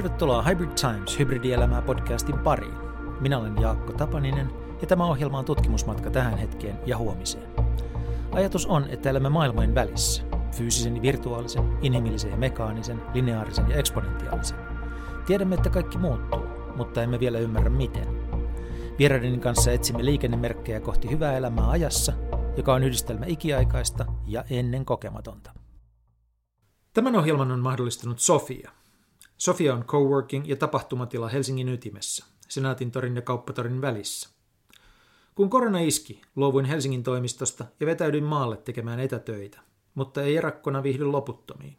Tervetuloa 0.00 0.42
Hybrid 0.42 0.70
Times 0.70 1.18
hybridielämää 1.18 1.82
podcastin 1.82 2.38
pariin. 2.38 2.74
Minä 3.20 3.38
olen 3.38 3.60
Jaakko 3.60 3.92
Tapaninen 3.92 4.50
ja 4.80 4.86
tämä 4.86 5.06
ohjelma 5.06 5.38
on 5.38 5.44
tutkimusmatka 5.44 6.10
tähän 6.10 6.38
hetkeen 6.38 6.78
ja 6.86 6.98
huomiseen. 6.98 7.50
Ajatus 8.32 8.66
on, 8.66 8.86
että 8.88 9.10
elämme 9.10 9.28
maailmojen 9.28 9.74
välissä. 9.74 10.22
Fyysisen 10.56 11.02
virtuaalisen, 11.02 11.78
inhimillisen 11.82 12.30
ja 12.30 12.36
mekaanisen, 12.36 13.02
lineaarisen 13.14 13.70
ja 13.70 13.76
eksponentiaalisen. 13.76 14.58
Tiedämme, 15.26 15.54
että 15.54 15.70
kaikki 15.70 15.98
muuttuu, 15.98 16.46
mutta 16.76 17.02
emme 17.02 17.20
vielä 17.20 17.38
ymmärrä 17.38 17.70
miten. 17.70 18.08
Vieraiden 18.98 19.40
kanssa 19.40 19.72
etsimme 19.72 20.04
liikennemerkkejä 20.04 20.80
kohti 20.80 21.10
hyvää 21.10 21.36
elämää 21.36 21.70
ajassa, 21.70 22.12
joka 22.56 22.74
on 22.74 22.82
yhdistelmä 22.82 23.26
ikiaikaista 23.26 24.06
ja 24.26 24.44
ennen 24.50 24.84
kokematonta. 24.84 25.52
Tämän 26.94 27.16
ohjelman 27.16 27.52
on 27.52 27.60
mahdollistanut 27.60 28.18
Sofia. 28.18 28.79
Sofia 29.40 29.74
on 29.74 29.84
coworking 29.84 30.48
ja 30.48 30.56
tapahtumatila 30.56 31.28
Helsingin 31.28 31.68
ytimessä, 31.68 32.24
Senaatintorin 32.48 33.16
ja 33.16 33.22
Kauppatorin 33.22 33.80
välissä. 33.80 34.28
Kun 35.34 35.50
korona 35.50 35.78
iski, 35.78 36.22
luovuin 36.36 36.64
Helsingin 36.64 37.02
toimistosta 37.02 37.64
ja 37.80 37.86
vetäydyin 37.86 38.24
maalle 38.24 38.56
tekemään 38.56 39.00
etätöitä, 39.00 39.60
mutta 39.94 40.22
ei 40.22 40.36
erakkona 40.36 40.82
viihdy 40.82 41.04
loputtomiin. 41.04 41.76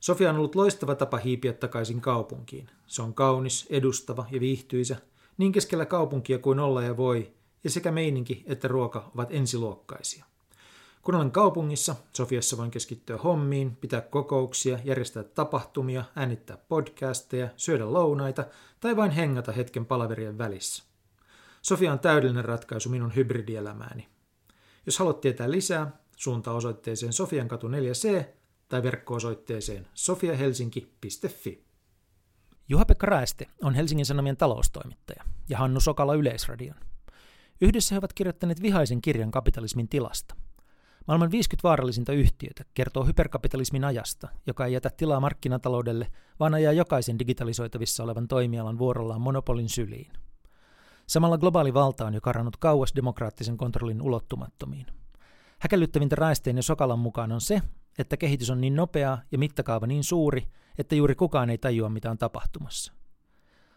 Sofia 0.00 0.30
on 0.30 0.36
ollut 0.36 0.54
loistava 0.54 0.94
tapa 0.94 1.16
hiipiä 1.16 1.52
takaisin 1.52 2.00
kaupunkiin. 2.00 2.70
Se 2.86 3.02
on 3.02 3.14
kaunis, 3.14 3.66
edustava 3.70 4.26
ja 4.30 4.40
viihtyisä, 4.40 4.96
niin 5.38 5.52
keskellä 5.52 5.86
kaupunkia 5.86 6.38
kuin 6.38 6.58
olla 6.58 6.82
ja 6.82 6.96
voi, 6.96 7.32
ja 7.64 7.70
sekä 7.70 7.90
meininki 7.90 8.44
että 8.46 8.68
ruoka 8.68 9.10
ovat 9.14 9.28
ensiluokkaisia. 9.30 10.24
Kun 11.08 11.14
olen 11.14 11.30
kaupungissa, 11.30 11.96
Sofiassa 12.12 12.56
voin 12.56 12.70
keskittyä 12.70 13.16
hommiin, 13.16 13.76
pitää 13.76 14.00
kokouksia, 14.00 14.78
järjestää 14.84 15.22
tapahtumia, 15.22 16.04
äänittää 16.16 16.56
podcasteja, 16.56 17.48
syödä 17.56 17.92
lounaita 17.92 18.44
tai 18.80 18.96
vain 18.96 19.10
hengata 19.10 19.52
hetken 19.52 19.86
palaverien 19.86 20.38
välissä. 20.38 20.84
Sofia 21.62 21.92
on 21.92 21.98
täydellinen 21.98 22.44
ratkaisu 22.44 22.88
minun 22.88 23.14
hybridielämääni. 23.16 24.08
Jos 24.86 24.98
haluat 24.98 25.20
tietää 25.20 25.50
lisää, 25.50 25.90
suunta 26.16 26.52
osoitteeseen 26.52 27.12
Sofiankatu 27.12 27.68
4C 27.68 28.24
tai 28.68 28.82
verkko-osoitteeseen 28.82 29.88
sofiahelsinki.fi. 29.94 31.64
Juha-Pekka 32.68 33.06
Raeste 33.06 33.46
on 33.62 33.74
Helsingin 33.74 34.06
Sanomien 34.06 34.36
taloustoimittaja 34.36 35.24
ja 35.48 35.58
Hannu 35.58 35.80
Sokala 35.80 36.14
Yleisradion. 36.14 36.76
Yhdessä 37.60 37.94
he 37.94 37.98
ovat 37.98 38.12
kirjoittaneet 38.12 38.62
vihaisen 38.62 39.02
kirjan 39.02 39.30
kapitalismin 39.30 39.88
tilasta– 39.88 40.34
Maailman 41.08 41.30
50 41.30 41.68
vaarallisinta 41.68 42.12
yhtiötä 42.12 42.64
kertoo 42.74 43.04
hyperkapitalismin 43.04 43.84
ajasta, 43.84 44.28
joka 44.46 44.66
ei 44.66 44.72
jätä 44.72 44.90
tilaa 44.90 45.20
markkinataloudelle, 45.20 46.06
vaan 46.40 46.54
ajaa 46.54 46.72
jokaisen 46.72 47.18
digitalisoitavissa 47.18 48.04
olevan 48.04 48.28
toimialan 48.28 48.78
vuorollaan 48.78 49.20
monopolin 49.20 49.68
syliin. 49.68 50.12
Samalla 51.06 51.38
globaali 51.38 51.74
valta 51.74 52.06
on 52.06 52.14
jo 52.14 52.20
karannut 52.20 52.56
kauas 52.56 52.92
demokraattisen 52.96 53.56
kontrollin 53.56 54.02
ulottumattomiin. 54.02 54.86
Häkellyttävintä 55.58 56.16
Raisteen 56.16 56.56
ja 56.56 56.62
Sokalan 56.62 56.98
mukaan 56.98 57.32
on 57.32 57.40
se, 57.40 57.62
että 57.98 58.16
kehitys 58.16 58.50
on 58.50 58.60
niin 58.60 58.76
nopeaa 58.76 59.22
ja 59.32 59.38
mittakaava 59.38 59.86
niin 59.86 60.04
suuri, 60.04 60.48
että 60.78 60.94
juuri 60.94 61.14
kukaan 61.14 61.50
ei 61.50 61.58
tajua, 61.58 61.88
mitä 61.88 62.10
on 62.10 62.18
tapahtumassa. 62.18 62.92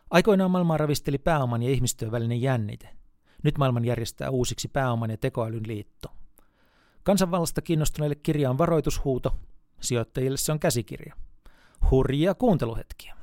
Aikoinaan 0.09 0.51
maailmaa 0.51 0.77
ravisteli 0.77 1.17
pääoman 1.17 1.63
ja 1.63 1.69
ihmistyön 1.69 2.11
välinen 2.11 2.41
jännite. 2.41 2.89
Nyt 3.44 3.57
maailman 3.57 3.85
järjestää 3.85 4.29
uusiksi 4.29 4.67
pääoman 4.67 5.09
ja 5.09 5.17
tekoälyn 5.17 5.67
liitto– 5.67 6.09
Kansanvallasta 7.03 7.62
kiinnostuneille 7.62 8.16
kirja 8.16 8.50
on 8.50 8.57
varoitushuuto, 8.57 9.35
sijoittajille 9.81 10.38
se 10.38 10.51
on 10.51 10.59
käsikirja. 10.59 11.16
Hurjia 11.91 12.35
kuunteluhetkiä. 12.35 13.16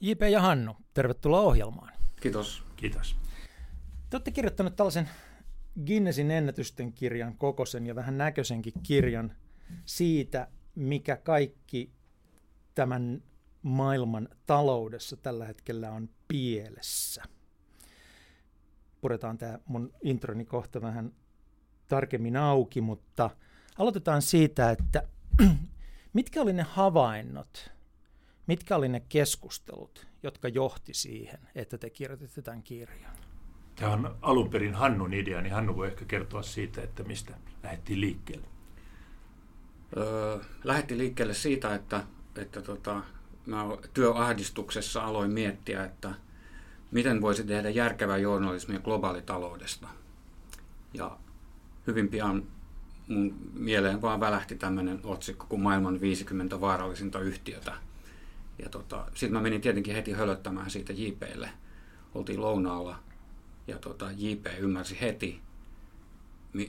J.P. 0.00 0.22
ja 0.22 0.40
Hannu, 0.40 0.76
tervetuloa 0.94 1.40
ohjelmaan. 1.40 1.92
Kiitos. 2.20 2.62
Kiitos. 2.76 3.16
Te 4.10 4.16
olette 4.16 4.30
kirjoittanut 4.30 4.76
tällaisen 4.76 5.08
Guinnessin 5.86 6.30
ennätysten 6.30 6.92
kirjan 6.92 7.36
kokoisen 7.36 7.86
ja 7.86 7.94
vähän 7.94 8.18
näköisenkin 8.18 8.72
kirjan 8.82 9.32
siitä, 9.84 10.48
mikä 10.74 11.16
kaikki 11.16 11.92
tämän 12.74 13.22
maailman 13.62 14.28
taloudessa 14.46 15.16
tällä 15.16 15.46
hetkellä 15.46 15.90
on 15.90 16.08
pielessä. 16.28 17.22
Puretaan 19.00 19.38
tämä 19.38 19.58
mun 19.66 19.92
introni 20.02 20.44
kohta 20.44 20.80
vähän 20.80 21.12
tarkemmin 21.88 22.36
auki, 22.36 22.80
mutta 22.80 23.30
aloitetaan 23.78 24.22
siitä, 24.22 24.70
että 24.70 25.02
mitkä 26.12 26.42
oli 26.42 26.52
ne 26.52 26.62
havainnot, 26.62 27.70
mitkä 28.46 28.76
oli 28.76 28.88
ne 28.88 29.02
keskustelut, 29.08 30.06
jotka 30.22 30.48
johti 30.48 30.94
siihen, 30.94 31.38
että 31.54 31.78
te 31.78 31.90
kirjoititte 31.90 32.42
tämän 32.42 32.62
kirjan? 32.62 33.16
Tämä 33.76 33.92
on 33.92 34.16
alun 34.22 34.50
perin 34.50 34.74
Hannun 34.74 35.14
idea, 35.14 35.40
niin 35.40 35.54
Hannu 35.54 35.76
voi 35.76 35.86
ehkä 35.86 36.04
kertoa 36.04 36.42
siitä, 36.42 36.82
että 36.82 37.02
mistä 37.02 37.34
lähdettiin 37.62 38.00
liikkeelle. 38.00 38.46
Öö, 39.96 40.38
lähdettiin 40.64 40.98
liikkeelle 40.98 41.34
siitä, 41.34 41.74
että, 41.74 42.04
että 42.36 42.62
tota, 42.62 43.02
mä 43.46 43.64
työahdistuksessa 43.94 45.04
aloin 45.04 45.32
miettiä, 45.32 45.84
että 45.84 46.14
miten 46.90 47.20
voisi 47.20 47.44
tehdä 47.44 47.70
järkevää 47.70 48.18
journalismia 48.18 48.78
globaalitaloudesta. 48.78 49.88
Ja 50.94 51.18
hyvin 51.88 52.08
pian 52.08 52.42
mun 53.08 53.34
mieleen 53.54 54.02
vaan 54.02 54.20
välähti 54.20 54.56
tämmöinen 54.56 55.00
otsikko 55.04 55.46
kuin 55.48 55.62
maailman 55.62 56.00
50 56.00 56.60
vaarallisinta 56.60 57.20
yhtiötä. 57.20 57.74
Ja 58.62 58.68
tota, 58.68 59.06
sitten 59.14 59.32
mä 59.32 59.40
menin 59.40 59.60
tietenkin 59.60 59.94
heti 59.94 60.12
hölöttämään 60.12 60.70
siitä 60.70 60.92
JPlle. 60.92 61.50
Oltiin 62.14 62.40
lounaalla 62.40 62.98
ja 63.66 63.78
tota, 63.78 64.10
JP 64.16 64.46
ymmärsi 64.58 65.00
heti, 65.00 65.40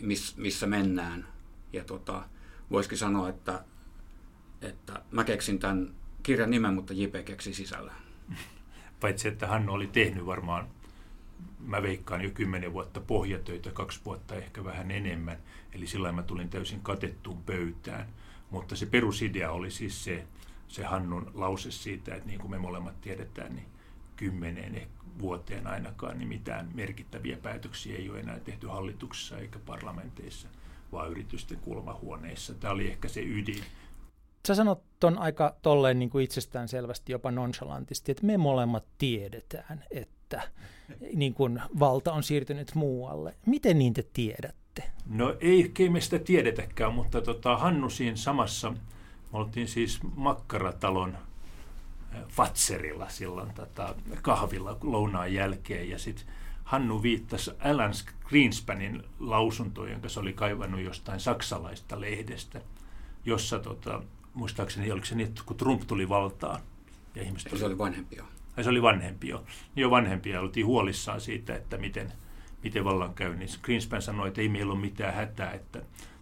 miss, 0.02 0.38
missä 0.38 0.68
mennään. 0.68 1.28
Ja 1.74 1.84
tota, 1.84 2.24
voisikin 2.72 2.98
sanoa, 2.98 3.30
että, 3.30 3.64
että 4.62 5.02
mä 5.12 5.24
keksin 5.24 5.60
tämän 5.60 5.96
kirjan 6.24 6.50
nimen, 6.50 6.74
mutta 6.74 6.94
JP 6.94 7.26
keksi 7.26 7.54
sisällä. 7.54 7.94
Paitsi, 9.00 9.28
että 9.28 9.48
Hannu 9.48 9.74
oli 9.74 9.88
tehnyt 9.88 10.26
varmaan 10.26 10.68
mä 11.60 11.82
veikkaan 11.82 12.22
jo 12.22 12.30
kymmenen 12.30 12.74
vuotta 12.74 13.02
pohjatöitä, 13.02 13.72
kaksi 13.72 14.00
vuotta 14.06 14.36
ehkä 14.36 14.64
vähän 14.64 14.92
enemmän. 14.92 15.38
Eli 15.74 15.88
silloin 15.88 16.16
mä 16.16 16.24
tulin 16.24 16.50
täysin 16.50 16.82
katettuun 16.82 17.44
pöytään. 17.44 18.08
Mutta 18.52 18.76
se 18.76 18.86
perusidea 18.86 19.52
oli 19.52 19.72
siis 19.72 20.04
se, 20.04 20.28
se 20.68 20.84
Hannun 20.84 21.32
lause 21.34 21.72
siitä, 21.72 22.16
että 22.16 22.28
niin 22.28 22.40
kuin 22.40 22.52
me 22.52 22.58
molemmat 22.58 23.02
tiedetään, 23.02 23.56
niin 23.56 23.68
kymmeneen 24.16 24.88
vuoteen 25.20 25.68
ainakaan 25.68 26.18
niin 26.18 26.28
mitään 26.28 26.70
merkittäviä 26.74 27.38
päätöksiä 27.38 27.98
ei 27.98 28.10
ole 28.10 28.20
enää 28.20 28.40
tehty 28.40 28.68
hallituksessa 28.68 29.38
eikä 29.38 29.60
parlamenteissa, 29.60 30.48
vaan 30.92 31.12
yritysten 31.12 31.60
kulmahuoneissa. 31.60 32.54
Tämä 32.54 32.74
oli 32.74 32.88
ehkä 32.88 33.08
se 33.08 33.22
ydin. 33.22 33.64
Sä 34.48 34.56
sanot 34.56 34.84
ton 35.00 35.18
aika 35.18 35.56
tolleen 35.62 36.00
niin 36.00 36.10
kuin 36.10 36.24
itsestään 36.24 36.68
selvästi, 36.68 37.12
jopa 37.12 37.32
nonchalantisti, 37.32 38.12
että 38.12 38.26
me 38.26 38.38
molemmat 38.38 38.86
tiedetään, 38.98 39.84
että 39.92 40.19
niin 41.14 41.34
kuin 41.34 41.62
valta 41.80 42.14
on 42.14 42.24
siirtynyt 42.24 42.76
muualle. 42.76 43.36
Miten 43.46 43.80
niin 43.80 43.94
te 43.94 44.04
tiedätte? 44.14 44.84
No 45.06 45.36
ei, 45.40 45.72
ei 45.80 45.90
me 45.90 46.02
sitä 46.02 46.20
tiedetäkään, 46.20 46.94
mutta 46.94 47.22
tota, 47.22 47.58
Hannu 47.58 47.90
siinä 47.90 48.16
samassa, 48.16 48.72
me 48.72 48.78
oltiin 49.34 49.68
siis 49.68 50.00
Makkaratalon 50.16 51.18
Fatserilla 52.28 53.10
silloin 53.10 53.54
tota, 53.54 53.96
kahvilla 54.22 54.78
lounaan 54.82 55.34
jälkeen 55.34 55.90
ja 55.90 56.00
sitten 56.00 56.26
Hannu 56.64 57.04
viittasi 57.04 57.52
Alan 57.60 57.94
Greenspanin 58.26 59.04
lausuntoon, 59.20 59.92
jonka 59.92 60.10
se 60.10 60.20
oli 60.20 60.34
kaivannut 60.34 60.82
jostain 60.82 61.20
saksalaista 61.20 62.02
lehdestä, 62.02 62.62
jossa 63.26 63.60
tota, 63.60 64.04
muistaakseni, 64.34 64.92
oliko 64.92 65.06
se 65.06 65.16
niin, 65.16 65.28
että 65.28 65.42
kun 65.46 65.58
Trump 65.58 65.82
tuli 65.88 66.10
valtaan. 66.10 66.62
Ja 67.16 67.22
ihmiset 67.22 67.58
se 67.58 67.66
oli 67.66 67.78
vanhempi 67.78 68.16
jo. 68.16 68.24
Ja 68.60 68.64
se 68.64 68.70
oli 68.70 68.82
vanhempi 68.82 69.28
jo. 69.28 69.44
Jo 69.76 69.90
vanhempi 69.90 70.30
ja 70.30 70.42
oltiin 70.42 70.66
huolissaan 70.66 71.22
siitä, 71.22 71.56
että 71.56 71.78
miten, 71.78 72.12
miten 72.64 72.84
vallan 72.84 73.14
käy. 73.14 73.36
Niin 73.36 73.50
Greenspan 73.62 74.02
sanoi, 74.02 74.28
että 74.28 74.42
ei 74.42 74.50
meillä 74.50 74.74
ole 74.74 74.82
mitään 74.82 75.14
hätää, 75.14 75.52
että 75.52 75.82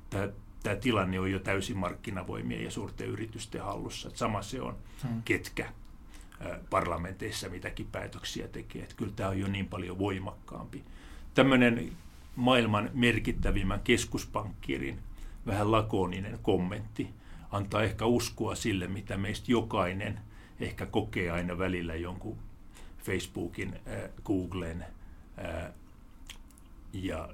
tämä, 0.09 0.29
tämä 0.63 0.75
tilanne 0.75 1.19
on 1.19 1.31
jo 1.31 1.39
täysin 1.39 1.77
markkinavoimien 1.77 2.63
ja 2.63 2.71
suurten 2.71 3.07
yritysten 3.07 3.63
hallussa. 3.63 4.07
Että 4.07 4.19
sama 4.19 4.41
se 4.41 4.61
on, 4.61 4.77
hmm. 5.03 5.21
ketkä 5.25 5.69
parlamenteissa 6.69 7.49
mitäkin 7.49 7.87
päätöksiä 7.91 8.47
tekee. 8.47 8.83
Että 8.83 8.95
kyllä 8.95 9.13
tämä 9.15 9.29
on 9.29 9.39
jo 9.39 9.47
niin 9.47 9.67
paljon 9.67 9.99
voimakkaampi. 9.99 10.83
Tämmöinen 11.33 11.91
maailman 12.35 12.89
merkittävimmän 12.93 13.79
keskuspankkirin 13.79 14.99
vähän 15.45 15.71
lakoninen 15.71 16.39
kommentti 16.41 17.09
antaa 17.51 17.83
ehkä 17.83 18.05
uskoa 18.05 18.55
sille, 18.55 18.87
mitä 18.87 19.17
meistä 19.17 19.51
jokainen 19.51 20.19
ehkä 20.59 20.85
kokee 20.85 21.31
aina 21.31 21.57
välillä 21.57 21.95
jonkun 21.95 22.37
Facebookin, 22.97 23.73
äh, 23.73 24.09
Googlen 24.23 24.85
äh, 25.45 25.71
ja 26.93 27.29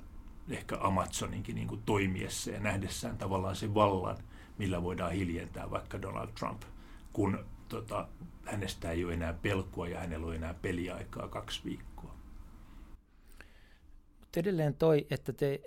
ehkä 0.50 0.78
Amazoninkin 0.80 1.56
niin 1.56 1.81
toimiessa 1.86 2.52
ja 2.52 2.60
nähdessään 2.60 3.18
tavallaan 3.18 3.56
sen 3.56 3.74
vallan, 3.74 4.18
millä 4.58 4.84
voidaan 4.84 5.12
hiljentää 5.12 5.72
vaikka 5.72 6.02
Donald 6.02 6.30
Trump, 6.40 6.62
kun 7.14 7.46
tota, 7.70 8.08
hänestä 8.46 8.92
ei 8.92 9.06
ole 9.06 9.14
enää 9.14 9.34
pelkoa 9.34 9.88
ja 9.88 10.00
hänellä 10.00 10.28
on 10.28 10.36
enää 10.36 10.54
peliaikaa 10.54 11.28
kaksi 11.28 11.62
viikkoa. 11.66 12.16
Mutta 14.19 14.40
edelleen 14.40 14.74
toi, 14.74 15.08
että 15.10 15.34
te, 15.34 15.62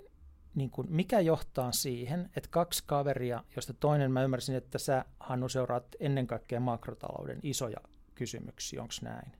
niin 0.57 0.69
kun, 0.69 0.85
mikä 0.89 1.19
johtaa 1.19 1.71
siihen, 1.71 2.29
että 2.35 2.49
kaksi 2.49 2.83
kaveria, 2.87 3.43
josta 3.55 3.73
toinen 3.73 4.11
mä 4.11 4.23
ymmärsin, 4.23 4.55
että 4.55 4.77
sä 4.77 5.05
Hannu 5.19 5.49
seuraat 5.49 5.85
ennen 5.99 6.27
kaikkea 6.27 6.59
makrotalouden 6.59 7.39
isoja 7.43 7.77
kysymyksiä, 8.15 8.81
onko 8.81 8.93
näin? 9.01 9.31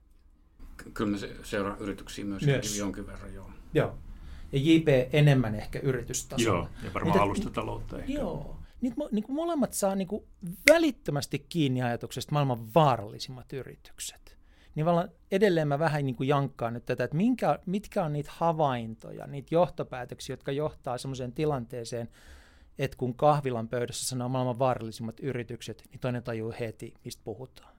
Kyllä 0.94 1.12
mä 1.12 1.18
seuraan 1.44 1.80
yrityksiä 1.80 2.26
myös, 2.26 2.44
Myös. 2.46 2.78
jonkin 2.78 3.08
verran, 3.08 3.34
joo. 3.34 3.52
Joo. 3.74 3.98
Ja 4.52 4.60
JP 4.60 4.88
enemmän 5.14 5.56
ehkä 5.56 5.80
yritystasolla. 5.80 6.58
Joo, 6.60 6.70
ja 6.84 6.94
varmaan 6.94 7.06
Mutta- 7.08 7.24
alustataloutta 7.24 8.00
ehkä. 8.00 8.14
Joo. 8.14 8.60
Niin, 8.82 8.94
mo- 8.94 9.10
niin 9.12 9.24
kuin 9.24 9.36
molemmat 9.36 9.74
saa 9.74 9.96
niin 9.96 10.08
kuin 10.08 10.24
välittömästi 10.70 11.40
kiinni 11.50 11.82
ajatuksesta 11.82 12.32
maailman 12.32 12.74
vaarallisimmat 12.76 13.54
yritykset. 13.54 14.27
Niin 14.78 14.88
edelleen 15.32 15.68
mä 15.68 15.80
vähän 15.80 16.06
niin 16.06 16.16
kuin 16.16 16.30
jankkaan 16.30 16.74
nyt 16.74 16.86
tätä, 16.86 17.04
että 17.04 17.18
minkä, 17.18 17.60
mitkä 17.66 18.04
on 18.04 18.14
niitä 18.14 18.32
havaintoja, 18.34 19.28
niitä 19.28 19.56
johtopäätöksiä, 19.56 20.34
jotka 20.34 20.52
johtaa 20.52 20.98
sellaiseen 20.98 21.32
tilanteeseen, 21.32 22.10
että 22.78 22.98
kun 22.98 23.16
kahvilan 23.16 23.68
pöydässä 23.68 24.08
sanoo 24.08 24.30
maailman 24.30 24.60
vaarallisimmat 24.60 25.20
yritykset, 25.20 25.84
niin 25.92 26.00
toinen 26.00 26.24
tajuu 26.24 26.54
heti, 26.60 26.94
mistä 27.06 27.22
puhutaan. 27.26 27.74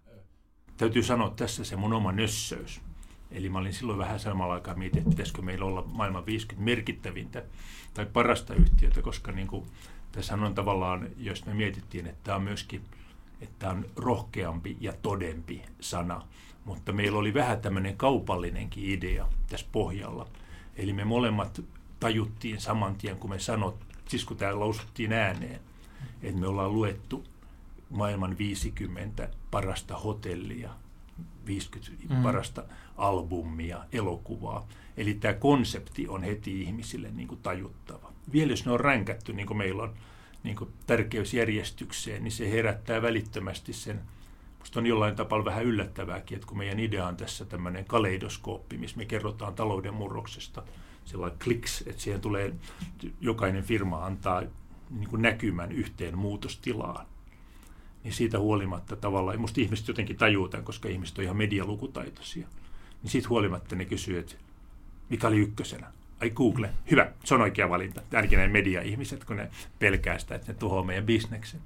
Täytyy 0.76 1.02
sanoa 1.02 1.30
tässä 1.30 1.64
se 1.64 1.76
mun 1.76 1.92
oma 1.92 2.12
nössöys. 2.12 2.80
Eli 3.30 3.48
mä 3.48 3.58
olin 3.58 3.74
silloin 3.74 3.98
vähän 3.98 4.20
samalla 4.20 4.54
aikaa 4.54 4.74
mietin, 4.74 4.98
että 4.98 5.10
pitäisikö 5.10 5.42
meillä 5.42 5.64
olla 5.64 5.84
maailman 5.86 6.26
50 6.26 6.64
merkittävintä 6.64 7.44
tai 7.94 8.06
parasta 8.06 8.54
yhtiötä, 8.54 9.02
koska 9.02 9.32
niin 9.32 9.48
kuin 9.48 9.66
tässä 10.12 10.34
on 10.34 10.54
tavallaan, 10.54 11.10
jos 11.16 11.46
me 11.46 11.54
mietittiin, 11.54 12.06
että 12.06 12.20
tämä 12.24 12.36
on 12.36 12.42
myöskin 12.42 12.82
että 13.40 13.54
tämä 13.58 13.72
on 13.72 13.86
rohkeampi 13.96 14.76
ja 14.80 14.92
todempi 15.02 15.62
sana, 15.80 16.22
mutta 16.68 16.92
meillä 16.92 17.18
oli 17.18 17.34
vähän 17.34 17.60
tämmöinen 17.60 17.96
kaupallinenkin 17.96 18.84
idea 18.84 19.28
tässä 19.46 19.66
pohjalla. 19.72 20.28
Eli 20.76 20.92
me 20.92 21.04
molemmat 21.04 21.60
tajuttiin 22.00 22.60
saman 22.60 22.96
tien, 22.96 23.16
kun 23.16 23.30
me 23.30 23.38
sanot, 23.38 23.76
siis 24.08 24.24
kun 24.24 24.36
tämä 24.36 24.60
lausuttiin 24.60 25.12
ääneen, 25.12 25.60
että 26.22 26.40
me 26.40 26.46
ollaan 26.46 26.74
luettu 26.74 27.24
maailman 27.90 28.38
50 28.38 29.28
parasta 29.50 29.96
hotellia, 29.96 30.70
50 31.46 31.88
Mm. 32.08 32.16
mm. 32.16 32.22
parasta 32.22 32.64
albumia, 32.96 33.84
elokuvaa. 33.92 34.68
Eli 34.96 35.14
tämä 35.14 35.34
konsepti 35.34 36.08
on 36.08 36.22
heti 36.22 36.62
ihmisille 36.62 37.10
niin 37.10 37.28
kuin 37.28 37.40
tajuttava. 37.42 38.12
Vielä 38.32 38.52
jos 38.52 38.66
ne 38.66 38.72
on 38.72 38.80
ränkätty, 38.80 39.32
niin 39.32 39.46
kuin 39.46 39.56
meillä 39.56 39.82
on 39.82 39.94
niin 40.42 40.56
kuin 40.56 40.70
tärkeysjärjestykseen, 40.86 42.24
niin 42.24 42.32
se 42.32 42.50
herättää 42.50 43.02
välittömästi 43.02 43.72
sen, 43.72 44.00
Musta 44.68 44.80
on 44.80 44.86
jollain 44.86 45.16
tapaa 45.16 45.44
vähän 45.44 45.64
yllättävääkin, 45.64 46.36
että 46.36 46.46
kun 46.46 46.58
meidän 46.58 46.80
idea 46.80 47.06
on 47.06 47.16
tässä 47.16 47.44
tämmöinen 47.44 47.84
kaleidoskooppi, 47.84 48.78
missä 48.78 48.96
me 48.96 49.04
kerrotaan 49.04 49.54
talouden 49.54 49.94
murroksesta, 49.94 50.62
sellainen 51.04 51.38
kliks, 51.44 51.84
että 51.86 52.02
siihen 52.02 52.20
tulee, 52.20 52.54
jokainen 53.20 53.64
firma 53.64 54.06
antaa 54.06 54.42
niin 54.90 55.08
kuin 55.08 55.22
näkymän 55.22 55.72
yhteen 55.72 56.18
muutostilaan. 56.18 57.06
Niin 58.04 58.12
siitä 58.12 58.38
huolimatta 58.38 58.96
tavallaan, 58.96 59.40
musta 59.40 59.60
ihmiset 59.60 59.88
jotenkin 59.88 60.16
tajuu 60.16 60.48
tämän, 60.48 60.64
koska 60.64 60.88
ihmiset 60.88 61.18
on 61.18 61.24
ihan 61.24 61.36
medialukutaitoisia, 61.36 62.48
niin 63.02 63.10
siitä 63.10 63.28
huolimatta 63.28 63.76
ne 63.76 63.84
kysyy, 63.84 64.18
että 64.18 64.34
mikä 65.08 65.28
oli 65.28 65.38
ykkösenä? 65.38 65.92
Ai 66.20 66.30
Google, 66.30 66.70
hyvä, 66.90 67.12
se 67.24 67.34
on 67.34 67.40
oikea 67.40 67.68
valinta. 67.68 68.00
Ainakin 68.14 68.38
ne 68.38 68.48
media-ihmiset, 68.48 69.24
kun 69.24 69.36
ne 69.36 69.50
pelkää 69.78 70.18
sitä, 70.18 70.34
että 70.34 70.52
ne 70.52 70.58
tuhoaa 70.58 70.84
meidän 70.84 71.06
bisneksen. 71.06 71.60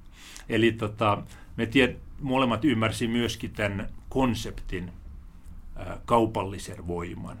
Eli 0.49 0.71
tota, 0.71 1.23
me 1.57 1.65
tied, 1.65 1.95
molemmat 2.21 2.65
ymmärsi 2.65 3.07
myöskin 3.07 3.51
tämän 3.51 3.89
konseptin 4.09 4.91
ää, 5.75 5.97
kaupallisen 6.05 6.87
voiman, 6.87 7.39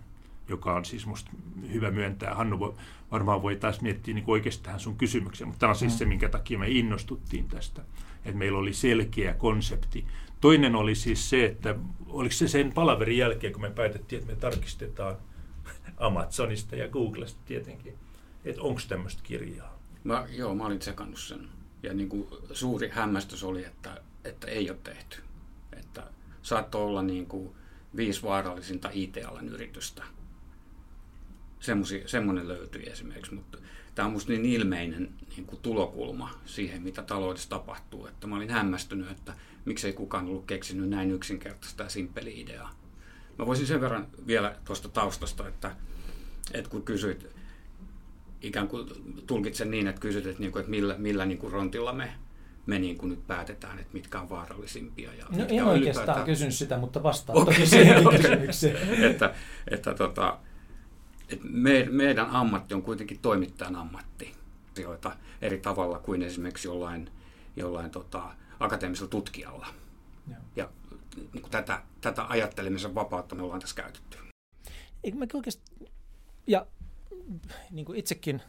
joka 0.49 0.73
on 0.73 0.85
siis 0.85 1.05
musta 1.05 1.31
hyvä 1.73 1.91
myöntää. 1.91 2.35
Hannu 2.35 2.59
voi, 2.59 2.73
varmaan 3.11 3.41
voi 3.41 3.55
taas 3.55 3.81
miettiä 3.81 4.13
niin 4.13 4.23
oikeastaan 4.27 4.79
sun 4.79 4.95
kysymykseen, 4.97 5.47
mutta 5.47 5.59
tämä 5.59 5.69
on 5.69 5.75
siis 5.75 5.93
Mm. 5.93 5.97
se, 5.97 6.05
minkä 6.05 6.29
takia 6.29 6.59
me 6.59 6.69
innostuttiin 6.69 7.47
tästä, 7.47 7.81
että 8.25 8.37
meillä 8.37 8.59
oli 8.59 8.73
selkeä 8.73 9.33
konsepti. 9.33 10.05
Toinen 10.41 10.75
oli 10.75 10.95
siis 10.95 11.29
se, 11.29 11.45
että 11.45 11.75
oliko 12.07 12.33
se 12.33 12.47
sen 12.47 12.71
palaverin 12.71 13.17
jälkeen, 13.17 13.53
kun 13.53 13.61
me 13.61 13.69
päätettiin, 13.69 14.21
että 14.21 14.33
me 14.33 14.39
tarkistetaan 14.39 15.15
Amazonista 15.97 16.75
ja 16.75 16.87
Googlesta 16.87 17.39
tietenkin, 17.45 17.93
että 18.45 18.61
onko 18.61 18.81
tämmöistä 18.87 19.21
kirjaa. 19.23 19.79
Mä, 20.03 20.27
joo, 20.29 20.55
mä 20.55 20.65
olin 20.65 20.79
tsekannut 20.79 21.19
sen. 21.19 21.49
Ja 21.83 21.93
niin 21.93 22.09
kuin 22.09 22.27
suuri 22.51 22.89
hämmästys 22.89 23.43
oli, 23.43 23.65
että, 23.65 24.01
että 24.23 24.47
ei 24.47 24.69
ole 24.69 24.79
tehty. 24.83 25.21
Että 25.73 26.03
saattoi 26.41 26.81
olla 26.81 27.01
niin 27.01 27.25
kuin 27.25 27.55
viisi 27.95 28.23
vaarallisinta 28.23 28.89
IT-alan 28.93 29.49
yritystä. 29.49 30.03
Semmosi, 31.59 32.03
semmoinen 32.05 32.47
löytyi 32.47 32.89
esimerkiksi, 32.89 33.33
mutta 33.33 33.57
tämä 33.95 34.05
on 34.05 34.11
musta 34.11 34.31
niin 34.31 34.45
ilmeinen 34.45 35.13
niin 35.35 35.45
kuin 35.45 35.61
tulokulma 35.61 36.39
siihen, 36.45 36.81
mitä 36.81 37.01
taloudessa 37.01 37.49
tapahtuu, 37.49 38.07
että 38.07 38.27
mä 38.27 38.35
olin 38.35 38.49
hämmästynyt, 38.49 39.11
että 39.11 39.33
miksei 39.65 39.93
kukaan 39.93 40.27
ollut 40.27 40.45
keksinyt 40.45 40.89
näin 40.89 41.11
yksinkertaista 41.11 41.83
ja 41.83 41.89
simppeli 41.89 42.41
ideaa. 42.41 42.82
Mä 43.37 43.45
voisin 43.45 43.67
sen 43.67 43.81
verran 43.81 44.07
vielä 44.27 44.55
tuosta 44.65 44.89
taustasta, 44.89 45.47
että, 45.47 45.75
että 46.53 46.69
kun 46.69 46.83
kysyit, 46.83 47.27
ikään 48.41 48.67
kuin 48.67 48.87
tulkitsen 49.27 49.71
niin, 49.71 49.87
että 49.87 50.01
kysyt, 50.01 50.25
että, 50.25 50.39
niin 50.41 50.51
kuin, 50.51 50.59
että 50.59 50.69
millä, 50.71 50.95
millä 50.97 51.25
niin 51.25 51.37
kuin 51.37 51.53
rontilla 51.53 51.93
me, 51.93 52.13
me 52.65 52.79
niin 52.79 52.97
kuin 52.97 53.09
nyt 53.09 53.27
päätetään, 53.27 53.79
että 53.79 53.93
mitkä 53.93 54.19
on 54.21 54.29
vaarallisimpia. 54.29 55.13
Ja 55.13 55.25
No 55.29 55.45
en 55.49 55.63
oikeastaan 55.65 55.77
ylipäätään- 56.07 56.25
kysynyt 56.25 56.53
sitä, 56.53 56.77
mutta 56.77 57.03
vastaan 57.03 57.37
Okei, 57.37 57.53
toki 57.55 57.67
siihen 57.75 58.07
okei. 58.07 58.19
kysymykseen. 58.19 59.03
että, 59.03 59.33
että, 59.67 59.93
tota, 59.93 60.37
että 61.29 61.45
me, 61.49 61.87
meidän 61.91 62.29
ammatti 62.29 62.73
on 62.73 62.81
kuitenkin 62.81 63.19
toimittajan 63.19 63.75
ammatti 63.75 64.33
asioita 64.71 65.15
eri 65.41 65.57
tavalla 65.57 65.99
kuin 65.99 66.21
esimerkiksi 66.21 66.67
jollain, 66.67 67.09
jollain 67.55 67.91
tota, 67.91 68.23
akateemisella 68.59 69.09
tutkijalla. 69.09 69.67
Joo. 70.27 70.37
Ja 70.55 70.69
niin 71.15 71.49
tätä, 71.51 71.81
tätä 72.01 72.25
ajattelemisen 72.29 72.95
vapautta 72.95 73.35
me 73.35 73.43
ollaan 73.43 73.59
tässä 73.59 73.75
käytetty. 73.75 74.17
Eikö 75.03 75.17
mä 75.17 75.25
oikeasti, 75.33 75.91
ja 76.47 76.67
niin 77.71 77.85
kuin 77.85 77.99
itsekin 77.99 78.41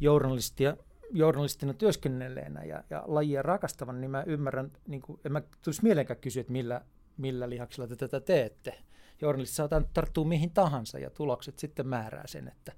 journalistia, 0.00 0.76
journalistina 1.10 1.74
työskennelleenä 1.74 2.62
ja, 2.62 2.84
ja 2.90 3.04
lajia 3.06 3.42
rakastavan, 3.42 4.00
niin 4.00 4.10
mä 4.10 4.22
ymmärrän, 4.26 4.72
niin 4.86 5.02
kuin, 5.02 5.20
en 5.24 5.32
mä 5.32 5.42
tulisi 5.62 5.82
mieleenkään 5.82 6.20
kysyä, 6.20 6.40
että 6.40 6.52
millä, 6.52 6.80
millä 7.16 7.50
lihaksilla 7.50 7.88
te 7.88 7.96
tätä 7.96 8.20
teette. 8.20 8.78
Journalisti 9.20 9.54
saattaa 9.54 9.82
tarttua 9.92 10.24
mihin 10.24 10.50
tahansa 10.50 10.98
ja 10.98 11.10
tulokset 11.10 11.58
sitten 11.58 11.86
määrää 11.86 12.26
sen, 12.26 12.48
että, 12.48 12.72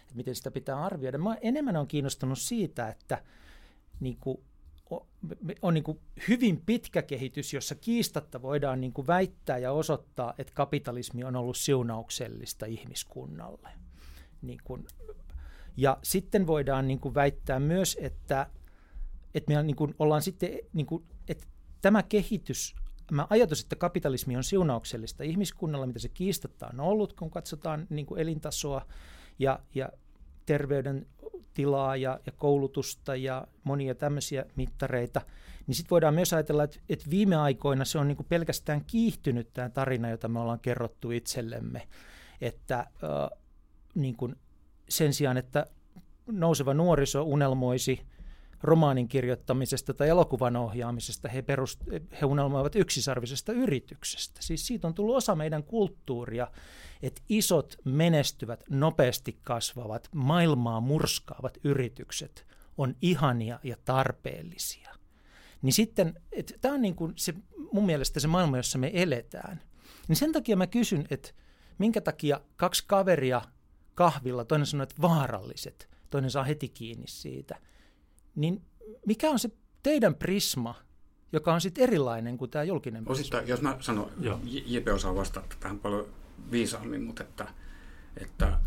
että 0.00 0.14
miten 0.14 0.34
sitä 0.34 0.50
pitää 0.50 0.84
arvioida. 0.84 1.18
Mä 1.18 1.36
enemmän 1.40 1.76
on 1.76 1.88
kiinnostunut 1.88 2.38
siitä, 2.38 2.88
että 2.88 3.22
niin 4.00 4.16
kuin, 4.20 4.38
on 5.62 5.74
niin 5.74 5.84
kuin 5.84 6.00
hyvin 6.28 6.62
pitkä 6.66 7.02
kehitys, 7.02 7.54
jossa 7.54 7.74
kiistatta 7.74 8.42
voidaan 8.42 8.80
niin 8.80 8.92
kuin 8.92 9.06
väittää 9.06 9.58
ja 9.58 9.72
osoittaa, 9.72 10.34
että 10.38 10.52
kapitalismi 10.54 11.24
on 11.24 11.36
ollut 11.36 11.56
siunauksellista 11.56 12.66
ihmiskunnalle. 12.66 13.68
Niin 14.42 14.60
kuin, 14.64 14.86
ja 15.76 15.98
sitten 16.02 16.46
voidaan 16.46 16.88
niin 16.88 17.00
kuin 17.00 17.14
väittää 17.14 17.60
myös, 17.60 17.98
että, 18.00 18.46
että 19.34 19.54
me 19.54 19.62
niin 19.62 19.76
kuin 19.76 19.94
ollaan 19.98 20.22
sitten, 20.22 20.50
niin 20.72 20.86
kuin, 20.86 21.04
että 21.28 21.46
tämä 21.80 22.02
kehitys, 22.02 22.74
tämä 23.06 23.26
ajatus, 23.30 23.62
että 23.62 23.76
kapitalismi 23.76 24.36
on 24.36 24.44
siunauksellista 24.44 25.24
ihmiskunnalle, 25.24 25.86
mitä 25.86 25.98
se 25.98 26.08
kiistatta 26.08 26.66
on 26.72 26.80
ollut, 26.80 27.12
kun 27.12 27.30
katsotaan 27.30 27.86
niin 27.90 28.06
kuin 28.06 28.20
elintasoa 28.20 28.86
ja, 29.38 29.60
ja 29.74 29.88
terveyden 30.46 31.06
tilaa 31.54 31.96
ja, 31.96 32.20
ja 32.26 32.32
koulutusta 32.32 33.16
ja 33.16 33.46
monia 33.64 33.94
tämmöisiä 33.94 34.44
mittareita, 34.56 35.20
niin 35.66 35.74
sitten 35.74 35.90
voidaan 35.90 36.14
myös 36.14 36.32
ajatella, 36.32 36.64
että, 36.64 36.78
että 36.88 37.10
viime 37.10 37.36
aikoina 37.36 37.84
se 37.84 37.98
on 37.98 38.08
niin 38.08 38.16
kuin 38.16 38.26
pelkästään 38.28 38.84
kiihtynyt 38.86 39.52
tämä 39.52 39.68
tarina, 39.68 40.10
jota 40.10 40.28
me 40.28 40.38
ollaan 40.40 40.60
kerrottu 40.60 41.10
itsellemme, 41.10 41.88
että 42.40 42.78
äh, 42.78 43.38
niin 43.94 44.16
kuin 44.16 44.36
sen 44.88 45.14
sijaan, 45.14 45.36
että 45.36 45.66
nouseva 46.26 46.74
nuoriso 46.74 47.22
unelmoisi 47.22 48.00
romaanin 48.62 49.08
kirjoittamisesta 49.08 49.94
tai 49.94 50.08
elokuvan 50.08 50.56
ohjaamisesta, 50.56 51.28
he, 51.28 51.42
perust, 51.42 51.80
he 52.20 52.26
unelmoivat 52.26 52.76
yksisarvisesta 52.76 53.52
yrityksestä. 53.52 54.42
Siis 54.42 54.66
siitä 54.66 54.86
on 54.86 54.94
tullut 54.94 55.16
osa 55.16 55.34
meidän 55.34 55.64
kulttuuria, 55.64 56.50
että 57.02 57.22
isot, 57.28 57.76
menestyvät, 57.84 58.64
nopeasti 58.70 59.38
kasvavat, 59.42 60.08
maailmaa 60.14 60.80
murskaavat 60.80 61.58
yritykset 61.64 62.46
on 62.78 62.96
ihania 63.02 63.60
ja 63.62 63.76
tarpeellisia. 63.84 64.94
Niin 65.62 65.72
sitten, 65.72 66.20
tämä 66.60 66.74
on 66.74 66.82
niin 66.82 66.96
kuin 66.96 67.12
se, 67.16 67.34
mun 67.72 67.86
mielestä 67.86 68.20
se 68.20 68.28
maailma, 68.28 68.56
jossa 68.56 68.78
me 68.78 68.90
eletään. 68.94 69.60
Niin 70.08 70.16
sen 70.16 70.32
takia 70.32 70.56
mä 70.56 70.66
kysyn, 70.66 71.06
että 71.10 71.30
minkä 71.78 72.00
takia 72.00 72.40
kaksi 72.56 72.84
kaveria 72.86 73.42
kahvilla, 73.94 74.44
toinen 74.44 74.66
sanoo, 74.66 74.82
että 74.82 75.02
vaaralliset, 75.02 75.88
toinen 76.10 76.30
saa 76.30 76.44
heti 76.44 76.68
kiinni 76.68 77.06
siitä. 77.06 77.58
Niin 78.36 78.62
mikä 79.06 79.30
on 79.30 79.38
se 79.38 79.50
teidän 79.82 80.14
prisma, 80.14 80.74
joka 81.32 81.54
on 81.54 81.60
sitten 81.60 81.84
erilainen 81.84 82.38
kuin 82.38 82.50
tämä 82.50 82.64
julkinen 82.64 83.04
peli. 83.04 83.12
Osittain, 83.12 83.48
jos 83.48 83.62
mä 83.62 83.76
sanon, 83.80 84.10
Jepe 84.66 84.92
osaa 84.92 85.14
vastata 85.14 85.56
tähän 85.60 85.78
paljon 85.78 86.06
viisaammin, 86.50 87.02
mutta 87.02 87.22
että, 87.22 87.48
että, 88.16 88.58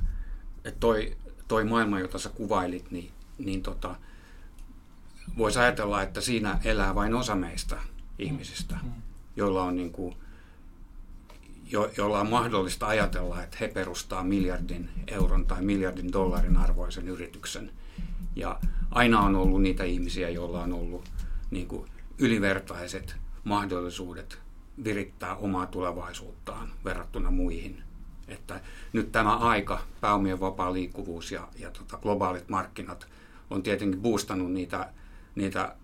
että 0.66 0.80
toi, 0.80 1.18
toi 1.48 1.64
maailma, 1.64 2.00
jota 2.00 2.20
sä 2.20 2.30
kuvailit, 2.30 2.92
niin, 2.92 3.12
niin 3.38 3.64
tota, 3.64 3.96
voisi 5.38 5.60
ajatella, 5.60 6.02
että 6.02 6.22
siinä 6.22 6.60
elää 6.64 6.96
vain 6.96 7.14
osa 7.14 7.36
meistä 7.36 7.78
ihmisistä, 8.20 8.76
mm. 8.84 8.92
joilla 9.36 9.64
on 9.64 9.76
niin 9.76 9.92
kuin, 9.92 10.16
jo, 11.72 11.92
jolla 11.98 12.20
on 12.20 12.30
mahdollista 12.30 12.88
ajatella, 12.88 13.44
että 13.44 13.58
he 13.60 13.68
perustaa 13.68 14.24
miljardin 14.24 14.90
euron 15.08 15.46
tai 15.46 15.62
miljardin 15.62 16.14
dollarin 16.14 16.58
arvoisen 16.58 17.08
yrityksen. 17.08 17.72
Ja 18.36 18.60
aina 18.92 19.20
on 19.20 19.36
ollut 19.36 19.62
niitä 19.62 19.84
ihmisiä, 19.84 20.30
joilla 20.30 20.64
on 20.64 20.74
ollut 20.74 21.10
niin 21.52 21.68
kuin 21.68 21.90
ylivertaiset 22.18 23.16
mahdollisuudet 23.44 24.40
virittää 24.84 25.36
omaa 25.36 25.66
tulevaisuuttaan 25.66 26.72
verrattuna 26.86 27.32
muihin. 27.32 27.84
Että 28.28 28.62
nyt 28.94 29.12
tämä 29.12 29.38
aika, 29.38 29.82
pääomien 30.02 30.40
vapaa 30.40 30.74
liikkuvuus 30.74 31.32
ja, 31.32 31.48
ja 31.60 31.72
tota, 31.72 31.98
globaalit 31.98 32.50
markkinat 32.50 33.08
on 33.50 33.64
tietenkin 33.64 34.02
boostannut 34.02 34.52
niitä, 34.52 34.90
niitä 35.36 35.76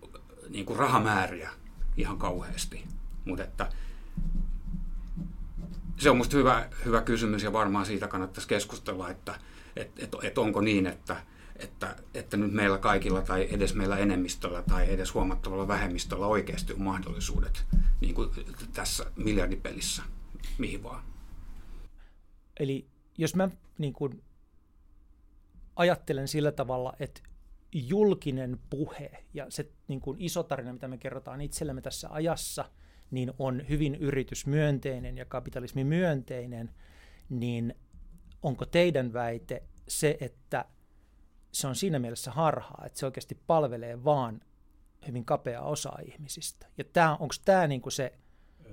niin 0.50 0.66
kuin 0.66 0.80
rahamääriä 0.80 1.50
ihan 1.98 2.18
kauheasti. 2.18 2.86
Mutta 3.26 3.44
että 3.44 3.72
se 5.98 6.10
on 6.10 6.16
minusta 6.16 6.38
hyvä, 6.38 6.70
hyvä 6.86 7.02
kysymys 7.02 7.44
ja 7.44 7.54
varmaan 7.54 7.86
siitä 7.86 8.08
kannattaisi 8.08 8.48
keskustella, 8.48 9.10
että 9.10 9.40
et, 9.76 9.92
et, 10.00 10.16
et 10.24 10.38
onko 10.38 10.62
niin, 10.62 10.88
että, 10.88 11.18
että, 11.60 11.96
että 12.14 12.38
nyt 12.38 12.54
meillä 12.54 12.78
kaikilla 12.78 13.22
tai 13.22 13.48
edes 13.52 13.76
meillä 13.76 13.98
enemmistöllä 13.98 14.62
tai 14.62 14.94
edes 14.94 15.14
huomattavalla 15.14 15.68
vähemmistöllä 15.68 16.28
oikeasti 16.28 16.74
on 16.74 16.82
mahdollisuudet 16.82 17.66
niin 18.02 18.16
kuin 18.16 18.30
tässä 18.74 19.12
miljardipelissä, 19.16 20.04
mihin 20.58 20.84
vaan. 20.84 21.04
Eli 22.60 22.88
jos 23.18 23.36
mä 23.36 23.50
niin 23.78 23.94
kuin 23.94 24.24
ajattelen 25.76 26.28
sillä 26.28 26.52
tavalla, 26.52 26.94
että 27.00 27.22
julkinen 27.74 28.60
puhe 28.70 29.12
ja 29.34 29.46
se 29.50 29.70
niin 29.88 30.02
kuin 30.02 30.18
iso 30.22 30.44
tarina, 30.44 30.74
mitä 30.74 30.88
me 30.88 30.98
kerrotaan 30.98 31.42
itsellemme 31.42 31.82
tässä 31.82 32.10
ajassa, 32.12 32.66
niin 33.12 33.34
on 33.40 33.70
hyvin 33.70 33.96
yritysmyönteinen 33.96 35.18
ja 35.18 35.26
kapitalismimyönteinen, 35.26 36.70
niin 37.30 37.76
onko 38.44 38.66
teidän 38.66 39.14
väite 39.14 39.64
se, 39.88 40.18
että 40.20 40.66
se 41.56 41.68
on 41.68 41.76
siinä 41.76 42.00
mielessä 42.00 42.32
harhaa, 42.32 42.84
että 42.86 43.00
se 43.00 43.06
oikeasti 43.06 43.38
palvelee 43.48 44.04
vaan 44.04 44.42
hyvin 45.08 45.26
kapea 45.26 45.62
osa 45.62 45.94
ihmisistä. 46.06 46.68
Ja 46.96 47.18
onko 47.20 47.36
tämä 47.46 47.68
niinku 47.68 47.90
se 47.90 48.14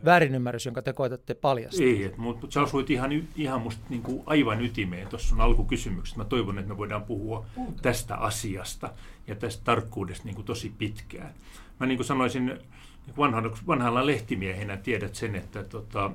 väärinymmärrys, 0.05 0.67
jonka 0.67 0.83
te 0.83 0.93
koetatte 0.93 1.35
paljastaa? 1.35 1.87
Ei, 1.87 2.15
mutta 2.17 2.47
sä 2.51 2.62
osuit 2.62 2.91
ihan, 2.91 3.11
ihan 3.37 3.61
musta 3.61 3.83
niinku 3.89 4.23
aivan 4.27 4.61
ytimeen 4.61 5.09
tuossa 5.09 5.35
on 5.35 5.41
alkukysymyksessä. 5.41 6.19
Mä 6.19 6.25
toivon, 6.25 6.59
että 6.59 6.69
me 6.69 6.79
voidaan 6.79 7.03
puhua 7.03 7.47
tästä 7.83 8.17
asiasta 8.17 8.95
ja 9.27 9.35
tästä 9.35 9.65
tarkkuudesta 9.65 10.25
niinku 10.25 10.43
tosi 10.43 10.73
pitkään. 10.79 11.35
Mä 11.81 11.87
niin 11.87 11.99
kuin 11.99 12.07
sanoisin, 12.07 12.47
niin 12.47 13.17
vanhana, 13.17 13.51
vanhalla 13.67 14.07
lehtimiehenä 14.07 14.77
tiedät 14.77 15.15
sen, 15.15 15.35
että 15.35 15.65
tota, 15.65 16.11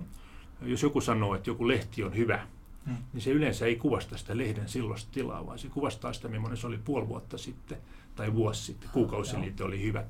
jos 0.62 0.84
joku 0.84 1.02
sanoo, 1.02 1.36
että 1.36 1.50
joku 1.50 1.68
lehti 1.68 2.04
on 2.04 2.16
hyvä, 2.16 2.48
hmm. 2.88 2.98
niin 3.14 3.22
se 3.22 3.32
yleensä 3.32 3.66
ei 3.66 3.76
kuvasta 3.76 4.18
sitä 4.18 4.38
lehden 4.38 4.70
silloista 4.70 5.12
tilaa, 5.14 5.46
vaan 5.46 5.60
se 5.60 5.68
kuvastaa 5.68 6.14
sitä, 6.14 6.28
millainen 6.28 6.58
se 6.58 6.68
oli 6.68 6.78
puoli 6.78 7.08
vuotta 7.08 7.38
sitten 7.38 7.78
tai 8.16 8.34
vuosi 8.34 8.64
sitten, 8.64 8.90
kuukausiliite 8.94 9.64
oli 9.64 9.84
hyvä. 9.84 10.04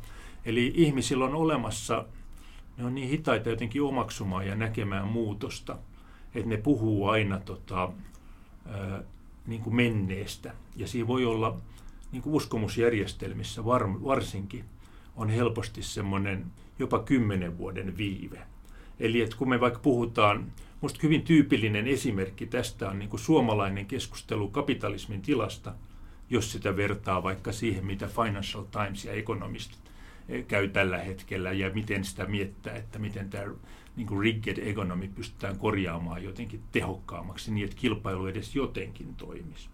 Eli 0.46 0.74
ihmisillä 0.76 1.26
on 1.26 1.36
olemassa, 1.36 2.06
ne 2.78 2.86
on 2.86 2.96
niin 2.96 3.10
hitaita 3.10 3.50
jotenkin 3.50 3.82
omaksumaan 3.82 4.48
ja 4.48 4.56
näkemään 4.56 5.08
muutosta, 5.08 5.78
että 6.36 6.50
ne 6.50 6.58
puhuu 6.58 7.08
aina 7.08 7.40
tota, 7.40 7.92
ää, 8.66 9.04
niin 9.48 9.62
kuin 9.62 9.76
menneestä. 9.76 10.54
Ja 10.76 10.88
siinä 10.88 11.08
voi 11.08 11.26
olla 11.26 11.58
niin 12.12 12.22
kuin 12.22 12.34
uskomusjärjestelmissä 12.34 13.66
var, 13.66 14.04
varsinkin 14.04 14.66
on 15.16 15.30
helposti 15.30 15.84
semmoinen 15.84 16.46
jopa 16.80 17.00
kymmenen 17.00 17.58
vuoden 17.58 17.98
viive. 17.98 18.40
Eli 19.00 19.22
että 19.22 19.38
kun 19.38 19.50
me 19.50 19.60
vaikka 19.60 19.80
puhutaan, 19.80 20.52
minusta 20.82 21.00
hyvin 21.04 21.22
tyypillinen 21.22 21.88
esimerkki 21.88 22.46
tästä 22.46 22.90
on 22.90 23.00
niin 23.00 23.10
kuin 23.10 23.20
suomalainen 23.20 23.86
keskustelu 23.86 24.48
kapitalismin 24.48 25.22
tilasta, 25.22 25.74
jos 26.30 26.52
sitä 26.52 26.78
vertaa 26.78 27.24
vaikka 27.24 27.52
siihen, 27.52 27.86
mitä 27.86 28.08
Financial 28.08 28.64
Times 28.64 29.06
ja 29.06 29.14
Economist 29.14 29.72
eh, 30.30 30.46
käy 30.46 30.68
tällä 30.68 30.98
hetkellä 30.98 31.52
ja 31.52 31.70
miten 31.74 32.06
sitä 32.06 32.26
miettää, 32.26 32.76
että 32.76 33.00
miten 33.00 33.30
tämä 33.30 33.44
niin 33.96 34.08
kuin 34.08 34.22
rigged 34.22 34.58
economy 34.58 35.08
pystytään 35.08 35.60
korjaamaan 35.60 36.24
jotenkin 36.24 36.62
tehokkaammaksi 36.72 37.54
niin, 37.54 37.66
että 37.66 37.78
kilpailu 37.78 38.28
edes 38.28 38.56
jotenkin 38.56 39.16
toimisi. 39.16 39.70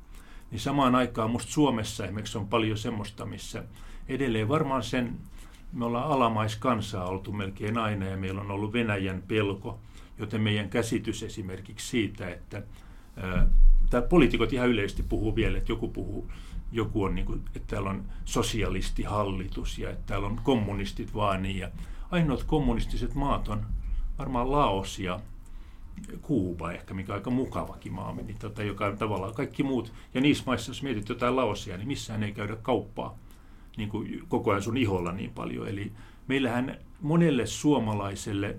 Niin 0.51 0.59
samaan 0.59 0.95
aikaan 0.95 1.29
minusta 1.29 1.51
Suomessa 1.51 2.03
esimerkiksi 2.03 2.37
on 2.37 2.47
paljon 2.47 2.77
semmoista, 2.77 3.25
missä 3.25 3.63
edelleen 4.07 4.47
varmaan 4.47 4.83
sen 4.83 5.17
me 5.73 5.85
ollaan 5.85 6.11
alamaiskansaa 6.11 7.05
oltu 7.05 7.31
melkein 7.31 7.77
aina 7.77 8.05
ja 8.05 8.17
meillä 8.17 8.41
on 8.41 8.51
ollut 8.51 8.73
Venäjän 8.73 9.23
pelko, 9.27 9.79
joten 10.23 10.41
meidän 10.41 10.69
käsitys 10.69 11.23
esimerkiksi 11.23 11.87
siitä, 11.87 12.29
että 12.29 12.63
tämä 13.89 14.01
poliitikot 14.01 14.53
ihan 14.53 14.69
yleisesti 14.69 15.03
puhuu 15.03 15.35
vielä, 15.35 15.57
että 15.57 15.71
joku 15.71 15.87
puhuu, 15.87 16.31
joku 16.71 17.03
on 17.03 17.15
niin 17.15 17.25
kuin, 17.25 17.41
että 17.55 17.67
täällä 17.67 17.89
on 17.89 18.03
sosialistihallitus 18.25 19.79
ja 19.79 19.89
että 19.89 20.03
täällä 20.05 20.27
on 20.27 20.39
kommunistit 20.43 21.13
vaan 21.13 21.43
niin 21.43 21.57
ja 21.57 21.69
ainoat 22.11 22.43
kommunistiset 22.43 23.15
maat 23.15 23.47
on 23.47 23.65
varmaan 24.19 24.51
Laos 24.51 24.99
ja 24.99 25.19
Kuuba 26.21 26.71
ehkä, 26.71 26.93
mikä 26.93 27.13
on 27.13 27.17
aika 27.17 27.29
mukavakin 27.29 27.93
maa, 27.93 28.15
niin 28.15 28.37
tota, 28.39 28.63
joka 28.63 28.85
on 28.85 28.97
tavallaan 28.97 29.33
kaikki 29.33 29.63
muut. 29.63 29.93
Ja 30.13 30.21
niissä 30.21 30.43
maissa, 30.47 30.69
jos 30.69 30.83
mietit 30.83 31.09
jotain 31.09 31.35
Laosia, 31.35 31.77
niin 31.77 31.87
missään 31.87 32.23
ei 32.23 32.31
käydä 32.31 32.55
kauppaa 32.55 33.17
niin 33.77 33.89
kuin 33.89 34.23
koko 34.27 34.51
ajan 34.51 34.63
sun 34.63 34.77
iholla 34.77 35.11
niin 35.11 35.31
paljon. 35.31 35.67
Eli 35.67 35.91
meillähän 36.27 36.77
monelle 37.01 37.45
suomalaiselle 37.45 38.55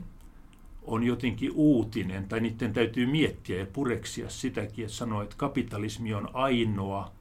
on 0.84 1.04
jotenkin 1.04 1.52
uutinen, 1.54 2.28
tai 2.28 2.40
niiden 2.40 2.72
täytyy 2.72 3.06
miettiä 3.06 3.58
ja 3.58 3.66
pureksia 3.66 4.30
sitäkin, 4.30 4.84
että 4.84 4.96
sanoa, 4.96 5.22
että 5.22 5.36
kapitalismi 5.36 6.14
on 6.14 6.28
ainoa 6.32 7.12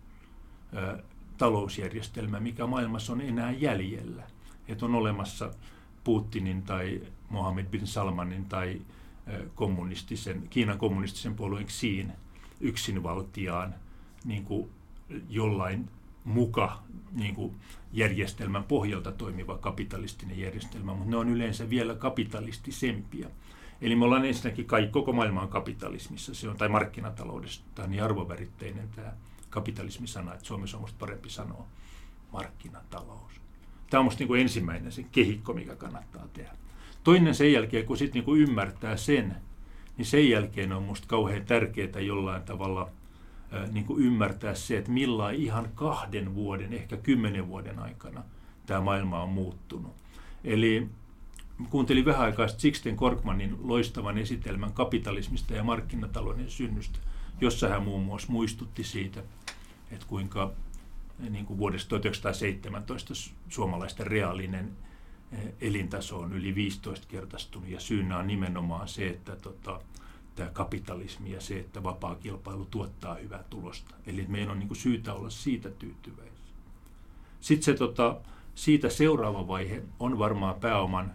ö, 0.76 1.04
talousjärjestelmä, 1.38 2.40
mikä 2.40 2.68
maailmassa 2.68 3.14
on 3.14 3.22
enää 3.22 3.52
jäljellä. 3.52 4.24
Että 4.68 4.86
on 4.86 4.96
olemassa 4.96 5.52
Putinin 6.04 6.64
tai 6.64 7.02
Mohammed 7.30 7.66
bin 7.66 7.88
Salmanin 7.88 8.46
tai 8.46 8.82
ö, 9.28 9.46
kommunistisen, 9.56 10.48
Kiinan 10.50 10.78
kommunistisen 10.78 11.36
puolueen 11.36 11.66
Xiin 11.66 12.12
yksinvaltiaan 12.62 13.76
niin 14.26 14.44
kuin 14.46 14.70
jollain 15.30 15.90
muka 16.24 16.84
niin 17.12 17.36
kuin 17.36 17.56
järjestelmän 17.94 18.64
pohjalta 18.64 19.12
toimiva 19.12 19.58
kapitalistinen 19.58 20.40
järjestelmä, 20.40 20.94
mutta 20.94 21.10
ne 21.10 21.18
on 21.18 21.30
yleensä 21.30 21.70
vielä 21.70 21.96
kapitalistisempia. 21.96 23.30
Eli 23.84 23.96
me 23.96 24.06
ollaan 24.06 24.26
ensinnäkin 24.26 24.66
kaikki, 24.66 24.92
koko 24.92 25.14
maailma 25.14 25.42
on 25.42 25.48
kapitalismissa, 25.48 26.36
se 26.36 26.50
on, 26.50 26.58
tai 26.58 26.70
markkinataloudessa, 26.70 27.62
tämä 27.76 27.84
on 27.84 27.92
niin 27.92 28.04
arvoväritteinen 28.04 28.90
tämä 28.96 29.14
kapitalismisana, 29.50 30.34
että 30.34 30.46
Suomessa 30.46 30.78
on 30.78 30.82
minusta 30.82 31.00
parempi 31.00 31.30
sanoa 31.30 31.66
markkinatalous. 32.32 33.42
Tämä 33.90 34.00
on 34.00 34.06
minusta 34.06 34.24
niin 34.24 34.42
ensimmäinen 34.42 34.92
se 34.92 35.04
kehikko, 35.12 35.54
mikä 35.54 35.76
kannattaa 35.76 36.28
tehdä. 36.34 36.52
Toinen 37.04 37.36
sen 37.36 37.54
jälkeen, 37.54 37.86
kun 37.86 37.98
sitten 37.98 38.24
niin 38.26 38.38
ymmärtää 38.42 38.98
sen, 38.98 39.36
niin 39.98 40.06
sen 40.06 40.30
jälkeen 40.30 40.74
on 40.74 40.82
minusta 40.82 41.08
kauhean 41.08 41.46
tärkeää 41.46 42.00
jollain 42.00 42.44
tavalla– 42.44 42.90
niin 43.72 43.86
kuin 43.86 44.04
ymmärtää 44.04 44.56
se, 44.56 44.78
että 44.78 44.92
millä 44.92 45.32
ihan 45.32 45.70
kahden 45.76 46.36
vuoden, 46.36 46.74
ehkä 46.74 46.98
kymmenen 46.98 47.48
vuoden 47.48 47.80
aikana 47.80 48.24
tämä 48.66 48.82
maailma 48.82 49.24
on 49.24 49.30
muuttunut. 49.30 49.96
Eli 50.44 50.88
kuuntelin 51.70 52.06
vähän 52.06 52.22
aikaa 52.22 52.48
Sixten 52.48 52.96
Korkmanin 52.96 53.58
loistavan 53.64 54.18
esitelmän 54.18 54.74
kapitalismista 54.74 55.54
ja 55.54 55.64
markkinatalouden 55.64 56.50
synnystä, 56.50 57.00
jossa 57.42 57.70
hän 57.70 57.84
muun 57.84 58.04
muassa 58.04 58.32
muistutti 58.32 58.84
siitä, 58.84 59.24
että 59.92 60.06
kuinka 60.08 60.52
niin 61.30 61.46
kuin 61.46 61.60
vuodesta 61.60 61.90
1917 61.90 63.14
suomalaisten 63.50 64.08
reaalinen 64.08 64.72
elintaso 65.62 66.20
on 66.20 66.34
yli 66.34 66.56
15 66.56 67.08
kertaistunut 67.08 67.70
ja 67.70 67.80
syynä 67.80 68.18
on 68.18 68.28
nimenomaan 68.28 68.88
se, 68.88 69.08
että 69.08 69.36
tota, 69.36 69.82
tämä 70.36 70.50
kapitalismi 70.50 71.32
ja 71.32 71.42
se, 71.42 71.60
että 71.60 71.84
vapaa 71.84 72.16
kilpailu 72.16 72.66
tuottaa 72.66 73.16
hyvää 73.16 73.44
tulosta. 73.50 73.96
Eli 74.06 74.26
meidän 74.28 74.52
on 74.52 74.60
niin 74.60 74.68
kuin 74.68 74.78
syytä 74.78 75.14
olla 75.14 75.30
siitä 75.30 75.70
tyytyväisiä. 75.70 76.34
Sitten 77.42 77.64
se, 77.64 77.74
tota, 77.74 78.18
siitä 78.56 78.90
seuraava 78.90 79.48
vaihe 79.48 79.84
on 80.00 80.20
varmaan 80.20 80.56
pääoman 80.56 81.14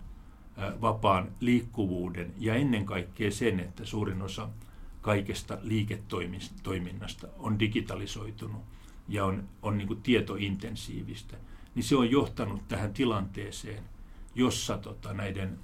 vapaan 0.80 1.28
liikkuvuuden 1.40 2.34
ja 2.38 2.54
ennen 2.54 2.86
kaikkea 2.86 3.30
sen, 3.30 3.60
että 3.60 3.84
suurin 3.84 4.22
osa 4.22 4.48
kaikesta 5.00 5.58
liiketoiminnasta 5.62 7.28
on 7.38 7.58
digitalisoitunut 7.58 8.62
ja 9.08 9.24
on, 9.24 9.48
on 9.62 9.78
niin 9.78 9.88
kuin 9.88 10.02
tietointensiivistä, 10.02 11.36
niin 11.74 11.84
se 11.84 11.96
on 11.96 12.10
johtanut 12.10 12.68
tähän 12.68 12.94
tilanteeseen, 12.94 13.84
jossa 14.34 14.78
tota, 14.78 15.12
näiden 15.12 15.58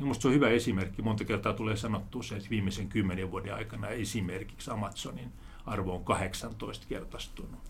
Minusta 0.00 0.22
se 0.22 0.28
on 0.28 0.34
hyvä 0.34 0.48
esimerkki. 0.48 1.02
Monta 1.02 1.24
kertaa 1.24 1.52
tulee 1.52 1.76
sanottua 1.76 2.22
se, 2.22 2.36
että 2.36 2.50
viimeisen 2.50 2.88
kymmenen 2.88 3.30
vuoden 3.30 3.54
aikana 3.54 3.88
esimerkiksi 3.88 4.70
Amazonin 4.70 5.32
arvo 5.66 5.94
on 5.94 6.04
18 6.04 6.86
kertaistunut. 6.88 7.60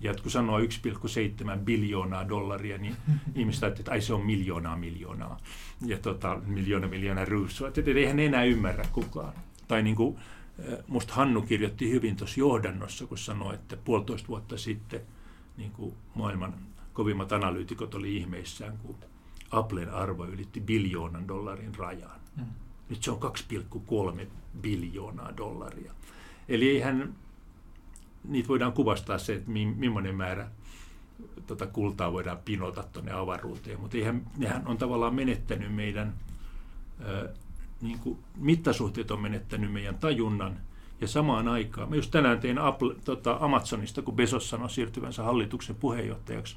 Ja 0.00 0.14
kun 0.22 0.30
sanoo 0.30 0.58
1,7 0.58 0.66
biljoonaa 1.64 2.28
dollaria, 2.28 2.78
niin 2.78 2.96
ihmiset 3.34 3.62
ajattelevat, 3.62 3.78
että 3.80 3.92
ai 3.92 4.00
se 4.00 4.14
on 4.14 4.26
miljoonaa 4.26 4.76
miljoonaa. 4.76 5.40
Ja 5.86 5.98
tota, 5.98 6.40
miljoona 6.46 6.88
miljoonaa 6.88 7.24
ruusua. 7.24 7.68
Että 7.68 7.80
eihän 7.94 8.20
enää 8.20 8.44
ymmärrä 8.44 8.84
kukaan. 8.92 9.32
Tai 9.68 9.82
niin 9.82 9.96
kuin, 9.96 10.16
eh, 10.58 10.78
musta 10.86 11.14
Hannu 11.14 11.42
kirjoitti 11.42 11.90
hyvin 11.90 12.16
tuossa 12.16 12.40
johdannossa, 12.40 13.06
kun 13.06 13.18
sanoi, 13.18 13.54
että 13.54 13.76
puolitoista 13.76 14.28
vuotta 14.28 14.56
sitten 14.56 15.00
niin 15.56 15.70
kuin 15.70 15.94
maailman 16.14 16.54
kovimmat 16.92 17.32
analyytikot 17.32 17.94
oli 17.94 18.16
ihmeissään, 18.16 18.78
kun 18.78 18.96
Applen 19.50 19.90
arvo 19.90 20.24
ylitti 20.24 20.60
biljoonan 20.60 21.28
dollarin 21.28 21.74
rajan. 21.74 22.20
Mm. 22.36 22.44
Nyt 22.88 23.02
se 23.02 23.10
on 23.10 23.18
2,3 24.18 24.26
biljoonaa 24.60 25.36
dollaria. 25.36 25.92
Eli 26.48 26.68
eihän, 26.68 27.14
niitä 28.28 28.48
voidaan 28.48 28.72
kuvastaa 28.72 29.18
se, 29.18 29.34
että 29.34 29.50
millainen 29.50 30.14
määrä 30.14 30.48
tota 31.46 31.66
kultaa 31.66 32.12
voidaan 32.12 32.38
pinota 32.44 32.82
tuonne 32.92 33.12
avaruuteen, 33.12 33.80
mutta 33.80 33.96
eihän, 33.96 34.22
nehän 34.36 34.66
on 34.66 34.78
tavallaan 34.78 35.14
menettänyt 35.14 35.74
meidän, 35.74 36.14
ää, 37.04 37.28
niin 37.82 37.98
kuin, 37.98 38.18
mittasuhteet 38.36 39.10
on 39.10 39.20
menettänyt 39.20 39.72
meidän 39.72 39.98
tajunnan, 39.98 40.60
ja 41.00 41.08
samaan 41.08 41.48
aikaan, 41.48 41.88
mä 41.88 41.96
just 41.96 42.10
tänään 42.10 42.40
tein 42.40 42.58
Apple, 42.58 42.94
tota 43.04 43.36
Amazonista, 43.40 44.02
kun 44.02 44.16
Bezos 44.16 44.50
sanoi 44.50 44.70
siirtyvänsä 44.70 45.22
hallituksen 45.22 45.76
puheenjohtajaksi, 45.76 46.56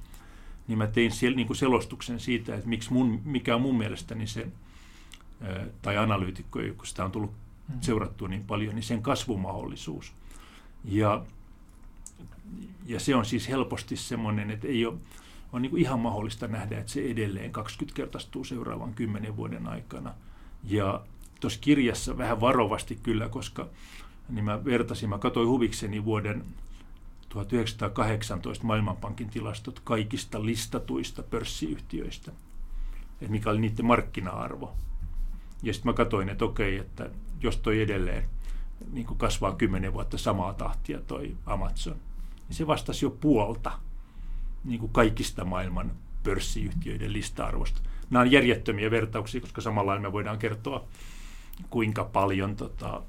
niin 0.67 0.77
mä 0.77 0.87
tein 0.87 1.11
siellä 1.11 1.35
niin 1.35 1.47
kuin 1.47 1.57
selostuksen 1.57 2.19
siitä, 2.19 2.55
että 2.55 2.69
miksi 2.69 2.93
mun, 2.93 3.21
mikä 3.25 3.55
on 3.55 3.61
mun 3.61 3.77
mielestäni 3.77 4.27
se, 4.27 4.47
tai 5.81 5.97
analyytikko, 5.97 6.59
kun 6.77 6.87
sitä 6.87 7.05
on 7.05 7.11
tullut 7.11 7.31
mm. 7.69 7.81
seurattua 7.81 8.27
niin 8.27 8.43
paljon, 8.43 8.75
niin 8.75 8.83
sen 8.83 9.01
kasvumahdollisuus. 9.01 10.13
Ja, 10.85 11.25
ja 12.85 12.99
se 12.99 13.15
on 13.15 13.25
siis 13.25 13.49
helposti 13.49 13.95
semmoinen, 13.95 14.51
että 14.51 14.67
ei 14.67 14.85
ole, 14.85 14.97
on 15.53 15.61
niin 15.61 15.77
ihan 15.77 15.99
mahdollista 15.99 16.47
nähdä, 16.47 16.79
että 16.79 16.91
se 16.91 17.01
edelleen 17.11 17.51
20-kertaistuu 17.55 18.43
seuraavan 18.43 18.93
kymmenen 18.93 19.35
vuoden 19.35 19.67
aikana. 19.67 20.13
Ja 20.63 21.01
tuossa 21.39 21.59
kirjassa 21.59 22.17
vähän 22.17 22.41
varovasti 22.41 22.99
kyllä, 23.03 23.29
koska 23.29 23.67
niin 24.29 24.45
mä 24.45 24.65
vertasin, 24.65 25.09
mä 25.09 25.17
katsoin 25.17 25.47
huvikseni 25.47 26.05
vuoden 26.05 26.45
1918 27.29 28.65
Maailmanpankin 28.65 29.29
tilastot 29.29 29.79
kaikista 29.79 30.45
listatuista 30.45 31.23
pörssiyhtiöistä, 31.23 32.31
että 33.21 33.31
mikä 33.31 33.49
oli 33.49 33.59
niiden 33.59 33.85
markkina-arvo. 33.85 34.73
Ja 35.63 35.73
sitten 35.73 35.89
mä 35.89 35.93
katsoin, 35.93 36.29
että 36.29 36.45
okei, 36.45 36.77
että 36.77 37.09
jos 37.41 37.57
toi 37.57 37.81
edelleen 37.81 38.23
niin 38.91 39.05
kasvaa 39.05 39.55
kymmenen 39.55 39.93
vuotta 39.93 40.17
samaa 40.17 40.53
tahtia 40.53 41.01
toi 41.01 41.35
Amazon, 41.45 41.95
niin 42.47 42.57
se 42.57 42.67
vastasi 42.67 43.05
jo 43.05 43.09
puolta 43.09 43.71
niin 44.63 44.79
kuin 44.79 44.91
kaikista 44.91 45.45
maailman 45.45 45.91
pörssiyhtiöiden 46.23 47.13
lista-arvosta. 47.13 47.81
Nämä 48.09 48.21
on 48.21 48.31
järjettömiä 48.31 48.91
vertauksia, 48.91 49.41
koska 49.41 49.61
samalla 49.61 49.99
me 49.99 50.11
voidaan 50.11 50.39
kertoa, 50.39 50.87
kuinka 51.69 52.03
paljon 52.03 52.55
tota, 52.55 53.01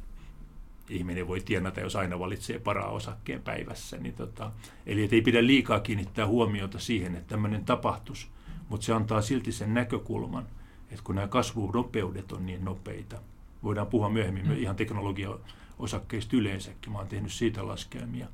ihminen 0.89 1.29
voi 1.29 1.41
tienata, 1.41 1.81
jos 1.81 1.97
aina 1.97 2.19
valitsee 2.19 2.59
paraa 2.59 2.91
osakkeen 2.91 3.43
päivässä. 3.43 3.97
Niin 3.97 4.15
tota, 4.15 4.53
eli 4.87 5.09
ei 5.13 5.23
pidä 5.23 5.47
liikaa 5.47 5.81
kiinnittää 5.81 6.27
huomiota 6.27 6.79
siihen, 6.79 7.15
että 7.15 7.29
tämmöinen 7.29 7.65
tapahtus, 7.65 8.29
mutta 8.69 8.87
se 8.87 8.93
antaa 8.93 9.23
silti 9.23 9.53
sen 9.53 9.75
näkökulman, 9.75 10.47
että 10.91 11.05
kun 11.05 11.15
nämä 11.15 11.29
kasvunopeudet 11.29 12.33
on 12.33 12.47
niin 12.47 12.65
nopeita, 12.65 13.17
voidaan 13.63 13.87
puhua 13.87 14.09
myöhemmin 14.09 14.47
mm. 14.47 14.57
ihan 14.57 14.77
teknologia-osakkeista 14.77 16.37
yleensäkin, 16.37 16.93
mä 16.93 16.99
oon 16.99 17.09
tehnyt 17.09 17.33
siitä 17.33 17.67
laskelmia, 17.67 18.29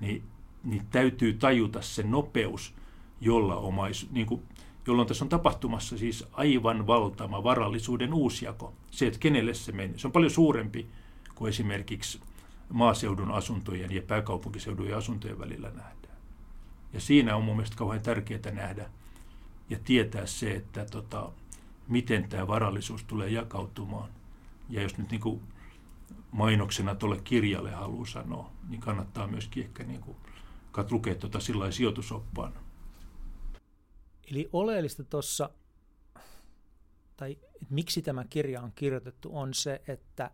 niin, 0.00 0.22
niin 0.64 0.86
täytyy 0.90 1.32
tajuta 1.32 1.82
se 1.82 2.02
nopeus, 2.02 2.74
jolla 3.20 3.56
omais, 3.56 4.10
niin 4.10 4.26
kuin, 4.26 4.42
jolloin 4.86 5.08
tässä 5.08 5.24
on 5.24 5.28
tapahtumassa 5.28 5.98
siis 5.98 6.24
aivan 6.32 6.86
valtama 6.86 7.44
varallisuuden 7.44 8.14
uusjako. 8.14 8.74
Se, 8.90 9.06
että 9.06 9.18
kenelle 9.18 9.54
se 9.54 9.72
menee. 9.72 9.98
Se 9.98 10.06
on 10.06 10.12
paljon 10.12 10.30
suurempi 10.30 10.86
kuin 11.34 11.48
esimerkiksi 11.48 12.20
maaseudun 12.68 13.30
asuntojen 13.30 13.92
ja 13.92 14.02
pääkaupunkiseudun 14.02 14.88
ja 14.88 14.96
asuntojen 14.96 15.38
välillä 15.38 15.68
nähdään. 15.68 16.16
Ja 16.92 17.00
siinä 17.00 17.36
on 17.36 17.44
mun 17.44 17.56
mielestä 17.56 17.76
kauhean 17.76 18.02
tärkeää 18.02 18.52
nähdä 18.52 18.90
ja 19.70 19.78
tietää 19.84 20.26
se, 20.26 20.54
että 20.54 20.84
tota, 20.84 21.32
miten 21.88 22.28
tämä 22.28 22.46
varallisuus 22.46 23.04
tulee 23.04 23.28
jakautumaan. 23.28 24.08
Ja 24.68 24.82
jos 24.82 24.98
nyt 24.98 25.10
niin 25.10 25.20
kuin 25.20 25.40
mainoksena 26.32 26.94
tuolle 26.94 27.20
kirjalle 27.24 27.70
haluaa 27.70 28.06
sanoa, 28.06 28.50
niin 28.68 28.80
kannattaa 28.80 29.26
myöskin 29.26 29.64
ehkä 29.64 29.84
niin 29.84 30.00
kuin 30.00 30.16
lukea 30.90 31.14
tuota 31.14 31.40
sillä 31.40 31.70
sijoitusoppaan. 31.70 32.52
Eli 34.30 34.48
oleellista 34.52 35.04
tuossa, 35.04 35.50
tai 37.16 37.38
miksi 37.70 38.02
tämä 38.02 38.24
kirja 38.24 38.60
on 38.60 38.72
kirjoitettu, 38.74 39.30
on 39.32 39.54
se, 39.54 39.82
että 39.88 40.30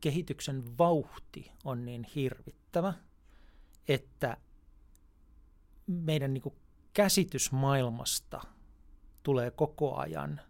kehityksen 0.00 0.78
vauhti 0.78 1.52
on 1.64 1.84
niin 1.84 2.06
hirvittävä, 2.14 2.94
että 3.88 4.36
meidän 5.86 6.34
niin 6.34 6.42
käsitys 6.92 7.52
maailmasta 7.52 8.40
tulee 9.22 9.50
koko 9.50 9.96
ajan 9.96 10.40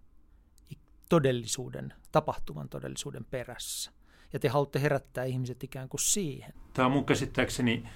todellisuuden, 1.08 1.94
tapahtuvan 2.12 2.68
todellisuuden 2.68 3.24
perässä. 3.24 3.92
Ja 4.32 4.38
te 4.38 4.48
haluatte 4.48 4.80
herättää 4.80 5.24
ihmiset 5.24 5.64
ikään 5.64 5.88
kuin 5.88 6.00
siihen. 6.00 6.54
Tämä 6.72 6.86
on 6.86 6.92
mun 6.92 7.04
käsittääkseni 7.04 7.88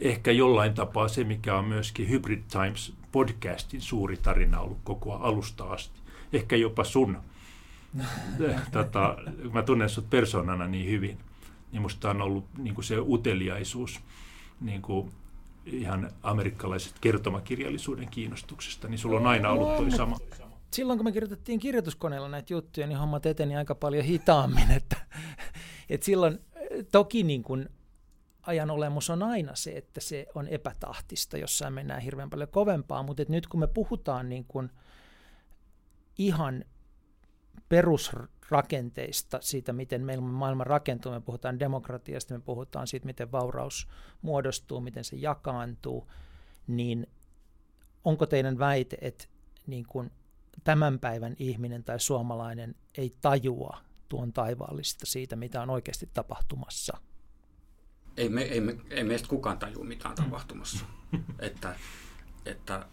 ehkä 0.00 0.32
jollain 0.32 0.74
tapaa 0.74 1.08
se, 1.08 1.24
mikä 1.24 1.58
on 1.58 1.64
myöskin 1.64 2.08
Hybrid 2.08 2.42
Times 2.50 2.92
podcastin 3.12 3.80
suuri 3.80 4.16
tarina 4.16 4.60
ollut 4.60 4.78
koko 4.84 5.12
alusta 5.12 5.64
asti. 5.64 6.00
Ehkä 6.32 6.56
jopa 6.56 6.84
sun 6.84 7.18
tota, 8.72 9.16
mä 9.52 9.62
tunnen 9.62 9.88
sut 9.88 10.10
persoonana 10.10 10.66
niin 10.66 10.90
hyvin, 10.90 11.18
niin 11.72 11.82
musta 11.82 12.10
on 12.10 12.22
ollut 12.22 12.44
niin 12.58 12.74
kuin 12.74 12.84
se 12.84 12.98
uteliaisuus 12.98 14.00
niin 14.60 14.82
kuin 14.82 15.12
ihan 15.66 16.10
amerikkalaiset 16.22 16.94
kertomakirjallisuuden 17.00 18.08
kiinnostuksesta, 18.08 18.88
niin 18.88 18.98
sulla 18.98 19.20
on 19.20 19.26
aina 19.26 19.50
ollut 19.50 19.76
toi 19.76 19.90
sama. 19.90 20.18
Silloin 20.70 20.98
kun 20.98 21.06
me 21.06 21.12
kirjoitettiin 21.12 21.60
kirjoituskoneella 21.60 22.28
näitä 22.28 22.52
juttuja, 22.52 22.86
niin 22.86 22.98
hommat 22.98 23.26
eteni 23.26 23.56
aika 23.56 23.74
paljon 23.74 24.04
hitaammin. 24.04 24.70
Että, 24.70 24.96
että 25.88 26.04
silloin 26.04 26.38
toki 26.92 27.22
niin 27.22 27.42
kuin 27.42 27.68
ajan 28.46 28.70
olemus 28.70 29.10
on 29.10 29.22
aina 29.22 29.54
se, 29.54 29.70
että 29.70 30.00
se 30.00 30.26
on 30.34 30.48
epätahtista, 30.48 31.38
jossain 31.38 31.72
mennään 31.72 32.00
hirveän 32.00 32.30
paljon 32.30 32.48
kovempaa, 32.48 33.02
mutta 33.02 33.22
nyt 33.28 33.46
kun 33.46 33.60
me 33.60 33.66
puhutaan 33.66 34.28
niin 34.28 34.44
kuin 34.44 34.70
ihan 36.18 36.64
perusrakenteista, 37.68 39.38
siitä 39.42 39.72
miten 39.72 40.04
meillä 40.04 40.24
maailma 40.24 40.64
rakentuu. 40.64 41.12
Me 41.12 41.20
puhutaan 41.20 41.58
demokratiasta, 41.58 42.34
me 42.34 42.40
puhutaan 42.40 42.86
siitä, 42.86 43.06
miten 43.06 43.32
vauraus 43.32 43.88
muodostuu, 44.22 44.80
miten 44.80 45.04
se 45.04 45.16
jakaantuu, 45.16 46.10
niin 46.66 47.06
onko 48.04 48.26
teidän 48.26 48.58
väite, 48.58 48.98
että 49.00 49.24
niin 49.66 49.86
kuin 49.86 50.10
tämän 50.64 50.98
päivän 50.98 51.34
ihminen 51.38 51.84
tai 51.84 52.00
suomalainen 52.00 52.74
ei 52.98 53.16
tajua 53.20 53.78
tuon 54.08 54.32
taivaallista 54.32 55.06
siitä, 55.06 55.36
mitä 55.36 55.62
on 55.62 55.70
oikeasti 55.70 56.10
tapahtumassa? 56.14 56.98
Ei, 58.16 58.28
me, 58.28 58.42
ei, 58.42 58.60
me, 58.60 58.76
ei 58.90 59.04
meistä 59.04 59.28
kukaan 59.28 59.58
tajua, 59.58 59.84
mitä 59.84 60.08
on 60.08 60.14
tapahtumassa. 60.14 60.84
että, 61.38 61.76
että 62.46 62.86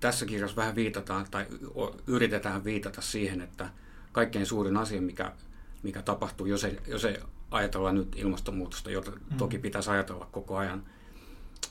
tässä 0.00 0.26
kirjassa 0.26 0.56
vähän 0.56 0.74
viitataan 0.74 1.26
tai 1.30 1.46
yritetään 2.06 2.64
viitata 2.64 3.00
siihen, 3.00 3.40
että 3.40 3.70
kaikkein 4.12 4.46
suurin 4.46 4.76
asia, 4.76 5.00
mikä, 5.00 5.32
mikä 5.82 6.02
tapahtuu, 6.02 6.46
jos 6.46 6.64
ei, 6.64 6.78
jos 6.86 7.04
ei 7.04 7.16
ajatella 7.50 7.92
nyt 7.92 8.16
ilmastonmuutosta, 8.16 8.90
jota 8.90 9.10
mm. 9.10 9.36
toki 9.36 9.58
pitäisi 9.58 9.90
ajatella 9.90 10.28
koko 10.32 10.56
ajan, 10.56 10.84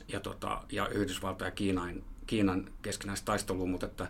ja, 0.08 0.20
tota, 0.20 0.62
ja 0.72 0.88
Yhdysvalta 0.88 1.44
ja 1.44 1.50
Kiinan, 1.50 2.02
Kiinan 2.26 2.70
keskinäistä 2.82 3.24
taistelua, 3.24 3.66
mutta 3.66 3.86
että 3.86 4.08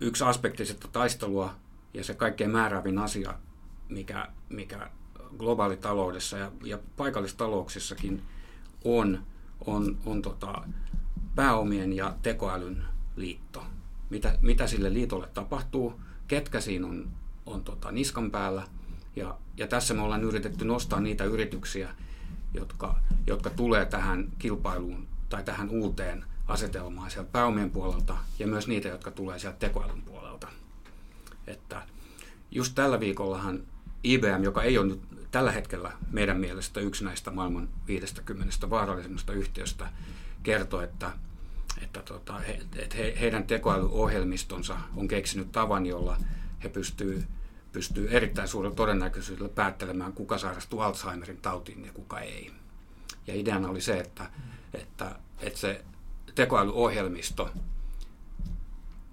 yksi 0.00 0.24
aspekti 0.24 0.66
sitä 0.66 0.88
taistelua 0.88 1.54
ja 1.94 2.04
se 2.04 2.14
kaikkein 2.14 2.50
määrävin 2.50 2.98
asia, 2.98 3.34
mikä, 3.88 4.28
mikä 4.48 4.90
globaalitaloudessa 5.38 6.38
ja, 6.38 6.52
ja 6.64 6.78
paikallistalouksissakin 6.96 8.22
on, 8.84 9.22
on, 9.66 9.98
on 10.06 10.22
tota, 10.22 10.62
pääomien 11.34 11.92
ja 11.92 12.14
tekoälyn 12.22 12.84
liitto. 13.16 13.64
Mitä, 14.10 14.38
mitä 14.40 14.66
sille 14.66 14.92
liitolle 14.92 15.28
tapahtuu, 15.34 16.00
ketkä 16.28 16.60
siinä 16.60 16.86
on, 16.86 17.08
on 17.46 17.64
tota 17.64 17.92
niskan 17.92 18.30
päällä. 18.30 18.62
Ja, 19.16 19.38
ja 19.56 19.66
tässä 19.66 19.94
me 19.94 20.02
ollaan 20.02 20.24
yritetty 20.24 20.64
nostaa 20.64 21.00
niitä 21.00 21.24
yrityksiä, 21.24 21.90
jotka, 22.54 22.96
jotka 23.26 23.50
tulee 23.50 23.86
tähän 23.86 24.32
kilpailuun 24.38 25.06
tai 25.28 25.44
tähän 25.44 25.70
uuteen 25.70 26.24
asetelmaa 26.48 27.08
sieltä 27.08 27.30
pääomien 27.32 27.70
puolelta 27.70 28.16
ja 28.38 28.46
myös 28.46 28.68
niitä, 28.68 28.88
jotka 28.88 29.10
tulee 29.10 29.38
sieltä 29.38 29.58
tekoälyn 29.58 30.02
puolelta. 30.02 30.48
Että 31.46 31.82
just 32.50 32.74
tällä 32.74 33.00
viikollahan 33.00 33.62
IBM, 34.04 34.42
joka 34.42 34.62
ei 34.62 34.78
ole 34.78 34.86
nyt 34.86 35.00
tällä 35.30 35.52
hetkellä 35.52 35.92
meidän 36.10 36.36
mielestä 36.36 36.80
yksi 36.80 37.04
näistä 37.04 37.30
maailman 37.30 37.68
50 37.86 38.70
vaarallisimmasta 38.70 39.32
yhtiöstä, 39.32 39.88
kertoo, 40.42 40.80
että, 40.80 41.12
että 41.82 42.02
tota, 42.02 42.38
he, 42.38 42.60
että 42.76 42.96
he, 42.96 43.16
heidän 43.20 43.46
tekoälyohjelmistonsa 43.46 44.76
on 44.96 45.08
keksinyt 45.08 45.52
tavan, 45.52 45.86
jolla 45.86 46.16
he 46.64 46.68
pystyy, 46.68 47.24
pystyy 47.72 48.08
erittäin 48.10 48.48
suurella 48.48 48.76
todennäköisyydellä 48.76 49.48
päättelemään, 49.48 50.12
kuka 50.12 50.38
sairastuu 50.38 50.80
Alzheimerin 50.80 51.36
tautiin 51.42 51.84
ja 51.84 51.92
kuka 51.92 52.20
ei. 52.20 52.50
Ja 53.26 53.34
ideana 53.34 53.68
oli 53.68 53.80
se, 53.80 54.00
että, 54.00 54.30
että, 54.74 55.16
että 55.40 55.58
se 55.58 55.84
tekoälyohjelmisto 56.34 57.50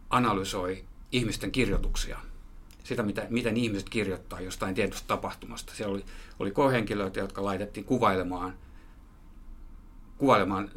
analysoi 0.09 0.85
ihmisten 1.11 1.51
kirjoituksia, 1.51 2.19
sitä 2.83 3.03
mitä, 3.03 3.27
miten 3.29 3.57
ihmiset 3.57 3.89
kirjoittaa 3.89 4.41
jostain 4.41 4.75
tietystä 4.75 5.07
tapahtumasta. 5.07 5.73
Siellä 5.75 5.93
oli, 5.93 6.05
oli 6.39 6.51
kohenkilöitä, 6.51 7.19
jotka 7.19 7.43
laitettiin 7.43 7.85
kuvailemaan, 7.85 8.53
kuvailemaan, 10.17 10.69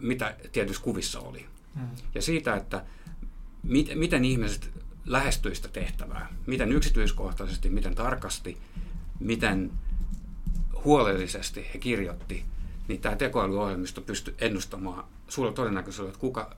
mitä 0.00 0.36
tietyissä 0.52 0.82
kuvissa 0.82 1.20
oli. 1.20 1.46
Mm. 1.74 1.82
Ja 2.14 2.22
siitä, 2.22 2.56
että 2.56 2.84
mit, 3.62 3.90
miten 3.94 4.24
ihmiset 4.24 4.70
lähestyivät 5.04 5.56
sitä 5.56 5.68
tehtävää, 5.68 6.28
miten 6.46 6.72
yksityiskohtaisesti, 6.72 7.70
miten 7.70 7.94
tarkasti, 7.94 8.58
miten 9.20 9.72
huolellisesti 10.84 11.66
he 11.74 11.78
kirjoitti, 11.78 12.44
niin 12.88 13.00
tämä 13.00 13.16
tekoälyohjelmisto 13.16 14.00
pystyi 14.00 14.34
ennustamaan 14.38 15.04
suurella 15.28 15.56
todennäköisyydellä, 15.56 16.08
että 16.10 16.20
kuka 16.20 16.56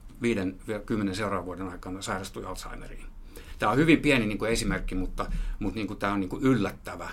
5-10 1.10 1.14
seuraavan 1.14 1.46
vuoden 1.46 1.68
aikana 1.68 2.02
sairastui 2.02 2.44
Alzheimeriin. 2.44 3.13
Tämä 3.58 3.72
on 3.72 3.78
hyvin 3.78 4.00
pieni 4.00 4.26
niin 4.26 4.38
kuin 4.38 4.50
esimerkki, 4.50 4.94
mutta, 4.94 5.26
mutta 5.58 5.76
niin 5.76 5.86
kuin 5.86 5.98
tämä 5.98 6.12
on 6.12 6.20
niin 6.20 6.28
kuin 6.28 6.42
yllättävä. 6.42 7.10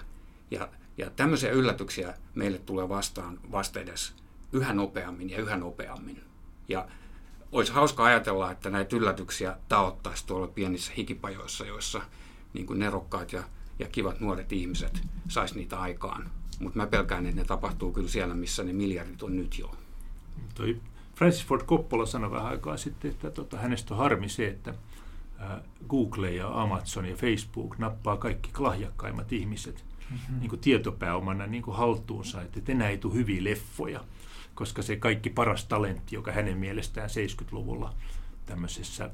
Ja, 0.51 0.69
ja 0.97 1.09
tämmöisiä 1.09 1.51
yllätyksiä 1.51 2.13
meille 2.35 2.57
tulee 2.57 2.89
vastaan 2.89 3.39
vastedes 3.51 4.13
yhä 4.53 4.73
nopeammin 4.73 5.29
ja 5.29 5.37
yhä 5.37 5.57
nopeammin. 5.57 6.23
Ja 6.67 6.87
olisi 7.51 7.71
hauska 7.71 8.03
ajatella, 8.03 8.51
että 8.51 8.69
näitä 8.69 8.95
yllätyksiä 8.95 9.57
taottaisi 9.67 10.27
tuolla 10.27 10.47
pienissä 10.47 10.93
hikipajoissa, 10.97 11.65
joissa 11.65 12.01
niin 12.53 12.65
kuin 12.65 12.79
nerokkaat 12.79 13.33
ja, 13.33 13.43
ja 13.79 13.87
kivat 13.87 14.19
nuoret 14.19 14.51
ihmiset 14.51 15.01
saisi 15.27 15.55
niitä 15.55 15.79
aikaan. 15.79 16.31
Mutta 16.59 16.79
mä 16.79 16.87
pelkään, 16.87 17.25
että 17.25 17.41
ne 17.41 17.45
tapahtuu 17.45 17.91
kyllä 17.91 18.09
siellä, 18.09 18.35
missä 18.35 18.63
ne 18.63 18.73
miljardit 18.73 19.23
on 19.23 19.37
nyt 19.37 19.59
jo. 19.59 19.75
Toi 20.55 20.81
Francis 21.15 21.45
Ford 21.45 21.65
Coppola 21.65 22.05
sanoi 22.05 22.31
vähän 22.31 22.47
aikaa 22.47 22.77
sitten, 22.77 23.11
että 23.11 23.31
tota, 23.31 23.57
hänestä 23.57 23.93
on 23.93 23.97
harmi 23.97 24.29
se, 24.29 24.47
että 24.47 24.73
Google 25.89 26.31
ja 26.31 26.61
Amazon 26.61 27.05
ja 27.05 27.15
Facebook 27.15 27.77
nappaa 27.77 28.17
kaikki 28.17 28.51
lahjakkaimmat 28.57 29.33
ihmiset 29.33 29.85
mm-hmm. 30.11 30.39
niin 30.39 30.49
kuin 30.49 30.59
tietopääomana 30.59 31.47
niin 31.47 31.63
kuin 31.63 31.77
haltuunsa, 31.77 32.41
että 32.41 32.71
enää 32.71 32.89
ei 32.89 32.97
tule 32.97 33.13
hyviä 33.13 33.43
leffoja, 33.43 34.03
koska 34.55 34.81
se 34.81 34.95
kaikki 34.95 35.29
paras 35.29 35.65
talentti, 35.65 36.15
joka 36.15 36.31
hänen 36.31 36.57
mielestään 36.57 37.09
70-luvulla 37.09 37.93
tämmöisessä 38.45 39.09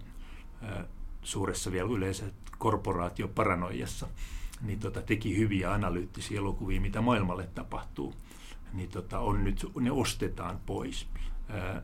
ää, 0.62 0.86
suuressa 1.24 1.72
vielä 1.72 1.90
yleensä 1.90 2.26
korporaatioparanoijassa, 2.58 4.08
niin 4.62 4.80
tota, 4.80 5.02
teki 5.02 5.38
hyviä 5.38 5.74
analyyttisiä 5.74 6.38
elokuvia, 6.38 6.82
mitä 6.82 7.02
maailmalle 7.02 7.50
tapahtuu, 7.56 8.14
niin 8.74 8.90
tota, 8.90 9.20
on 9.20 9.44
nyt, 9.44 9.66
ne 9.80 9.92
ostetaan 9.92 10.60
pois. 10.66 11.08
Ää, 11.50 11.82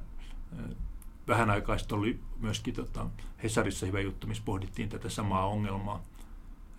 vähän 1.28 1.50
aikaa 1.50 1.78
sitten 1.78 1.98
oli 1.98 2.20
myöskin 2.40 2.74
tota, 2.74 3.06
Hesarissa 3.44 3.86
hyvä 3.86 4.00
juttu, 4.00 4.28
missä 4.28 4.44
pohdittiin 4.46 4.90
tätä 4.90 5.10
samaa 5.10 5.48
ongelmaa 5.48 6.04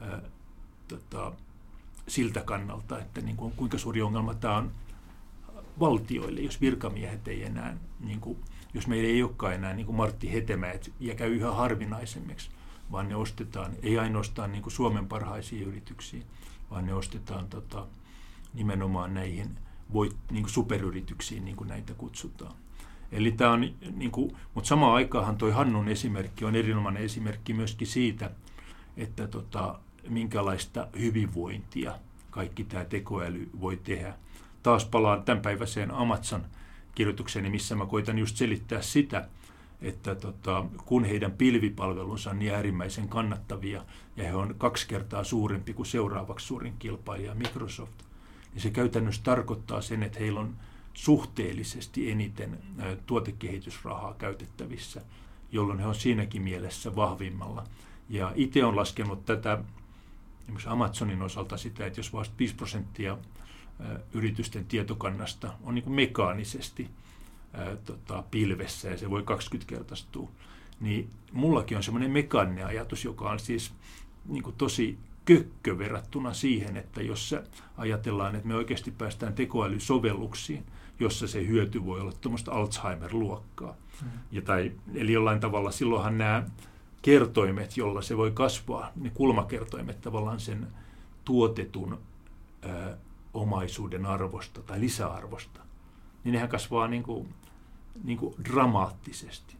ää, 0.00 0.20
tota, 0.88 1.32
siltä 2.08 2.40
kannalta, 2.40 2.98
että 2.98 3.20
niin 3.20 3.36
kuin, 3.36 3.52
kuinka 3.56 3.78
suuri 3.78 4.02
ongelma 4.02 4.34
tämä 4.34 4.56
on 4.56 4.72
valtioille, 5.80 6.40
jos 6.40 6.60
virkamiehet 6.60 7.28
ei 7.28 7.44
enää, 7.44 7.76
niin 8.00 8.20
kuin, 8.20 8.38
jos 8.74 8.86
meillä 8.86 9.08
ei 9.08 9.22
olekaan 9.22 9.54
enää 9.54 9.72
niin 9.72 9.86
kuin 9.86 9.96
Martti 9.96 10.32
Hetemäet 10.32 10.92
ja 11.00 11.14
käy 11.14 11.34
yhä 11.34 11.52
harvinaisemmiksi, 11.52 12.50
vaan 12.92 13.08
ne 13.08 13.16
ostetaan, 13.16 13.72
ei 13.82 13.98
ainoastaan 13.98 14.52
niin 14.52 14.62
kuin 14.62 14.72
Suomen 14.72 15.06
parhaisiin 15.06 15.62
yrityksiin, 15.62 16.24
vaan 16.70 16.86
ne 16.86 16.94
ostetaan 16.94 17.48
tota, 17.48 17.86
nimenomaan 18.54 19.14
näihin 19.14 19.58
voit, 19.92 20.16
niin 20.30 20.42
kuin 20.42 20.52
superyrityksiin, 20.52 21.44
niin 21.44 21.56
kuin 21.56 21.68
näitä 21.68 21.94
kutsutaan. 21.94 22.54
Eli 23.14 23.32
tämä 23.32 23.50
on, 23.50 23.60
niin 23.96 24.10
kuin, 24.10 24.36
mutta 24.54 24.68
samaan 24.68 24.94
aikaanhan 24.94 25.36
tuo 25.36 25.52
Hannun 25.52 25.88
esimerkki 25.88 26.44
on 26.44 26.56
erinomainen 26.56 27.02
esimerkki 27.02 27.52
myöskin 27.52 27.86
siitä, 27.86 28.30
että 28.96 29.28
tota, 29.28 29.78
minkälaista 30.08 30.88
hyvinvointia 30.98 31.98
kaikki 32.30 32.64
tämä 32.64 32.84
tekoäly 32.84 33.50
voi 33.60 33.76
tehdä. 33.76 34.14
Taas 34.62 34.84
palaan 34.84 35.22
tämänpäiväiseen 35.22 35.90
Amazon 35.90 36.46
kirjoitukseen, 36.94 37.50
missä 37.50 37.74
mä 37.74 37.86
koitan 37.86 38.18
just 38.18 38.36
selittää 38.36 38.82
sitä, 38.82 39.28
että 39.82 40.14
tota, 40.14 40.64
kun 40.84 41.04
heidän 41.04 41.32
pilvipalvelunsa 41.32 42.30
on 42.30 42.38
niin 42.38 42.54
äärimmäisen 42.54 43.08
kannattavia 43.08 43.84
ja 44.16 44.24
he 44.24 44.34
on 44.34 44.54
kaksi 44.58 44.88
kertaa 44.88 45.24
suurempi 45.24 45.72
kuin 45.72 45.86
seuraavaksi 45.86 46.46
suurin 46.46 46.74
kilpailija 46.78 47.34
Microsoft, 47.34 48.02
niin 48.52 48.62
se 48.62 48.70
käytännössä 48.70 49.22
tarkoittaa 49.22 49.80
sen, 49.80 50.02
että 50.02 50.18
heillä 50.18 50.40
on 50.40 50.56
suhteellisesti 50.94 52.10
eniten 52.10 52.58
tuotekehitysrahaa 53.06 54.14
käytettävissä, 54.14 55.02
jolloin 55.52 55.78
he 55.78 55.86
on 55.86 55.94
siinäkin 55.94 56.42
mielessä 56.42 56.96
vahvimmalla. 56.96 57.64
Ja 58.08 58.32
itse 58.34 58.64
on 58.64 58.76
laskenut 58.76 59.24
tätä 59.24 59.58
esimerkiksi 60.42 60.68
Amazonin 60.68 61.22
osalta 61.22 61.56
sitä, 61.56 61.86
että 61.86 62.00
jos 62.00 62.12
vasta 62.12 62.34
5 62.38 62.54
prosenttia 62.54 63.18
yritysten 64.12 64.64
tietokannasta 64.64 65.54
on 65.62 65.74
niin 65.74 65.92
mekaanisesti 65.92 66.90
tota, 67.84 68.24
pilvessä 68.30 68.88
ja 68.88 68.98
se 68.98 69.10
voi 69.10 69.20
20-kertaistua, 69.22 70.28
niin 70.80 71.10
mullakin 71.32 71.76
on 71.76 71.82
semmoinen 71.82 72.10
mekaaninen 72.10 72.66
ajatus, 72.66 73.04
joka 73.04 73.30
on 73.30 73.40
siis 73.40 73.72
niin 74.28 74.44
tosi 74.58 74.98
kökkö 75.24 75.78
verrattuna 75.78 76.34
siihen, 76.34 76.76
että 76.76 77.02
jos 77.02 77.34
ajatellaan, 77.76 78.34
että 78.34 78.48
me 78.48 78.54
oikeasti 78.54 78.90
päästään 78.90 79.34
tekoälysovelluksiin, 79.34 80.64
jossa 81.00 81.26
se 81.26 81.46
hyöty 81.46 81.84
voi 81.84 82.00
olla 82.00 82.12
tuommoista 82.20 82.52
Alzheimer-luokkaa. 82.52 83.76
Mm. 84.02 84.08
Ja 84.30 84.42
tai, 84.42 84.72
eli 84.94 85.12
jollain 85.12 85.40
tavalla 85.40 85.70
silloinhan 85.70 86.18
nämä 86.18 86.46
kertoimet, 87.02 87.76
jolla 87.76 88.02
se 88.02 88.16
voi 88.16 88.30
kasvaa, 88.30 88.92
ne 88.96 89.10
kulmakertoimet 89.10 90.00
tavallaan 90.00 90.40
sen 90.40 90.66
tuotetun 91.24 91.98
ö, 92.64 92.96
omaisuuden 93.34 94.06
arvosta 94.06 94.62
tai 94.62 94.80
lisäarvosta, 94.80 95.60
niin 96.24 96.32
nehän 96.32 96.48
kasvaa 96.48 96.88
niin 96.88 97.02
kuin, 97.02 97.34
niin 98.04 98.18
kuin 98.18 98.34
dramaattisesti. 98.44 99.56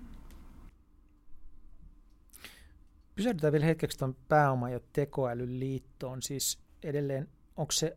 Pysähdytään 3.14 3.52
vielä 3.52 3.66
hetkeksi 3.66 3.98
tuon 3.98 4.16
pääoma- 4.28 4.70
ja 4.70 4.80
tekoälyn 4.92 5.60
liittoon. 5.60 6.22
Siis 6.22 6.58
edelleen, 6.82 7.28
onko 7.56 7.72
se 7.72 7.96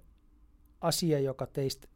asia, 0.82 1.20
joka 1.20 1.46
teistä 1.46 1.88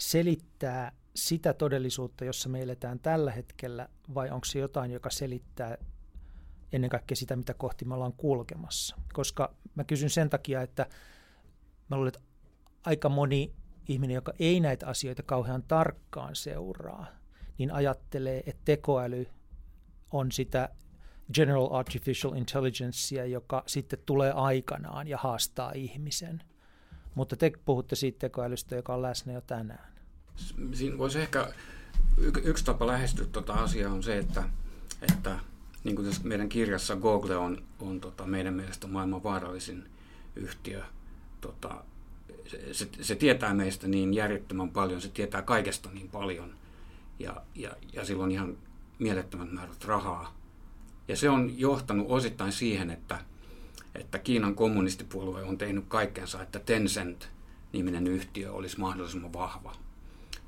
selittää 0.00 0.92
sitä 1.14 1.54
todellisuutta, 1.54 2.24
jossa 2.24 2.48
me 2.48 2.62
eletään 2.62 3.00
tällä 3.00 3.32
hetkellä, 3.32 3.88
vai 4.14 4.30
onko 4.30 4.44
se 4.44 4.58
jotain, 4.58 4.90
joka 4.90 5.10
selittää 5.10 5.78
ennen 6.72 6.90
kaikkea 6.90 7.16
sitä, 7.16 7.36
mitä 7.36 7.54
kohti 7.54 7.84
me 7.84 7.94
ollaan 7.94 8.12
kulkemassa? 8.12 8.96
Koska 9.12 9.54
mä 9.74 9.84
kysyn 9.84 10.10
sen 10.10 10.30
takia, 10.30 10.62
että 10.62 10.86
mä 11.90 11.96
luulen, 11.96 12.08
että 12.08 12.20
aika 12.84 13.08
moni 13.08 13.52
ihminen, 13.88 14.14
joka 14.14 14.32
ei 14.38 14.60
näitä 14.60 14.86
asioita 14.86 15.22
kauhean 15.22 15.62
tarkkaan 15.62 16.36
seuraa, 16.36 17.06
niin 17.58 17.72
ajattelee, 17.72 18.42
että 18.46 18.62
tekoäly 18.64 19.26
on 20.12 20.32
sitä 20.32 20.68
General 21.34 21.68
Artificial 21.74 22.34
Intelligencea, 22.34 23.24
joka 23.24 23.62
sitten 23.66 23.98
tulee 24.06 24.32
aikanaan 24.32 25.08
ja 25.08 25.18
haastaa 25.18 25.72
ihmisen. 25.72 26.42
Mutta 27.14 27.36
te 27.36 27.52
puhutte 27.64 27.96
siitä 27.96 28.18
tekoälystä, 28.18 28.76
joka 28.76 28.94
on 28.94 29.02
läsnä 29.02 29.32
jo 29.32 29.40
tänään. 29.40 29.89
Siinä 30.72 30.98
voisi 30.98 31.20
ehkä, 31.20 31.52
yksi 32.44 32.64
tapa 32.64 32.86
lähestyä 32.86 33.26
tuota 33.26 33.52
asiaa 33.52 33.92
on 33.92 34.02
se, 34.02 34.18
että, 34.18 34.42
että 35.12 35.38
niin 35.84 35.96
kuin 35.96 36.08
tässä 36.08 36.22
meidän 36.24 36.48
kirjassa 36.48 36.96
Google 36.96 37.36
on, 37.36 37.62
on 37.80 38.00
tota, 38.00 38.26
meidän 38.26 38.54
mielestä 38.54 38.86
maailman 38.86 39.22
vaarallisin 39.22 39.88
yhtiö. 40.36 40.82
Tota, 41.40 41.84
se, 42.72 42.88
se, 43.00 43.14
tietää 43.14 43.54
meistä 43.54 43.88
niin 43.88 44.14
järjettömän 44.14 44.70
paljon, 44.70 45.00
se 45.00 45.08
tietää 45.08 45.42
kaikesta 45.42 45.90
niin 45.92 46.08
paljon 46.08 46.54
ja, 47.18 47.42
ja, 47.54 47.70
ja 47.92 48.04
sillä 48.04 48.24
on 48.24 48.30
ihan 48.30 48.56
mielettömät 48.98 49.52
määrät 49.52 49.84
rahaa. 49.84 50.36
Ja 51.08 51.16
se 51.16 51.30
on 51.30 51.58
johtanut 51.58 52.06
osittain 52.10 52.52
siihen, 52.52 52.90
että, 52.90 53.18
että 53.94 54.18
Kiinan 54.18 54.54
kommunistipuolue 54.54 55.42
on 55.42 55.58
tehnyt 55.58 55.84
kaikkensa, 55.88 56.42
että 56.42 56.58
Tencent-niminen 56.58 58.06
yhtiö 58.06 58.52
olisi 58.52 58.80
mahdollisimman 58.80 59.32
vahva. 59.32 59.72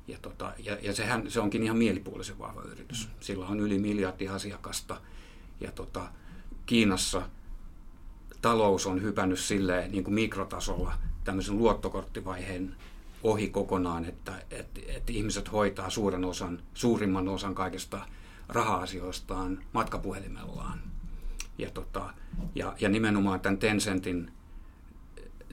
Ja, 0.07 0.17
tota, 0.21 0.53
ja, 0.59 0.77
ja 0.81 0.95
sehän, 0.95 1.31
se 1.31 1.39
onkin 1.39 1.63
ihan 1.63 1.77
mielipuolisen 1.77 2.39
vahva 2.39 2.61
yritys. 2.61 3.09
Sillä 3.19 3.47
on 3.47 3.59
yli 3.59 3.79
miljardi 3.79 4.27
asiakasta 4.27 5.01
ja 5.59 5.71
tota, 5.71 6.09
Kiinassa 6.65 7.21
talous 8.41 8.87
on 8.87 9.01
hypännyt 9.01 9.39
silleen 9.39 9.91
niin 9.91 10.03
kuin 10.03 10.13
mikrotasolla 10.13 10.93
tämmöisen 11.23 11.57
luottokorttivaiheen 11.57 12.75
ohi 13.23 13.49
kokonaan, 13.49 14.05
että, 14.05 14.33
että, 14.51 14.81
että 14.87 15.11
ihmiset 15.13 15.51
hoitaa 15.51 15.89
suuren 15.89 16.25
osan, 16.25 16.59
suurimman 16.73 17.27
osan 17.27 17.55
kaikista 17.55 18.05
raha-asioistaan 18.49 19.63
matkapuhelimellaan. 19.73 20.79
Ja, 21.57 21.69
tota, 21.69 22.13
ja, 22.55 22.75
ja 22.79 22.89
nimenomaan 22.89 23.39
tämän 23.39 23.57
Tencentin, 23.57 24.31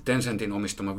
Tencentin 0.04 0.52
omistama 0.52 0.96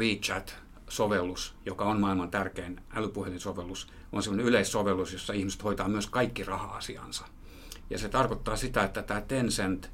WeChat-sovellus, 0.91 1.55
joka 1.65 1.85
on 1.85 1.99
maailman 1.99 2.31
tärkein 2.31 2.81
älypuhelinsovellus, 2.95 3.87
on 4.11 4.23
sellainen 4.23 4.45
yleissovellus, 4.45 5.13
jossa 5.13 5.33
ihmiset 5.33 5.63
hoitaa 5.63 5.87
myös 5.87 6.07
kaikki 6.07 6.43
raha-asiansa. 6.43 7.25
Ja 7.89 7.97
se 7.97 8.09
tarkoittaa 8.09 8.55
sitä, 8.55 8.83
että 8.83 9.03
tämä 9.03 9.21
Tencent 9.21 9.91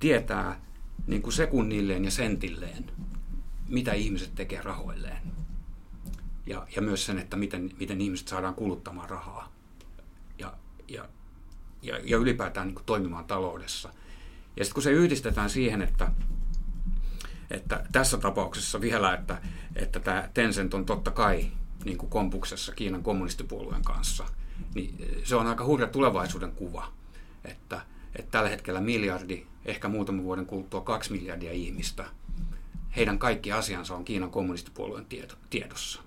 tietää 0.00 0.60
niin 1.06 1.22
kuin 1.22 1.32
sekunnilleen 1.32 2.04
ja 2.04 2.10
sentilleen, 2.10 2.90
mitä 3.68 3.92
ihmiset 3.92 4.34
tekee 4.34 4.62
rahoilleen. 4.62 5.22
Ja, 6.46 6.66
ja 6.76 6.82
myös 6.82 7.06
sen, 7.06 7.18
että 7.18 7.36
miten, 7.36 7.70
miten 7.78 8.00
ihmiset 8.00 8.28
saadaan 8.28 8.54
kuluttamaan 8.54 9.10
rahaa 9.10 9.52
ja, 10.38 10.52
ja, 10.88 11.08
ja, 11.82 11.98
ja 12.04 12.16
ylipäätään 12.16 12.66
niin 12.66 12.74
kuin 12.74 12.86
toimimaan 12.86 13.24
taloudessa. 13.24 13.88
Ja 14.56 14.64
sitten 14.64 14.74
kun 14.74 14.82
se 14.82 14.90
yhdistetään 14.90 15.50
siihen, 15.50 15.82
että, 15.82 16.10
että 17.50 17.86
tässä 17.92 18.18
tapauksessa 18.18 18.80
vielä, 18.80 19.14
että, 19.14 19.38
että 19.76 20.00
tämä 20.00 20.28
Tencent 20.34 20.74
on 20.74 20.86
totta 20.86 21.10
kai 21.10 21.46
niin 21.84 21.98
kuin 21.98 22.10
kompuksessa 22.10 22.72
Kiinan 22.72 23.02
kommunistipuolueen 23.02 23.82
kanssa, 23.82 24.24
niin 24.74 25.20
se 25.24 25.36
on 25.36 25.46
aika 25.46 25.64
hurja 25.64 25.86
tulevaisuuden 25.86 26.52
kuva, 26.52 26.92
että, 27.44 27.80
että 28.16 28.30
tällä 28.30 28.48
hetkellä 28.48 28.80
miljardi, 28.80 29.46
ehkä 29.64 29.88
muutaman 29.88 30.24
vuoden 30.24 30.46
kuluttua 30.46 30.80
kaksi 30.80 31.12
miljardia 31.12 31.52
ihmistä, 31.52 32.04
heidän 32.96 33.18
kaikki 33.18 33.52
asiansa 33.52 33.94
on 33.94 34.04
Kiinan 34.04 34.30
kommunistipuolueen 34.30 35.06
tiedossa 35.50 36.05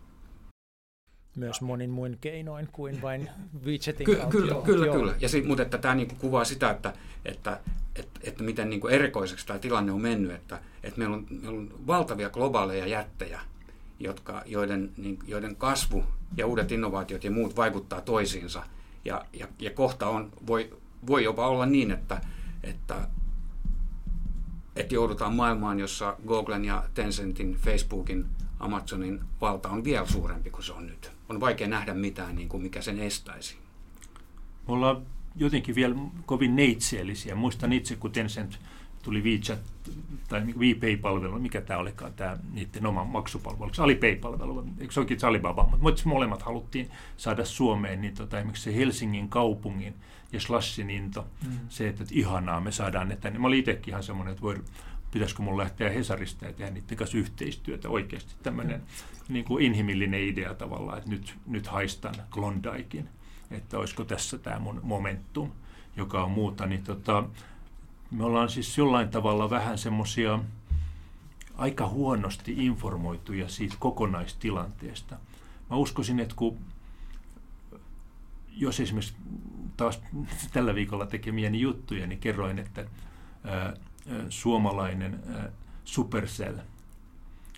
myös 1.35 1.61
monin 1.61 1.89
muin 1.89 2.17
keinoin 2.21 2.69
kuin 2.71 3.01
vain 3.01 3.29
WeChatin 3.65 4.05
Ky- 4.05 4.15
kautta. 4.15 4.31
Kyllä, 4.31 4.51
joo, 4.51 4.61
kyllä, 4.61 4.85
joo. 4.85 4.95
kyllä. 4.95 5.15
Ja 5.19 5.29
sit, 5.29 5.45
mutta 5.45 5.63
että 5.63 5.77
tämä 5.77 5.95
niinku 5.95 6.15
kuvaa 6.15 6.45
sitä, 6.45 6.69
että, 6.69 6.93
että, 7.25 7.59
että, 7.95 8.19
että 8.23 8.43
miten 8.43 8.69
niinku 8.69 8.87
erikoiseksi 8.87 9.47
tämä 9.47 9.59
tilanne 9.59 9.91
on 9.91 10.01
mennyt, 10.01 10.31
että, 10.31 10.61
että 10.83 10.99
meillä, 10.99 11.15
on, 11.15 11.27
meillä 11.29 11.59
on 11.59 11.73
valtavia 11.87 12.29
globaaleja 12.29 12.87
jättejä, 12.87 13.41
jotka, 13.99 14.43
joiden, 14.45 14.91
niin, 14.97 15.19
joiden 15.27 15.55
kasvu 15.55 16.03
ja 16.37 16.47
uudet 16.47 16.71
innovaatiot 16.71 17.23
ja 17.23 17.31
muut 17.31 17.55
vaikuttaa 17.55 18.01
toisiinsa. 18.01 18.63
Ja, 19.05 19.25
ja, 19.33 19.47
ja 19.59 19.71
kohta 19.71 20.07
on, 20.07 20.31
voi, 20.47 20.77
voi 21.07 21.23
jopa 21.23 21.47
olla 21.47 21.65
niin, 21.65 21.91
että, 21.91 22.21
että, 22.63 22.95
että 24.75 24.95
joudutaan 24.95 25.35
maailmaan, 25.35 25.79
jossa 25.79 26.15
Googlen 26.27 26.65
ja 26.65 26.83
Tencentin, 26.93 27.55
Facebookin, 27.55 28.25
Amazonin 28.59 29.21
valta 29.41 29.69
on 29.69 29.83
vielä 29.83 30.05
suurempi 30.05 30.49
kuin 30.49 30.63
se 30.63 30.73
on 30.73 30.87
nyt 30.87 31.18
on 31.29 31.39
vaikea 31.39 31.67
nähdä 31.67 31.93
mitään, 31.93 32.35
niin 32.35 32.49
kuin 32.49 32.63
mikä 32.63 32.81
sen 32.81 32.99
estäisi. 32.99 33.57
Me 34.67 34.73
ollaan 34.73 35.01
jotenkin 35.35 35.75
vielä 35.75 35.95
kovin 36.25 36.55
neitseellisiä. 36.55 37.35
Muistan 37.35 37.73
itse, 37.73 37.95
kun 37.95 38.11
Tencent 38.11 38.59
tuli 39.03 39.23
WeChat 39.23 39.59
tai 40.27 40.41
WePay-palvelu, 40.41 41.39
mikä 41.39 41.61
tämä 41.61 41.79
olikaan, 41.79 42.13
tämä 42.13 42.37
niiden 42.53 42.85
oma 42.85 43.03
maksupalvelu, 43.03 43.73
se 43.73 43.81
Alipay-palvelu, 43.81 44.67
eikö 44.79 44.93
se 44.93 44.99
onkin 44.99 45.25
Alibaba, 45.25 45.77
mutta 45.81 46.01
molemmat 46.05 46.41
haluttiin 46.41 46.89
saada 47.17 47.45
Suomeen, 47.45 48.01
niin 48.01 48.15
tota, 48.15 48.37
esimerkiksi 48.37 48.63
se 48.63 48.75
Helsingin 48.75 49.29
kaupungin 49.29 49.95
ja 50.31 50.39
Slashin 50.39 50.89
into, 50.89 51.27
mm. 51.45 51.59
se, 51.69 51.87
että, 51.87 52.03
että 52.03 52.15
ihanaa, 52.15 52.61
me 52.61 52.71
saadaan 52.71 53.09
ne 53.09 53.15
tänne. 53.15 53.39
Mä 53.39 53.47
olin 53.47 53.59
itsekin 53.59 53.91
ihan 53.91 54.03
semmoinen, 54.03 54.31
että 54.31 54.41
voi, 54.41 54.57
pitäisikö 55.11 55.41
mun 55.41 55.57
lähteä 55.57 55.89
Hesarista 55.89 56.45
ja 56.45 56.53
tehdä 56.53 56.71
niiden 56.71 56.97
kanssa 56.97 57.17
yhteistyötä 57.17 57.89
oikeasti. 57.89 58.35
Tämmöinen 58.43 58.81
niin 59.29 59.45
kuin 59.45 59.65
inhimillinen 59.65 60.21
idea 60.21 60.53
tavallaan, 60.53 60.97
että 60.97 61.09
nyt, 61.09 61.35
nyt 61.47 61.67
haistan 61.67 62.15
Klondaikin, 62.29 63.09
että 63.51 63.77
olisiko 63.77 64.05
tässä 64.05 64.37
tämä 64.37 64.59
mun 64.59 64.79
momentum, 64.83 65.51
joka 65.95 66.23
on 66.23 66.31
muuta. 66.31 66.65
Niin 66.65 66.83
tota, 66.83 67.23
me 68.11 68.23
ollaan 68.23 68.49
siis 68.49 68.77
jollain 68.77 69.09
tavalla 69.09 69.49
vähän 69.49 69.77
semmoisia 69.77 70.39
aika 71.55 71.87
huonosti 71.87 72.65
informoituja 72.65 73.49
siitä 73.49 73.75
kokonaistilanteesta. 73.79 75.17
Mä 75.69 75.75
uskoisin, 75.75 76.19
että 76.19 76.35
kun 76.35 76.57
jos 78.51 78.79
esimerkiksi 78.79 79.15
taas 79.77 80.01
tällä 80.53 80.75
viikolla 80.75 81.05
tekemiäni 81.05 81.61
juttuja, 81.61 82.07
niin 82.07 82.19
kerroin, 82.19 82.59
että 82.59 82.85
suomalainen 84.29 85.19
Supercell 85.85 86.57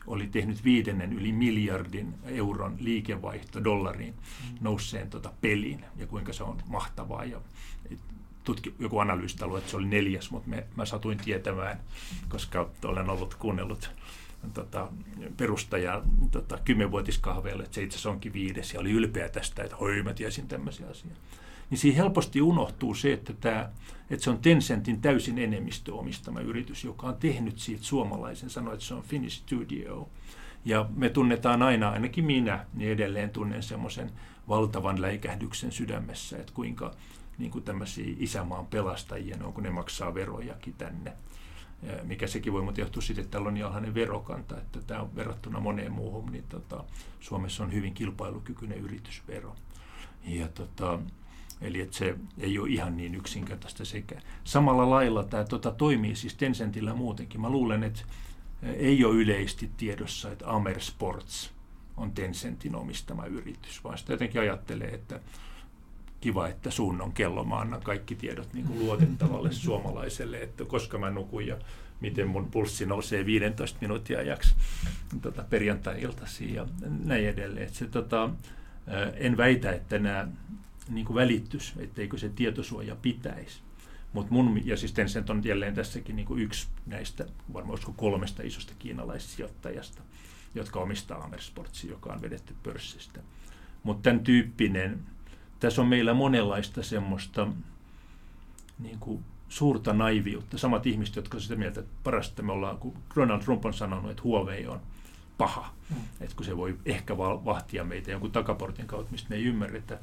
oli 0.08 0.28
tehnyt 0.28 0.64
viidennen 0.64 1.14
yli 1.14 1.32
miljardin 1.32 2.14
euron 2.26 2.78
liikevaihto 2.80 3.64
dollariin 3.64 4.14
mm. 4.14 4.58
nousseen 4.62 5.10
tota 5.10 5.34
peliin 5.42 5.86
ja 5.98 6.08
kuinka 6.08 6.34
se 6.34 6.44
on 6.44 6.58
mahtavaa. 6.68 7.26
Ja 7.26 7.42
tutki, 8.44 8.76
joku 8.80 9.00
analyysitalo, 9.00 9.58
että 9.58 9.70
se 9.70 9.78
oli 9.78 9.88
neljäs, 9.88 10.32
mutta 10.32 10.50
me, 10.50 10.68
mä 10.76 10.86
satuin 10.86 11.18
tietämään, 11.18 11.80
koska 12.30 12.70
olen 12.86 13.10
ollut 13.10 13.36
kuunnellut 13.36 13.92
tota, 14.54 14.88
perustajaa 15.38 16.02
tota, 16.32 16.60
kymmenvuotiskahveelle, 16.66 17.64
että 17.64 17.76
se 17.76 17.84
itse 17.84 17.96
asiassa 17.96 18.10
onkin 18.10 18.34
viides 18.34 18.74
ja 18.74 18.80
oli 18.80 18.92
ylpeä 18.92 19.30
tästä, 19.30 19.64
että 19.64 19.76
hoi 19.76 20.04
mä 20.04 20.14
tiesin 20.14 20.48
tämmöisiä 20.48 20.88
asioita 20.88 21.20
niin 21.72 21.80
siinä 21.80 21.98
helposti 21.98 22.42
unohtuu 22.42 22.94
se, 22.94 23.14
että, 23.14 23.34
tämä, 23.34 23.70
että 24.10 24.24
se 24.24 24.30
on 24.30 24.40
Tencentin 24.40 25.02
täysin 25.02 25.38
enemmistö 25.38 25.96
omistama 25.96 26.40
yritys, 26.40 26.84
joka 26.84 27.08
on 27.08 27.16
tehnyt 27.16 27.60
siitä 27.60 27.84
suomalaisen, 27.84 28.50
sanoi, 28.50 28.74
että 28.74 28.86
se 28.86 28.94
on 28.94 29.04
Finnish 29.04 29.38
Studio. 29.38 30.10
Ja 30.66 30.90
me 30.96 31.10
tunnetaan 31.10 31.62
aina, 31.62 31.90
ainakin 31.90 32.26
minä, 32.26 32.66
niin 32.74 32.92
edelleen 32.92 33.30
tunnen 33.30 33.64
semmoisen 33.64 34.12
valtavan 34.48 35.02
läikähdyksen 35.02 35.72
sydämessä, 35.72 36.38
että 36.38 36.54
kuinka 36.54 36.94
niin 37.38 37.52
kuin 37.52 37.64
tämmöisiä 37.64 38.16
isämaan 38.20 38.66
pelastajia 38.66 39.38
on, 39.44 39.54
kun 39.54 39.64
ne 39.64 39.70
maksaa 39.70 40.14
verojakin 40.14 40.74
tänne. 40.74 41.14
Mikä 42.04 42.28
sekin 42.28 42.54
voi 42.54 42.62
mutta 42.62 42.82
johtua 42.82 43.02
siitä, 43.02 43.22
että 43.22 43.32
täällä 43.32 43.48
on 43.48 43.54
niin 43.54 43.66
alhainen 43.66 43.94
verokanta, 43.94 44.58
että 44.58 44.82
tämä 44.82 45.02
on 45.02 45.16
verrattuna 45.16 45.60
moneen 45.60 45.92
muuhun, 45.92 46.32
niin 46.32 46.44
tota, 46.50 46.84
Suomessa 47.20 47.64
on 47.64 47.74
hyvin 47.74 47.94
kilpailukykyinen 47.94 48.78
yritysvero. 48.78 49.56
Ja 50.24 50.48
tota, 50.48 51.00
Eli 51.62 51.82
että 51.82 51.98
se 51.98 52.16
ei 52.40 52.60
ole 52.60 52.70
ihan 52.70 52.98
niin 52.98 53.16
yksinkertaista 53.16 53.86
sekä. 53.86 54.22
Samalla 54.44 54.90
lailla 54.90 55.24
tämä 55.24 55.44
tota, 55.44 55.72
toimii 55.72 56.16
siis 56.16 56.34
Tencentillä 56.34 56.94
muutenkin. 56.94 57.42
Mä 57.42 57.50
luulen, 57.50 57.84
että 57.84 58.02
ei 58.64 59.06
ole 59.06 59.16
yleisesti 59.16 59.72
tiedossa, 59.78 60.32
että 60.32 60.52
Amer 60.52 60.82
Sports 60.82 61.52
on 61.98 62.12
Tencentin 62.12 62.76
omistama 62.76 63.26
yritys, 63.26 63.84
vaan 63.84 63.98
sitä 63.98 64.14
jotenkin 64.14 64.42
ajattelee, 64.42 64.88
että 64.88 65.20
kiva, 66.22 66.48
että 66.48 66.72
sun 66.72 67.02
on 67.02 67.12
kello, 67.12 67.44
mä 67.44 67.56
annan 67.56 67.82
kaikki 67.82 68.16
tiedot 68.16 68.54
niin 68.54 68.66
kuin 68.66 68.80
luotettavalle 68.80 69.52
suomalaiselle, 69.66 70.42
että 70.42 70.66
koska 70.66 70.98
mä 70.98 71.10
nukun 71.10 71.48
ja 71.48 71.58
miten 72.02 72.28
mun 72.28 72.52
pulssi 72.52 72.86
nousee 72.86 73.26
15 73.26 73.78
minuutin 73.82 74.18
ajaksi 74.18 74.56
tota, 75.22 75.44
perjantai-iltaisin 75.50 76.54
ja 76.54 76.68
näin 77.04 77.28
edelleen. 77.28 77.66
Että 77.66 77.78
se, 77.78 77.88
tota, 77.88 78.30
en 79.16 79.38
väitä, 79.38 79.72
että 79.72 80.00
nämä 80.00 80.28
niin 80.90 81.06
kuin 81.06 81.16
välittys, 81.16 81.74
etteikö 81.78 82.18
se 82.18 82.30
tietosuoja 82.30 82.96
pitäisi. 82.96 83.60
Mutta 84.14 84.34
mun, 84.34 84.62
ja 84.66 84.78
siis 84.78 84.92
Tencent 84.92 85.30
on 85.30 85.42
jälleen 85.44 85.76
tässäkin 85.76 86.16
niin 86.16 86.26
kuin 86.26 86.42
yksi 86.42 86.68
näistä, 86.86 87.26
varmaan 87.54 87.72
olisiko 87.72 87.94
kolmesta 87.98 88.44
isosta 88.44 88.74
kiinalaissijoittajasta, 88.80 90.02
jotka 90.56 90.80
omistaa 90.80 91.24
Amersportsi, 91.24 91.90
joka 91.90 92.14
on 92.14 92.22
vedetty 92.22 92.56
pörssistä. 92.64 93.20
Mutta 93.84 94.02
tämän 94.02 94.24
tyyppinen, 94.24 95.00
tässä 95.60 95.82
on 95.82 95.88
meillä 95.88 96.14
monenlaista 96.14 96.84
semmoista 96.84 97.48
niin 98.80 99.00
kuin 99.00 99.24
suurta 99.50 99.94
naiviutta. 99.94 100.58
Samat 100.58 100.88
ihmiset, 100.88 101.16
jotka 101.16 101.40
sitä 101.40 101.56
mieltä, 101.56 101.80
että 101.80 101.94
parasta 102.04 102.44
me 102.44 102.52
ollaan, 102.52 102.78
kun 102.78 102.94
Donald 103.16 103.42
Trump 103.42 103.66
on 103.66 103.74
sanonut, 103.74 104.12
että 104.12 104.24
Huawei 104.24 104.68
on 104.68 104.82
paha, 105.38 105.74
mm. 105.90 105.96
että 106.22 106.36
kun 106.36 106.46
se 106.46 106.58
voi 106.58 106.78
ehkä 106.86 107.18
vahtia 107.18 107.84
meitä 107.84 108.12
jonkun 108.12 108.32
takaportin 108.32 108.88
kautta, 108.88 109.12
mistä 109.12 109.30
me 109.30 109.36
ei 109.36 109.44
ymmärretä, 109.44 110.00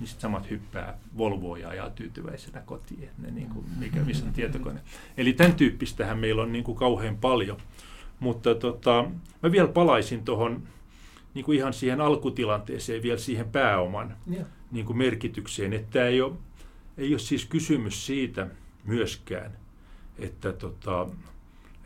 niin 0.00 0.08
sitten 0.08 0.22
samat 0.22 0.50
hyppää 0.50 0.98
Volvoa 1.18 1.58
ja 1.58 1.68
ajaa 1.68 1.90
tyytyväisenä 1.90 2.60
kotiin, 2.60 3.02
että 3.02 3.22
ne, 3.22 3.30
niin 3.30 3.48
kuin, 3.48 3.66
mikä, 3.78 4.00
missä 4.00 4.26
on 4.26 4.32
tietokone. 4.32 4.80
Eli 5.16 5.32
tämän 5.32 5.54
tyyppistähän 5.54 6.18
meillä 6.18 6.42
on 6.42 6.52
niin 6.52 6.64
kuin 6.64 6.78
kauhean 6.78 7.16
paljon. 7.16 7.56
Mutta 8.20 8.54
tota, 8.54 9.04
mä 9.42 9.52
vielä 9.52 9.68
palaisin 9.68 10.24
tuohon 10.24 10.62
niin 11.34 11.44
kuin 11.44 11.58
ihan 11.58 11.72
siihen 11.72 12.00
alkutilanteeseen, 12.00 13.02
vielä 13.02 13.18
siihen 13.18 13.50
pääoman 13.50 14.16
yeah. 14.32 14.46
niin 14.70 14.86
kuin 14.86 14.98
merkitykseen, 14.98 15.72
että 15.72 16.06
ei 16.06 16.22
ole, 16.22 16.32
ei 16.98 17.12
ole 17.12 17.18
siis 17.18 17.44
kysymys 17.44 18.06
siitä 18.06 18.46
myöskään, 18.84 19.52
että, 20.18 20.52
tota, 20.52 21.08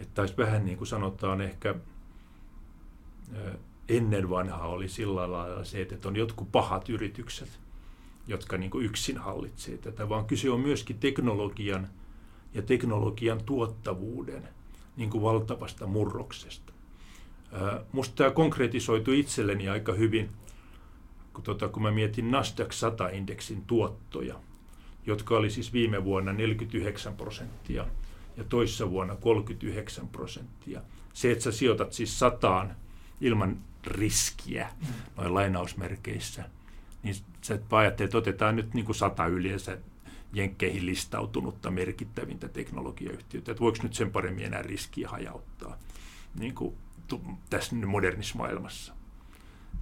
että 0.00 0.22
olisi 0.22 0.37
vähän 0.37 0.64
niin 0.64 0.79
kuin 0.79 0.88
sanotaan 0.88 1.40
ehkä 1.40 1.74
ennen 3.88 4.31
vanhaa 4.31 4.68
oli 4.68 4.88
sillä 4.88 5.33
lailla 5.33 5.64
se, 5.64 5.83
että 5.83 6.09
on 6.09 6.16
jotkut 6.16 6.53
pahat 6.53 6.88
yritykset, 6.88 7.61
jotka 8.27 8.57
niin 8.57 8.71
yksin 8.81 9.19
hallitsee 9.19 9.77
tätä, 9.77 10.09
vaan 10.09 10.25
kyse 10.25 10.51
on 10.51 10.61
myöskin 10.61 10.99
teknologian 10.99 11.89
ja 12.55 12.63
teknologian 12.63 13.45
tuottavuuden 13.45 14.49
niin 14.97 15.11
kuin 15.11 15.23
valtavasta 15.23 15.87
murroksesta. 15.87 16.73
Musta 17.93 18.15
tämä 18.17 18.31
konkretisoitu 18.31 19.13
itselleni 19.13 19.69
aika 19.69 19.93
hyvin, 19.93 20.31
kun, 21.33 21.45
tota, 21.45 21.69
kun 21.69 21.83
mä 21.83 21.91
mietin 21.91 22.31
Nasdaq 22.31 22.71
100-indeksin 22.73 23.63
tuottoja, 23.67 24.35
jotka 25.07 25.37
oli 25.37 25.51
siis 25.51 25.73
viime 25.73 26.05
vuonna 26.05 26.33
49 26.33 27.17
prosenttia 27.17 27.87
ja 28.37 28.45
toissa 28.45 28.91
vuonna 28.91 29.17
39 29.17 30.09
prosenttia. 30.09 30.81
Se, 31.13 31.31
että 31.31 31.45
sä 31.45 31.53
sijoitat 31.53 31.93
siis 31.93 32.19
sataan 32.19 32.77
ilman 33.21 33.59
riskiä 33.87 34.69
mm. 34.81 34.87
noin 35.17 35.35
lainausmerkeissä, 35.35 36.45
niin 37.05 37.14
sä 37.43 37.59
ajattelet, 37.71 38.09
että 38.09 38.19
otetaan 38.19 38.57
nyt 38.57 38.75
niin 38.75 38.85
kuin 38.85 38.97
sata 38.97 39.27
yleensä 39.27 39.79
jenkkeihin 40.33 40.87
listautunutta 40.87 41.71
merkittävintä 41.71 42.49
teknologiayhtiötä, 42.49 43.53
että 43.53 43.61
voiko 43.61 43.79
nyt 43.83 43.95
sen 43.95 44.11
paremmin 44.11 44.45
enää 44.45 44.62
riskiä 44.62 45.09
hajauttaa 45.09 45.77
niin 46.38 46.55
kuin 46.55 46.75
tässä 47.51 47.77
modernissa 47.77 48.38
maailmassa. 48.38 48.93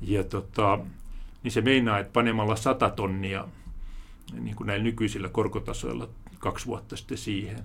Ja 0.00 0.24
tota, 0.24 0.78
niin 1.42 1.52
se 1.52 1.60
meinaa, 1.60 1.98
että 1.98 2.12
panemalla 2.12 2.56
100 2.56 2.90
tonnia 2.90 3.48
niin 4.40 4.56
kuin 4.56 4.66
näillä 4.66 4.84
nykyisillä 4.84 5.28
korkotasoilla 5.28 6.08
kaksi 6.38 6.66
vuotta 6.66 6.96
sitten 6.96 7.18
siihen, 7.18 7.64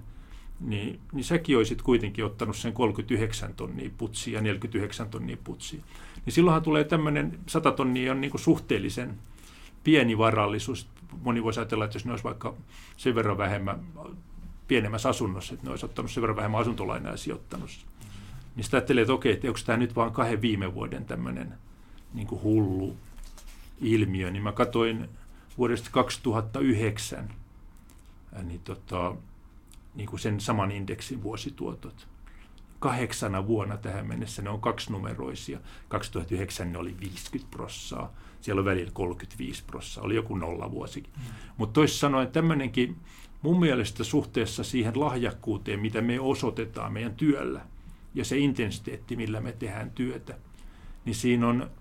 niin, 0.60 1.00
niin 1.14 1.24
säkin 1.24 1.58
olisit 1.58 1.82
kuitenkin 1.82 2.26
ottanut 2.26 2.56
sen 2.56 2.74
39 2.74 3.54
tonnia 3.54 3.90
putsia 3.98 4.38
ja 4.38 4.42
49 4.42 5.10
tonnia 5.10 5.38
putsia. 5.44 5.84
Niin 6.26 6.34
silloinhan 6.34 6.64
tulee 6.64 6.84
tämmöinen 6.84 7.40
100 7.48 7.72
tonnia 7.72 8.12
on 8.12 8.22
niin 8.22 8.32
kuin 8.32 8.42
suhteellisen 8.42 9.18
pieni 9.88 10.18
varallisuus. 10.18 10.88
Moni 11.24 11.44
voisi 11.44 11.60
ajatella, 11.60 11.86
että 11.86 11.96
jos 11.96 12.06
ne 12.06 12.12
olisi 12.12 12.24
vaikka 12.24 12.54
sen 12.98 13.16
verran 13.16 13.38
vähemmän 13.38 13.80
pienemmässä 14.68 15.10
asunnossa, 15.10 15.54
että 15.54 15.66
ne 15.66 15.72
olisi 15.72 15.86
ottanut 15.86 16.12
sen 16.12 16.22
verran 16.22 16.36
vähemmän 16.36 16.62
asuntolainaa 16.62 17.12
ja 17.12 17.18
sijoittanut. 17.18 17.70
Niin 18.56 18.64
sitä 18.64 18.78
ajattelee, 18.78 19.02
että 19.02 19.14
okei, 19.14 19.34
että 19.34 19.48
onko 19.48 19.60
tämä 19.66 19.78
nyt 19.78 19.96
vain 19.96 20.14
kahden 20.14 20.42
viime 20.42 20.74
vuoden 20.74 21.06
tämmöinen 21.06 21.54
niin 22.14 22.28
hullu 22.32 22.98
ilmiö, 23.82 24.32
niin 24.32 24.44
mä 24.44 24.52
katsoin 24.52 25.10
vuodesta 25.58 25.90
2009 25.92 27.34
niin 28.44 28.62
tota, 28.64 29.16
niin 29.96 30.10
kuin 30.10 30.20
sen 30.20 30.42
saman 30.42 30.72
indeksin 30.72 31.24
vuosituotot. 31.24 32.08
Kahdeksana 32.80 33.48
vuonna 33.48 33.78
tähän 33.78 34.08
mennessä 34.08 34.42
ne 34.42 34.50
on 34.50 34.62
kaksinumeroisia. 34.62 35.60
2009 35.88 36.72
ne 36.72 36.78
oli 36.78 36.96
50 37.00 37.52
prossaa, 37.52 38.14
siellä 38.42 38.60
on 38.60 38.66
välillä 38.66 38.92
35 38.94 39.64
prossaa, 39.68 40.04
oli 40.04 40.16
joku 40.16 40.36
nolla 40.36 40.72
vuosikin. 40.72 41.14
Mm. 41.18 41.24
Mutta 41.58 41.74
toisin 41.74 41.98
sanoen 42.00 42.28
tämmöinenkin 42.28 42.96
mun 43.42 43.60
mielestä 43.60 44.04
suhteessa 44.04 44.64
siihen 44.64 45.00
lahjakkuuteen, 45.00 45.80
mitä 45.80 46.02
me 46.02 46.20
osoitetaan 46.20 46.94
meidän 46.94 47.16
työllä 47.16 47.62
ja 48.16 48.26
se 48.26 48.38
intensiteetti, 48.38 49.16
millä 49.16 49.42
me 49.42 49.52
tehdään 49.52 49.92
työtä, 49.92 50.38
niin 51.06 51.16
siinä 51.16 51.48
on 51.48 51.72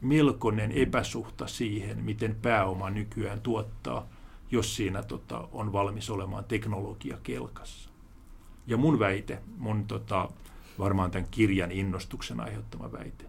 melkoinen 0.00 0.72
epäsuhta 0.72 1.46
siihen, 1.46 2.04
miten 2.04 2.34
pääoma 2.42 2.90
nykyään 2.90 3.40
tuottaa, 3.40 4.08
jos 4.50 4.76
siinä 4.76 5.02
tota, 5.02 5.48
on 5.52 5.72
valmis 5.72 6.10
olemaan 6.10 6.44
teknologia 6.44 7.18
kelkassa. 7.22 7.90
Ja 8.66 8.76
mun 8.76 8.98
väite, 8.98 9.38
mun 9.58 9.84
tota, 9.84 10.28
varmaan 10.78 11.10
tämän 11.10 11.28
kirjan 11.30 11.72
innostuksen 11.72 12.40
aiheuttama 12.40 12.92
väite, 12.92 13.24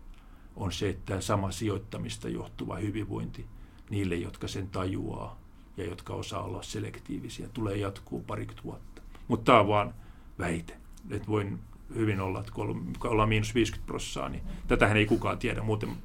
on 0.60 0.72
se, 0.72 0.89
että 0.89 1.22
sama 1.22 1.52
sijoittamista 1.52 2.30
johtuva 2.30 2.78
hyvinvointi 2.78 3.45
niille, 3.89 4.15
jotka 4.15 4.48
sen 4.48 4.69
tajuaa 4.69 5.39
ja 5.78 5.86
jotka 5.86 6.13
osaa 6.13 6.43
olla 6.43 6.63
selektiivisiä, 6.63 7.50
tulee 7.54 7.78
jatkuu 7.78 8.22
parikymmentä 8.22 8.63
vuotta. 8.63 9.02
Mutta 9.28 9.45
tämä 9.45 9.60
on 9.60 9.67
vaan 9.67 9.93
väite. 10.39 10.78
Että 11.10 11.28
voin 11.28 11.60
hyvin 11.95 12.22
olla, 12.22 12.39
että 12.39 12.52
kun 12.52 12.93
ollaan 13.04 13.30
miinus 13.30 13.56
50 13.56 13.88
prosenttia, 13.88 14.30
niin 14.30 14.43
tätähän 14.67 14.98
ei 14.98 15.06
kukaan 15.06 15.38
tiedä. 15.38 15.62
Muuten 15.62 15.98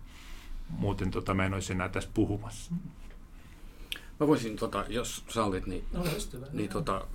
muuten 0.69 1.11
tota, 1.11 1.35
mä 1.35 1.47
en 1.47 1.55
olisi 1.55 1.73
enää 1.73 1.89
tässä 1.89 2.11
puhumassa. 2.15 2.73
Mä 4.21 4.27
voisin, 4.27 4.57
tota, 4.57 4.85
jos 4.89 5.25
sallit, 5.29 5.67
niin, 5.67 5.85
no, 5.93 6.05
niin 6.53 6.71
tota, 6.71 7.07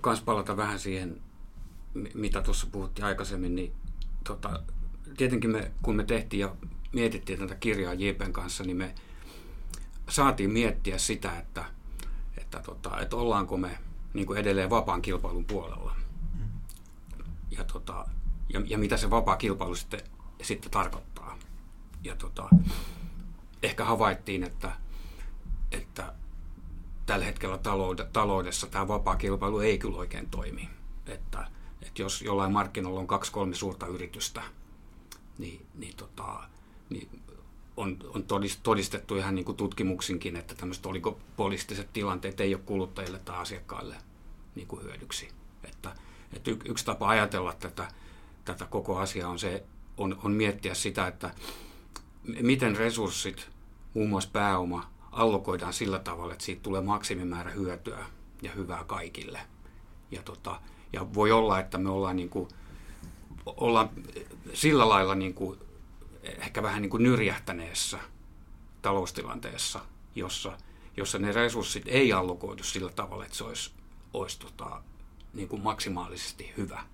kans 0.00 0.20
palata 0.20 0.56
vähän 0.56 0.78
siihen, 0.78 1.20
mitä 2.14 2.42
tuossa 2.42 2.66
puhuttiin 2.72 3.04
aikaisemmin, 3.04 3.54
niin 3.54 3.72
tota, 4.24 4.62
tietenkin 5.16 5.50
me, 5.50 5.70
kun 5.82 5.96
me 5.96 6.04
tehtiin 6.04 6.40
ja 6.40 6.54
mietittiin 6.92 7.38
tätä 7.38 7.54
kirjaa 7.54 7.94
JPn 7.94 8.32
kanssa, 8.32 8.64
niin 8.64 8.76
me 8.76 8.94
saatiin 10.08 10.50
miettiä 10.50 10.98
sitä, 10.98 11.38
että, 11.38 11.64
että, 12.38 12.60
tota, 12.60 13.00
että 13.00 13.16
ollaanko 13.16 13.56
me 13.56 13.78
niin 14.14 14.26
kuin 14.26 14.38
edelleen 14.38 14.70
vapaan 14.70 15.02
kilpailun 15.02 15.44
puolella. 15.44 15.96
Ja, 17.50 17.64
tota, 17.64 18.06
ja, 18.52 18.62
ja 18.66 18.78
mitä 18.78 18.96
se 18.96 19.10
vapaa 19.10 19.36
kilpailu 19.36 19.74
sitten, 19.74 20.00
sitten 20.42 20.70
tarkoittaa 20.70 21.38
ja 22.04 22.16
tota, 22.16 22.48
ehkä 23.62 23.84
havaittiin, 23.84 24.42
että, 24.42 24.72
että 25.72 26.14
tällä 27.06 27.24
hetkellä 27.24 27.58
taloudessa 28.12 28.66
tämä 28.66 28.88
vapaa 28.88 29.16
kilpailu 29.16 29.60
ei 29.60 29.78
kyllä 29.78 29.96
oikein 29.96 30.30
toimi. 30.30 30.68
Että, 31.06 31.46
että 31.82 32.02
jos 32.02 32.22
jollain 32.22 32.52
markkinoilla 32.52 33.00
on 33.00 33.06
kaksi 33.06 33.32
kolme 33.32 33.54
suurta 33.54 33.86
yritystä, 33.86 34.42
niin, 35.38 35.66
niin, 35.74 35.96
tota, 35.96 36.48
niin 36.90 37.08
on, 37.76 37.96
on 38.14 38.24
todistettu 38.62 39.16
ihan 39.16 39.34
niin 39.34 39.44
kuin 39.44 39.56
tutkimuksinkin, 39.56 40.36
että 40.36 40.54
tämmöiset 40.54 40.86
oligopolistiset 40.86 41.92
tilanteet 41.92 42.40
ei 42.40 42.54
ole 42.54 42.62
kuluttajille 42.66 43.18
tai 43.18 43.36
asiakkaille 43.36 43.96
niin 44.54 44.66
kuin 44.66 44.82
hyödyksi. 44.82 45.28
Että, 45.64 45.96
että 46.32 46.50
yksi 46.50 46.84
tapa 46.84 47.08
ajatella 47.08 47.52
tätä, 47.52 47.88
tätä 48.44 48.64
koko 48.64 48.98
asiaa 48.98 49.30
on, 49.30 49.38
se, 49.38 49.64
on, 49.96 50.18
on 50.22 50.32
miettiä 50.32 50.74
sitä, 50.74 51.06
että 51.06 51.34
miten 52.40 52.76
resurssit, 52.76 53.48
muun 53.94 54.08
muassa 54.08 54.30
pääoma, 54.32 54.90
allokoidaan 55.12 55.72
sillä 55.72 55.98
tavalla, 55.98 56.32
että 56.32 56.44
siitä 56.44 56.62
tulee 56.62 56.80
maksimimäärä 56.80 57.50
hyötyä 57.50 58.06
ja 58.42 58.52
hyvää 58.52 58.84
kaikille. 58.84 59.40
Ja, 60.10 60.22
tota, 60.22 60.60
ja 60.92 61.14
voi 61.14 61.32
olla, 61.32 61.60
että 61.60 61.78
me 61.78 61.90
ollaan, 61.90 62.16
niin 62.16 62.28
kuin, 62.28 62.48
ollaan 63.46 63.90
sillä 64.54 64.88
lailla 64.88 65.14
niin 65.14 65.34
kuin, 65.34 65.58
ehkä 66.22 66.62
vähän 66.62 66.82
niin 66.82 66.90
kuin 66.90 67.02
nyrjähtäneessä 67.02 67.98
taloustilanteessa, 68.82 69.80
jossa, 70.14 70.58
jossa 70.96 71.18
ne 71.18 71.32
resurssit 71.32 71.84
ei 71.86 72.12
allokoidu 72.12 72.62
sillä 72.62 72.92
tavalla, 72.92 73.24
että 73.24 73.36
se 73.36 73.44
olisi, 73.44 73.70
olisi 74.12 74.38
tota, 74.38 74.82
niin 75.34 75.48
kuin 75.48 75.62
maksimaalisesti 75.62 76.52
hyvä. 76.56 76.84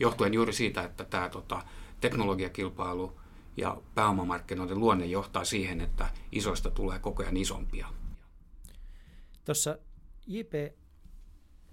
Johtuen 0.00 0.34
juuri 0.34 0.52
siitä, 0.52 0.82
että 0.82 1.04
tämä 1.04 1.28
tota, 1.28 1.62
teknologiakilpailu 2.00 3.20
ja 3.56 3.82
pääomamarkkinoiden 3.94 4.78
luonne 4.78 5.06
johtaa 5.06 5.44
siihen, 5.44 5.80
että 5.80 6.10
isoista 6.32 6.70
tulee 6.70 6.98
koko 6.98 7.22
ajan 7.22 7.36
isompia. 7.36 7.86
Tuossa 9.44 9.78
JP 10.26 10.52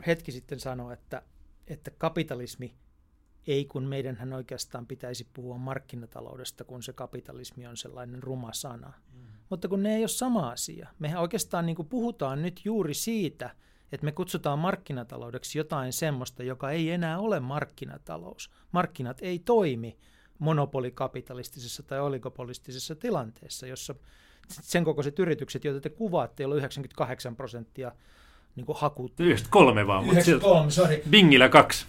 hetki 0.07 0.31
sitten 0.31 0.59
sanoi, 0.59 0.93
että, 0.93 1.21
että 1.67 1.91
kapitalismi 1.91 2.75
ei 3.47 3.65
kun 3.65 3.83
meidänhän 3.83 4.33
oikeastaan 4.33 4.87
pitäisi 4.87 5.27
puhua 5.33 5.57
markkinataloudesta, 5.57 6.63
kun 6.63 6.83
se 6.83 6.93
kapitalismi 6.93 7.67
on 7.67 7.77
sellainen 7.77 8.23
ruma 8.23 8.53
sana. 8.53 8.93
Mm. 9.13 9.19
Mutta 9.49 9.67
kun 9.67 9.83
ne 9.83 9.95
ei 9.95 10.01
ole 10.01 10.07
sama 10.07 10.49
asia. 10.49 10.89
Mehän 10.99 11.21
oikeastaan 11.21 11.65
niin 11.65 11.87
puhutaan 11.89 12.41
nyt 12.41 12.61
juuri 12.65 12.93
siitä, 12.93 13.49
että 13.91 14.05
me 14.05 14.11
kutsutaan 14.11 14.59
markkinataloudeksi 14.59 15.57
jotain 15.57 15.93
semmoista, 15.93 16.43
joka 16.43 16.71
ei 16.71 16.91
enää 16.91 17.19
ole 17.19 17.39
markkinatalous. 17.39 18.51
Markkinat 18.71 19.17
ei 19.21 19.39
toimi 19.39 19.97
monopolikapitalistisessa 20.39 21.83
tai 21.83 21.99
oligopolistisessa 21.99 22.95
tilanteessa, 22.95 23.67
jossa 23.67 23.95
sen 24.49 24.83
kokoiset 24.83 25.19
yritykset, 25.19 25.63
joita 25.63 25.81
te 25.81 25.89
kuvaatte, 25.89 26.43
joilla 26.43 26.53
on 26.53 26.59
98 26.59 27.35
prosenttia 27.35 27.91
niin 28.55 28.65
kuin 28.65 28.77
haku... 28.77 29.09
93 29.19 29.87
vaan, 29.87 30.03
mutta 30.03 30.21
93, 30.21 30.71
sorry. 30.71 31.01
Bingillä 31.09 31.49
kaksi. 31.49 31.85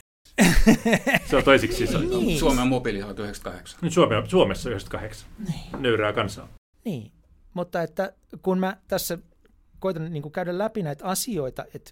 Se 1.31 1.37
on 1.37 1.45
toisiksi 1.45 1.85
iso. 1.85 1.99
niin. 2.01 2.39
Suomen 2.39 2.69
mobiili 2.69 3.03
on 3.03 3.15
98. 3.19 3.79
Nyt 3.83 3.93
Suome, 3.93 4.23
Suomessa 4.29 4.69
98. 4.71 5.29
Niin. 5.39 5.83
Nöyrää 5.83 6.13
kansaa. 6.13 6.49
Niin, 6.85 7.13
mutta 7.55 7.83
että 7.83 8.13
kun 8.43 8.59
mä 8.59 8.77
tässä 8.89 9.19
koitan 9.79 10.13
niin 10.13 10.23
kuin 10.23 10.33
käydä 10.33 10.59
läpi 10.59 10.83
näitä 10.83 11.05
asioita, 11.05 11.65
että 11.75 11.91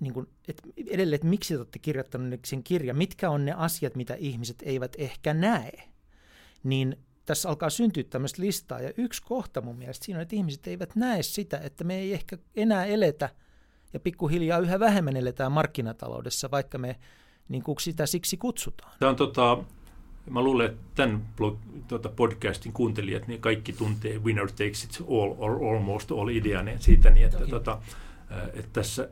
niin 0.00 0.14
kuin, 0.14 0.26
että 0.48 0.62
edelleen, 0.86 1.14
että 1.14 1.26
miksi 1.26 1.56
olette 1.56 1.78
kirjoittaneet 1.78 2.44
sen 2.44 2.62
kirjan, 2.62 2.96
mitkä 2.96 3.30
on 3.30 3.44
ne 3.44 3.52
asiat, 3.52 3.96
mitä 3.96 4.14
ihmiset 4.14 4.62
eivät 4.62 4.92
ehkä 4.98 5.34
näe, 5.34 5.72
niin 6.62 6.96
tässä 7.26 7.48
alkaa 7.48 7.70
syntyä 7.70 8.04
tämmöistä 8.10 8.42
listaa. 8.42 8.80
Ja 8.80 8.92
yksi 8.96 9.22
kohta 9.22 9.60
mun 9.60 9.76
mielestä 9.76 10.04
siinä 10.04 10.18
on, 10.18 10.22
että 10.22 10.36
ihmiset 10.36 10.66
eivät 10.66 10.96
näe 10.96 11.22
sitä, 11.22 11.58
että 11.58 11.84
me 11.84 11.98
ei 11.98 12.12
ehkä 12.12 12.38
enää 12.56 12.84
eletä 12.84 13.28
ja 13.92 14.00
pikkuhiljaa 14.00 14.58
yhä 14.58 14.80
vähemmän 14.80 15.16
eletään 15.16 15.52
markkinataloudessa, 15.52 16.50
vaikka 16.50 16.78
me 16.78 16.96
niin 17.48 17.62
kuin 17.62 17.80
sitä 17.80 18.06
siksi 18.06 18.36
kutsutaan. 18.36 18.92
Tämä 18.98 19.10
on 19.10 19.16
tota, 19.16 19.58
mä 20.30 20.42
luulen, 20.42 20.66
että 20.66 20.82
tämän 20.94 21.22
blog, 21.36 21.58
tuota 21.88 22.08
podcastin 22.08 22.72
kuuntelijat, 22.72 23.28
niin 23.28 23.40
kaikki 23.40 23.72
tuntee 23.72 24.18
Winner 24.18 24.46
Takes 24.46 24.84
It 24.84 25.02
All 25.08 25.34
or 25.38 25.50
Almost 25.50 26.12
All 26.12 26.28
idean 26.28 26.70
siitä, 26.78 27.10
niin 27.10 27.26
että, 27.26 27.46
tuota, 27.46 27.78
että 28.54 28.70
tässä 28.72 29.08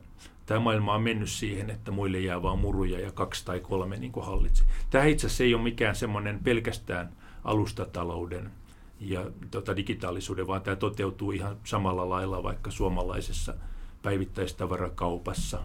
tämä 0.46 0.60
maailma 0.60 0.94
on 0.94 1.02
mennyt 1.02 1.30
siihen, 1.30 1.70
että 1.70 1.90
muille 1.90 2.20
jää 2.20 2.42
vain 2.42 2.58
muruja 2.58 3.00
ja 3.00 3.12
kaksi 3.12 3.44
tai 3.44 3.60
kolme 3.60 3.96
niin 3.96 4.12
kuin 4.12 4.26
hallitse. 4.26 4.64
Tämä 4.90 5.04
itse 5.04 5.26
asiassa 5.26 5.44
ei 5.44 5.54
ole 5.54 5.62
mikään 5.62 5.96
semmoinen 5.96 6.40
pelkästään 6.44 7.12
alustatalouden 7.44 8.50
ja 9.00 9.30
tota, 9.50 9.76
digitaalisuuden, 9.76 10.46
vaan 10.46 10.62
tämä 10.62 10.76
toteutuu 10.76 11.30
ihan 11.32 11.56
samalla 11.64 12.08
lailla 12.08 12.42
vaikka 12.42 12.70
suomalaisessa 12.70 13.54
päivittäistavarakaupassa, 14.03 15.61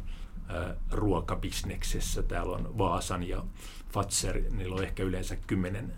ruokabisneksessä. 0.92 2.24
Täällä 2.24 2.56
on 2.56 2.78
Vaasan 2.78 3.24
ja 3.24 3.44
Fatser, 3.92 4.42
niillä 4.52 4.76
on 4.76 4.84
ehkä 4.84 5.04
yleensä 5.04 5.36
kymmenen 5.36 5.94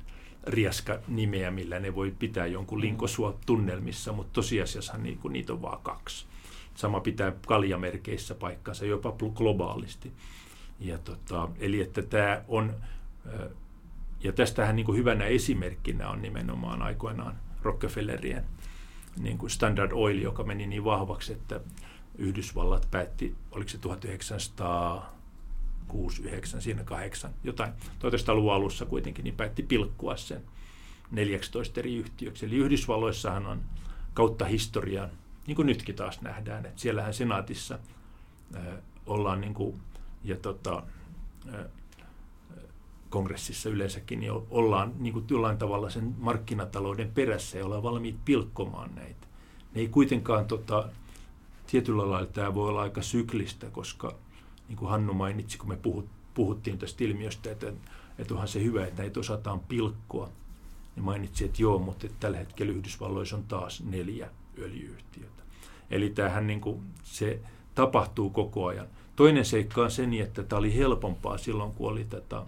riaska 0.47 0.99
nimeä, 1.07 1.51
millä 1.51 1.79
ne 1.79 1.95
voi 1.95 2.15
pitää 2.19 2.45
jonkun 2.45 2.81
linkosua 2.81 3.39
tunnelmissa, 3.45 4.11
mutta 4.11 4.33
tosiasiassa 4.33 4.97
niin 4.97 5.17
kuin, 5.17 5.33
niitä 5.33 5.53
on 5.53 5.61
vain 5.61 5.79
kaksi. 5.83 6.25
Sama 6.75 6.99
pitää 6.99 7.33
kaljamerkeissä 7.47 8.35
paikkansa 8.35 8.85
jopa 8.85 9.13
globaalisti. 9.35 10.13
Ja 10.79 10.97
tota, 10.97 11.49
eli 11.59 11.81
että 11.81 12.01
tämä 12.01 12.41
on, 12.47 12.75
ja 14.23 14.31
tästähän 14.31 14.75
niin 14.75 14.85
kuin 14.85 14.97
hyvänä 14.97 15.25
esimerkkinä 15.25 16.09
on 16.09 16.21
nimenomaan 16.21 16.81
aikoinaan 16.81 17.35
Rockefellerien 17.61 18.43
niin 19.19 19.37
kuin 19.37 19.49
Standard 19.49 19.91
Oil, 19.93 20.21
joka 20.21 20.43
meni 20.43 20.67
niin 20.67 20.83
vahvaksi, 20.83 21.33
että 21.33 21.61
Yhdysvallat 22.17 22.87
päätti, 22.91 23.35
oliko 23.51 23.69
se 23.69 23.77
1906, 23.77 26.21
9, 26.21 26.61
siinä 26.61 26.83
8, 26.83 27.31
jotain, 27.43 27.71
1900-luvun 27.71 28.53
alussa 28.53 28.85
kuitenkin, 28.85 29.23
niin 29.23 29.35
päätti 29.35 29.63
pilkkua 29.63 30.17
sen 30.17 30.41
14 31.11 31.79
eri 31.79 31.95
yhtiöksi. 31.95 32.45
Eli 32.45 32.55
Yhdysvalloissahan 32.55 33.45
on 33.45 33.61
kautta 34.13 34.45
historian 34.45 35.09
niin 35.47 35.55
kuin 35.55 35.65
nytkin 35.65 35.95
taas 35.95 36.21
nähdään, 36.21 36.65
että 36.65 36.81
siellähän 36.81 37.13
senaatissa 37.13 37.79
ollaan 39.05 39.41
niin 39.41 39.53
kuin, 39.53 39.79
ja 40.23 40.35
tota, 40.35 40.83
kongressissa 43.09 43.69
yleensäkin 43.69 44.19
niin 44.19 44.31
ollaan 44.49 44.93
niin 44.99 45.13
kuin 45.13 45.25
jollain 45.29 45.57
tavalla 45.57 45.89
sen 45.89 46.15
markkinatalouden 46.17 47.11
perässä 47.11 47.57
ja 47.57 47.65
ollaan 47.65 47.83
valmiit 47.83 48.25
pilkkomaan 48.25 48.95
näitä. 48.95 49.27
Ne 49.73 49.81
ei 49.81 49.87
kuitenkaan 49.87 50.45
tota, 50.45 50.89
tietyllä 51.67 52.11
lailla 52.11 52.27
tämä 52.27 52.53
voi 52.53 52.69
olla 52.69 52.81
aika 52.81 53.01
syklistä, 53.01 53.69
koska 53.69 54.15
niin 54.67 54.77
kuin 54.77 54.89
Hannu 54.89 55.13
mainitsi, 55.13 55.57
kun 55.57 55.69
me 55.69 55.77
puhut, 55.77 56.05
puhuttiin 56.33 56.77
tästä 56.77 57.03
ilmiöstä, 57.03 57.51
että, 57.51 57.73
että 58.19 58.33
onhan 58.33 58.47
se 58.47 58.63
hyvä, 58.63 58.85
että 58.85 59.01
näitä 59.01 59.19
osataan 59.19 59.59
pilkkoa, 59.59 60.29
niin 60.95 61.03
mainitsi, 61.03 61.45
että 61.45 61.61
joo, 61.61 61.79
mutta 61.79 62.05
että 62.05 62.17
tällä 62.19 62.37
hetkellä 62.37 62.73
Yhdysvalloissa 62.73 63.35
on 63.35 63.43
taas 63.43 63.83
neljä 63.83 64.29
öljyyhtiötä. 64.57 65.43
Eli 65.91 66.09
tämähän 66.09 66.47
niin 66.47 66.61
kuin, 66.61 66.81
se 67.03 67.39
tapahtuu 67.75 68.29
koko 68.29 68.65
ajan. 68.65 68.87
Toinen 69.15 69.45
seikka 69.45 69.81
on 69.81 69.91
se, 69.91 70.05
niin, 70.05 70.23
että 70.23 70.43
tämä 70.43 70.59
oli 70.59 70.75
helpompaa 70.75 71.37
silloin, 71.37 71.71
kun 71.71 71.91
oli 71.91 72.03
tätä 72.03 72.45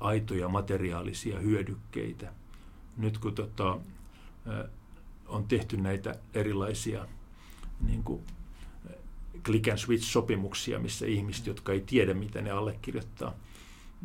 aitoja 0.00 0.48
materiaalisia 0.48 1.38
hyödykkeitä. 1.38 2.32
Nyt 2.96 3.18
kun 3.18 3.34
tota, 3.34 3.78
on 5.26 5.44
tehty 5.44 5.76
näitä 5.76 6.14
erilaisia 6.34 7.06
niin 7.80 8.02
kuin, 8.02 8.22
click 9.44 9.68
and 9.68 9.78
switch-sopimuksia, 9.78 10.78
missä 10.78 11.06
ihmiset, 11.06 11.46
jotka 11.46 11.72
ei 11.72 11.80
tiedä, 11.80 12.14
mitä 12.14 12.42
ne 12.42 12.50
allekirjoittaa, 12.50 13.34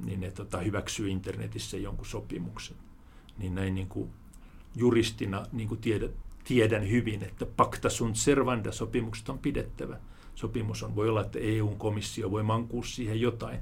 niin 0.05 0.19
ne 0.19 0.31
tota, 0.31 0.57
hyväksyy 0.57 1.09
internetissä 1.09 1.77
jonkun 1.77 2.05
sopimuksen. 2.05 2.77
Niin 3.37 3.55
näin 3.55 3.75
niin 3.75 3.87
kuin, 3.87 4.09
juristina 4.75 5.45
niin 5.51 5.67
kuin 5.67 5.81
tiedät, 5.81 6.11
tiedän 6.43 6.89
hyvin, 6.89 7.23
että 7.23 7.45
pacta 7.45 7.89
sunt 7.89 8.15
servanda 8.15 8.71
sopimukset 8.71 9.29
on 9.29 9.39
pidettävä. 9.39 9.97
Sopimus 10.35 10.83
on, 10.83 10.95
voi 10.95 11.09
olla, 11.09 11.21
että 11.21 11.39
EU-komissio 11.39 12.31
voi 12.31 12.43
mankua 12.43 12.83
siihen 12.83 13.21
jotain 13.21 13.59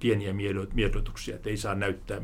pieniä 0.00 0.34
miedotuksia, 0.74 1.36
että 1.36 1.50
ei 1.50 1.56
saa 1.56 1.74
näyttää, 1.74 2.20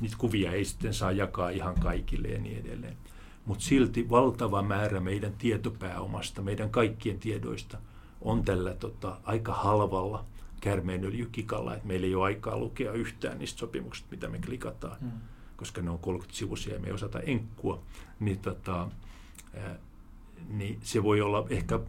niitä 0.00 0.16
kuvia 0.18 0.52
ei 0.52 0.64
sitten 0.64 0.94
saa 0.94 1.12
jakaa 1.12 1.50
ihan 1.50 1.80
kaikille 1.80 2.28
ja 2.28 2.38
niin 2.38 2.58
edelleen. 2.58 2.96
Mutta 3.44 3.64
silti 3.64 4.10
valtava 4.10 4.62
määrä 4.62 5.00
meidän 5.00 5.32
tietopääomasta, 5.32 6.42
meidän 6.42 6.70
kaikkien 6.70 7.18
tiedoista 7.18 7.78
on 8.20 8.44
tällä 8.44 8.74
tota, 8.74 9.16
aika 9.24 9.52
halvalla 9.52 10.24
kärmeenöljykikalla, 10.60 11.74
että 11.74 11.86
meillä 11.86 12.06
ei 12.06 12.14
ole 12.14 12.24
aikaa 12.24 12.58
lukea 12.58 12.92
yhtään 12.92 13.38
niistä 13.38 13.58
sopimuksista, 13.58 14.10
mitä 14.10 14.28
me 14.28 14.38
klikataan, 14.38 14.96
mm. 15.00 15.10
koska 15.56 15.82
ne 15.82 15.90
on 15.90 15.98
30 15.98 16.38
sivuisia 16.38 16.74
ja 16.74 16.80
me 16.80 16.86
ei 16.86 16.92
osata 16.92 17.20
enkkua. 17.20 17.82
Niin 18.20 18.38
tota, 18.38 18.88
niin 20.48 20.78
se 20.82 21.02
voi 21.02 21.20
olla 21.20 21.46
ehkä 21.50 21.80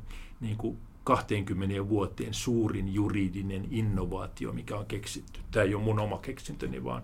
niin 0.41 0.57
kuin 0.57 0.77
20 1.03 1.89
vuoteen 1.89 2.33
suurin 2.33 2.93
juridinen 2.93 3.67
innovaatio, 3.71 4.51
mikä 4.51 4.77
on 4.77 4.85
keksitty. 4.85 5.39
Tämä 5.51 5.63
ei 5.63 5.75
ole 5.75 5.83
mun 5.83 5.99
oma 5.99 6.17
keksintöni, 6.17 6.83
vaan 6.83 7.03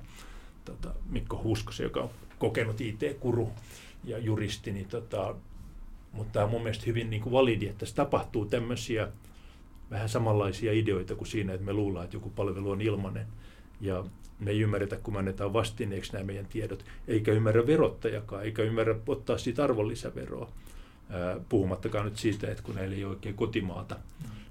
tota, 0.65 0.93
Mikko 1.09 1.41
Huskosen, 1.43 1.83
joka 1.83 2.01
on 2.01 2.09
kokenut 2.39 2.81
IT-kuru 2.81 3.51
ja 4.03 4.17
juristi, 4.17 4.71
niin 4.71 4.87
tota, 4.87 5.35
mutta 6.11 6.33
tämä 6.33 6.45
on 6.45 6.51
mun 6.51 6.63
mielestä 6.63 6.85
hyvin 6.85 7.09
niin 7.09 7.21
kuin 7.21 7.33
validi, 7.33 7.65
että 7.67 7.79
tässä 7.79 7.95
tapahtuu 7.95 8.45
tämmöisiä 8.45 9.07
vähän 9.91 10.09
samanlaisia 10.09 10.73
ideoita 10.73 11.15
kuin 11.15 11.27
siinä, 11.27 11.53
että 11.53 11.65
me 11.65 11.73
luullaan, 11.73 12.03
että 12.03 12.15
joku 12.15 12.29
palvelu 12.29 12.69
on 12.69 12.81
ilmainen. 12.81 13.27
Ja 13.81 14.03
me 14.39 14.51
ei 14.51 14.59
ymmärretä, 14.59 14.95
kun 14.95 15.13
me 15.13 15.19
annetaan 15.19 15.53
vastineeksi 15.53 16.13
nämä 16.13 16.23
meidän 16.23 16.45
tiedot, 16.45 16.85
eikä 17.07 17.31
ymmärrä 17.31 17.67
verottajakaan, 17.67 18.43
eikä 18.43 18.63
ymmärrä 18.63 18.95
ottaa 19.07 19.37
siitä 19.37 19.63
arvonlisäveroa. 19.63 20.51
Puhumattakaan 21.49 22.05
nyt 22.05 22.17
siitä, 22.17 22.51
että 22.51 22.63
kun 22.63 22.75
näillä 22.75 22.95
ei 22.95 23.03
ole 23.03 23.13
oikein 23.13 23.35
kotimaata 23.35 23.97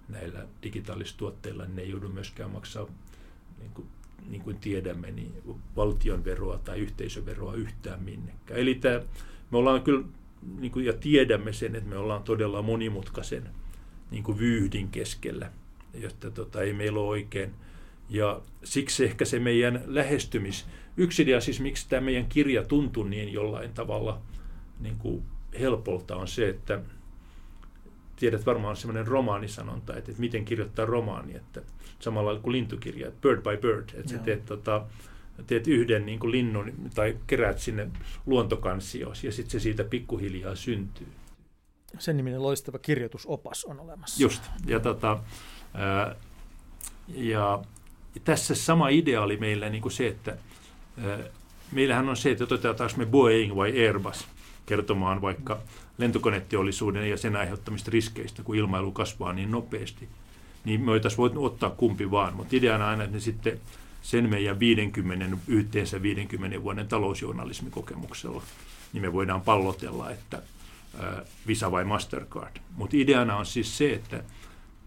näillä 0.08 0.46
digitaalistuotteilla, 0.62 1.64
niin 1.64 1.76
ne 1.76 1.82
ei 1.82 1.90
joudu 1.90 2.08
myöskään 2.08 2.50
maksaa, 2.50 2.86
niin 3.58 3.70
kuin, 3.74 3.86
niin 4.28 4.42
kuin 4.42 4.56
tiedämme, 4.58 5.10
niin 5.10 5.32
valtion 5.76 6.24
veroa 6.24 6.58
tai 6.58 6.78
yhteisöveroa 6.78 7.54
yhtään 7.54 8.02
minnekään. 8.02 8.60
Eli 8.60 8.74
tämä, 8.74 9.00
me 9.50 9.58
ollaan 9.58 9.82
kyllä, 9.82 10.04
niin 10.58 10.72
kuin, 10.72 10.84
ja 10.84 10.92
tiedämme 10.92 11.52
sen, 11.52 11.76
että 11.76 11.88
me 11.88 11.96
ollaan 11.96 12.22
todella 12.22 12.62
monimutkaisen 12.62 13.48
niin 14.10 14.22
kuin 14.22 14.38
vyyhdin 14.38 14.88
keskellä, 14.88 15.50
jotta 15.94 16.30
tota, 16.30 16.62
ei 16.62 16.72
meillä 16.72 17.00
ole 17.00 17.08
oikein. 17.08 17.54
Ja 18.08 18.40
siksi 18.64 19.04
ehkä 19.04 19.24
se 19.24 19.38
meidän 19.38 19.82
lähestymis, 19.86 20.66
yksi 20.96 21.22
idea 21.22 21.40
siis 21.40 21.60
miksi 21.60 21.88
tämä 21.88 22.00
meidän 22.00 22.26
kirja 22.26 22.64
tuntuu 22.64 23.04
niin 23.04 23.32
jollain 23.32 23.72
tavalla 23.72 24.22
niin 24.80 24.96
kuin 24.98 25.22
helpolta 25.60 26.16
on 26.16 26.28
se, 26.28 26.48
että 26.48 26.80
tiedät 28.16 28.46
varmaan 28.46 28.76
semmoinen 28.76 29.06
romaanisanonta, 29.06 29.96
että, 29.96 30.10
että 30.10 30.20
miten 30.20 30.44
kirjoittaa 30.44 30.86
romaani, 30.86 31.36
että 31.36 31.62
samalla 31.98 32.40
kuin 32.40 32.52
lintukirja, 32.52 33.08
että 33.08 33.20
bird 33.20 33.42
by 33.42 33.56
bird, 33.68 33.88
että 33.94 34.10
sä 34.10 34.18
teet, 34.18 34.46
tota, 34.46 34.86
teet 35.46 35.66
yhden 35.66 36.06
niin 36.06 36.18
kuin 36.18 36.32
linnun 36.32 36.72
tai 36.94 37.16
keräät 37.26 37.58
sinne 37.58 37.88
luontokansioon 38.26 39.16
ja 39.22 39.32
sitten 39.32 39.50
se 39.50 39.60
siitä 39.60 39.84
pikkuhiljaa 39.84 40.54
syntyy. 40.54 41.06
Sen 41.98 42.16
niminen 42.16 42.42
loistava 42.42 42.78
kirjoitusopas 42.78 43.64
on 43.64 43.80
olemassa. 43.80 44.22
Just, 44.22 44.42
ja, 44.66 44.80
tota, 44.80 45.18
ää, 45.74 46.16
ja 47.08 47.62
tässä 48.24 48.54
sama 48.54 48.88
idea 48.88 49.22
oli 49.22 49.36
meillä 49.36 49.68
niin 49.68 49.82
kuin 49.82 49.92
se, 49.92 50.06
että 50.06 50.36
meillähän 51.72 52.08
on 52.08 52.16
se, 52.16 52.30
että 52.30 52.44
otetaanko 52.44 52.96
me 52.96 53.06
Boeing 53.06 53.56
vai 53.56 53.86
Airbus 53.86 54.26
kertomaan 54.66 55.22
vaikka 55.22 55.58
lentokoneteollisuuden 55.98 57.10
ja 57.10 57.16
sen 57.16 57.36
aiheuttamista 57.36 57.90
riskeistä, 57.90 58.42
kun 58.42 58.56
ilmailu 58.56 58.92
kasvaa 58.92 59.32
niin 59.32 59.50
nopeasti. 59.50 60.08
Niin 60.64 60.80
me 60.80 60.86
voitaisiin 60.86 61.38
ottaa 61.38 61.70
kumpi 61.70 62.10
vaan, 62.10 62.34
mutta 62.34 62.56
ideana 62.56 62.88
aina, 62.88 63.04
että 63.04 63.16
ne 63.16 63.20
sitten 63.20 63.60
sen 64.02 64.30
meidän 64.30 64.60
50, 64.60 65.36
yhteensä 65.48 66.02
50 66.02 66.62
vuoden 66.62 66.88
talousjournalismikokemuksella, 66.88 68.42
niin 68.92 69.02
me 69.02 69.12
voidaan 69.12 69.40
pallotella, 69.40 70.10
että 70.10 70.42
Visa 71.46 71.70
vai 71.70 71.84
Mastercard. 71.84 72.56
Mutta 72.76 72.96
ideana 72.96 73.36
on 73.36 73.46
siis 73.46 73.78
se, 73.78 73.92
että 73.92 74.22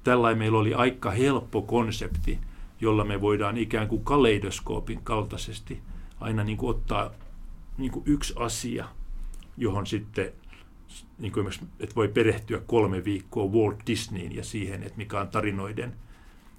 tällainen 0.03 0.37
meillä 0.37 0.59
oli 0.59 0.73
aika 0.73 1.11
helppo 1.11 1.61
konsepti– 1.61 2.39
jolla 2.83 3.03
me 3.03 3.21
voidaan 3.21 3.57
ikään 3.57 3.87
kuin 3.87 4.03
kaleidoskoopin 4.03 4.99
kaltaisesti 5.03 5.81
aina 6.19 6.43
niin 6.43 6.57
kuin 6.57 6.69
ottaa 6.69 7.11
niin 7.77 7.91
kuin 7.91 8.03
yksi 8.05 8.33
asia, 8.37 8.87
johon 9.57 9.87
sitten 9.87 10.31
niin 11.17 11.31
kuin 11.31 11.47
että 11.79 11.95
voi 11.95 12.07
perehtyä 12.07 12.61
kolme 12.67 13.03
viikkoa 13.03 13.51
Walt 13.51 13.79
Disneyin 13.87 14.35
ja 14.35 14.43
siihen, 14.43 14.83
että 14.83 14.97
mikä 14.97 15.21
on 15.21 15.27
tarinoiden 15.27 15.95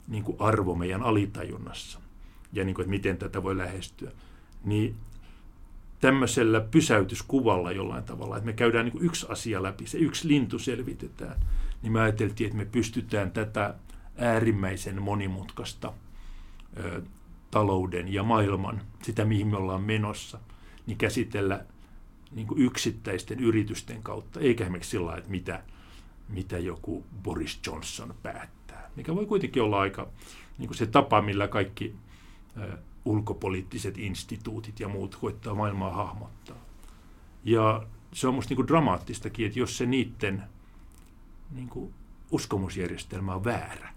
niin 0.08 0.24
kuin 0.24 0.36
arvo 0.40 0.74
meidän 0.74 1.02
alitajunnassa 1.02 2.00
ja 2.54 2.64
niin 2.64 2.74
kuin, 2.74 2.82
että 2.82 2.90
miten 2.90 3.16
tätä 3.16 3.42
voi 3.42 3.56
lähestyä. 3.56 4.10
Niin 4.64 4.96
tämmöisellä 6.00 6.60
pysäytyskuvalla 6.60 7.72
jollain 7.72 8.04
tavalla, 8.04 8.36
että 8.36 8.46
me 8.46 8.52
käydään 8.52 8.84
niin 8.86 9.04
yksi 9.04 9.26
asia 9.28 9.62
läpi, 9.62 9.86
se 9.86 9.98
yksi 9.98 10.28
lintu 10.28 10.58
selvitetään, 10.58 11.40
niin 11.82 11.92
me 11.92 12.00
ajateltiin, 12.00 12.46
että 12.46 12.58
me 12.58 12.64
pystytään 12.64 13.30
tätä 13.30 13.74
äärimmäisen 14.16 15.02
monimutkaista 15.02 15.92
talouden 17.50 18.12
ja 18.12 18.22
maailman, 18.22 18.80
sitä 19.02 19.24
mihin 19.24 19.46
me 19.46 19.56
ollaan 19.56 19.82
menossa, 19.82 20.38
niin 20.86 20.98
käsitellä 20.98 21.64
niin 22.32 22.46
yksittäisten 22.56 23.40
yritysten 23.40 24.02
kautta, 24.02 24.40
eikä 24.40 24.64
esimerkiksi 24.64 24.90
sillä 24.90 25.16
että 25.16 25.30
mitä, 25.30 25.62
mitä 26.28 26.58
joku 26.58 27.04
Boris 27.22 27.60
Johnson 27.66 28.14
päättää, 28.22 28.90
mikä 28.96 29.14
voi 29.14 29.26
kuitenkin 29.26 29.62
olla 29.62 29.80
aika 29.80 30.08
niin 30.58 30.74
se 30.74 30.86
tapa, 30.86 31.22
millä 31.22 31.48
kaikki 31.48 31.94
ulkopoliittiset 33.04 33.98
instituutit 33.98 34.80
ja 34.80 34.88
muut 34.88 35.16
koittaa 35.16 35.54
maailmaa 35.54 35.92
hahmottaa. 35.92 36.56
Ja 37.44 37.86
se 38.12 38.28
on 38.28 38.34
minusta 38.34 38.54
niin 38.54 38.68
dramaattistakin, 38.68 39.46
että 39.46 39.58
jos 39.58 39.78
se 39.78 39.86
niiden 39.86 40.42
niin 41.50 41.68
kuin 41.68 41.94
uskomusjärjestelmä 42.30 43.34
on 43.34 43.44
väärä, 43.44 43.94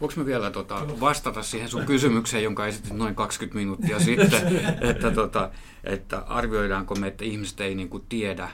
Voinko 0.00 0.20
mä 0.20 0.26
vielä 0.26 0.50
tota, 0.50 1.00
vastata 1.00 1.42
siihen 1.42 1.68
sun 1.68 1.86
kysymykseen, 1.86 2.44
jonka 2.44 2.66
esitit 2.66 2.92
noin 2.92 3.14
20 3.14 3.58
minuuttia 3.58 4.00
sitten, 4.00 4.56
että, 4.90 5.10
tota, 5.10 5.50
että 5.84 6.18
arvioidaanko 6.18 6.94
me, 6.94 7.06
että 7.06 7.24
ihmiset 7.24 7.60
ei 7.60 7.74
niin 7.74 7.88
kuin 7.88 8.04
tiedä, 8.08 8.50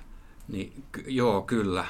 niin 0.48 0.84
joo, 1.06 1.42
kyllä 1.42 1.84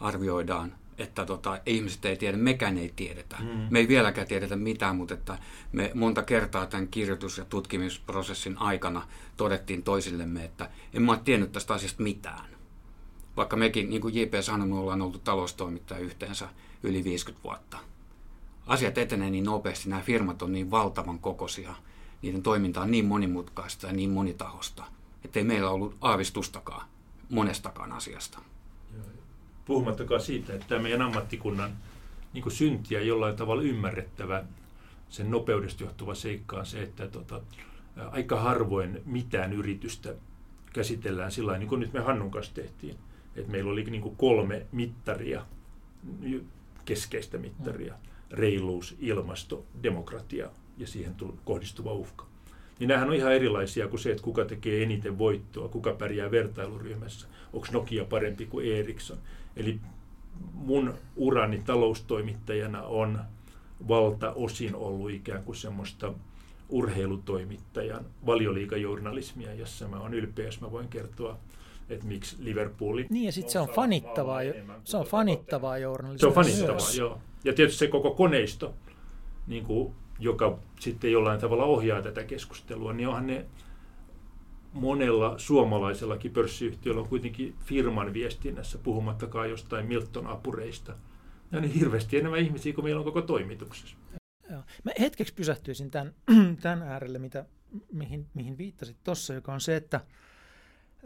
arvioidaan, 0.00 0.72
että 0.98 1.26
tota, 1.26 1.58
ihmiset 1.66 2.04
ei 2.04 2.16
tiedä, 2.16 2.36
mekään 2.36 2.78
ei 2.78 2.92
tiedetä. 2.96 3.36
Mm. 3.40 3.66
Me 3.70 3.78
ei 3.78 3.88
vieläkään 3.88 4.26
tiedetä 4.26 4.56
mitään, 4.56 4.96
mutta 4.96 5.14
että 5.14 5.38
me 5.72 5.90
monta 5.94 6.22
kertaa 6.22 6.66
tämän 6.66 6.88
kirjoitus- 6.88 7.38
ja 7.38 7.44
tutkimusprosessin 7.44 8.58
aikana 8.58 9.08
todettiin 9.36 9.82
toisillemme, 9.82 10.44
että 10.44 10.70
en 10.94 11.02
mä 11.02 11.12
ole 11.12 11.20
tiennyt 11.24 11.52
tästä 11.52 11.74
asiasta 11.74 12.02
mitään. 12.02 12.44
Vaikka 13.36 13.56
mekin, 13.56 13.90
niin 13.90 14.00
kuin 14.00 14.14
J.P. 14.14 14.34
sanoi, 14.40 14.68
me 14.68 14.74
ollaan 14.74 15.02
oltu 15.02 15.18
taloustoimittaja 15.18 16.00
yhteensä 16.00 16.48
yli 16.82 17.04
50 17.04 17.44
vuotta 17.44 17.78
asiat 18.66 18.98
etenee 18.98 19.30
niin 19.30 19.44
nopeasti, 19.44 19.88
nämä 19.88 20.02
firmat 20.02 20.42
on 20.42 20.52
niin 20.52 20.70
valtavan 20.70 21.18
kokoisia, 21.18 21.74
niiden 22.22 22.42
toiminta 22.42 22.80
on 22.80 22.90
niin 22.90 23.04
monimutkaista 23.04 23.86
ja 23.86 23.92
niin 23.92 24.10
monitahosta, 24.10 24.84
ettei 25.24 25.44
meillä 25.44 25.70
ollut 25.70 25.96
aavistustakaan 26.00 26.86
monestakaan 27.30 27.92
asiasta. 27.92 28.38
Puhumattakaan 29.64 30.20
siitä, 30.20 30.54
että 30.54 30.78
meidän 30.78 31.02
ammattikunnan 31.02 31.70
niin 32.32 32.50
syntiä 32.50 33.00
jollain 33.00 33.36
tavalla 33.36 33.62
ymmärrettävä, 33.62 34.44
sen 35.08 35.30
nopeudesta 35.30 35.84
johtuva 35.84 36.14
seikka 36.14 36.56
on 36.56 36.66
se, 36.66 36.82
että 36.82 37.08
tota, 37.08 37.40
aika 38.10 38.40
harvoin 38.40 39.02
mitään 39.06 39.52
yritystä 39.52 40.14
käsitellään 40.72 41.32
sillä 41.32 41.58
niin 41.58 41.68
kuin 41.68 41.80
nyt 41.80 41.92
me 41.92 42.00
Hannun 42.00 42.30
kanssa 42.30 42.54
tehtiin. 42.54 42.96
Että 43.36 43.50
meillä 43.50 43.72
oli 43.72 43.84
niin 43.84 44.02
kuin 44.02 44.16
kolme 44.16 44.66
mittaria, 44.72 45.46
keskeistä 46.84 47.38
mittaria. 47.38 47.94
Reiluus, 48.30 48.96
ilmasto, 48.98 49.64
demokratia 49.82 50.50
ja 50.78 50.86
siihen 50.86 51.14
kohdistuva 51.44 51.92
uhka. 51.92 52.26
Niin 52.78 52.88
nämähän 52.88 53.08
on 53.08 53.14
ihan 53.14 53.32
erilaisia 53.32 53.88
kuin 53.88 54.00
se, 54.00 54.10
että 54.10 54.22
kuka 54.22 54.44
tekee 54.44 54.82
eniten 54.82 55.18
voittoa, 55.18 55.68
kuka 55.68 55.92
pärjää 55.92 56.30
vertailuryhmässä, 56.30 57.26
onko 57.52 57.66
Nokia 57.72 58.04
parempi 58.04 58.46
kuin 58.46 58.72
Ericsson. 58.72 59.18
Eli 59.56 59.80
mun 60.52 60.94
urani 61.16 61.62
taloustoimittajana 61.66 62.82
on 62.82 63.20
valtaosin 63.88 64.74
ollut 64.74 65.10
ikään 65.10 65.44
kuin 65.44 65.56
semmoista 65.56 66.12
urheilutoimittajan 66.68 68.04
valioliikajournalismia, 68.26 69.54
jossa 69.54 69.88
mä 69.88 70.00
oon 70.00 70.14
ylpeä, 70.14 70.44
jos 70.44 70.60
mä 70.60 70.72
voin 70.72 70.88
kertoa 70.88 71.38
että 71.90 72.06
miksi 72.06 72.36
Liverpooli... 72.38 73.06
Niin 73.10 73.24
ja 73.24 73.32
sitten 73.32 73.52
se 73.52 73.58
on 73.58 73.68
fanittavaa, 73.68 74.40
se 74.84 74.96
on 74.96 75.06
fanittavaa 75.06 75.78
journalismia. 75.78 76.20
Se 76.20 76.26
on 76.26 76.44
fanittavaa, 76.44 76.92
joo. 76.98 77.18
Ja 77.44 77.52
tietysti 77.52 77.78
se 77.78 77.88
koko 77.88 78.10
koneisto, 78.10 78.74
niin 79.46 79.64
kuin, 79.64 79.94
joka 80.18 80.58
sitten 80.80 81.12
jollain 81.12 81.40
tavalla 81.40 81.64
ohjaa 81.64 82.02
tätä 82.02 82.24
keskustelua, 82.24 82.92
niin 82.92 83.08
onhan 83.08 83.26
ne 83.26 83.46
monella 84.74 85.38
suomalaisellakin 85.38 86.30
pörssiyhtiöllä 86.30 87.00
on 87.00 87.08
kuitenkin 87.08 87.54
firman 87.64 88.12
viestinnässä, 88.12 88.78
puhumattakaan 88.78 89.50
jostain 89.50 89.86
Milton-apureista. 89.86 90.92
Ja 91.52 91.60
niin 91.60 91.72
hirveästi 91.72 92.16
enemmän 92.16 92.40
ihmisiä 92.40 92.72
kuin 92.72 92.84
meillä 92.84 92.98
on 92.98 93.04
koko 93.04 93.22
toimituksessa. 93.22 93.96
Joo. 94.50 94.62
Mä 94.84 94.92
hetkeksi 95.00 95.34
pysähtyisin 95.34 95.90
tämän, 95.90 96.14
tämän 96.60 96.82
äärelle, 96.92 97.18
mitä, 97.18 97.44
mihin, 97.92 98.26
mihin 98.34 98.58
viittasit 98.58 98.96
tuossa, 99.04 99.34
joka 99.34 99.54
on 99.54 99.60
se, 99.60 99.76
että 99.76 100.00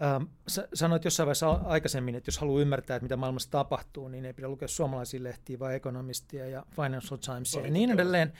Ähm, 0.02 0.24
sä 0.48 0.68
sanoit 0.74 1.04
jossain 1.04 1.26
vaiheessa 1.26 1.50
aikaisemmin, 1.50 2.14
että 2.14 2.28
jos 2.28 2.38
haluaa 2.38 2.62
ymmärtää, 2.62 2.96
että 2.96 3.04
mitä 3.04 3.16
maailmassa 3.16 3.50
tapahtuu, 3.50 4.08
niin 4.08 4.24
ei 4.24 4.32
pidä 4.32 4.48
lukea 4.48 4.68
suomalaisia 4.68 5.22
lehtiä, 5.22 5.58
vaan 5.58 5.74
Economistia 5.74 6.46
ja 6.46 6.64
Financial 6.70 7.18
Timesia 7.18 7.62
ja 7.62 7.70
niin 7.70 7.90
edelleen. 7.90 8.32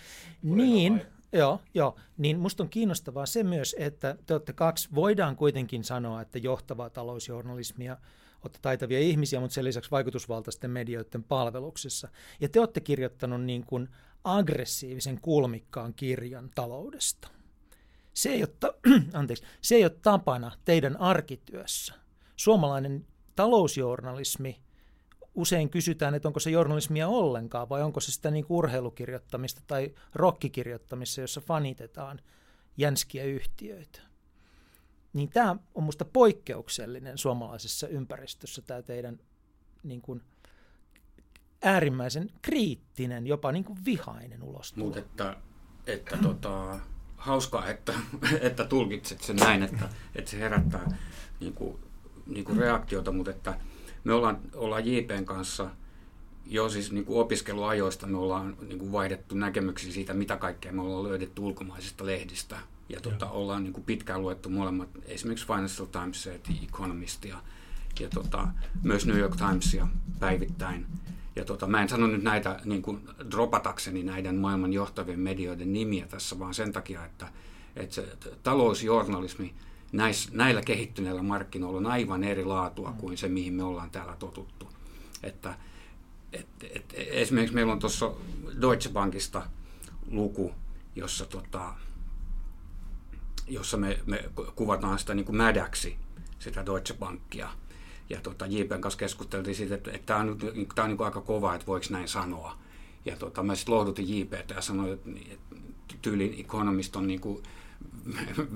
Niin, 0.43 1.03
joo, 1.33 1.61
joo, 1.75 1.97
niin 2.19 2.39
musta 2.39 2.63
on 2.63 2.69
kiinnostavaa 2.69 3.27
se 3.27 3.43
myös, 3.43 3.77
että 3.79 4.17
te 4.27 4.35
olette 4.35 4.53
kaksi, 4.53 4.89
voidaan 4.95 5.37
kuitenkin 5.37 5.85
sanoa, 5.85 6.23
että 6.23 6.39
johtavaa 6.39 6.91
talousjournalismia, 6.91 7.97
olette 8.45 8.59
taitavia 8.63 8.99
ihmisiä, 8.99 9.41
mutta 9.41 9.55
sen 9.55 9.65
lisäksi 9.65 9.91
vaikutusvaltaisten 9.91 10.71
medioiden 10.71 11.25
palveluksessa. 11.25 12.09
Ja 12.41 12.49
te 12.49 12.61
olette 12.61 12.81
kirjoittanut 12.81 13.43
niin 13.43 13.67
kuin 13.67 13.89
aggressiivisen 14.25 15.21
kulmikkaan 15.21 15.95
kirjan 15.95 16.51
taloudesta 16.55 17.29
se 18.19 18.29
ei, 18.29 18.43
ole, 18.43 18.49
ta- 18.61 18.75
anteeksi, 19.19 19.45
se 19.61 19.75
ei 19.75 19.85
ole 19.85 19.97
tapana 20.03 20.53
teidän 20.65 20.97
arkityössä. 20.97 21.95
Suomalainen 22.37 23.07
talousjournalismi, 23.37 24.61
usein 25.39 25.71
kysytään, 25.71 26.15
että 26.15 26.29
onko 26.29 26.41
se 26.41 26.51
journalismia 26.51 27.09
ollenkaan 27.09 27.69
vai 27.69 27.83
onko 27.83 28.01
se 28.01 28.13
sitä 28.13 28.31
niin 28.31 28.47
urheilukirjoittamista 28.49 29.61
tai 29.67 29.95
rokkikirjoittamista, 30.15 31.21
jossa 31.21 31.41
fanitetaan 31.41 32.21
jänskiä 32.77 33.25
yhtiöitä. 33.25 34.01
Niin 35.13 35.29
tämä 35.29 35.57
on 35.75 35.83
minusta 35.83 36.05
poikkeuksellinen 36.05 37.19
suomalaisessa 37.19 37.89
ympäristössä 37.89 38.63
tämä 38.63 38.83
teidän 38.83 39.21
niin 39.83 40.01
kuin, 40.01 40.23
äärimmäisen 41.63 42.31
kriittinen, 42.43 43.27
jopa 43.27 43.53
niin 43.53 43.65
kuin 43.65 43.79
vihainen 43.85 44.43
ulostulo. 44.43 44.85
Mutta 44.85 45.01
että, 45.01 45.37
että 45.87 46.17
tota, 46.17 46.79
hauskaa, 47.17 47.67
että, 47.67 47.95
että 48.41 48.65
tulkitset 48.65 49.21
sen 49.21 49.37
näin, 49.37 49.63
että, 49.63 49.89
että 50.15 50.31
se 50.31 50.39
herättää 50.39 50.99
niin 51.41 51.55
kuin, 51.55 51.79
niin 52.27 52.45
kuin 52.45 52.59
reaktiota, 52.59 53.13
mutta 53.13 53.31
että 53.31 53.61
me 54.05 54.13
ollaan, 54.15 54.39
ollaan 54.55 54.87
JPn 54.87 55.25
kanssa 55.25 55.71
jo 56.47 56.69
siis 56.69 56.93
niin 56.93 57.05
kuin 57.05 57.21
opiskeluajoista 57.21 58.07
me 58.07 58.19
ollaan 58.19 58.57
niin 58.69 58.79
kuin 58.79 58.93
vaihdettu 58.93 59.35
näkemyksiä 59.35 59.93
siitä, 59.93 60.15
mitä 60.15 60.37
kaikkea 60.37 60.73
me 60.73 60.83
ollaan 60.83 61.05
löydetty 61.05 61.41
ulkomaisista 61.41 62.07
lehdistä. 62.07 62.59
Ja 62.89 63.01
tota, 63.01 63.31
ollaan 63.31 63.63
niin 63.63 63.73
kuin 63.73 63.85
pitkään 63.85 64.23
luettu 64.23 64.51
molemmat, 64.51 64.89
esimerkiksi 65.05 65.47
Financial 65.47 65.87
Times 65.87 66.27
ja 66.27 66.33
Economistia 66.65 67.37
ja 68.01 68.09
tota, 68.09 68.49
myös 68.83 69.07
New 69.07 69.19
York 69.19 69.37
Timesia 69.37 69.89
päivittäin. 70.21 70.87
Ja 71.37 71.45
tota, 71.45 71.67
mä 71.67 71.83
en 71.83 71.89
sano 71.89 72.07
nyt 72.07 72.23
näitä 72.23 72.61
niin 72.65 72.83
kuin 72.83 73.01
dropatakseni 73.31 74.03
näiden 74.03 74.37
maailman 74.37 74.73
johtavien 74.73 75.21
medioiden 75.21 75.73
nimiä 75.73 76.07
tässä, 76.07 76.39
vaan 76.39 76.55
sen 76.55 76.73
takia, 76.73 77.05
että, 77.05 77.29
että 77.77 77.95
se 77.95 78.17
talousjournalismi 78.43 79.55
näis, 79.93 80.33
näillä 80.33 80.63
kehittyneillä 80.63 81.23
markkinoilla 81.23 81.79
on 81.79 81.87
aivan 81.87 82.25
eri 82.25 82.45
laatua 82.45 82.95
kuin 82.99 83.19
se, 83.19 83.29
mihin 83.29 83.55
me 83.55 83.63
ollaan 83.63 83.91
täällä 83.91 84.17
totuttu. 84.19 84.69
Että, 85.23 85.55
et, 86.33 86.47
et, 86.63 86.95
esimerkiksi 86.97 87.55
meillä 87.55 87.73
on 87.73 87.79
tuossa 87.79 88.13
Deutsche 88.61 88.93
Bankista 88.93 89.47
luku, 90.11 90.55
jossa, 90.97 91.27
tota, 91.27 91.75
jossa 93.49 93.77
me, 93.77 93.99
me 94.07 94.25
kuvataan 94.55 94.99
sitä 94.99 95.15
niin 95.15 95.27
kuin 95.27 95.37
mädäksi, 95.37 95.97
sitä 96.39 96.67
Deutsche 96.67 96.95
Bankia– 96.99 97.49
ja 98.11 98.21
tota, 98.21 98.47
JPn 98.47 98.81
kanssa 98.81 98.99
keskusteltiin 98.99 99.57
siitä, 99.57 99.75
että, 99.75 99.91
että 99.91 100.07
tämä 100.07 100.21
on, 100.21 100.39
tämä 100.75 100.85
on 100.85 100.91
niin 100.91 101.05
aika 101.05 101.21
kova, 101.21 101.55
että 101.55 101.67
voiko 101.67 101.87
näin 101.91 102.09
sanoa. 102.09 102.59
Ja 103.05 103.17
tota, 103.17 103.43
mä 103.43 103.55
sitten 103.55 103.75
lohdutin 103.75 104.19
JPtä 104.19 104.55
ja 104.55 104.61
sanoin, 104.61 104.93
että, 104.93 105.11
tyylin 106.03 106.35
Economist 106.39 106.97
on 106.97 107.07
niin 107.07 107.21
kuin 107.21 107.43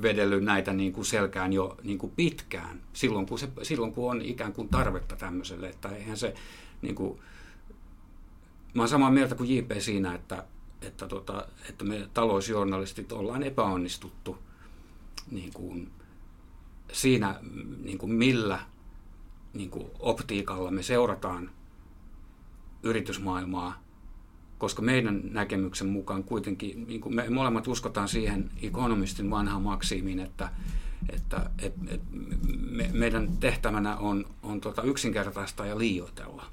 vedellyt 0.02 0.44
näitä 0.44 0.72
niin 0.72 0.92
kuin 0.92 1.04
selkään 1.04 1.52
jo 1.52 1.76
niin 1.82 1.98
kuin 1.98 2.12
pitkään, 2.16 2.80
silloin 2.92 3.26
kun, 3.26 3.38
se, 3.38 3.48
silloin 3.62 3.92
kun 3.92 4.10
on 4.10 4.22
ikään 4.22 4.52
kuin 4.52 4.68
tarvetta 4.68 5.16
tämmöiselle. 5.16 5.68
Että 5.68 5.88
eihän 5.88 6.16
se, 6.16 6.34
niin 6.82 6.94
kuin, 6.94 7.18
mä 8.74 8.82
olen 8.82 8.88
samaa 8.88 9.10
mieltä 9.10 9.34
kuin 9.34 9.56
JP 9.56 9.70
siinä, 9.78 10.14
että, 10.14 10.44
että, 10.82 11.08
tota, 11.08 11.48
että 11.68 11.84
me 11.84 12.08
talousjournalistit 12.14 13.12
ollaan 13.12 13.42
epäonnistuttu 13.42 14.38
niin 15.30 15.52
kuin, 15.52 15.90
siinä, 16.92 17.40
niin 17.82 17.98
kuin 17.98 18.12
millä 18.12 18.58
niin 19.54 19.70
kuin 19.70 19.86
optiikalla 19.98 20.70
me 20.70 20.82
seurataan 20.82 21.50
yritysmaailmaa, 22.82 23.81
koska 24.62 24.82
meidän 24.82 25.20
näkemyksen 25.24 25.88
mukaan 25.88 26.24
kuitenkin, 26.24 26.86
niin 26.86 27.00
kuin 27.00 27.14
me 27.14 27.30
molemmat 27.30 27.68
uskotaan 27.68 28.08
siihen 28.08 28.50
ekonomistin 28.62 29.30
vanhaan 29.30 29.62
maksiimiin, 29.62 30.20
että, 30.20 30.48
että 31.10 31.50
et, 31.58 31.74
et 31.88 32.00
me, 32.70 32.90
meidän 32.92 33.28
tehtävänä 33.40 33.96
on, 33.96 34.26
on 34.42 34.60
tota 34.60 34.82
yksinkertaistaa 34.82 35.66
ja 35.66 35.78
liioitella. 35.78 36.44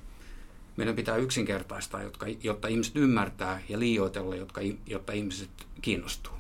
Meidän 0.78 0.95
pitää 0.95 1.16
yksinkertaistaa, 1.18 2.03
jotka, 2.03 2.26
jotta 2.43 2.68
ihmiset 2.68 2.95
ymmärtää, 2.95 3.62
ja 3.70 3.80
liioitella, 3.80 4.36
jotka, 4.36 4.62
jotta 4.86 5.14
ihmiset 5.14 5.49
kiinnostuu. 5.82 6.34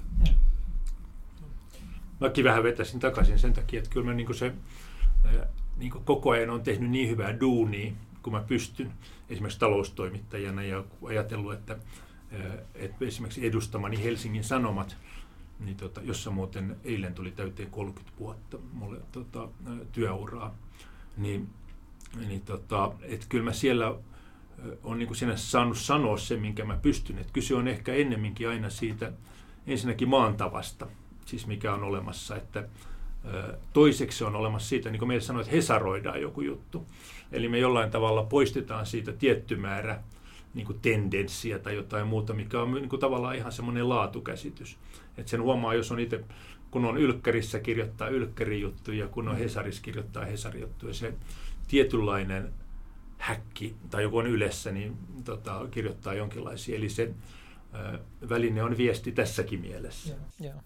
Mäkin 2.19 2.43
vähän 2.43 2.63
vetäisin 2.63 2.99
takaisin 2.99 3.39
sen 3.39 3.53
takia, 3.53 3.79
että 3.79 3.89
kyllä 3.89 4.05
mä 4.05 4.13
niin 4.13 4.35
se 4.35 4.53
niin 5.77 5.91
koko 5.91 6.29
ajan 6.29 6.49
on 6.49 6.61
tehnyt 6.61 6.89
niin 6.89 7.09
hyvää 7.09 7.39
duunia, 7.39 7.91
kun 8.23 8.33
mä 8.33 8.41
pystyn 8.41 8.91
esimerkiksi 9.29 9.59
taloustoimittajana 9.59 10.63
ja 10.63 10.83
ajatellut, 11.05 11.53
että, 11.53 11.77
että 12.75 13.05
esimerkiksi 13.05 13.47
edustamani 13.47 14.03
Helsingin 14.03 14.43
Sanomat, 14.43 14.97
niin 15.59 15.77
tota, 15.77 16.01
jossa 16.01 16.31
muuten 16.31 16.77
eilen 16.83 17.13
tuli 17.13 17.31
täyteen 17.31 17.71
30 17.71 18.19
vuotta 18.19 18.57
mulle 18.73 19.01
tota, 19.11 19.49
työuraa, 19.91 20.55
niin, 21.17 21.49
niin 22.27 22.41
tota, 22.41 22.91
että 23.01 23.25
kyllä 23.29 23.43
mä 23.43 23.53
siellä 23.53 23.95
on 24.83 24.99
niin 24.99 25.15
sinä 25.15 25.37
saanut 25.37 25.77
sanoa 25.77 26.17
se, 26.17 26.37
minkä 26.37 26.65
mä 26.65 26.77
pystyn. 26.81 27.17
Että 27.17 27.33
kyse 27.33 27.55
on 27.55 27.67
ehkä 27.67 27.93
ennemminkin 27.93 28.49
aina 28.49 28.69
siitä 28.69 29.11
ensinnäkin 29.67 30.09
maantavasta, 30.09 30.87
siis 31.25 31.47
mikä 31.47 31.73
on 31.73 31.83
olemassa, 31.83 32.35
että 32.35 32.67
toiseksi 33.73 34.23
on 34.23 34.35
olemassa 34.35 34.69
siitä, 34.69 34.89
niin 34.89 34.99
kuin 34.99 35.07
meille 35.07 35.21
sanoit, 35.21 35.47
että 35.47 35.55
hesaroidaan 35.55 36.21
joku 36.21 36.41
juttu. 36.41 36.85
Eli 37.31 37.49
me 37.49 37.59
jollain 37.59 37.91
tavalla 37.91 38.23
poistetaan 38.23 38.85
siitä 38.85 39.13
tietty 39.13 39.55
määrä 39.55 40.03
niin 40.53 40.65
kuin 40.65 40.79
tendenssiä 40.79 41.59
tai 41.59 41.75
jotain 41.75 42.07
muuta, 42.07 42.33
mikä 42.33 42.61
on 42.61 42.73
niin 42.73 42.89
kuin 42.89 42.99
tavallaan 42.99 43.35
ihan 43.35 43.51
semmoinen 43.51 43.89
laatukäsitys. 43.89 44.77
Että 45.17 45.29
sen 45.29 45.41
huomaa, 45.41 45.73
jos 45.73 45.91
on 45.91 45.99
itse, 45.99 46.23
kun 46.71 46.85
on 46.85 46.97
ylkkärissä 46.97 47.59
kirjoittaa 47.59 48.07
ylkkärijuttuja, 48.07 49.07
kun 49.07 49.27
on 49.27 49.37
Hesarissa 49.37 49.81
kirjoittaa 49.81 50.25
Hesarijuttuja, 50.25 50.93
se 50.93 51.13
tietynlainen 51.67 52.53
häkki 53.17 53.75
tai 53.89 54.03
joku 54.03 54.17
on 54.17 54.27
ylessä, 54.27 54.71
niin 54.71 54.97
tota, 55.23 55.67
kirjoittaa 55.71 56.13
jonkinlaisia. 56.13 56.77
Eli 56.77 56.89
se 56.89 57.13
ö, 57.75 57.99
väline 58.29 58.63
on 58.63 58.77
viesti 58.77 59.11
tässäkin 59.11 59.61
mielessä. 59.61 60.09
Joo, 60.09 60.51
joo. 60.51 60.61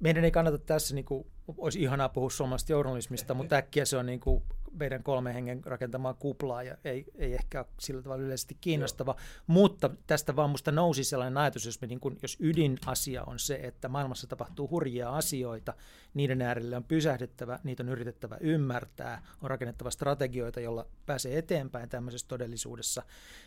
Meidän 0.00 0.24
ei 0.24 0.30
kannata 0.30 0.58
tässä, 0.58 0.94
niin 0.94 1.04
kuin, 1.04 1.26
olisi 1.58 1.82
ihanaa 1.82 2.08
puhua 2.08 2.30
suomalaisesta 2.30 2.72
journalismista, 2.72 3.34
mutta 3.34 3.56
äkkiä 3.56 3.84
se 3.84 3.96
on 3.96 4.06
niin 4.06 4.20
kuin 4.20 4.42
meidän 4.80 5.02
kolmen 5.02 5.34
hengen 5.34 5.64
rakentamaa 5.64 6.14
kuplaa 6.14 6.62
ja 6.62 6.76
ei, 6.84 7.04
ei 7.14 7.34
ehkä 7.34 7.58
ole 7.60 7.66
sillä 7.80 8.02
tavalla 8.02 8.22
yleisesti 8.22 8.56
kiinnostava. 8.60 9.10
Joo. 9.18 9.44
Mutta 9.46 9.90
tästä 10.06 10.36
vaan 10.36 10.50
musta 10.50 10.72
nousi 10.72 11.04
sellainen 11.04 11.38
ajatus, 11.38 11.66
jos, 11.66 11.80
me 11.80 11.86
niin 11.86 12.00
kun, 12.00 12.16
jos 12.22 12.36
ydinasia 12.40 13.22
on 13.24 13.38
se, 13.38 13.60
että 13.62 13.88
maailmassa 13.88 14.26
tapahtuu 14.26 14.70
hurjia 14.70 15.10
asioita, 15.10 15.74
niiden 16.14 16.42
äärelle 16.42 16.76
on 16.76 16.84
pysähdettävä, 16.84 17.58
niitä 17.64 17.82
on 17.82 17.88
yritettävä 17.88 18.36
ymmärtää, 18.40 19.22
on 19.42 19.50
rakennettava 19.50 19.90
strategioita, 19.90 20.60
jolla 20.60 20.86
pääsee 21.06 21.38
eteenpäin 21.38 21.88
tämmöisessä 21.88 22.28
todellisuudessa, 22.28 23.02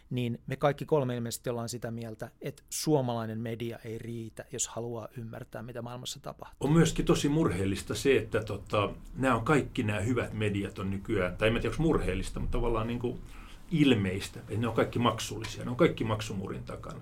niin 0.10 0.42
me 0.48 0.56
kaikki 0.56 0.86
kolme 0.86 1.16
ilmeisesti 1.16 1.50
ollaan 1.50 1.70
sitä 1.70 1.92
mieltä, 1.92 2.32
että 2.42 2.64
suomalainen 2.70 3.40
media 3.40 3.80
ei 3.86 3.98
riitä, 3.98 4.46
jos 4.52 4.68
haluaa 4.68 5.08
ymmärtää, 5.18 5.64
mitä 5.64 5.82
maailmassa 5.82 6.20
tapahtuu. 6.20 6.68
On 6.68 6.74
myöskin 6.74 7.06
tosi 7.06 7.30
murheellista 7.30 7.96
se, 7.96 8.18
että 8.18 8.44
tota, 8.44 8.90
nämä 9.16 9.36
on 9.36 9.46
kaikki 9.46 9.84
nämä 9.84 10.00
hyvät 10.00 10.34
mediat 10.34 10.80
on 10.80 10.90
nykyään, 10.90 11.23
tai 11.32 11.48
en 11.48 11.54
tiedä, 11.54 11.70
onko 11.70 11.84
murheellista, 11.84 12.40
mutta 12.40 12.58
tavallaan 12.58 12.88
niin 12.88 13.00
kuin 13.00 13.20
ilmeistä, 13.72 14.40
että 14.40 14.58
ne 14.58 14.68
on 14.68 14.74
kaikki 14.74 15.00
maksullisia, 15.00 15.64
ne 15.64 15.70
on 15.70 15.76
kaikki 15.76 16.04
maksumurin 16.04 16.64
takana. 16.64 17.02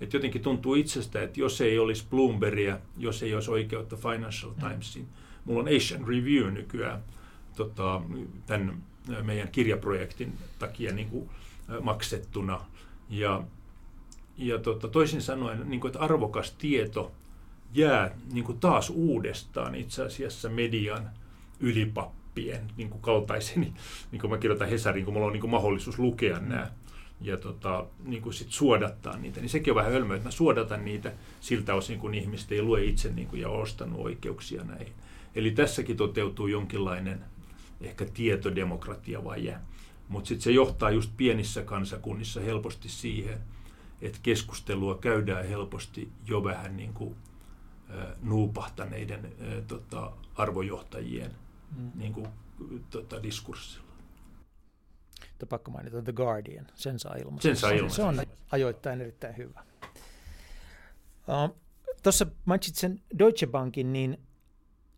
Et 0.00 0.12
jotenkin 0.12 0.42
tuntuu 0.42 0.74
itsestä, 0.74 1.22
että 1.22 1.40
jos 1.40 1.60
ei 1.60 1.78
olisi 1.78 2.06
Bloombergia, 2.10 2.78
jos 2.96 3.22
ei 3.22 3.34
olisi 3.34 3.50
oikeutta 3.50 3.96
Financial 3.96 4.52
mm. 4.52 4.68
Timesin, 4.68 5.08
mulla 5.44 5.60
on 5.60 5.76
Asian 5.76 6.08
Review 6.08 6.50
nykyään 6.50 7.02
tota, 7.56 8.02
tämän 8.46 8.82
meidän 9.22 9.48
kirjaprojektin 9.48 10.32
takia 10.58 10.92
niin 10.92 11.08
kuin, 11.08 11.30
maksettuna. 11.80 12.60
Ja, 13.10 13.42
ja 14.36 14.58
tota, 14.58 14.88
toisin 14.88 15.22
sanoen, 15.22 15.70
niin 15.70 15.80
kuin, 15.80 15.88
että 15.88 16.00
arvokas 16.00 16.52
tieto 16.52 17.12
jää 17.74 18.14
niin 18.32 18.44
kuin 18.44 18.60
taas 18.60 18.90
uudestaan 18.90 19.74
itse 19.74 20.02
asiassa 20.02 20.48
median 20.48 21.10
ylipappien 22.28 22.70
niin 22.76 22.90
kuin 22.90 23.02
kaltaiseni, 23.02 23.72
niin 24.12 24.20
kuin 24.20 24.30
mä 24.30 24.38
kirjoitan 24.38 24.68
Hesarin, 24.68 25.04
kun 25.04 25.14
mulla 25.14 25.26
on 25.26 25.32
niin 25.32 25.40
kuin 25.40 25.50
mahdollisuus 25.50 25.98
lukea 25.98 26.40
mm. 26.40 26.48
nämä 26.48 26.70
ja 27.20 27.36
tota, 27.36 27.86
niin 28.04 28.22
kuin 28.22 28.34
sit 28.34 28.50
suodattaa 28.50 29.16
niitä, 29.16 29.40
niin 29.40 29.48
sekin 29.48 29.72
on 29.72 29.76
vähän 29.76 29.92
hölmöä, 29.92 30.16
että 30.16 30.28
mä 30.28 30.30
suodatan 30.30 30.84
niitä 30.84 31.12
siltä 31.40 31.74
osin, 31.74 31.98
kun 31.98 32.14
ihmiset 32.14 32.52
ei 32.52 32.62
lue 32.62 32.84
itse 32.84 33.10
niin 33.10 33.28
kuin, 33.28 33.40
ja 33.40 33.48
ostanut 33.48 34.00
oikeuksia 34.00 34.64
näihin. 34.64 34.92
Eli 35.34 35.50
tässäkin 35.50 35.96
toteutuu 35.96 36.46
jonkinlainen 36.46 37.24
ehkä 37.80 38.04
tietodemokratia 38.14 39.24
vai 39.24 39.54
Mutta 40.08 40.28
sitten 40.28 40.42
se 40.42 40.50
johtaa 40.50 40.90
just 40.90 41.10
pienissä 41.16 41.62
kansakunnissa 41.62 42.40
helposti 42.40 42.88
siihen, 42.88 43.38
että 44.02 44.18
keskustelua 44.22 44.94
käydään 44.94 45.48
helposti 45.48 46.08
jo 46.26 46.44
vähän 46.44 46.76
niin 46.76 46.92
kuin, 46.92 47.16
nuupahtaneiden 48.22 49.32
tota, 49.66 50.12
arvojohtajien 50.36 51.30
mm. 51.76 51.90
niin 51.94 52.12
kuin, 52.12 52.28
tota, 52.90 53.22
diskurssilla 53.22 53.88
mutta 55.38 55.46
pakko 55.46 55.70
mainita 55.70 56.02
The 56.02 56.12
Guardian, 56.12 56.66
sen 56.74 56.98
saa 56.98 57.14
ilmaiseksi. 57.14 57.48
Sen 57.48 57.56
saa 57.56 57.70
ilmaiseksi. 57.70 57.96
Se 57.96 58.02
on 58.02 58.26
ajoittain 58.50 59.00
erittäin 59.00 59.36
hyvä. 59.36 59.64
Uh, 61.28 61.56
Tuossa 62.02 62.26
mainitsit 62.44 62.74
sen 62.74 63.00
Deutsche 63.18 63.46
Bankin, 63.46 63.92
niin 63.92 64.18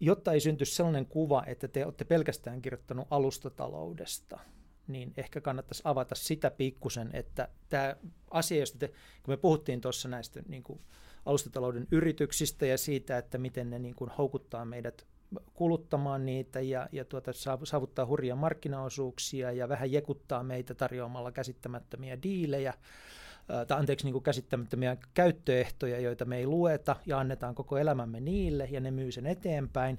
jotta 0.01 0.33
ei 0.33 0.41
syntyisi 0.41 0.75
sellainen 0.75 1.07
kuva, 1.07 1.45
että 1.47 1.69
te 1.69 1.85
olette 1.85 2.05
pelkästään 2.05 2.63
kirjoittanut 2.63 3.07
alustataloudesta, 3.11 4.39
niin 4.87 5.13
ehkä 5.17 5.41
kannattaisi 5.41 5.83
avata 5.85 6.15
sitä 6.15 6.51
pikkusen, 6.51 7.11
että 7.13 7.49
tämä 7.69 7.97
asia, 8.31 8.61
josta 8.61 8.79
te, 8.79 8.89
kun 9.23 9.33
me 9.33 9.37
puhuttiin 9.37 9.81
tuossa 9.81 10.09
näistä 10.09 10.43
niin 10.49 10.63
kuin 10.63 10.81
alustatalouden 11.27 11.87
yrityksistä 11.91 12.67
ja 12.67 12.79
siitä, 12.79 13.19
että 13.19 13.39
miten 13.39 13.71
ne 13.71 13.79
niin 13.79 13.95
kuin 13.95 14.11
houkuttaa 14.19 14.65
meidät 14.65 15.07
kuluttamaan 15.55 16.27
niitä 16.27 16.61
ja, 16.61 16.89
ja 16.93 17.05
tuota, 17.05 17.33
saavuttaa 17.65 18.07
hurjia 18.07 18.37
markkinaosuuksia 18.37 19.53
ja 19.53 19.69
vähän 19.69 19.93
jekuttaa 19.93 20.43
meitä 20.43 20.75
tarjoamalla 20.75 21.33
käsittämättömiä 21.33 22.23
diilejä, 22.23 22.75
tai 23.69 23.79
anteeksi, 23.79 24.07
niin 24.07 24.13
kuin 24.13 24.23
käsittämättömiä 24.23 24.97
käyttöehtoja, 25.15 26.01
joita 26.01 26.25
me 26.25 26.37
ei 26.37 26.47
lueta 26.47 26.97
ja 27.07 27.19
annetaan 27.19 27.55
koko 27.55 27.79
elämämme 27.79 28.21
niille 28.21 28.69
ja 28.71 28.81
ne 28.81 28.91
myy 28.91 29.13
sen 29.13 29.27
eteenpäin, 29.27 29.99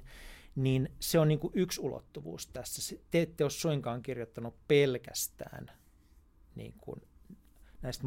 niin 0.56 0.92
se 1.00 1.18
on 1.18 1.28
niin 1.28 1.38
kuin 1.38 1.52
yksi 1.56 1.80
ulottuvuus 1.80 2.46
tässä. 2.46 2.96
Te 3.10 3.22
ette 3.22 3.44
ole 3.44 3.50
suinkaan 3.50 4.02
kirjoittanut 4.02 4.54
pelkästään 4.68 5.70
niin 6.54 6.74
kuin 6.78 7.02
näistä 7.82 8.04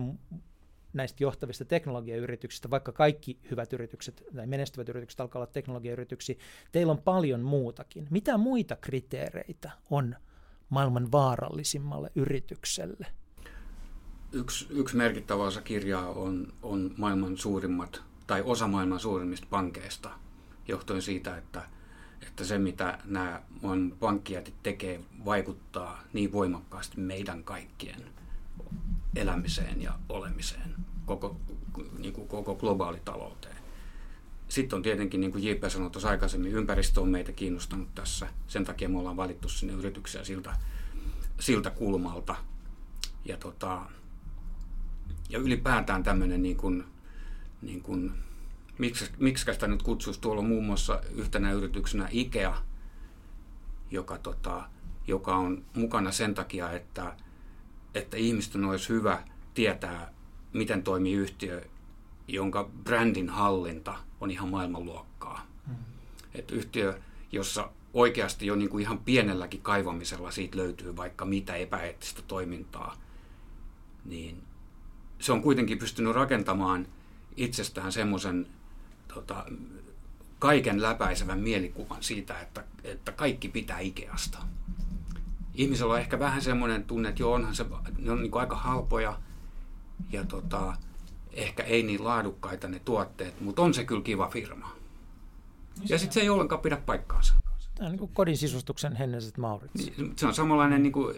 näistä 0.96 1.24
johtavista 1.24 1.66
teknologiayrityksistä, 1.66 2.70
vaikka 2.70 2.91
kaikki 2.91 3.39
hyvät 3.52 3.74
yritykset 3.74 4.24
tai 4.36 4.48
menestyvät 4.48 4.89
yritykset 4.89 5.20
alkaa 5.20 5.39
olla 5.39 5.52
teknologiayrityksiä, 5.52 6.36
teillä 6.72 6.91
on 6.91 7.02
paljon 7.02 7.41
muutakin. 7.41 8.08
Mitä 8.10 8.38
muita 8.38 8.76
kriteereitä 8.76 9.72
on 9.89 10.16
maailman 10.70 11.12
vaarallisimmalle 11.12 12.12
yritykselle? 12.16 13.08
Yksi, 14.32 14.68
yksi 14.70 14.96
merkittävä 14.96 15.43
osa 15.43 15.62
kirjaa 15.62 16.10
on, 16.10 16.54
on 16.62 16.93
maailman 16.98 17.38
suurimmat 17.38 18.02
tai 18.28 18.41
osa 18.41 18.68
maailman 18.68 19.00
suurimmista 19.00 19.48
pankeista, 19.50 20.10
johtuen 20.68 21.02
siitä, 21.02 21.38
että, 21.38 21.62
että 22.28 22.43
se 22.43 22.58
mitä 22.58 23.00
nämä 23.06 23.41
pankkijätit 24.00 24.56
tekee 24.64 25.02
vaikuttaa 25.26 26.04
niin 26.14 26.32
voimakkaasti 26.32 27.00
meidän 27.00 27.43
kaikkien 27.43 28.04
elämiseen 29.16 29.82
ja 29.82 29.93
olemiseen, 30.09 30.76
koko, 31.05 31.38
niin 31.97 32.13
kuin 32.13 32.28
koko 32.28 32.55
globaalitalouteen. 32.55 33.55
Sitten 34.47 34.78
on 34.78 34.84
tietenkin, 34.84 35.22
niin 35.22 35.32
kuin 35.32 35.43
JP 35.43 35.63
sanoi 35.68 35.89
tuossa 35.89 36.09
aikaisemmin, 36.09 36.51
ympäristö 36.51 37.01
on 37.01 37.09
meitä 37.09 37.32
kiinnostanut 37.32 37.95
tässä. 37.95 38.28
Sen 38.47 38.66
takia 38.66 38.89
me 38.89 38.99
ollaan 38.99 39.18
valittu 39.18 39.49
sinne 39.49 39.74
yrityksiä 39.74 40.24
siltä, 40.24 40.57
siltä 41.39 41.70
kulmalta. 41.70 42.36
Ja, 43.26 43.38
tota, 43.38 43.82
ja 45.30 45.39
ylipäätään 45.39 46.03
tämmöinen, 46.03 46.43
niin 46.43 46.57
kuin, 46.57 46.84
niin 47.61 47.82
kuin, 47.82 48.13
miksi, 48.78 49.11
miksi 49.20 49.53
sitä 49.53 49.68
nyt 49.68 49.84
kutsuisi, 49.84 50.22
tuolla 50.22 50.41
on 50.41 50.47
muun 50.47 50.66
muassa 50.66 51.01
yhtenä 51.16 51.51
yrityksenä 51.51 52.07
IKEA, 52.11 52.61
joka, 53.91 54.18
tota, 54.18 54.70
joka 55.07 55.36
on 55.36 55.66
mukana 55.76 56.11
sen 56.11 56.34
takia, 56.34 56.72
että 56.72 57.16
että 57.96 58.18
ihmisten 58.18 58.66
olisi 58.66 58.89
hyvä 58.89 59.24
tietää, 59.54 60.14
miten 60.54 60.84
toimii 60.84 61.14
yhtiö, 61.14 61.66
jonka 62.28 62.70
brändin 62.84 63.30
hallinta 63.30 63.96
on 64.22 64.32
ihan 64.32 64.50
maailmanluokkaa. 64.50 65.48
Mm. 65.68 65.76
Että 66.34 66.56
yhtiö, 66.56 67.00
jossa 67.32 67.70
oikeasti 67.93 68.46
jo 68.46 68.56
niin 68.56 68.70
kuin 68.70 68.82
ihan 68.82 68.98
pienelläkin 68.98 69.62
kaivamisella 69.62 70.32
siitä 70.32 70.58
löytyy 70.58 70.96
vaikka 70.96 71.26
mitä 71.26 71.56
epäeettistä 71.56 72.22
toimintaa, 72.28 72.98
niin 74.06 74.43
se 75.20 75.32
on 75.32 75.41
kuitenkin 75.41 75.78
pystynyt 75.78 76.16
rakentamaan 76.16 76.88
itsestään 77.38 77.91
semmoisen 77.91 78.48
tota, 79.14 79.46
kaiken 80.39 80.82
läpäisevän 80.82 81.39
mielikuvan 81.39 82.04
siitä, 82.04 82.39
että, 82.41 82.64
että 82.84 83.12
kaikki 83.12 83.50
pitää 83.50 83.80
Ikeasta 83.80 84.38
ihmisellä 85.56 85.93
on 85.93 85.99
ehkä 85.99 86.20
vähän 86.20 86.41
semmoinen 86.41 86.84
tunne, 86.84 87.10
että 87.10 87.22
joo, 87.22 87.34
onhan 87.34 87.56
se, 87.56 87.66
ne 87.99 88.12
on 88.12 88.22
niin 88.22 88.38
aika 88.38 88.56
halpoja 88.56 89.20
ja 90.12 90.24
tota, 90.24 90.74
ehkä 91.34 91.64
ei 91.64 91.84
niin 91.84 92.03
laadukkaita 92.03 92.68
ne 92.68 92.80
tuotteet, 92.80 93.41
mutta 93.41 93.62
on 93.62 93.74
se 93.74 93.84
kyllä 93.86 94.01
kiva 94.01 94.28
firma. 94.28 94.72
Ja 95.89 95.99
sitten 95.99 96.14
se 96.14 96.22
ei 96.22 96.30
ollenkaan 96.30 96.62
pidä 96.62 96.78
paikkaansa. 96.78 97.34
Tämä 97.76 97.86
on 97.86 97.91
niin 97.91 97.99
kuin 97.99 98.12
kodin 98.14 98.38
sisustuksen 98.38 98.95
Henneset 98.95 99.38
Maurit. 99.38 99.72
Niin, 99.74 100.14
se 100.16 100.28
on 100.28 100.34
samanlainen 100.34 100.84
niin 100.84 100.93
kuin 100.93 101.16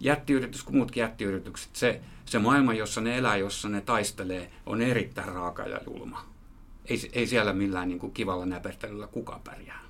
jättiyritys 0.00 0.62
kuin 0.62 0.76
muutkin 0.76 1.00
jättiyritykset. 1.00 1.76
Se, 1.76 2.00
se 2.24 2.38
maailma, 2.38 2.74
jossa 2.74 3.00
ne 3.00 3.18
elää, 3.18 3.36
jossa 3.36 3.68
ne 3.68 3.80
taistelee, 3.80 4.50
on 4.66 4.82
erittäin 4.82 5.32
raaka 5.32 5.62
ja 5.62 5.80
julma. 5.86 6.24
Ei, 6.84 7.10
ei 7.12 7.26
siellä 7.26 7.52
millään 7.52 7.88
niin 7.88 7.98
kuin 7.98 8.12
kivalla 8.12 8.46
näpertelyllä 8.46 9.06
kukaan 9.06 9.40
pärjää. 9.40 9.85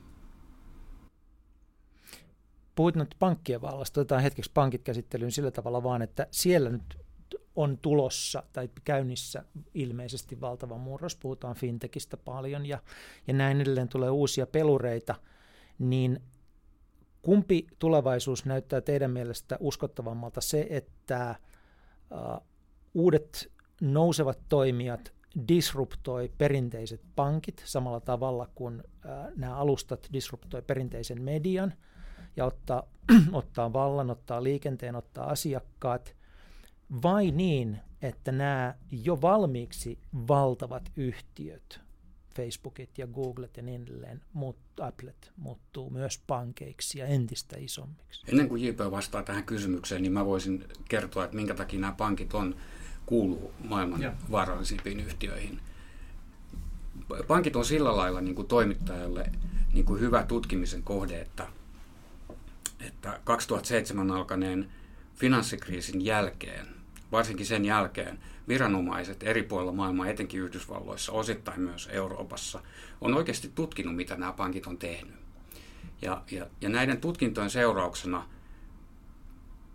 Puhuit 2.77 2.97
nyt 2.97 3.15
pankkien 3.19 3.63
vallasta, 3.63 4.01
otetaan 4.01 4.23
hetkeksi 4.23 4.51
pankit 4.55 4.83
käsittelyyn 4.83 5.33
sillä 5.33 5.51
tavalla 5.51 5.83
vaan, 5.83 6.03
että 6.03 6.27
siellä 6.31 6.71
nyt 6.71 7.07
on 7.57 7.79
tulossa 7.79 8.43
tai 8.53 8.69
käynnissä 8.85 9.45
ilmeisesti 9.75 10.41
valtava 10.41 10.79
murros, 10.79 11.17
puhutaan 11.17 11.57
fintechistä 11.57 12.17
paljon 12.17 12.67
ja, 12.67 12.79
ja 13.27 13.35
näin 13.35 13.61
edelleen 13.61 13.89
tulee 13.89 14.11
uusia 14.11 14.47
pelureita, 14.47 15.15
niin 15.79 16.21
kumpi 17.23 17.67
tulevaisuus 17.79 18.45
näyttää 18.45 18.81
teidän 18.81 19.11
mielestä 19.11 19.57
uskottavammalta? 19.61 20.41
Se, 20.41 20.67
että 20.71 21.35
uh, 22.11 22.47
uudet 22.95 23.53
nousevat 23.81 24.39
toimijat 24.49 25.13
disruptoi 25.49 26.33
perinteiset 26.39 27.01
pankit 27.17 27.63
samalla 27.67 28.01
tavalla 28.01 28.49
kuin 28.55 28.81
uh, 28.81 29.37
nämä 29.37 29.57
alustat 29.57 30.09
disruptoi 30.13 30.63
perinteisen 30.63 31.23
median 31.23 31.75
ja 32.37 32.45
ottaa, 32.45 32.83
ottaa 33.33 33.73
vallan, 33.73 34.11
ottaa 34.11 34.43
liikenteen, 34.43 34.97
ottaa 34.97 35.31
asiakkaat– 35.31 36.17
vai 37.03 37.31
niin, 37.31 37.79
että 38.03 38.33
nämä 38.33 38.75
jo 38.91 39.21
valmiiksi 39.23 39.99
valtavat 40.29 40.93
yhtiöt, 40.97 41.81
Facebookit 42.37 42.99
ja 42.99 43.07
Googlet 43.07 43.57
ja 43.57 43.63
niin 43.63 43.83
edelleen, 43.83 44.23
muut, 44.33 44.57
Applet 44.81 45.33
muuttuu 45.37 45.91
myös 45.91 46.23
pankeiksi 46.27 46.99
ja 46.99 47.07
entistä 47.07 47.57
isommiksi? 47.59 48.23
Ennen 48.29 48.49
kuin 48.49 48.65
JP 48.65 48.79
vastaa 48.91 49.23
tähän 49.23 49.45
kysymykseen, 49.45 50.03
niin 50.03 50.13
mä 50.13 50.27
voisin 50.27 50.65
kertoa, 50.89 51.25
että 51.25 51.37
minkä 51.37 51.55
takia 51.55 51.81
nämä 51.81 51.93
pankit 51.93 52.35
on 52.35 52.57
kuuluu 53.07 53.53
maailman 53.65 54.03
ja. 54.03 54.13
vaarallisimpiin 54.31 55.01
yhtiöihin. 55.01 55.61
Pankit 57.27 57.57
on 57.57 57.65
sillä 57.65 57.97
lailla 57.97 58.21
niin 58.21 58.35
kuin 58.35 58.49
toimittajalle 58.49 59.33
niin 59.73 59.85
kuin 59.85 60.01
hyvä 60.01 60.23
tutkimisen 60.23 60.83
kohde, 60.83 61.21
että, 61.21 61.47
että 62.87 63.21
2007 63.25 64.11
alkaneen 64.11 64.73
finanssikriisin 65.15 66.05
jälkeen 66.05 66.77
varsinkin 67.13 67.47
sen 67.47 67.65
jälkeen 67.65 68.19
viranomaiset 68.49 69.23
eri 69.23 69.43
puolilla 69.43 69.73
maailmaa, 69.73 70.09
etenkin 70.09 70.41
Yhdysvalloissa, 70.41 71.13
osittain 71.13 71.61
myös 71.61 71.89
Euroopassa, 71.93 72.63
on 73.01 73.15
oikeasti 73.15 73.51
tutkinut, 73.55 73.97
mitä 73.97 74.17
nämä 74.17 74.33
pankit 74.33 74.67
on 74.67 74.79
tehnyt. 74.79 75.15
Ja, 76.03 76.23
ja, 76.31 76.47
ja 76.61 76.69
näiden 76.69 77.01
tutkintojen 77.01 77.51
seurauksena 77.51 78.29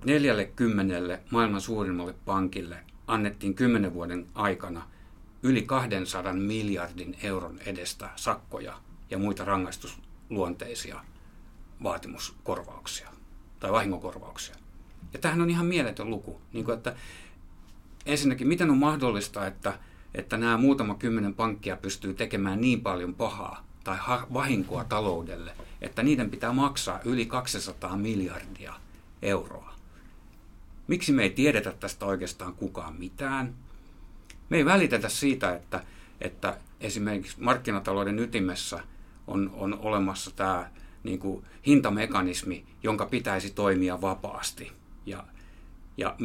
40 0.05 1.19
maailman 1.29 1.61
suurimmalle 1.61 2.15
pankille 2.25 2.77
annettiin 3.07 3.53
10 3.53 3.93
vuoden 3.93 4.25
aikana 4.35 4.87
yli 5.43 5.61
200 5.61 6.33
miljardin 6.33 7.17
euron 7.23 7.59
edestä 7.65 8.09
sakkoja 8.15 8.77
ja 9.09 9.17
muita 9.17 9.45
rangaistusluonteisia 9.45 11.03
vaatimuskorvauksia 11.83 13.09
tai 13.59 13.71
vahingokorvauksia. 13.71 14.55
Ja 15.13 15.19
tämähän 15.19 15.41
on 15.41 15.49
ihan 15.49 15.65
mieletön 15.65 16.09
luku. 16.09 16.41
Niin 16.53 16.65
kuin, 16.65 16.77
että 16.77 16.95
ensinnäkin, 18.05 18.47
miten 18.47 18.69
on 18.69 18.77
mahdollista, 18.77 19.47
että, 19.47 19.79
että 20.15 20.37
nämä 20.37 20.57
muutama 20.57 20.95
kymmenen 20.95 21.33
pankkia 21.33 21.77
pystyy 21.77 22.13
tekemään 22.13 22.61
niin 22.61 22.81
paljon 22.81 23.13
pahaa 23.13 23.65
tai 23.83 23.97
vahinkoa 24.33 24.83
taloudelle, 24.83 25.51
että 25.81 26.03
niiden 26.03 26.29
pitää 26.29 26.53
maksaa 26.53 26.99
yli 27.05 27.25
200 27.25 27.95
miljardia 27.97 28.73
euroa. 29.21 29.73
Miksi 30.87 31.11
me 31.11 31.23
ei 31.23 31.29
tiedetä 31.29 31.71
tästä 31.71 32.05
oikeastaan 32.05 32.53
kukaan 32.53 32.95
mitään? 32.95 33.53
Me 34.49 34.57
ei 34.57 34.65
välitetä 34.65 35.09
siitä, 35.09 35.55
että, 35.55 35.83
että 36.21 36.57
esimerkiksi 36.79 37.37
markkinatalouden 37.39 38.19
ytimessä 38.19 38.83
on, 39.27 39.51
on 39.53 39.79
olemassa 39.79 40.31
tämä 40.31 40.69
niin 41.03 41.19
kuin 41.19 41.45
hintamekanismi, 41.65 42.65
jonka 42.83 43.05
pitäisi 43.05 43.49
toimia 43.49 44.01
vapaasti. 44.01 44.71
Ja 45.05 45.23
ja 45.97 46.15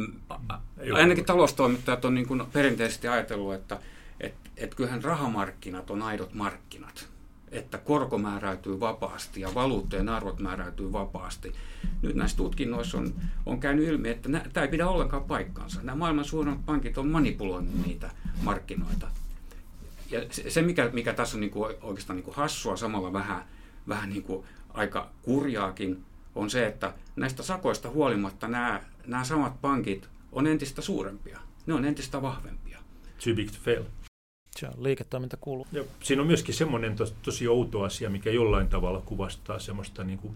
ainakin 0.93 1.25
taloustoimittajat 1.25 2.05
on 2.05 2.15
niin 2.15 2.27
kuin 2.27 2.43
perinteisesti 2.53 3.07
ajatellut, 3.07 3.53
että 3.53 3.79
et, 4.19 4.33
et 4.57 4.75
kyllähän 4.75 5.03
rahamarkkinat 5.03 5.91
on 5.91 6.01
aidot 6.01 6.33
markkinat. 6.33 7.09
Että 7.51 7.77
korko 7.77 8.17
määräytyy 8.17 8.79
vapaasti 8.79 9.41
ja 9.41 9.53
valuuttojen 9.55 10.09
arvot 10.09 10.39
määräytyy 10.39 10.91
vapaasti. 10.91 11.53
Nyt 12.01 12.15
näissä 12.15 12.37
tutkinnoissa 12.37 12.97
on, 12.97 13.13
on 13.45 13.59
käynyt 13.59 13.87
ilmi, 13.87 14.09
että 14.09 14.29
tämä 14.53 14.63
ei 14.63 14.71
pidä 14.71 14.87
ollenkaan 14.87 15.23
paikkaansa. 15.23 15.83
Nämä 15.83 15.95
maailman 15.95 16.25
suurimmat 16.25 16.65
pankit 16.65 16.97
on 16.97 17.07
manipuloinut 17.07 17.85
niitä 17.85 18.11
markkinoita. 18.41 19.07
Ja 20.11 20.21
se, 20.29 20.49
se 20.49 20.61
mikä, 20.61 20.89
mikä 20.93 21.13
tässä 21.13 21.37
on 21.37 21.41
niin 21.41 21.51
kuin 21.51 21.75
oikeastaan 21.81 22.17
niin 22.17 22.23
kuin 22.23 22.35
hassua, 22.35 22.77
samalla 22.77 23.13
vähän, 23.13 23.45
vähän 23.87 24.09
niin 24.09 24.23
kuin 24.23 24.45
aika 24.77 25.09
kurjaakin, 25.21 26.03
on 26.35 26.49
se, 26.49 26.67
että 26.67 26.93
näistä 27.15 27.43
sakoista 27.43 27.89
huolimatta 27.89 28.47
nämä, 28.47 28.81
nämä 29.05 29.23
samat 29.23 29.61
pankit 29.61 30.09
on 30.31 30.47
entistä 30.47 30.81
suurempia. 30.81 31.39
Ne 31.65 31.73
on 31.73 31.85
entistä 31.85 32.21
vahvempia. 32.21 32.79
Too 33.23 33.35
big 33.35 33.51
to 33.51 33.57
fail. 33.61 33.83
Se 34.57 34.67
on 34.67 34.83
liiketoiminta 34.83 35.37
kuuluu. 35.37 35.67
Ja 35.71 35.83
siinä 36.03 36.21
on 36.21 36.27
myöskin 36.27 36.55
semmoinen 36.55 36.95
tos, 36.95 37.15
tosi 37.21 37.47
outo 37.47 37.81
asia, 37.81 38.09
mikä 38.09 38.29
jollain 38.29 38.69
tavalla 38.69 39.01
kuvastaa 39.05 39.59
semmoista 39.59 40.03
niin 40.03 40.19
kuin 40.19 40.33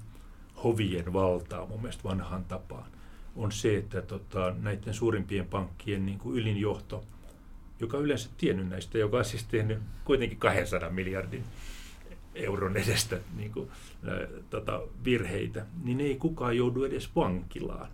hovien 0.63 1.13
valtaa 1.13 1.65
mun 1.65 1.81
mielestä 1.81 2.03
vanhaan 2.03 2.45
tapaan. 2.45 2.91
On 3.35 3.51
se, 3.51 3.77
että 3.77 4.01
tota, 4.01 4.55
näiden 4.61 4.93
suurimpien 4.93 5.47
pankkien 5.47 6.05
niin 6.05 6.19
kuin 6.19 6.37
ylinjohto, 6.37 7.03
joka 7.79 7.97
on 7.97 8.03
yleensä 8.03 8.29
tiennyt 8.37 8.69
näistä, 8.69 8.97
joka 8.97 9.17
on 9.17 9.25
siis 9.25 9.43
tehnyt 9.43 9.79
kuitenkin 10.05 10.37
200 10.37 10.89
miljardin 10.89 11.43
euron 12.35 12.77
edestä 12.77 13.19
niin 13.37 13.51
kuin, 13.51 13.69
ä, 14.07 14.27
tota, 14.49 14.81
virheitä, 15.05 15.65
niin 15.83 16.01
ei 16.01 16.15
kukaan 16.15 16.57
joudu 16.57 16.83
edes 16.83 17.15
vankilaan. 17.15 17.87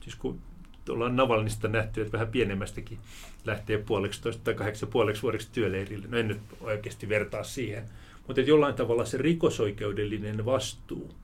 Siis 0.00 0.16
kun 0.16 0.40
ollaan 0.88 1.16
Navalnista 1.16 1.68
nähty, 1.68 2.00
että 2.00 2.12
vähän 2.12 2.28
pienemmästäkin 2.28 2.98
lähtee 3.44 3.78
puoleksi 3.78 4.22
toista 4.22 4.44
tai 4.44 4.54
kahdeksan 4.54 4.88
puoleksi 4.88 5.22
vuodeksi 5.22 5.48
työleirille. 5.52 6.06
No 6.08 6.18
en 6.18 6.28
nyt 6.28 6.40
oikeasti 6.60 7.08
vertaa 7.08 7.44
siihen. 7.44 7.84
Mutta 8.26 8.40
jollain 8.40 8.74
tavalla 8.74 9.04
se 9.04 9.18
rikosoikeudellinen 9.18 10.44
vastuu 10.44 11.14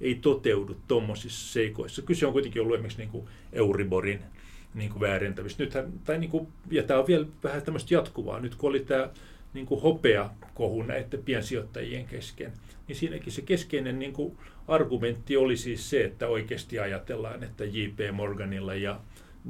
ei 0.00 0.14
toteudu 0.14 0.76
tuommoisissa 0.88 1.52
seikoissa. 1.52 2.02
Kyse 2.02 2.26
on 2.26 2.32
kuitenkin 2.32 2.62
ollut 2.62 2.74
esimerkiksi 2.74 2.98
niin 2.98 3.10
kuin 3.10 3.28
Euriborin 3.52 4.20
niin 4.74 4.90
kuin 4.90 5.00
väärentämistä. 5.00 5.62
Nythän, 5.62 5.92
tai 6.04 6.18
niin 6.18 6.30
kuin, 6.30 6.48
ja 6.70 6.82
tämä 6.82 7.00
on 7.00 7.06
vielä 7.06 7.26
vähän 7.44 7.62
tämmöistä 7.62 7.94
jatkuvaa. 7.94 8.40
Nyt 8.40 8.54
kun 8.54 8.70
oli 8.70 8.80
tämä 8.80 9.10
niin 9.54 9.66
kuin 9.66 9.82
hopea 9.82 10.30
kohu 10.54 10.82
näiden 10.82 11.22
piensijoittajien 11.24 12.06
kesken, 12.06 12.52
niin 12.88 12.96
siinäkin 12.96 13.32
se 13.32 13.42
keskeinen 13.42 13.98
niin 13.98 14.12
kuin 14.12 14.36
argumentti 14.68 15.36
oli 15.36 15.56
siis 15.56 15.90
se, 15.90 16.04
että 16.04 16.28
oikeasti 16.28 16.78
ajatellaan, 16.78 17.44
että 17.44 17.64
J.P. 17.64 18.14
Morganilla 18.14 18.74
ja 18.74 19.00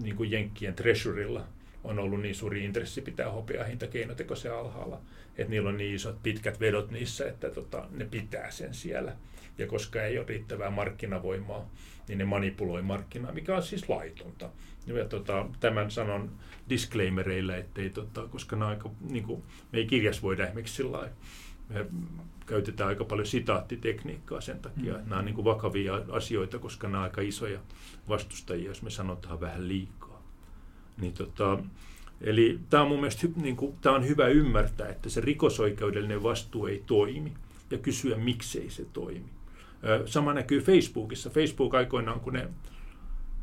niin 0.03 0.17
kuin 0.17 0.31
Jenkkien 0.31 0.75
Treasurylla 0.75 1.47
on 1.85 1.99
ollut 1.99 2.23
niin 2.23 2.35
suuri 2.35 2.65
intressi 2.65 3.01
pitää 3.01 3.31
hopeahinta 3.31 3.87
keinotekoisen 3.87 4.55
alhaalla, 4.55 5.01
että 5.39 5.51
niillä 5.51 5.69
on 5.69 5.77
niin 5.77 5.95
isot 5.95 6.23
pitkät 6.23 6.61
vedot 6.61 6.91
niissä, 6.91 7.29
että 7.29 7.51
tota, 7.51 7.87
ne 7.91 8.05
pitää 8.05 8.51
sen 8.51 8.75
siellä. 8.75 9.17
Ja 9.59 9.67
koska 9.67 10.03
ei 10.03 10.19
ole 10.19 10.27
riittävää 10.29 10.71
markkinavoimaa, 10.71 11.71
niin 12.09 12.19
ne 12.19 12.25
manipuloi 12.25 12.83
markkinaa, 12.83 13.33
mikä 13.33 13.57
on 13.57 13.63
siis 13.63 13.89
laitonta. 13.89 14.51
Ja 14.99 15.05
tota, 15.05 15.47
tämän 15.61 15.91
sanon 15.91 16.31
disclaimereillä, 16.69 17.57
ettei, 17.57 17.91
tota, 17.91 18.29
koska 18.29 18.57
nämä 18.57 18.69
aika, 18.69 18.91
niin 19.01 19.25
kuin, 19.25 19.43
me 19.73 19.79
ei 19.79 19.87
kirjas 19.87 20.23
voida 20.23 20.45
esimerkiksi 20.45 20.75
sillä 20.75 21.09
me 21.69 21.87
käytetään 22.47 22.89
aika 22.89 23.05
paljon 23.05 23.27
sitaattitekniikkaa 23.27 24.41
sen 24.41 24.59
takia, 24.59 24.93
mm. 24.93 24.99
että 24.99 25.11
nämä 25.11 25.19
on 25.19 25.25
niin 25.25 25.35
kuin 25.35 25.45
vakavia 25.45 26.01
asioita, 26.13 26.59
koska 26.59 26.89
nämä 26.89 26.99
on 26.99 27.05
aika 27.05 27.21
isoja 27.21 27.61
vastustajia, 28.09 28.69
jos 28.69 28.83
me 28.83 28.91
sanotaan 28.91 29.41
vähän 29.41 29.69
liikaa. 29.69 30.23
Niin 31.01 31.13
tota, 31.13 31.59
eli 32.21 32.61
tämä 32.71 32.83
on 32.83 32.89
mun 32.89 33.01
mielestä 33.01 33.27
niin 33.37 33.57
kuin, 33.57 33.77
tämä 33.81 33.97
on 33.97 34.09
hyvä 34.09 34.29
ymmärtää, 34.29 34.89
että 34.89 35.09
se 35.09 35.21
rikosoikeudellinen 35.21 36.23
vastuu 36.23 36.67
ei 36.67 36.83
toimi 36.87 37.33
ja 37.71 37.79
kysyä, 37.79 38.17
miksei 38.17 38.71
se 38.71 38.87
toimi. 38.93 39.31
Sama 40.07 40.35
näkyy 40.35 40.61
Facebookissa. 40.61 41.31
Facebook 41.31 41.75
aikoinaan, 41.75 42.21
kun 42.21 42.33
ne 42.33 42.49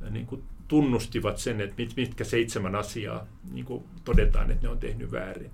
niin 0.09 0.25
kuin 0.25 0.43
tunnustivat 0.67 1.37
sen, 1.37 1.61
että 1.61 1.75
mit, 1.77 1.93
mitkä 1.95 2.23
seitsemän 2.23 2.75
asiaa 2.75 3.27
niin 3.51 3.65
kuin 3.65 3.83
todetaan, 4.05 4.51
että 4.51 4.63
ne 4.67 4.69
on 4.69 4.79
tehnyt 4.79 5.11
väärin. 5.11 5.51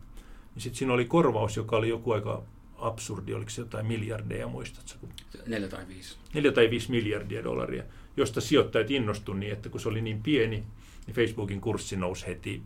Niin 0.56 0.62
sitten 0.62 0.78
siinä 0.78 0.94
oli 0.94 1.06
korvaus, 1.06 1.58
joka 1.58 1.78
oli 1.78 1.90
joku 1.90 2.12
aika 2.12 2.44
absurdi, 2.78 3.34
oliko 3.34 3.50
se 3.50 3.62
jotain 3.62 3.86
miljardeja, 3.86 4.48
muistatko? 4.48 5.08
Neljä 5.48 5.68
tai 5.68 5.88
viisi. 5.88 6.18
Neljä 6.34 6.52
tai 6.52 6.70
viisi 6.70 6.92
miljardia 6.92 7.44
dollaria, 7.44 7.84
josta 8.18 8.42
sijoittajat 8.42 8.92
innostuivat 8.92 9.40
niin, 9.40 9.54
että 9.54 9.70
kun 9.70 9.80
se 9.80 9.90
oli 9.90 10.02
niin 10.02 10.24
pieni, 10.24 10.64
niin 11.08 11.16
Facebookin 11.16 11.62
kurssi 11.62 11.98
nousi 11.98 12.28
heti 12.28 12.62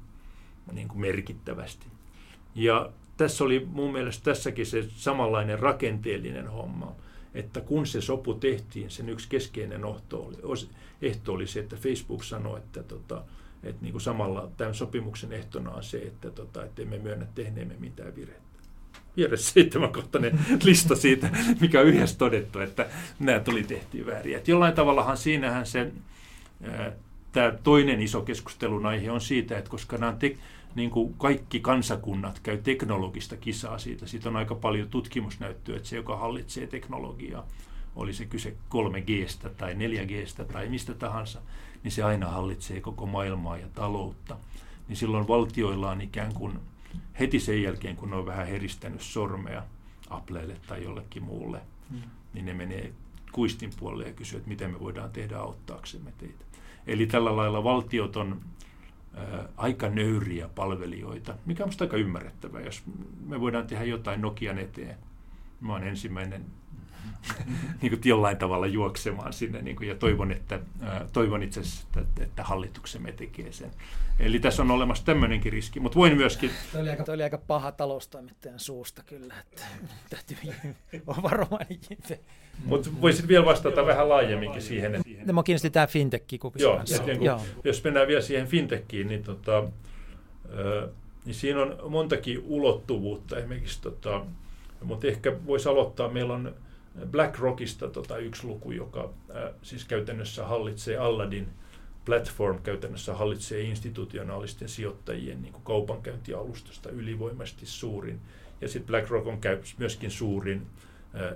niin 0.71 0.87
kuin 0.87 1.01
merkittävästi. 1.01 1.87
Ja 2.55 2.89
tässä 3.17 3.43
oli 3.43 3.67
mun 3.71 3.91
mielestä 3.91 4.23
tässäkin 4.23 4.65
se 4.65 4.85
samanlainen 4.89 5.59
rakenteellinen 5.59 6.47
homma, 6.47 6.95
että 7.33 7.61
kun 7.61 7.87
se 7.87 8.01
sopu 8.01 8.33
tehtiin, 8.33 8.89
sen 8.89 9.09
yksi 9.09 9.29
keskeinen 9.29 9.85
ohto 9.85 10.21
oli, 10.21 10.67
ehto 11.01 11.33
oli 11.33 11.47
se, 11.47 11.59
että 11.59 11.75
Facebook 11.75 12.23
sanoi, 12.23 12.57
että, 12.57 12.83
tota, 12.83 13.23
että 13.63 13.81
niin 13.81 13.91
kuin 13.91 14.01
samalla 14.01 14.51
tämän 14.57 14.75
sopimuksen 14.75 15.33
ehtona 15.33 15.71
on 15.71 15.83
se, 15.83 15.97
että, 15.97 16.31
tota, 16.31 16.63
että 16.63 16.81
emme 16.81 16.97
myönnä 16.97 17.25
tehneemme 17.35 17.75
mitään 17.79 18.15
virhettä. 18.15 18.47
Vieressä 19.17 19.51
seitsemänkohtainen 19.53 20.39
lista 20.63 20.95
siitä, 20.95 21.29
mikä 21.61 21.79
on 21.79 21.87
yhdessä 21.87 22.17
todettu, 22.17 22.59
että 22.59 22.89
nämä 23.19 23.39
tuli 23.39 23.63
tehtiin 23.63 24.05
väärin. 24.05 24.37
Että 24.37 24.51
jollain 24.51 24.73
tavallahan 24.73 25.17
siinähän 25.17 25.65
se, 25.65 25.91
tämä 27.31 27.51
toinen 27.63 28.01
iso 28.01 28.21
keskustelun 28.21 28.85
aihe 28.85 29.11
on 29.11 29.21
siitä, 29.21 29.57
että 29.57 29.69
koska 29.69 29.97
nämä 29.97 30.15
te, 30.19 30.37
niin 30.75 30.89
kuin 30.89 31.13
kaikki 31.13 31.59
kansakunnat 31.59 32.39
käy 32.43 32.57
teknologista 32.57 33.37
kisaa 33.37 33.77
siitä. 33.77 34.07
Siitä 34.07 34.29
on 34.29 34.35
aika 34.35 34.55
paljon 34.55 34.89
tutkimusnäyttöä, 34.89 35.75
että 35.75 35.89
se, 35.89 35.95
joka 35.95 36.17
hallitsee 36.17 36.67
teknologiaa, 36.67 37.47
oli 37.97 38.13
se 38.13 38.25
kyse 38.25 38.55
3Gstä 38.69 39.49
tai 39.57 39.73
4Gstä 39.73 40.45
tai 40.45 40.69
mistä 40.69 40.93
tahansa, 40.93 41.41
niin 41.83 41.91
se 41.91 42.03
aina 42.03 42.27
hallitsee 42.27 42.81
koko 42.81 43.05
maailmaa 43.05 43.57
ja 43.57 43.67
taloutta. 43.73 44.37
Niin 44.87 44.97
silloin 44.97 45.27
valtioilla 45.27 45.91
on 45.91 46.01
ikään 46.01 46.33
kuin 46.33 46.59
heti 47.19 47.39
sen 47.39 47.63
jälkeen, 47.63 47.95
kun 47.95 48.09
ne 48.09 48.15
on 48.15 48.25
vähän 48.25 48.47
heristänyt 48.47 49.01
sormea 49.01 49.63
Applelle 50.09 50.57
tai 50.67 50.83
jollekin 50.83 51.23
muulle, 51.23 51.61
mm. 51.89 52.01
niin 52.33 52.45
ne 52.45 52.53
menee 52.53 52.93
kuistin 53.31 53.69
puolelle 53.79 54.07
ja 54.07 54.13
kysyy, 54.13 54.37
että 54.37 54.49
miten 54.49 54.71
me 54.71 54.79
voidaan 54.79 55.11
tehdä 55.11 55.37
auttaaksemme 55.37 56.13
teitä. 56.17 56.45
Eli 56.87 57.07
tällä 57.07 57.35
lailla 57.35 57.63
valtiot 57.63 58.15
on 58.15 58.41
aika 59.57 59.89
nöyriä 59.89 60.47
palvelijoita, 60.47 61.35
mikä 61.45 61.63
on 61.63 61.71
aika 61.81 61.97
ymmärrettävää, 61.97 62.61
jos 62.61 62.83
me 63.25 63.39
voidaan 63.41 63.67
tehdä 63.67 63.83
jotain 63.83 64.21
Nokian 64.21 64.57
eteen. 64.57 64.97
Mä 65.61 65.73
olen 65.73 65.87
ensimmäinen 65.87 66.45
niin 67.81 67.91
kuin 67.91 68.01
jollain 68.05 68.37
tavalla 68.37 68.67
juoksemaan 68.67 69.33
sinne 69.33 69.61
niin 69.61 69.75
kuin, 69.75 69.89
ja 69.89 69.95
toivon, 69.95 70.31
että, 70.31 70.59
toivon 71.13 71.43
itse 71.43 71.59
asiassa, 71.59 71.87
että, 72.01 72.23
että 72.23 72.43
hallituksemme 72.43 73.11
tekee 73.11 73.51
sen. 73.51 73.71
Eli 74.19 74.39
tässä 74.39 74.61
on 74.61 74.71
olemassa 74.71 75.05
tämmöinenkin 75.05 75.51
riski, 75.51 75.79
mutta 75.79 75.95
voin 75.95 76.17
myöskin... 76.17 76.51
Tuo 76.71 76.81
oli 76.81 76.89
aika, 76.89 77.03
toi 77.03 77.15
oli 77.15 77.23
aika 77.23 77.37
paha 77.37 77.71
taloustoimittajan 77.71 78.59
suusta 78.59 79.03
kyllä, 79.03 79.33
että 79.39 79.63
täytyy 80.09 80.37
olla 81.07 81.23
varovainen. 81.23 81.79
Mutta 82.65 82.89
voisit 83.01 83.27
vielä 83.27 83.45
vastata 83.45 83.85
vähän 83.85 84.09
laajemminkin 84.09 84.61
siihen. 84.61 84.95
Että... 84.95 85.09
No, 85.25 85.33
mä 85.33 85.43
kiinnosti 85.43 85.69
tämä 85.69 85.87
fintech 85.87 86.25
Joo, 86.55 86.81
niin 87.05 87.23
Joo. 87.23 87.41
jos 87.63 87.83
mennään 87.83 88.07
vielä 88.07 88.21
siihen 88.21 88.47
fintechiin, 88.47 89.07
niin, 89.07 89.23
tota, 89.23 89.63
niin 91.25 91.35
siinä 91.35 91.61
on 91.61 91.91
montakin 91.91 92.43
ulottuvuutta. 92.45 93.37
Esimerkiksi, 93.37 93.81
tota, 93.81 94.25
mutta 94.83 95.07
ehkä 95.07 95.33
voisi 95.45 95.69
aloittaa, 95.69 96.09
meillä 96.09 96.33
on 96.33 96.55
BlackRockista 97.05 97.87
tota, 97.87 98.17
yksi 98.17 98.47
luku, 98.47 98.71
joka 98.71 99.13
äh, 99.35 99.53
siis 99.61 99.85
käytännössä 99.85 100.45
hallitsee 100.45 100.97
Alladin 100.97 101.47
platform, 102.05 102.61
käytännössä 102.61 103.13
hallitsee 103.13 103.61
institutionaalisten 103.61 104.69
sijoittajien 104.69 105.41
niin 105.41 105.53
kuin 105.53 105.63
kaupankäyntialustosta 105.63 106.89
ylivoimaisesti 106.89 107.65
suurin. 107.65 108.19
Ja 108.61 108.67
sitten 108.67 108.87
BlackRock 108.87 109.27
on 109.27 109.41
käy, 109.41 109.57
myöskin 109.77 110.11
suurin 110.11 110.67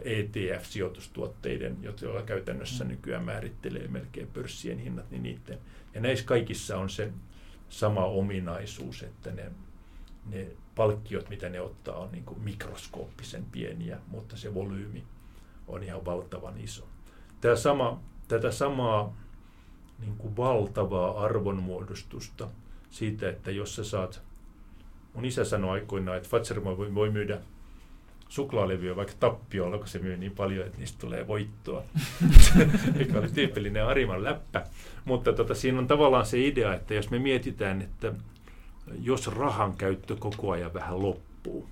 ETF-sijoitustuotteiden, 0.03 1.77
joilla 2.01 2.21
käytännössä 2.21 2.83
mm. 2.83 2.89
nykyään 2.89 3.23
määrittelee 3.23 3.87
melkein 3.87 4.27
pörssien 4.27 4.79
hinnat, 4.79 5.11
niin 5.11 5.23
niiden. 5.23 5.59
Ja 5.93 6.01
näissä 6.01 6.25
kaikissa 6.25 6.77
on 6.77 6.89
se 6.89 7.11
sama 7.69 8.05
ominaisuus, 8.05 9.03
että 9.03 9.31
ne, 9.31 9.51
ne 10.25 10.47
palkkiot, 10.75 11.29
mitä 11.29 11.49
ne 11.49 11.61
ottaa, 11.61 11.95
on 11.95 12.11
niin 12.11 12.25
mikroskooppisen 12.43 13.45
pieniä, 13.51 13.99
mutta 14.07 14.37
se 14.37 14.53
volyymi 14.53 15.03
on 15.67 15.83
ihan 15.83 16.05
valtavan 16.05 16.57
iso. 16.57 16.87
Tämä 17.41 17.55
sama, 17.55 17.99
tätä 18.27 18.51
samaa 18.51 19.15
niin 19.99 20.15
kuin 20.17 20.37
valtavaa 20.37 21.23
arvonmuodostusta 21.23 22.47
siitä, 22.89 23.29
että 23.29 23.51
jos 23.51 23.75
sä 23.75 23.83
saat, 23.83 24.21
mun 25.13 25.25
isä 25.25 25.45
sanoi 25.45 25.71
aikoinaan, 25.71 26.17
että 26.17 26.29
Fatser 26.29 26.63
voi, 26.63 26.95
voi 26.95 27.09
myydä 27.09 27.41
suklaalevyä 28.29 28.95
vaikka 28.95 29.13
tappiolla, 29.19 29.77
kun 29.77 29.87
se 29.87 29.99
myy 29.99 30.17
niin 30.17 30.31
paljon, 30.31 30.65
että 30.65 30.77
niistä 30.77 30.99
tulee 30.99 31.27
voittoa. 31.27 31.83
Mikä 32.97 33.19
oli 33.19 33.29
tyypillinen 33.29 33.85
Ariman 33.85 34.23
läppä. 34.23 34.63
Mutta 35.05 35.33
tota, 35.33 35.55
siinä 35.55 35.79
on 35.79 35.87
tavallaan 35.87 36.25
se 36.25 36.47
idea, 36.47 36.73
että 36.73 36.93
jos 36.93 37.09
me 37.09 37.19
mietitään, 37.19 37.81
että 37.81 38.13
jos 39.01 39.27
rahan 39.27 39.77
käyttö 39.77 40.15
koko 40.15 40.51
ajan 40.51 40.73
vähän 40.73 41.01
loppuu, 41.01 41.69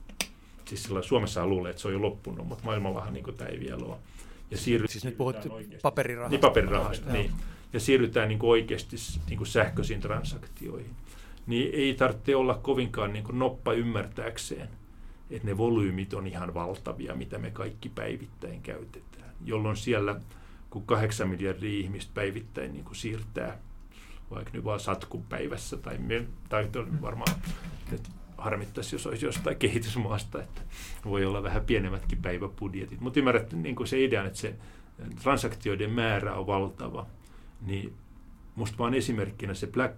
siis 0.70 0.84
sillä 0.84 1.02
Suomessa 1.02 1.48
luulee, 1.48 1.70
että 1.70 1.82
se 1.82 1.88
on 1.88 1.94
jo 1.94 2.02
loppunut, 2.02 2.48
mutta 2.48 2.64
maailmallahan 2.64 3.14
niin 3.14 3.36
tämä 3.38 3.50
ei 3.50 3.60
vielä 3.60 3.86
ole. 3.86 3.96
Ja 4.52 4.58
siis 4.58 5.06
nyt 5.06 5.18
puhut 5.18 5.36
paperirahasta. 5.82 6.32
Niin, 6.32 6.42
paperirahasta, 6.42 7.14
niin. 7.14 7.32
Ja 7.74 7.80
siirrytään 7.80 8.30
niin 8.30 8.40
kuin 8.40 8.50
oikeasti 8.50 8.96
niin 9.30 9.38
kuin 9.38 9.48
sähköisiin 9.48 10.02
transaktioihin. 10.02 10.92
Niin 11.48 11.74
ei 11.74 11.94
tarvitse 11.94 12.36
olla 12.36 12.54
kovinkaan 12.54 13.14
niin 13.14 13.24
kuin 13.24 13.40
noppa 13.40 13.74
ymmärtääkseen, 13.74 14.70
että 15.30 15.48
ne 15.48 15.58
volyymit 15.58 16.14
on 16.14 16.28
ihan 16.28 16.54
valtavia, 16.54 17.16
mitä 17.16 17.38
me 17.38 17.52
kaikki 17.52 17.90
päivittäin 17.90 18.62
käytetään. 18.62 19.30
Jolloin 19.46 19.78
siellä, 19.78 20.22
kun 20.70 20.86
kahdeksan 20.86 21.30
miljardia 21.30 21.80
ihmistä 21.80 22.12
päivittäin 22.14 22.74
niin 22.74 22.86
kuin 22.86 22.96
siirtää 22.96 23.58
vaikka 24.32 24.52
nyt 24.54 24.64
vaan 24.64 24.80
satkun 24.80 25.24
päivässä, 25.24 25.78
tai, 25.78 25.98
me, 25.98 26.26
tai 26.50 26.70
varmaan 27.02 27.36
että 27.94 28.10
harmittaisi, 28.40 28.96
jos 28.96 29.08
olisi 29.08 29.26
jostain 29.26 29.58
kehitysmaasta, 29.58 30.42
että 30.42 30.62
voi 31.06 31.26
olla 31.26 31.44
vähän 31.44 31.66
pienemmätkin 31.66 32.22
päiväbudjetit. 32.22 33.02
Mutta 33.02 33.20
ymmärrät 33.20 33.54
niin 33.54 33.88
se 33.88 34.04
idea, 34.04 34.26
että 34.26 34.40
se 34.40 34.56
transaktioiden 35.22 35.92
määrä 35.92 36.36
on 36.36 36.48
valtava, 36.48 37.08
niin 37.66 37.94
musta 38.56 38.78
vaan 38.78 38.94
esimerkkinä 38.94 39.54
se, 39.54 39.68
black, 39.68 39.96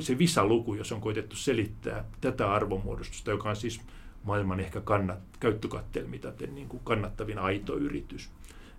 se 0.00 0.18
Visa-luku, 0.18 0.74
jos 0.74 0.92
on 0.92 1.00
koitettu 1.00 1.36
selittää 1.36 2.04
tätä 2.20 2.52
arvomuodostusta, 2.52 3.30
joka 3.30 3.50
on 3.50 3.56
siis 3.56 3.80
maailman 4.24 4.60
ehkä 4.60 4.80
kannat, 4.80 5.18
käyttökattelmitaten 5.40 6.54
niin 6.54 6.68
kuin 6.68 6.80
kannattavin 6.84 7.38
aito 7.38 7.76
yritys, 7.76 8.30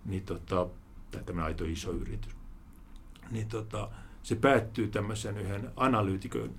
niin 0.04 0.22
tota, 0.22 0.66
tai 1.10 1.24
tämmöinen 1.24 1.46
aito 1.46 1.64
iso 1.64 1.92
yritys, 1.92 2.36
niin 3.30 3.48
tota, 3.48 3.88
se 4.22 4.34
päättyy 4.34 4.88
tämmöisen 4.88 5.38
yhden 5.38 5.70
analyytikon 5.76 6.50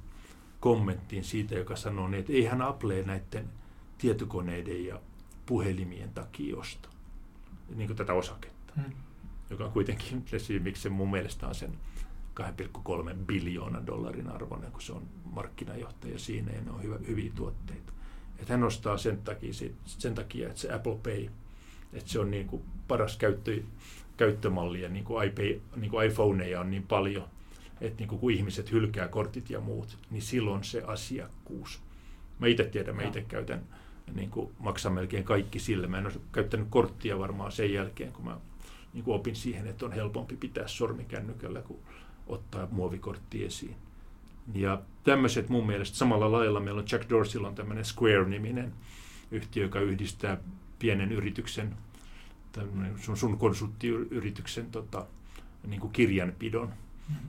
kommenttiin 0.63 1.23
siitä, 1.23 1.55
joka 1.55 1.75
sanoo, 1.75 2.07
niin, 2.07 2.19
että 2.19 2.33
eihän 2.33 2.61
Apple 2.61 3.03
näiden 3.03 3.49
tietokoneiden 3.97 4.85
ja 4.85 5.01
puhelimien 5.45 6.09
takia 6.09 6.57
osta 6.57 6.89
niin 7.75 7.87
kuin 7.87 7.97
tätä 7.97 8.13
osaketta, 8.13 8.73
hmm. 8.75 8.93
joka 9.49 9.65
on 9.65 9.71
kuitenkin 9.71 10.23
se 10.25 10.39
syy, 10.39 10.59
miksi 10.59 10.81
se 10.81 10.89
mun 10.89 11.11
mielestä 11.11 11.47
on 11.47 11.55
sen 11.55 11.73
2,3 12.39 13.13
biljoonan 13.25 13.87
dollarin 13.87 14.29
arvoinen, 14.29 14.71
kun 14.71 14.81
se 14.81 14.93
on 14.93 15.03
markkinajohtaja 15.23 16.19
siinä 16.19 16.51
ja 16.51 16.61
ne 16.61 16.71
on 16.71 16.83
hyvä, 16.83 16.97
hyviä 17.07 17.31
tuotteita. 17.35 17.93
Että 18.39 18.53
hän 18.53 18.63
ostaa 18.63 18.97
sen 18.97 19.17
takia, 19.17 19.53
sen 19.85 20.15
takia, 20.15 20.47
että 20.47 20.59
se 20.59 20.73
Apple 20.73 20.97
Pay, 21.03 21.27
että 21.93 22.09
se 22.09 22.19
on 22.19 22.31
niin 22.31 22.47
kuin 22.47 22.63
paras 22.87 23.17
käyttö, 23.17 23.61
käyttömalli 24.17 24.81
ja 24.81 24.89
niin 24.89 25.05
kuin, 25.05 25.27
iPay, 25.27 25.61
niin 25.75 25.91
kuin 25.91 26.07
iPhoneja 26.07 26.59
on 26.59 26.71
niin 26.71 26.83
paljon, 26.83 27.27
että 27.83 27.99
niin 27.99 28.19
kun 28.19 28.31
ihmiset 28.31 28.71
hylkää 28.71 29.07
kortit 29.07 29.49
ja 29.49 29.59
muut, 29.59 29.97
niin 30.11 30.21
silloin 30.21 30.63
se 30.63 30.83
asiakkuus. 30.87 31.81
Mä 32.39 32.47
itse 32.47 32.63
tiedän, 32.63 32.95
mä 32.95 33.01
itse 33.01 33.21
käytän, 33.21 33.63
niin 34.13 34.29
kuin 34.29 34.51
maksan 34.59 34.93
melkein 34.93 35.23
kaikki 35.23 35.59
sillä. 35.59 35.87
Mä 35.87 35.97
en 35.97 36.05
ole 36.05 36.13
käyttänyt 36.31 36.67
korttia 36.69 37.19
varmaan 37.19 37.51
sen 37.51 37.73
jälkeen, 37.73 38.11
kun 38.11 38.25
mä 38.25 38.37
niin 38.93 39.03
kuin 39.03 39.15
opin 39.15 39.35
siihen, 39.35 39.67
että 39.67 39.85
on 39.85 39.91
helpompi 39.91 40.35
pitää 40.35 40.67
sormi 40.67 41.05
kännykällä 41.05 41.61
kuin 41.61 41.79
ottaa 42.27 42.67
muovikortti 42.71 43.45
esiin. 43.45 43.75
Ja 44.53 44.81
tämmöiset 45.03 45.49
mun 45.49 45.67
mielestä 45.67 45.97
samalla 45.97 46.31
lailla 46.31 46.59
meillä 46.59 46.79
on 46.79 46.87
Jack 46.91 47.09
Dorseylla 47.09 47.47
on 47.47 47.55
tämmöinen 47.55 47.85
Square-niminen 47.85 48.73
yhtiö, 49.31 49.63
joka 49.63 49.79
yhdistää 49.79 50.37
pienen 50.79 51.11
yrityksen, 51.11 51.75
sun, 53.01 53.17
sun 53.17 53.37
konsulttiyrityksen 53.37 54.71
tota, 54.71 55.05
niin 55.67 55.81
kuin 55.81 55.93
kirjanpidon 55.93 56.73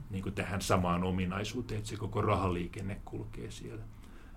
niin 0.09 0.23
kuin 0.23 0.35
tähän 0.35 0.61
samaan 0.61 1.03
ominaisuuteen, 1.03 1.77
että 1.77 1.89
se 1.89 1.97
koko 1.97 2.21
rahaliikenne 2.21 3.01
kulkee 3.05 3.51
siellä. 3.51 3.83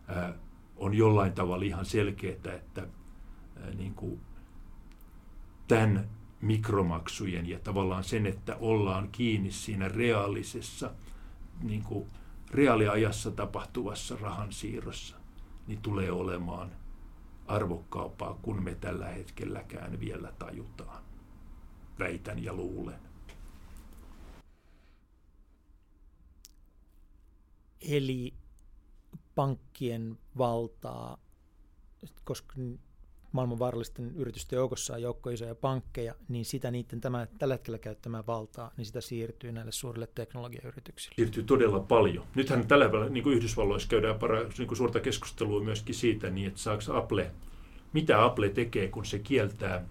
Ää, 0.08 0.34
on 0.76 0.94
jollain 0.94 1.32
tavalla 1.32 1.64
ihan 1.64 1.84
selkeää, 1.84 2.54
että 2.54 2.80
ää, 2.80 3.70
niin 3.70 3.94
kuin 3.94 4.20
tämän 5.68 6.08
mikromaksujen 6.40 7.48
ja 7.48 7.58
tavallaan 7.58 8.04
sen, 8.04 8.26
että 8.26 8.56
ollaan 8.56 9.08
kiinni 9.12 9.50
siinä 9.50 9.88
reaalisessa, 9.88 10.90
niin 11.62 11.82
kuin 11.82 12.08
reaaliajassa 12.50 13.30
tapahtuvassa 13.30 14.16
rahansiirrossa, 14.20 15.16
niin 15.66 15.82
tulee 15.82 16.10
olemaan 16.10 16.72
arvokkaampaa 17.46 18.38
kuin 18.42 18.64
me 18.64 18.74
tällä 18.74 19.06
hetkelläkään 19.06 20.00
vielä 20.00 20.32
tajutaan. 20.38 21.02
Väitän 21.98 22.44
ja 22.44 22.52
luulen. 22.52 23.07
Eli 27.80 28.34
pankkien 29.34 30.18
valtaa 30.38 31.18
koska 32.24 32.54
maailman 33.32 33.58
vaarallisten 33.58 34.12
yritysten 34.16 34.56
joukossa 34.56 34.94
on 34.94 35.02
joukko 35.02 35.30
isoja 35.30 35.54
pankkeja, 35.54 36.14
niin 36.28 36.44
sitä 36.44 36.70
niiden 36.70 37.00
tämä, 37.00 37.26
tällä 37.38 37.54
hetkellä 37.54 37.78
käyttämään 37.78 38.26
valtaa, 38.26 38.70
niin 38.76 38.86
sitä 38.86 39.00
siirtyy 39.00 39.52
näille 39.52 39.72
suurille 39.72 40.08
teknologiayrityksille. 40.14 41.14
Siirtyy 41.16 41.42
todella 41.42 41.80
paljon. 41.80 42.26
Nythän 42.34 42.66
tällä 42.66 42.84
hetkellä 42.84 43.08
niin 43.08 43.24
kuin 43.24 43.36
Yhdysvalloissa 43.36 43.88
käydään 43.88 44.18
para, 44.18 44.42
niin 44.58 44.68
kuin 44.68 44.78
suurta 44.78 45.00
keskustelua 45.00 45.60
myöskin 45.60 45.94
siitä, 45.94 46.30
niin 46.30 46.46
että 46.46 46.60
saako 46.60 46.82
Apple, 46.96 47.30
mitä 47.92 48.24
Apple 48.24 48.48
tekee, 48.48 48.88
kun 48.88 49.04
se 49.04 49.18
kieltää 49.18 49.84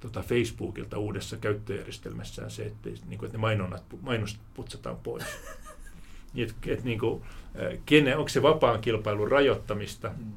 tota 0.00 0.22
Facebookilta 0.22 0.98
uudessa 0.98 1.36
käyttöjärjestelmässään 1.36 2.50
se, 2.50 2.62
että, 2.62 2.90
niin 2.90 3.18
kuin, 3.18 3.26
että 3.26 3.38
ne 3.38 3.40
mainonnat, 3.40 3.84
mainostat 4.00 4.42
putsataan 4.54 4.96
pois. 4.96 5.24
niin, 6.34 6.48
että, 6.48 6.72
että, 6.72 6.84
niin 6.84 6.98
kuin, 6.98 7.22
kenen, 7.86 8.18
onko 8.18 8.28
se 8.28 8.42
vapaan 8.42 8.80
kilpailun 8.80 9.30
rajoittamista 9.30 10.10
mm. 10.18 10.32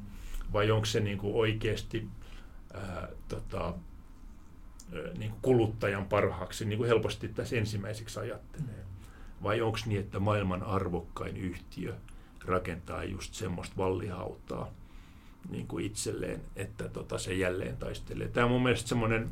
vai 0.52 0.70
onko 0.70 0.86
se 0.86 1.00
niin 1.00 1.18
kuin 1.18 1.34
oikeasti 1.34 2.08
ää, 2.74 3.08
tota, 3.28 3.74
niin 5.18 5.30
kuin 5.30 5.42
kuluttajan 5.42 6.06
parhaaksi, 6.06 6.64
niin 6.64 6.76
kuin 6.76 6.88
helposti 6.88 7.28
tässä 7.28 7.56
ensimmäiseksi 7.56 8.20
ajattelee. 8.20 8.86
Vai 9.42 9.60
onko 9.60 9.78
niin, 9.86 10.00
että 10.00 10.18
maailman 10.18 10.62
arvokkain 10.62 11.36
yhtiö 11.36 11.94
rakentaa 12.44 13.04
just 13.04 13.34
semmoista 13.34 13.76
vallihautaa 13.76 14.70
niin 15.50 15.66
kuin 15.66 15.84
itselleen, 15.84 16.40
että 16.56 16.88
tota, 16.88 17.18
se 17.18 17.34
jälleen 17.34 17.76
taistelee. 17.76 18.28
Tämä 18.28 18.44
on 18.44 18.52
mun 18.52 18.62
mielestä 18.62 18.88
semmoinen, 18.88 19.30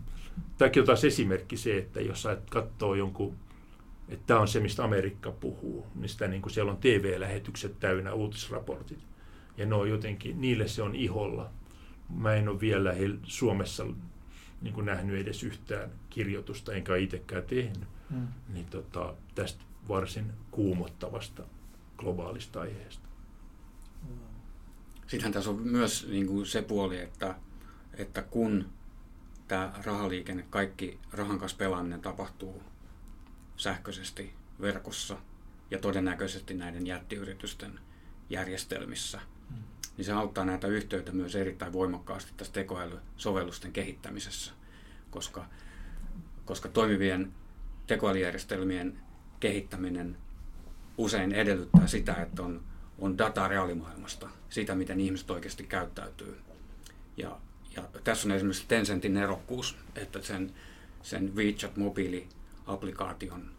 tämäkin 0.59 0.81
on 0.81 0.87
taas 0.87 1.05
esimerkki 1.05 1.57
se, 1.57 1.79
että 1.79 2.01
jos 2.01 2.23
sä 2.23 2.37
katsoo 2.51 2.95
jonkun, 2.95 3.37
että 4.09 4.27
tämä 4.27 4.41
on 4.41 4.49
se, 4.49 4.61
mistä 4.61 4.85
Amerikka 4.85 5.33
puhuu, 5.33 5.87
sitä 6.07 6.29
niin 6.29 6.43
kuin 6.43 6.53
siellä 6.53 6.73
on 6.73 6.79
TV-lähetykset 6.79 7.81
täynnä, 7.81 8.13
uutisraportit, 8.13 8.99
ja 9.57 9.67
ne 9.67 9.75
on 9.75 9.91
jotenkin, 9.91 10.41
niille 10.41 10.69
se 10.69 10.83
on 10.83 10.95
iholla 10.95 11.51
mä 12.09 12.35
en 12.35 12.49
ole 12.49 12.61
vielä 12.61 12.93
he, 12.93 13.05
Suomessa 13.23 13.87
niin 14.63 14.75
kuin 14.75 14.87
nähnyt 14.87 15.17
edes 15.17 15.43
yhtään 15.43 15.91
kirjoitusta, 16.11 16.73
enkä 16.73 16.97
itsekään 16.97 17.43
tehnyt, 17.43 17.89
mm. 18.11 18.29
niin 18.49 18.67
tota, 18.67 19.15
tästä 19.35 19.65
varsin 19.89 20.33
kuumottavasta 20.51 21.43
globaalista 21.97 22.61
aiheesta. 22.61 23.09
Sittenhän 25.07 25.33
tässä 25.33 25.51
on 25.51 25.61
myös 25.63 26.09
niin 26.11 26.27
kuin 26.27 26.47
se 26.47 26.63
puoli, 26.63 26.99
että, 26.99 27.35
että 27.95 28.23
kun 28.23 28.67
tämä 29.49 29.73
rahaliikenne, 29.85 30.45
kaikki 30.51 30.99
rahan 31.13 31.39
kanssa 31.39 31.59
pelaaminen 31.59 32.01
tapahtuu 32.01 32.63
sähköisesti 33.57 34.35
verkossa 34.61 35.19
ja 35.71 35.79
todennäköisesti 35.79 36.55
näiden 36.55 36.87
jättiyritysten 36.87 37.81
järjestelmissä– 38.31 39.21
niin 39.97 40.05
se 40.05 40.13
auttaa 40.13 40.45
näitä 40.45 40.67
yhteyttä 40.67 41.13
myös 41.13 41.35
erittäin 41.35 41.73
voimakkaasti 41.73 42.33
tässä 42.37 42.53
tekoälysovellusten 42.53 43.73
kehittämisessä, 43.73 44.53
koska, 45.11 45.47
koska 46.45 46.69
toimivien 46.69 47.33
tekoälyjärjestelmien 47.87 48.99
kehittäminen 49.41 50.17
usein 50.99 51.33
edellyttää 51.33 51.87
sitä, 51.87 52.15
että 52.15 52.43
on, 52.43 52.63
on 52.99 53.19
dataa 53.19 53.49
reaalimaailmasta, 53.49 54.29
siitä 54.51 54.75
miten 54.75 55.01
ihmiset 55.01 55.31
oikeasti 55.31 55.65
käyttäytyy. 55.65 56.41
Ja, 57.17 57.41
ja 57.77 57.83
tässä 58.05 58.29
on 58.29 58.33
esimerkiksi 58.33 58.65
Tencentin 58.69 59.17
erokkuus, 59.17 59.77
että 59.95 60.23
sen, 60.23 60.53
sen 61.03 61.37
WeChat 61.37 61.77
mobiili-applikaation 62.67 63.51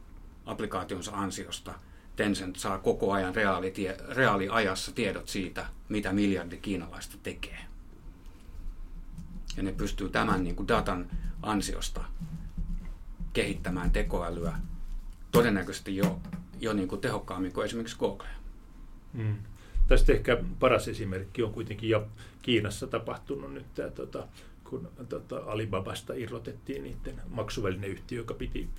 applikaationsa 0.45 1.11
ansiosta– 1.11 1.73
Tencent 2.15 2.55
saa 2.55 2.77
koko 2.77 3.11
ajan 3.11 3.35
reaalitie, 3.35 3.97
reaaliajassa 4.09 4.91
tiedot 4.91 5.27
siitä, 5.27 5.65
mitä 5.89 6.13
miljardi 6.13 6.57
kiinalaista 6.57 7.17
tekee. 7.23 7.59
Ja 9.57 9.63
ne 9.63 9.71
pystyy 9.71 10.09
tämän 10.09 10.43
niin 10.43 10.55
kuin 10.55 10.67
datan 10.67 11.09
ansiosta 11.41 12.03
kehittämään 13.33 13.91
tekoälyä 13.91 14.57
todennäköisesti 15.31 15.97
jo, 15.97 16.19
jo 16.59 16.73
niin 16.73 16.87
kuin 16.87 17.01
tehokkaammin 17.01 17.53
kuin 17.53 17.65
esimerkiksi 17.65 17.97
Google. 17.97 18.27
Mm. 19.13 19.35
Tästä 19.87 20.13
ehkä 20.13 20.37
paras 20.59 20.87
esimerkki 20.87 21.43
on 21.43 21.53
kuitenkin 21.53 21.89
jo 21.89 22.07
Kiinassa 22.41 22.87
tapahtunut 22.87 23.53
nyt 23.53 23.73
tämä, 23.73 23.89
tota, 23.89 24.27
kun 24.69 24.91
tota, 25.09 25.37
Alibabasta 25.45 26.13
irrotettiin 26.13 26.83
niiden 26.83 27.21
maksuvälineyhtiö, 27.29 28.17
joka 28.17 28.33
piti 28.33 28.69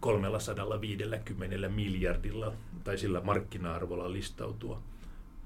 350 0.00 1.68
miljardilla 1.68 2.52
tai 2.84 2.98
sillä 2.98 3.20
markkina-arvolla 3.20 4.12
listautua 4.12 4.82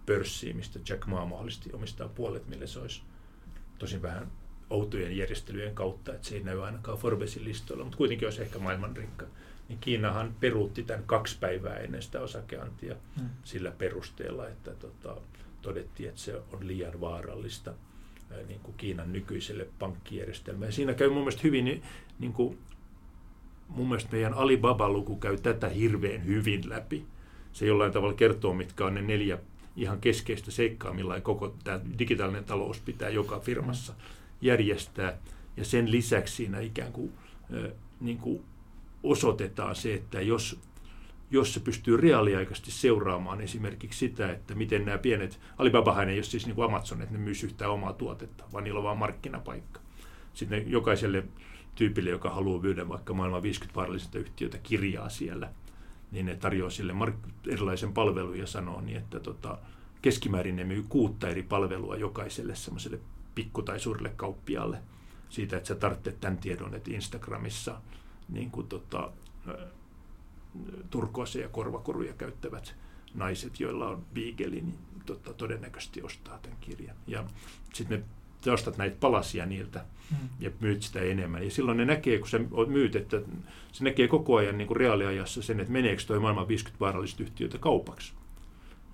pörssiin, 0.06 0.56
mistä 0.56 0.78
Jack 0.88 1.06
Ma 1.06 1.26
mahdollisesti 1.26 1.70
omistaa 1.72 2.08
puolet, 2.08 2.46
mille 2.48 2.66
se 2.66 2.78
olisi 2.78 3.02
tosin 3.78 4.02
vähän 4.02 4.30
outojen 4.70 5.16
järjestelyjen 5.16 5.74
kautta, 5.74 6.14
että 6.14 6.28
se 6.28 6.34
ei 6.34 6.42
näy 6.42 6.64
ainakaan 6.64 6.98
Forbesin 6.98 7.44
listoilla, 7.44 7.84
mutta 7.84 7.98
kuitenkin 7.98 8.26
olisi 8.28 8.42
ehkä 8.42 8.58
maailman 8.58 8.96
rikka. 8.96 9.26
Niin 9.68 9.78
Kiinahan 9.78 10.34
peruutti 10.40 10.82
tämän 10.82 11.04
kaksi 11.04 11.38
päivää 11.40 11.76
ennen 11.76 12.02
sitä 12.02 12.20
osakeantia 12.20 12.96
hmm. 13.16 13.28
sillä 13.44 13.70
perusteella, 13.70 14.48
että 14.48 14.70
tota, 14.70 15.16
todettiin, 15.62 16.08
että 16.08 16.20
se 16.20 16.42
on 16.52 16.66
liian 16.68 17.00
vaarallista 17.00 17.74
niin 18.48 18.60
kuin 18.60 18.74
Kiinan 18.76 19.12
nykyiselle 19.12 19.66
pankkijärjestelmälle. 19.78 20.72
Siinä 20.72 20.94
käy 20.94 21.08
mun 21.08 21.18
mielestä 21.18 21.42
hyvin 21.44 21.82
niin 22.18 22.32
kuin 22.32 22.58
mun 23.68 23.88
mielestä 23.88 24.12
meidän 24.12 24.34
Alibaba-luku 24.34 25.16
käy 25.16 25.38
tätä 25.38 25.68
hirveän 25.68 26.24
hyvin 26.24 26.68
läpi. 26.68 27.04
Se 27.52 27.66
jollain 27.66 27.92
tavalla 27.92 28.14
kertoo, 28.14 28.54
mitkä 28.54 28.86
on 28.86 28.94
ne 28.94 29.02
neljä 29.02 29.38
ihan 29.76 30.00
keskeistä 30.00 30.50
seikkaa, 30.50 30.94
millä 30.94 31.20
koko 31.20 31.54
tämä 31.64 31.80
digitaalinen 31.98 32.44
talous 32.44 32.80
pitää 32.80 33.08
joka 33.08 33.40
firmassa 33.40 33.94
järjestää. 34.40 35.18
Ja 35.56 35.64
sen 35.64 35.90
lisäksi 35.90 36.34
siinä 36.34 36.60
ikään 36.60 36.92
kuin, 36.92 37.12
niin 38.00 38.18
kuin 38.18 38.42
osoitetaan 39.02 39.76
se, 39.76 39.94
että 39.94 40.20
jos, 40.20 40.60
jos 41.30 41.54
se 41.54 41.60
pystyy 41.60 41.96
reaaliaikaisesti 41.96 42.70
seuraamaan 42.70 43.40
esimerkiksi 43.40 43.98
sitä, 43.98 44.32
että 44.32 44.54
miten 44.54 44.84
nämä 44.84 44.98
pienet, 44.98 45.40
Alibabahan 45.58 46.08
ei 46.08 46.16
ole 46.16 46.22
siis 46.22 46.46
niin 46.46 46.54
kuin 46.54 46.64
Amazon, 46.64 47.02
että 47.02 47.14
ne 47.14 47.20
myy 47.20 47.34
yhtään 47.44 47.70
omaa 47.70 47.92
tuotetta, 47.92 48.44
vaan 48.52 48.64
niillä 48.64 48.78
on 48.78 48.84
vain 48.84 48.98
markkinapaikka. 48.98 49.80
Sitten 50.34 50.70
jokaiselle 50.70 51.24
tyypille, 51.74 52.10
joka 52.10 52.30
haluaa 52.30 52.62
myydä 52.62 52.88
vaikka 52.88 53.14
maailman 53.14 53.42
50 53.42 53.76
vaarallisinta 53.76 54.18
yhtiötä 54.18 54.58
kirjaa 54.58 55.08
siellä, 55.08 55.50
niin 56.10 56.26
ne 56.26 56.36
tarjoaa 56.36 56.70
sille 56.70 56.92
mark- 56.92 57.48
erilaisen 57.48 57.92
palvelun 57.92 58.38
ja 58.38 58.46
sanoo 58.46 58.80
niin, 58.80 58.96
että 58.96 59.20
tota, 59.20 59.58
keskimäärin 60.02 60.56
ne 60.56 60.64
myy 60.64 60.84
kuutta 60.88 61.28
eri 61.28 61.42
palvelua 61.42 61.96
jokaiselle 61.96 62.54
semmoiselle 62.54 63.00
pikku- 63.34 63.62
tai 63.62 63.80
suurelle 63.80 64.12
kauppialle 64.16 64.78
siitä, 65.28 65.56
että 65.56 65.68
sä 65.68 65.74
tarvitset 65.74 66.20
tämän 66.20 66.38
tiedon, 66.38 66.74
että 66.74 66.90
Instagramissa 66.90 67.80
niin 68.28 68.50
kuin 68.50 68.66
tota, 68.66 69.12
turkoasia 70.90 71.42
ja 71.42 71.48
korvakoruja 71.48 72.12
käyttävät 72.12 72.74
naiset, 73.14 73.60
joilla 73.60 73.88
on 73.88 74.04
beagle, 74.14 74.46
niin 74.46 74.74
tota, 75.06 75.34
todennäköisesti 75.34 76.02
ostaa 76.02 76.38
tämän 76.38 76.58
kirjan. 76.60 76.96
Ja 77.06 77.24
sitten 77.72 77.98
me 77.98 78.04
sä 78.44 78.52
ostat 78.52 78.76
näitä 78.76 78.96
palasia 79.00 79.46
niiltä 79.46 79.84
mm. 80.10 80.28
ja 80.40 80.50
myyt 80.60 80.82
sitä 80.82 81.00
enemmän. 81.00 81.44
Ja 81.44 81.50
silloin 81.50 81.76
ne 81.76 81.84
näkee, 81.84 82.18
kun 82.18 82.28
sä 82.28 82.40
myyt, 82.68 82.96
että 82.96 83.20
se 83.72 83.84
näkee 83.84 84.08
koko 84.08 84.36
ajan 84.36 84.58
niin 84.58 84.68
kuin 84.68 84.76
reaaliajassa 84.76 85.42
sen, 85.42 85.60
että 85.60 85.72
meneekö 85.72 86.02
toi 86.06 86.20
maailman 86.20 86.48
50 86.48 86.80
vaarallista 86.80 87.22
yhtiötä 87.22 87.58
kaupaksi. 87.58 88.12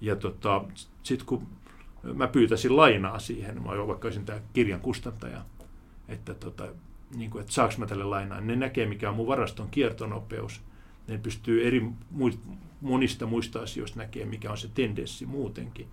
Ja 0.00 0.16
tota, 0.16 0.64
sitten 1.02 1.26
kun 1.26 1.46
mä 2.14 2.28
pyytäisin 2.28 2.76
lainaa 2.76 3.18
siihen, 3.18 3.62
mä 3.62 3.86
vaikka 3.86 4.08
olisin 4.08 4.24
tämä 4.24 4.40
kirjan 4.52 4.80
kustantaja, 4.80 5.44
että, 6.08 6.34
tota, 6.34 6.68
niin 7.16 7.30
kuin, 7.30 7.40
että 7.40 7.52
saaks 7.52 7.78
mä 7.78 7.86
tälle 7.86 8.04
lainaa, 8.04 8.40
ne 8.40 8.56
näkee 8.56 8.86
mikä 8.86 9.10
on 9.10 9.16
mun 9.16 9.26
varaston 9.26 9.68
kiertonopeus, 9.70 10.60
ne 11.10 11.18
pystyy 11.18 11.66
eri 11.66 11.90
monista 12.80 13.26
muista 13.26 13.60
asioista 13.62 13.98
näkee, 13.98 14.24
mikä 14.24 14.50
on 14.50 14.58
se 14.58 14.68
tendenssi 14.74 15.26
muutenkin. 15.26 15.86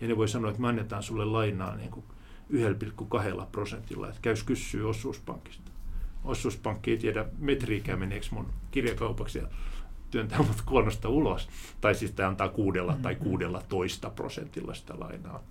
Ja 0.00 0.08
ne 0.08 0.16
voi 0.16 0.28
sanoa, 0.28 0.50
että 0.50 0.62
me 0.62 0.68
annetaan 0.68 1.02
sulle 1.02 1.24
lainaa 1.24 1.76
niin 1.76 1.90
kuin 1.90 2.04
1,2 2.52 3.46
prosentilla, 3.52 4.08
että 4.08 4.20
käys 4.22 4.42
kysyy 4.42 4.88
osuuspankista. 4.90 5.70
Osuuspankki 6.24 6.90
ei 6.90 6.98
tiedä 6.98 7.26
metriikään 7.38 7.98
meneekö 7.98 8.26
mun 8.30 8.52
kirjakaupaksi 8.70 9.38
ja 9.38 9.48
työntää 10.10 10.38
mut 10.38 10.62
kuonosta 10.66 11.08
ulos. 11.08 11.48
Tai 11.80 11.94
siis 11.94 12.12
tämä 12.12 12.28
antaa 12.28 12.48
kuudella 12.48 12.96
tai 13.02 13.14
mm-hmm. 13.14 13.28
kuudella 13.28 13.62
toista 13.68 14.10
prosentilla 14.10 14.74
sitä 14.74 15.00
lainaa, 15.00 15.42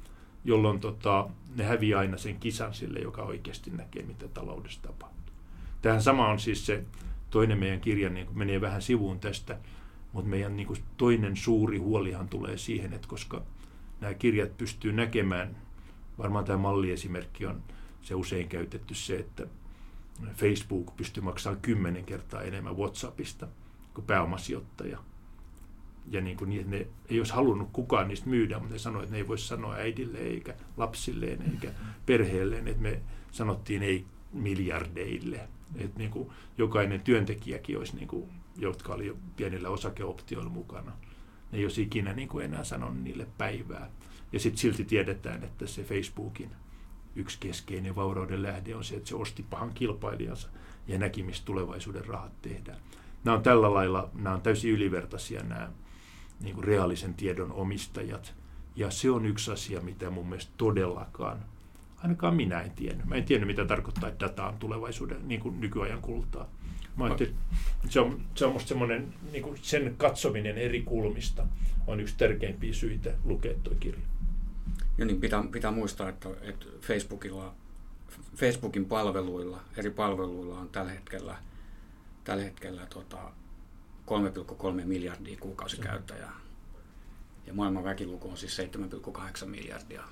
jolloin 0.45 0.79
tota, 0.79 1.29
ne 1.55 1.63
häviää 1.63 1.99
aina 1.99 2.17
sen 2.17 2.39
kisan 2.39 2.73
sille, 2.73 2.99
joka 2.99 3.21
oikeasti 3.21 3.71
näkee, 3.71 4.03
mitä 4.03 4.27
taloudessa 4.27 4.81
tapahtuu. 4.81 5.33
Tähän 5.81 6.01
sama 6.01 6.27
on 6.27 6.39
siis 6.39 6.65
se 6.65 6.83
toinen 7.29 7.59
meidän 7.59 7.81
kirja, 7.81 8.09
niin 8.09 8.27
menee 8.33 8.61
vähän 8.61 8.81
sivuun 8.81 9.19
tästä, 9.19 9.57
mutta 10.13 10.29
meidän 10.29 10.57
niin 10.57 10.67
kuin 10.67 10.79
toinen 10.97 11.35
suuri 11.35 11.77
huolihan 11.77 12.29
tulee 12.29 12.57
siihen, 12.57 12.93
että 12.93 13.07
koska 13.07 13.41
nämä 14.01 14.13
kirjat 14.13 14.57
pystyy 14.57 14.93
näkemään 14.93 15.57
varmaan 16.17 16.45
tämä 16.45 16.57
malliesimerkki 16.57 17.45
on 17.45 17.63
se 18.01 18.15
usein 18.15 18.47
käytetty 18.47 18.93
se, 18.95 19.15
että 19.15 19.47
Facebook 20.33 20.95
pystyy 20.95 21.23
maksamaan 21.23 21.61
kymmenen 21.61 22.05
kertaa 22.05 22.41
enemmän 22.41 22.77
WhatsAppista 22.77 23.47
kuin 23.93 24.05
pääomasijoittaja. 24.05 24.97
ja 26.11 26.21
niin 26.21 26.37
kuin, 26.37 26.69
ne 26.69 26.87
ei 27.09 27.19
olisi 27.19 27.33
halunnut 27.33 27.69
kukaan 27.73 28.07
niistä 28.07 28.29
myydä, 28.29 28.59
mutta 28.59 28.73
ne 28.73 28.79
sanoi, 28.79 29.03
että 29.03 29.11
ne 29.11 29.17
ei 29.17 29.27
voi 29.27 29.37
sanoa 29.37 29.75
äidille 29.75 30.17
eikä 30.17 30.55
lapsilleen 30.77 31.41
eikä 31.41 31.71
perheelleen, 32.05 32.67
että 32.67 32.81
me 32.81 33.01
sanottiin 33.31 33.83
ei 33.83 34.05
miljardeille. 34.33 35.49
Että 35.75 35.97
niin 35.97 36.11
kuin 36.11 36.29
jokainen 36.57 37.01
työntekijäkin 37.01 37.77
olisi, 37.77 37.95
niin 37.95 38.07
kuin, 38.07 38.29
jotka 38.57 38.93
oli 38.93 39.07
jo 39.07 39.17
pienillä 39.35 39.69
osakeoptioilla 39.69 40.49
mukana, 40.49 40.91
ne 41.51 41.57
ei 41.57 41.65
olisi 41.65 41.81
ikinä 41.81 42.13
niin 42.13 42.27
kuin 42.27 42.45
enää 42.45 42.63
sanonut 42.63 43.03
niille 43.03 43.27
päivää. 43.37 43.89
Ja 44.31 44.39
sitten 44.39 44.57
silti 44.57 44.85
tiedetään, 44.85 45.43
että 45.43 45.67
se 45.67 45.83
Facebookin 45.83 46.51
yksi 47.15 47.37
keskeinen 47.39 47.95
vaurauden 47.95 48.43
lähde 48.43 48.75
on 48.75 48.83
se, 48.83 48.95
että 48.95 49.09
se 49.09 49.15
osti 49.15 49.45
pahan 49.49 49.73
kilpailijansa 49.73 50.49
ja 50.87 50.97
näki, 50.97 51.23
mistä 51.23 51.45
tulevaisuuden 51.45 52.05
rahat 52.05 52.41
tehdään. 52.41 52.79
Nämä 53.23 53.37
on 53.37 53.43
tällä 53.43 53.73
lailla, 53.73 54.09
nämä 54.13 54.35
on 54.35 54.41
täysin 54.41 54.71
ylivertaisia 54.71 55.43
nämä 55.43 55.71
niin 56.39 56.55
kuin 56.55 56.63
reaalisen 56.63 57.13
tiedon 57.13 57.51
omistajat. 57.51 58.35
Ja 58.75 58.91
se 58.91 59.11
on 59.11 59.25
yksi 59.25 59.51
asia, 59.51 59.81
mitä 59.81 60.09
mun 60.09 60.29
mielestä 60.29 60.53
todellakaan, 60.57 61.45
ainakaan 62.03 62.35
minä 62.35 62.61
en 62.61 62.71
tiennyt. 62.71 63.05
Mä 63.05 63.15
en 63.15 63.23
tiennyt, 63.23 63.47
mitä 63.47 63.65
tarkoittaa, 63.65 64.09
että 64.09 64.25
data 64.25 64.47
on 64.47 64.57
tulevaisuuden 64.57 65.27
niin 65.27 65.39
kuin 65.39 65.61
nykyajan 65.61 66.01
kultaa. 66.01 66.49
Mä 66.97 67.05
se 67.89 67.99
on, 67.99 68.21
se 68.35 68.45
on 68.45 68.53
musta 68.53 68.67
semmoinen, 68.67 69.13
niin 69.31 69.43
kuin 69.43 69.57
sen 69.61 69.95
katsominen 69.97 70.57
eri 70.57 70.81
kulmista 70.81 71.47
on 71.87 71.99
yksi 71.99 72.15
tärkeimpiä 72.17 72.73
syitä 72.73 73.13
lukea 73.23 73.53
tuo 73.63 73.73
kirja. 73.79 74.01
Ja 74.97 75.05
niin 75.05 75.21
pitää, 75.21 75.43
pitää 75.51 75.71
muistaa, 75.71 76.09
että, 76.09 76.29
että 76.41 76.65
Facebookilla, 76.81 77.55
Facebookin 78.35 78.85
palveluilla, 78.85 79.61
eri 79.77 79.89
palveluilla 79.89 80.59
on 80.59 80.69
tällä 80.69 80.91
hetkellä, 80.91 81.37
tällä 82.23 82.43
hetkellä 82.43 82.85
tota, 82.85 83.31
3,3 84.07 84.85
miljardia 84.85 85.37
kuukausikäyttäjää. 85.39 86.33
Ja 87.47 87.53
maailman 87.53 87.83
väkiluku 87.83 88.29
on 88.29 88.37
siis 88.37 88.57
7,8 88.57 89.45
miljardia. 89.45 90.03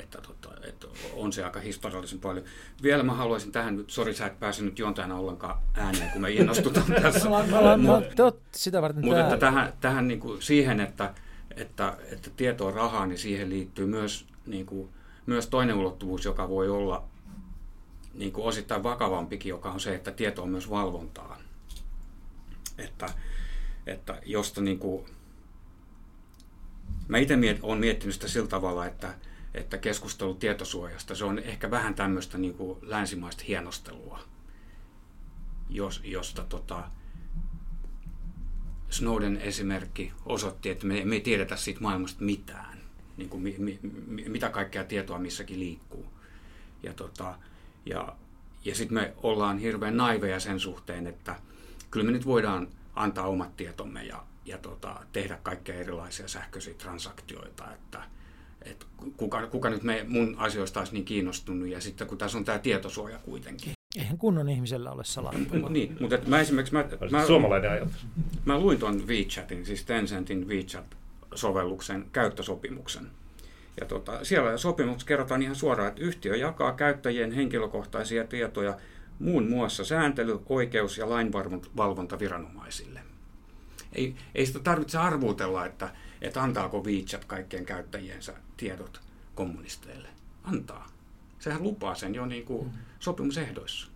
Että, 0.00 0.18
tota, 0.20 0.48
että 0.62 0.86
on 1.12 1.32
se 1.32 1.44
aika 1.44 1.60
historiallisen 1.60 2.20
paljon. 2.20 2.44
Vielä 2.82 3.02
mä 3.02 3.14
haluaisin 3.14 3.52
tähän, 3.52 3.84
sori 3.88 4.14
sä 4.14 4.26
et 4.26 4.40
pääse 4.40 4.62
nyt 4.62 4.78
juontajana 4.78 5.16
ollenkaan 5.16 5.58
ääneen, 5.74 6.10
kun 6.10 6.22
me 6.22 6.30
innostutaan 6.30 6.86
tässä. 7.02 7.28
sitä 8.52 8.82
varten 8.82 9.04
Mutta 9.04 9.20
että 9.24 9.36
tähän, 9.36 9.72
tähän 9.80 10.08
niin 10.08 10.20
kuin 10.20 10.42
siihen, 10.42 10.80
että, 10.80 11.14
että, 11.56 11.96
että 12.12 12.30
tieto 12.36 12.66
on 12.66 12.74
rahaa, 12.74 13.06
niin 13.06 13.18
siihen 13.18 13.50
liittyy 13.50 13.86
myös, 13.86 14.26
niin 14.46 14.66
kuin, 14.66 14.88
myös 15.26 15.46
toinen 15.46 15.76
ulottuvuus, 15.76 16.24
joka 16.24 16.48
voi 16.48 16.68
olla 16.68 17.04
niin 18.14 18.32
kuin 18.32 18.46
osittain 18.46 18.82
vakavampikin, 18.82 19.50
joka 19.50 19.70
on 19.70 19.80
se, 19.80 19.94
että 19.94 20.10
tieto 20.10 20.42
on 20.42 20.48
myös 20.48 20.70
valvontaa. 20.70 21.38
Että, 22.78 23.06
että 23.86 24.20
josta 24.26 24.60
niin 24.60 24.78
kuin, 24.78 25.06
mä 27.08 27.18
itse 27.18 27.36
miet, 27.36 27.58
olen 27.62 27.78
miettinyt 27.78 28.14
sitä 28.14 28.28
sillä 28.28 28.48
tavalla, 28.48 28.86
että, 28.86 29.14
että 29.54 29.78
keskustelu 29.78 30.34
tietosuojasta, 30.34 31.14
se 31.14 31.24
on 31.24 31.38
ehkä 31.38 31.70
vähän 31.70 31.94
tämmöistä 31.94 32.38
niin 32.38 32.54
kuin 32.54 32.78
länsimaista 32.82 33.44
hienostelua, 33.48 34.18
jos, 35.70 36.00
josta 36.04 36.44
tota, 36.44 36.84
Snowden 38.90 39.36
esimerkki 39.36 40.12
osoitti, 40.26 40.70
että 40.70 40.86
me, 40.86 41.04
me 41.04 41.14
ei 41.14 41.20
tiedetä 41.20 41.56
siitä 41.56 41.80
maailmasta 41.80 42.24
mitään, 42.24 42.78
niin 43.16 43.28
kuin 43.28 43.42
mi, 43.42 43.54
mi, 43.58 43.78
mitä 44.28 44.50
kaikkea 44.50 44.84
tietoa 44.84 45.18
missäkin 45.18 45.60
liikkuu. 45.60 46.06
Ja, 46.82 46.92
tota, 46.92 47.34
ja, 47.86 48.16
ja 48.64 48.74
sitten 48.74 48.94
me 48.94 49.14
ollaan 49.22 49.58
hirveän 49.58 49.96
naiveja 49.96 50.40
sen 50.40 50.60
suhteen, 50.60 51.06
että 51.06 51.36
kyllä 51.90 52.06
me 52.06 52.12
nyt 52.12 52.26
voidaan 52.26 52.68
antaa 52.94 53.26
omat 53.26 53.56
tietomme 53.56 54.04
ja, 54.04 54.24
ja 54.44 54.58
tota, 54.58 55.00
tehdä 55.12 55.38
kaikkea 55.42 55.74
erilaisia 55.74 56.28
sähköisiä 56.28 56.74
transaktioita, 56.74 57.74
että, 57.74 58.04
että 58.64 58.86
kuka, 59.16 59.46
kuka 59.46 59.70
nyt 59.70 59.82
me, 59.82 60.04
mun 60.08 60.34
asioista 60.38 60.80
olisi 60.80 60.92
niin 60.92 61.04
kiinnostunut, 61.04 61.68
ja 61.68 61.80
sitten 61.80 62.06
kun 62.06 62.18
tässä 62.18 62.38
on 62.38 62.44
tämä 62.44 62.58
tietosuoja 62.58 63.18
kuitenkin. 63.18 63.72
Eihän 63.96 64.18
kunnon 64.18 64.48
ihmisellä 64.48 64.90
ole 64.90 65.04
salaa. 65.04 65.32
niin, 65.68 65.96
mutta 66.00 66.18
mä 66.26 66.40
esimerkiksi... 66.40 66.74
Mä, 66.74 66.84
mä, 67.10 67.26
Suomalainen 67.26 67.70
ajatus. 67.70 68.06
Mä 68.44 68.58
luin 68.58 68.78
tuon 68.78 69.08
WeChatin, 69.08 69.66
siis 69.66 69.84
Tencentin 69.84 70.48
WeChat-sovelluksen 70.48 72.04
käyttösopimuksen. 72.12 73.06
Ja 73.80 73.86
tota, 73.86 74.24
siellä 74.24 74.56
sopimuksessa 74.56 75.08
kerrotaan 75.08 75.42
ihan 75.42 75.56
suoraan, 75.56 75.88
että 75.88 76.02
yhtiö 76.02 76.36
jakaa 76.36 76.72
käyttäjien 76.72 77.32
henkilökohtaisia 77.32 78.24
tietoja 78.24 78.76
muun 79.18 79.48
muassa 79.48 79.84
sääntely, 79.84 80.40
oikeus 80.48 80.98
ja 80.98 81.10
lainvalvontaviranomaisille. 81.10 83.00
Ei, 83.92 84.14
ei 84.34 84.46
sitä 84.46 84.58
tarvitse 84.58 84.98
arvuutella, 84.98 85.66
että, 85.66 85.90
että 86.22 86.42
antaako 86.42 86.84
WeChat 86.84 87.24
kaikkien 87.24 87.64
käyttäjiensä 87.64 88.34
tiedot 88.56 89.00
kommunisteille. 89.34 90.08
Antaa. 90.44 90.88
Sehän 91.38 91.62
lupaa 91.62 91.94
sen 91.94 92.14
jo 92.14 92.26
niin 92.26 92.44
kuin 92.44 92.70
sopimusehdoissa. 92.98 93.88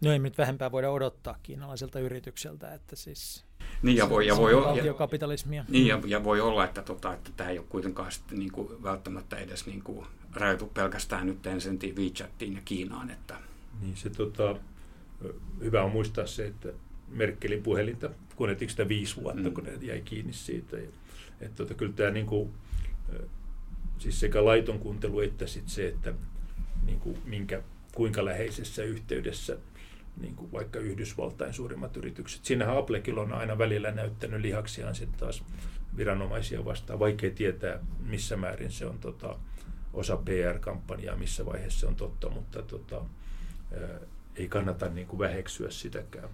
No 0.00 0.12
ei 0.12 0.18
nyt 0.18 0.38
vähempää 0.38 0.72
voida 0.72 0.90
odottaa 0.90 1.38
kiinalaiselta 1.42 2.00
yritykseltä, 2.00 2.74
että 2.74 2.96
siis 2.96 3.44
niin 3.82 3.96
ja 3.96 4.08
voi, 4.08 4.26
ja 4.26 4.36
voi, 4.36 4.56
valtiokapitalismia. 4.56 5.64
Niin 5.68 5.86
ja, 5.86 6.00
ja 6.06 6.24
voi 6.24 6.40
olla, 6.40 6.64
että, 6.64 6.82
tota, 6.82 7.14
että 7.14 7.30
tämä 7.36 7.50
ei 7.50 7.58
ole 7.58 7.66
kuitenkaan 7.68 8.12
sitten 8.12 8.38
niin 8.38 8.52
kuin 8.52 8.82
välttämättä 8.82 9.36
edes 9.36 9.66
niin 9.66 9.82
kuin 9.82 10.06
rajoitu 10.32 10.66
pelkästään 10.66 11.26
nyt 11.26 11.42
Tencentiin, 11.42 11.96
WeChatiin 11.96 12.54
ja 12.54 12.60
Kiinaan. 12.64 13.10
Että. 13.10 13.36
Niin 13.80 13.96
se 13.96 14.10
tota, 14.10 14.56
hyvä 15.60 15.82
on 15.82 15.90
muistaa 15.90 16.26
se, 16.26 16.46
että 16.46 16.68
Merkelin 17.08 17.62
puhelinta 17.62 18.10
kuunneltiinko 18.36 18.70
sitä 18.70 18.88
viisi 18.88 19.16
vuotta, 19.16 19.48
mm. 19.48 19.54
kun 19.54 19.64
ne 19.64 19.72
jäi 19.80 20.00
kiinni 20.00 20.32
siitä. 20.32 20.76
Ja, 20.76 20.88
että 21.40 21.56
tota, 21.56 21.74
kyllä 21.74 21.92
tämä 21.92 22.10
niin 22.10 22.26
kuin, 22.26 22.54
siis 23.98 24.20
sekä 24.20 24.44
laiton 24.44 24.78
kuuntelu 24.78 25.20
että 25.20 25.46
sit 25.46 25.68
se, 25.68 25.88
että 25.88 26.14
niin 26.86 27.00
kuin, 27.00 27.18
minkä, 27.24 27.62
kuinka 27.94 28.24
läheisessä 28.24 28.82
yhteydessä 28.82 29.56
niin 30.20 30.36
kuin 30.36 30.52
vaikka 30.52 30.78
Yhdysvaltain 30.78 31.52
suurimmat 31.52 31.96
yritykset. 31.96 32.44
Siinähän 32.44 32.78
Applekin 32.78 33.18
on 33.18 33.32
aina 33.32 33.58
välillä 33.58 33.90
näyttänyt 33.90 34.40
lihaksiaan 34.40 34.94
sitten 34.94 35.18
taas 35.18 35.44
viranomaisia 35.96 36.64
vastaan. 36.64 36.98
Vaikea 36.98 37.30
tietää, 37.30 37.84
missä 38.00 38.36
määrin 38.36 38.72
se 38.72 38.86
on 38.86 38.98
tota, 38.98 39.38
osa 39.92 40.16
PR-kampanjaa, 40.16 41.16
missä 41.16 41.46
vaiheessa 41.46 41.80
se 41.80 41.86
on 41.86 41.96
totta, 41.96 42.30
mutta 42.30 42.62
tota, 42.62 43.04
ei 44.36 44.48
kannata 44.48 44.88
niin 44.88 45.06
kuin 45.06 45.18
väheksyä 45.18 45.70
sitäkään. 45.70 46.28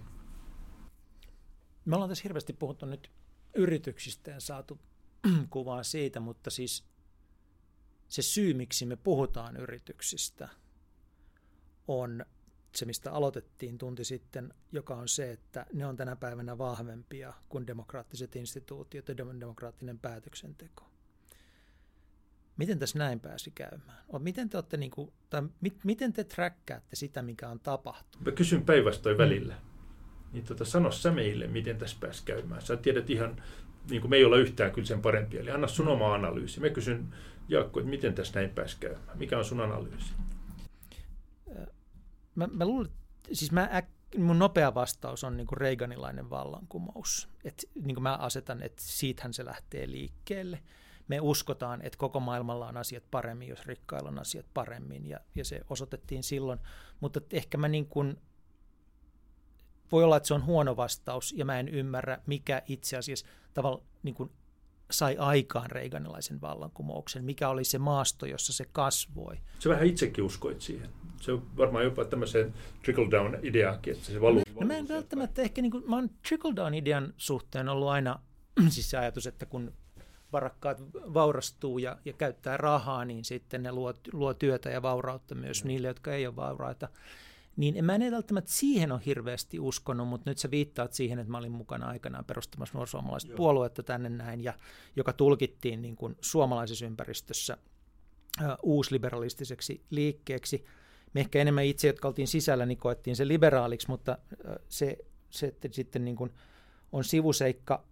Me 1.85 1.95
ollaan 1.95 2.09
tässä 2.09 2.23
hirveästi 2.23 2.53
puhuttu 2.53 2.85
nyt 2.85 3.11
yrityksistä 3.53 4.31
ja 4.31 4.39
saatu 4.39 4.79
kuvaa 5.49 5.83
siitä, 5.83 6.19
mutta 6.19 6.49
siis 6.49 6.85
se 8.07 8.21
syy, 8.21 8.53
miksi 8.53 8.85
me 8.85 8.95
puhutaan 8.95 9.57
yrityksistä, 9.57 10.49
on 11.87 12.25
se, 12.75 12.85
mistä 12.85 13.11
aloitettiin 13.11 13.77
tunti 13.77 14.05
sitten, 14.05 14.53
joka 14.71 14.95
on 14.95 15.07
se, 15.07 15.31
että 15.31 15.65
ne 15.73 15.85
on 15.85 15.95
tänä 15.95 16.15
päivänä 16.15 16.57
vahvempia 16.57 17.33
kuin 17.49 17.67
demokraattiset 17.67 18.35
instituutiot 18.35 19.07
ja 19.07 19.17
demokraattinen 19.17 19.99
päätöksenteko. 19.99 20.83
Miten 22.57 22.79
tässä 22.79 22.99
näin 22.99 23.19
pääsi 23.19 23.51
käymään? 23.51 24.05
Miten 24.19 24.49
te, 24.49 24.57
olette, 24.57 24.77
niin 24.77 24.91
kuin, 24.91 25.11
tai 25.29 25.41
mit, 25.61 25.83
miten 25.83 26.13
te 26.13 26.23
träkkäätte 26.23 26.95
sitä, 26.95 27.21
mikä 27.21 27.49
on 27.49 27.59
tapahtunut? 27.59 28.25
Mä 28.25 28.31
kysyn 28.31 28.65
päinvastoin 28.65 29.17
välillä. 29.17 29.55
Niin 30.31 30.45
tota, 30.45 30.65
sano 30.65 30.91
sä 30.91 31.11
meille, 31.11 31.47
miten 31.47 31.77
tässä 31.77 31.97
pääsi 31.99 32.23
käymään. 32.25 32.61
Sä 32.61 32.77
tiedät 32.77 33.09
ihan, 33.09 33.43
niin 33.89 34.01
kuin 34.01 34.09
me 34.09 34.15
ei 34.15 34.25
olla 34.25 34.37
yhtään 34.37 34.71
kyllä 34.71 34.87
sen 34.87 35.01
parempia. 35.01 35.39
Eli 35.39 35.51
anna 35.51 35.67
sun 35.67 35.87
oma 35.87 36.13
analyysi. 36.13 36.59
Mä 36.59 36.69
kysyn 36.69 37.13
Jaakko, 37.49 37.79
että 37.79 37.89
miten 37.89 38.13
tässä 38.13 38.39
näin 38.39 38.49
pääsi 38.49 38.77
käymään. 38.79 39.17
Mikä 39.17 39.37
on 39.37 39.45
sun 39.45 39.61
analyysi? 39.61 40.13
Mä, 42.35 42.47
mä 42.47 42.65
luulen, 42.65 42.91
siis 43.31 43.51
mä 43.51 43.69
äk, 43.73 43.85
mun 44.17 44.39
nopea 44.39 44.73
vastaus 44.73 45.23
on 45.23 45.37
niin 45.37 45.47
kuin 45.47 45.57
Reaganilainen 45.57 46.29
vallankumous. 46.29 47.29
Et, 47.43 47.65
niin 47.75 47.95
kuin 47.95 48.03
mä 48.03 48.15
asetan, 48.15 48.63
että 48.63 48.81
siitähän 48.85 49.33
se 49.33 49.45
lähtee 49.45 49.91
liikkeelle. 49.91 50.59
Me 51.07 51.19
uskotaan, 51.19 51.81
että 51.81 51.97
koko 51.97 52.19
maailmalla 52.19 52.67
on 52.67 52.77
asiat 52.77 53.03
paremmin, 53.11 53.47
jos 53.47 53.65
rikkailla 53.65 54.09
on 54.09 54.19
asiat 54.19 54.45
paremmin, 54.53 55.05
ja, 55.05 55.19
ja 55.35 55.45
se 55.45 55.61
osoitettiin 55.69 56.23
silloin. 56.23 56.59
Mutta 56.99 57.21
ehkä 57.31 57.57
mä 57.57 57.67
niin 57.67 57.87
kuin, 57.87 58.17
voi 59.91 60.03
olla, 60.03 60.17
että 60.17 60.27
se 60.27 60.33
on 60.33 60.45
huono 60.45 60.77
vastaus, 60.77 61.33
ja 61.37 61.45
mä 61.45 61.59
en 61.59 61.69
ymmärrä, 61.69 62.17
mikä 62.25 62.61
itse 62.67 62.97
asiassa 62.97 63.25
tavallaan 63.53 63.83
niin 64.03 64.15
kuin 64.15 64.31
sai 64.91 65.17
aikaan 65.17 65.71
Reaganilaisen 65.71 66.41
vallankumouksen, 66.41 67.23
mikä 67.23 67.49
oli 67.49 67.63
se 67.63 67.77
maasto, 67.77 68.25
jossa 68.25 68.53
se 68.53 68.65
kasvoi. 68.71 69.35
Se 69.59 69.69
vähän 69.69 69.85
itsekin 69.85 70.23
uskoit 70.23 70.61
siihen. 70.61 70.89
Se 71.21 71.31
on 71.31 71.57
varmaan 71.57 71.83
jopa 71.83 72.05
tämmöiseen 72.05 72.53
trickle-down-ideaankin, 72.85 73.93
että 73.93 74.05
se 74.05 74.21
valuu. 74.21 74.43
No 74.59 74.67
mä 74.67 74.77
en 74.77 74.87
välttämättä 74.87 75.41
ehkä, 75.41 75.61
niin 75.61 75.71
kuin, 75.71 75.89
mä 75.89 75.95
oon 75.95 76.09
trickle-down-idean 76.09 77.13
suhteen 77.17 77.69
ollut 77.69 77.87
aina 77.87 78.19
siis 78.69 78.89
se 78.89 78.97
ajatus, 78.97 79.27
että 79.27 79.45
kun 79.45 79.73
varakkaat 80.31 80.81
vaurastuu 80.93 81.77
ja, 81.77 81.97
ja 82.05 82.13
käyttää 82.13 82.57
rahaa, 82.57 83.05
niin 83.05 83.25
sitten 83.25 83.63
ne 83.63 83.71
luo, 83.71 83.93
luo 84.13 84.33
työtä 84.33 84.69
ja 84.69 84.81
vaurautta 84.81 85.35
myös 85.35 85.63
no. 85.63 85.67
niille, 85.67 85.87
jotka 85.87 86.13
ei 86.13 86.27
ole 86.27 86.35
vauraita. 86.35 86.89
Niin 87.57 87.77
en 87.77 87.85
mä 87.85 87.95
en 87.95 88.11
välttämättä 88.11 88.51
siihen 88.51 88.91
ole 88.91 89.01
hirveästi 89.05 89.59
uskonut, 89.59 90.07
mutta 90.07 90.29
nyt 90.29 90.37
sä 90.37 90.51
viittaat 90.51 90.93
siihen, 90.93 91.19
että 91.19 91.31
mä 91.31 91.37
olin 91.37 91.51
mukana 91.51 91.87
aikanaan 91.87 92.25
perustamassa 92.25 92.77
nuorsuomalaista 92.77 93.31
Joo. 93.31 93.37
puoluetta 93.37 93.83
tänne 93.83 94.09
näin, 94.09 94.43
ja 94.43 94.53
joka 94.95 95.13
tulkittiin 95.13 95.81
niin 95.81 95.95
kuin 95.95 96.15
suomalaisessa 96.21 96.85
ympäristössä 96.85 97.57
ä, 98.41 98.57
uusliberalistiseksi 98.63 99.85
liikkeeksi. 99.89 100.65
Me 101.13 101.19
ehkä 101.19 101.41
enemmän 101.41 101.65
itse, 101.65 101.87
jotka 101.87 102.07
oltiin 102.07 102.27
sisällä, 102.27 102.65
niin 102.65 102.77
koettiin 102.77 103.15
se 103.15 103.27
liberaaliksi, 103.27 103.87
mutta 103.89 104.11
ä, 104.11 104.17
se, 104.69 104.97
se 105.29 105.47
että 105.47 105.67
sitten 105.71 106.05
niin 106.05 106.15
kuin 106.15 106.31
on 106.91 107.03
sivuseikka. 107.03 107.85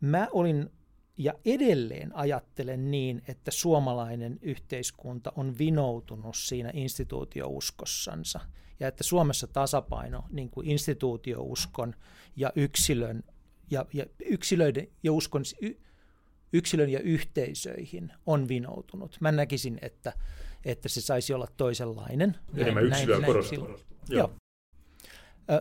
Mä 0.00 0.28
olin 0.32 0.70
ja 1.18 1.34
edelleen 1.44 2.16
ajattelen 2.16 2.90
niin, 2.90 3.22
että 3.28 3.50
suomalainen 3.50 4.38
yhteiskunta 4.42 5.32
on 5.36 5.58
vinoutunut 5.58 6.36
siinä 6.36 6.70
instituutioukossansa 6.74 8.40
ja 8.80 8.88
että 8.88 9.04
Suomessa 9.04 9.46
tasapaino 9.46 10.24
niin 10.30 10.50
kuin 10.50 10.70
instituutiouskon 10.70 11.94
ja 12.36 12.52
yksilön 12.56 13.22
ja, 13.70 13.86
ja 13.92 14.06
yksilöiden 14.24 14.88
ja 15.02 15.12
uskon 15.12 15.42
y, 15.62 15.72
yksilön 16.52 16.88
ja 16.88 17.00
yhteisöihin 17.00 18.12
on 18.26 18.48
vinoutunut. 18.48 19.16
Mä 19.20 19.32
näkisin, 19.32 19.78
että, 19.82 20.12
että 20.64 20.88
se 20.88 21.00
saisi 21.00 21.34
olla 21.34 21.46
toisenlainen. 21.56 22.36
Enemmän 22.56 22.84
yksilöä 22.84 23.26
korostuu. 23.26 23.80
Joo 24.08 24.30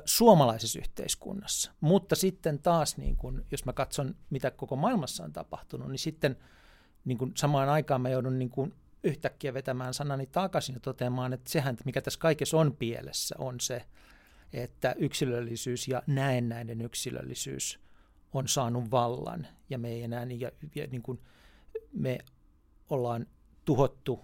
suomalaisessa 0.05 0.79
yhteiskunnassa. 0.79 1.71
Mutta 1.81 2.15
sitten 2.15 2.59
taas, 2.59 2.97
niin 2.97 3.15
kun, 3.15 3.45
jos 3.51 3.65
mä 3.65 3.73
katson, 3.73 4.15
mitä 4.29 4.51
koko 4.51 4.75
maailmassa 4.75 5.23
on 5.23 5.33
tapahtunut, 5.33 5.89
niin 5.89 5.99
sitten 5.99 6.37
niin 7.05 7.17
kun 7.17 7.31
samaan 7.35 7.69
aikaan 7.69 8.01
mä 8.01 8.09
joudun 8.09 8.39
niin 8.39 8.49
kun 8.49 8.73
yhtäkkiä 9.05 9.53
vetämään 9.53 9.93
sanani 9.93 10.25
takaisin 10.25 10.73
ja 10.73 10.79
toteamaan, 10.79 11.33
että 11.33 11.51
sehän, 11.51 11.77
mikä 11.85 12.01
tässä 12.01 12.19
kaikessa 12.19 12.57
on 12.57 12.75
pielessä, 12.75 13.35
on 13.37 13.59
se, 13.59 13.85
että 14.53 14.95
yksilöllisyys 14.97 15.87
ja 15.87 16.03
näennäinen 16.07 16.81
yksilöllisyys 16.81 17.79
on 18.33 18.47
saanut 18.47 18.91
vallan 18.91 19.47
ja 19.69 19.77
me 19.77 19.89
ei 19.89 20.03
enää, 20.03 20.23
ja, 20.23 20.51
ja 20.75 20.87
niin 20.87 21.01
kuin 21.01 21.19
me 21.93 22.19
ollaan 22.89 23.27
tuhottu 23.65 24.19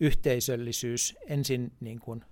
yhteisöllisyys 0.00 1.16
ensin 1.26 1.72
niin 1.80 2.00
kuin 2.00 2.24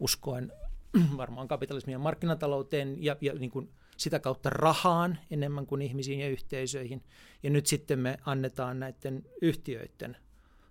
uskoen 0.00 0.52
varmaan 1.16 1.48
kapitalismiin 1.48 1.92
ja 1.92 1.98
markkinatalouteen 1.98 3.04
ja, 3.04 3.16
ja 3.20 3.34
niin 3.34 3.50
kuin 3.50 3.70
sitä 3.96 4.18
kautta 4.18 4.50
rahaan 4.50 5.18
enemmän 5.30 5.66
kuin 5.66 5.82
ihmisiin 5.82 6.20
ja 6.20 6.28
yhteisöihin. 6.28 7.04
Ja 7.42 7.50
nyt 7.50 7.66
sitten 7.66 7.98
me 7.98 8.18
annetaan 8.26 8.80
näiden 8.80 9.24
yhtiöiden 9.42 10.16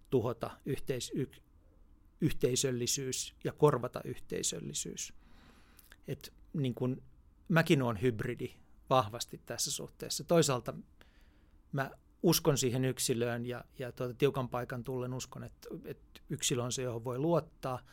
tuhota 0.10 0.52
yhteis, 0.66 1.12
y, 1.16 1.26
yhteisöllisyys 2.22 3.36
ja 3.44 3.54
korvata 3.54 4.02
yhteisöllisyys. 4.04 5.14
Et 6.08 6.34
niin 6.54 6.76
kuin 6.76 7.04
mäkin 7.48 7.82
olen 7.82 8.02
hybridi 8.02 8.54
vahvasti 8.90 9.42
tässä 9.46 9.72
suhteessa. 9.72 10.24
Toisaalta 10.24 10.74
mä 11.72 11.92
uskon 12.24 12.58
siihen 12.58 12.86
yksilöön 12.86 13.46
ja, 13.46 13.66
ja 13.80 13.92
tuota, 13.92 14.14
tiukan 14.14 14.50
paikan 14.50 14.84
tullen 14.84 15.14
uskon, 15.14 15.44
että, 15.44 15.70
että 15.86 16.22
yksilö 16.30 16.64
on 16.64 16.72
se, 16.72 16.82
johon 16.82 17.04
voi 17.04 17.20
luottaa– 17.20 17.80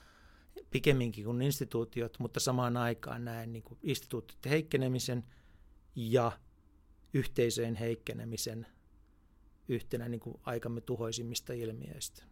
pikemminkin 0.71 1.25
kuin 1.25 1.43
instituutiot, 1.43 2.19
mutta 2.19 2.41
samaan 2.41 2.77
aikaan 2.77 3.25
näen 3.25 3.53
niin 3.53 3.65
instituutioiden 3.83 4.51
heikkenemisen 4.51 5.25
ja 5.97 6.33
yhteisöjen 7.15 7.75
heikkenemisen 7.75 8.67
yhtenä 9.69 10.09
niin 10.09 10.21
kuin 10.21 10.41
aikamme 10.45 10.81
tuhoisimmista 10.81 11.53
ilmiöistä. 11.53 12.23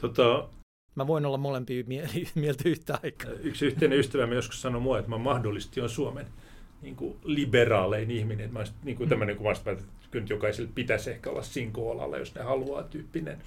Tota, 0.00 0.48
Mä 0.94 1.06
voin 1.06 1.26
olla 1.26 1.38
molempia 1.38 1.84
mieltä 2.34 2.68
yhtä 2.68 2.98
aikaa. 3.02 3.30
Yksi 3.30 3.66
yhteinen 3.66 3.98
ystävämme 3.98 4.34
joskus 4.34 4.62
sanoi 4.62 4.80
mua, 4.80 4.98
että 4.98 5.10
mä 5.10 5.18
mahdollisesti 5.18 5.80
on 5.80 5.90
Suomen 5.90 6.26
niin 6.82 6.96
kuin 6.96 7.16
liberaalein 7.24 8.10
ihminen. 8.10 8.52
Mä 8.52 8.58
olisin, 8.58 8.74
niin 8.84 8.96
kuin 8.96 9.06
mm. 9.06 9.10
tämmöinen, 9.10 9.36
kun 9.36 9.52
että 9.52 9.84
kyllä 10.10 10.26
jokaiselle 10.28 10.70
pitäisi 10.74 11.10
ehkä 11.10 11.30
olla 11.30 11.42
sinkoalalla, 11.42 12.18
jos 12.18 12.34
ne 12.34 12.42
haluaa 12.42 12.82
tyyppinen 12.82 13.38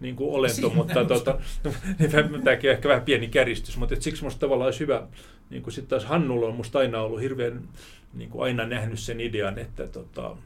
niin 0.00 0.16
kuin 0.16 0.34
olento, 0.34 0.54
Siinä 0.54 0.74
mutta 0.74 1.04
tota, 1.04 1.40
tämäkin 2.10 2.70
on 2.70 2.74
ehkä 2.74 2.88
vähän 2.88 3.02
pieni 3.02 3.28
käristys, 3.28 3.76
mutta 3.76 3.94
et 3.94 4.02
siksi 4.02 4.22
minusta 4.22 4.40
tavallaan 4.40 4.66
olisi 4.66 4.80
hyvä, 4.80 5.06
niin 5.50 5.62
kuin 5.62 5.72
sitten 5.72 5.88
taas 5.88 6.04
Hannulla 6.04 6.46
on 6.46 6.52
minusta 6.52 6.78
aina 6.78 7.00
ollut 7.00 7.20
hirveän, 7.20 7.68
niin 8.14 8.30
kuin 8.30 8.44
aina 8.44 8.66
nähnyt 8.66 8.98
sen 8.98 9.20
idean, 9.20 9.58
että, 9.58 9.86
tota, 9.86 10.36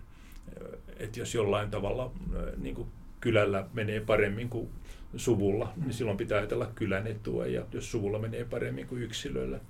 että 0.96 1.20
jos 1.20 1.34
jollain 1.34 1.70
tavalla 1.70 2.12
niin 2.56 2.74
kuin 2.74 2.88
kylällä 3.20 3.66
menee 3.72 4.00
paremmin 4.00 4.48
kuin 4.48 4.68
suvulla, 5.16 5.72
niin 5.76 5.92
silloin 5.92 6.16
pitää 6.16 6.38
ajatella 6.38 6.70
kylän 6.74 7.06
etua, 7.06 7.46
ja 7.46 7.62
jos 7.72 7.90
suvulla 7.90 8.18
menee 8.18 8.44
paremmin 8.44 8.86
kuin 8.86 9.02
yksilöllä, 9.02 9.60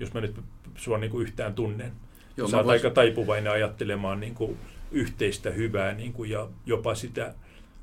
jos 0.00 0.14
mä 0.14 0.20
nyt 0.20 0.40
sua 0.76 0.98
niin 0.98 1.10
kuin 1.10 1.22
yhtään 1.22 1.54
tunnen, 1.54 1.92
Joo, 2.36 2.48
sä 2.48 2.56
oot 2.56 2.66
vois... 2.66 2.84
aika 2.84 2.94
taipuvainen 2.94 3.52
ajattelemaan 3.52 4.20
niin 4.20 4.34
kuin 4.34 4.58
yhteistä 4.92 5.50
hyvää 5.50 5.94
niin 5.94 6.12
kuin, 6.12 6.30
ja 6.30 6.48
jopa 6.66 6.94
sitä 6.94 7.34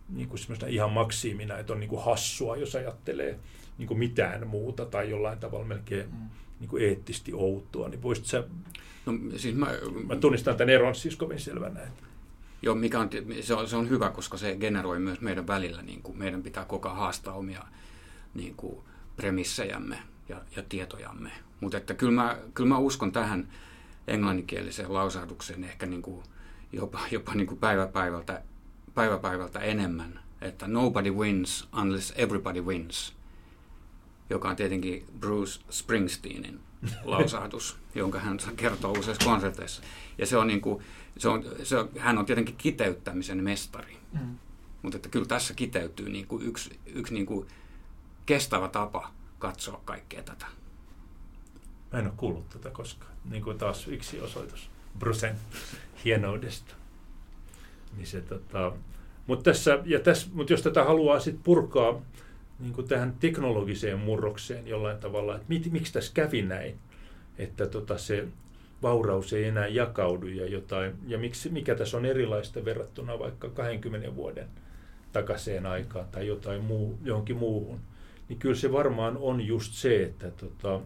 niin 0.09 0.29
kuin 0.29 0.39
ihan 0.67 0.91
maksiimina, 0.91 1.57
että 1.57 1.73
on 1.73 1.79
niin 1.79 1.89
kuin 1.89 2.03
hassua, 2.03 2.57
jos 2.57 2.75
ajattelee 2.75 3.39
niin 3.77 3.87
kuin 3.87 3.97
mitään 3.97 4.47
muuta 4.47 4.85
tai 4.85 5.09
jollain 5.09 5.39
tavalla 5.39 5.65
melkein 5.65 6.05
mm. 6.11 6.29
niin 6.59 6.69
kuin 6.69 6.83
eettisesti 6.83 7.33
outoa, 7.33 7.89
niin 7.89 8.03
voisit 8.03 8.25
sä... 8.25 8.43
No, 9.05 9.13
siis 9.35 9.55
mä, 9.55 9.67
mä 10.07 10.15
tunnistan 10.15 10.55
tämän 10.55 10.69
eron 10.69 10.95
siis 10.95 11.15
kovin 11.15 11.39
selvänä. 11.39 11.83
Että... 11.83 12.06
Joo, 12.61 12.75
mikä 12.75 12.99
on, 12.99 13.09
se, 13.41 13.53
on, 13.53 13.67
se 13.67 13.75
on 13.75 13.89
hyvä, 13.89 14.09
koska 14.09 14.37
se 14.37 14.55
generoi 14.55 14.99
myös 14.99 15.21
meidän 15.21 15.47
välillä, 15.47 15.81
niin 15.81 16.01
kuin 16.01 16.17
meidän 16.17 16.43
pitää 16.43 16.65
koko 16.65 16.89
ajan 16.89 16.97
haastaa 16.97 17.33
omia 17.33 17.63
niin 18.33 18.55
kuin 18.55 18.79
premissejämme 19.15 19.99
ja, 20.29 20.41
ja 20.55 20.63
tietojamme. 20.69 21.31
Mutta 21.59 21.77
että 21.77 21.93
kyllä 21.93 22.23
mä, 22.23 22.37
kyllä 22.53 22.69
mä 22.69 22.77
uskon 22.77 23.11
tähän 23.11 23.47
englanninkieliseen 24.07 24.93
lausahdukseen 24.93 25.63
ehkä 25.63 25.85
niin 25.85 26.01
kuin 26.01 26.23
jopa, 26.71 26.99
jopa 27.11 27.33
niin 27.33 27.47
kuin 27.47 27.59
päivä 27.59 27.87
päivältä 27.87 28.41
päivä 28.93 29.17
päivältä 29.17 29.59
enemmän, 29.59 30.19
että 30.41 30.67
nobody 30.67 31.11
wins 31.11 31.67
unless 31.81 32.13
everybody 32.15 32.61
wins, 32.61 33.13
joka 34.29 34.49
on 34.49 34.55
tietenkin 34.55 35.05
Bruce 35.19 35.61
Springsteenin 35.69 36.59
lausahdus, 37.03 37.77
jonka 37.95 38.19
hän 38.19 38.39
kertoo 38.55 38.91
useissa 38.91 39.25
konserteissa. 39.25 39.81
Ja 40.17 40.25
se 40.25 40.37
on 40.37 40.47
niin 40.47 40.61
kuin, 40.61 40.83
se 41.17 41.29
on, 41.29 41.43
se 41.63 41.77
on, 41.77 41.89
hän 41.97 42.17
on 42.17 42.25
tietenkin 42.25 42.55
kiteyttämisen 42.55 43.43
mestari. 43.43 43.97
Mm. 44.13 44.37
Mutta 44.81 44.95
että 44.95 45.09
kyllä 45.09 45.25
tässä 45.25 45.53
kiteytyy 45.53 46.09
niin 46.09 46.27
kuin 46.27 46.45
yksi, 46.45 46.79
yksi 46.85 47.13
niin 47.13 47.25
kuin 47.25 47.47
kestävä 48.25 48.67
tapa 48.67 49.11
katsoa 49.39 49.81
kaikkea 49.85 50.23
tätä. 50.23 50.45
Mä 51.93 51.99
en 51.99 52.05
ole 52.05 52.13
kuullut 52.17 52.49
tätä 52.49 52.69
koskaan. 52.69 53.11
Niin 53.29 53.43
kuin 53.43 53.57
taas 53.57 53.87
yksi 53.87 54.21
osoitus 54.21 54.69
Brucen 54.99 55.35
hienoudesta. 56.05 56.75
Niin 57.97 58.07
se, 58.07 58.21
tota, 58.21 58.71
mutta, 59.27 59.43
tässä, 59.43 59.79
ja 59.85 59.99
tässä, 59.99 60.27
mutta 60.33 60.53
jos 60.53 60.61
tätä 60.61 60.83
haluaa 60.83 61.19
sit 61.19 61.39
purkaa 61.43 62.01
niin 62.59 62.73
kuin 62.73 62.87
tähän 62.87 63.13
teknologiseen 63.19 63.99
murrokseen 63.99 64.67
jollain 64.67 64.97
tavalla, 64.97 65.35
että 65.35 65.45
mit, 65.47 65.71
miksi 65.71 65.93
tässä 65.93 66.11
kävi 66.13 66.41
näin, 66.41 66.75
että 67.37 67.65
tota 67.65 67.97
se 67.97 68.27
vauraus 68.81 69.33
ei 69.33 69.43
enää 69.43 69.67
jakaudu 69.67 70.27
ja 70.27 70.45
jotain, 70.45 70.93
ja 71.07 71.17
miksi, 71.17 71.49
mikä 71.49 71.75
tässä 71.75 71.97
on 71.97 72.05
erilaista 72.05 72.65
verrattuna 72.65 73.19
vaikka 73.19 73.49
20 73.49 74.15
vuoden 74.15 74.47
takaseen 75.11 75.65
aikaan 75.65 76.07
tai 76.11 76.27
jotain 76.27 76.63
muu, 76.63 76.99
johonkin 77.03 77.37
muuhun, 77.37 77.79
niin 78.29 78.39
kyllä 78.39 78.55
se 78.55 78.71
varmaan 78.71 79.17
on 79.17 79.41
just 79.41 79.73
se, 79.73 80.03
että 80.03 80.31
tota, 80.31 80.81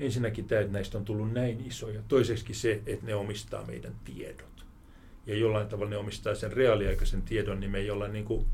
ensinnäkin 0.00 0.44
tämä, 0.44 0.60
että 0.60 0.72
näistä 0.72 0.98
on 0.98 1.04
tullut 1.04 1.32
näin 1.32 1.66
isoja, 1.66 2.02
toiseksi 2.08 2.54
se, 2.54 2.82
että 2.86 3.06
ne 3.06 3.14
omistaa 3.14 3.66
meidän 3.66 3.92
tiedot. 4.04 4.66
Ja 5.26 5.36
jollain 5.36 5.68
tavalla 5.68 5.90
ne 5.90 5.96
omistaa 5.96 6.34
sen 6.34 6.52
reaaliaikaisen 6.52 7.22
tiedon, 7.22 7.60
niin 7.60 7.70
me 7.70 7.78
ei 7.78 7.90
olla 7.90 8.08
niin 8.08 8.24
kuin, 8.24 8.46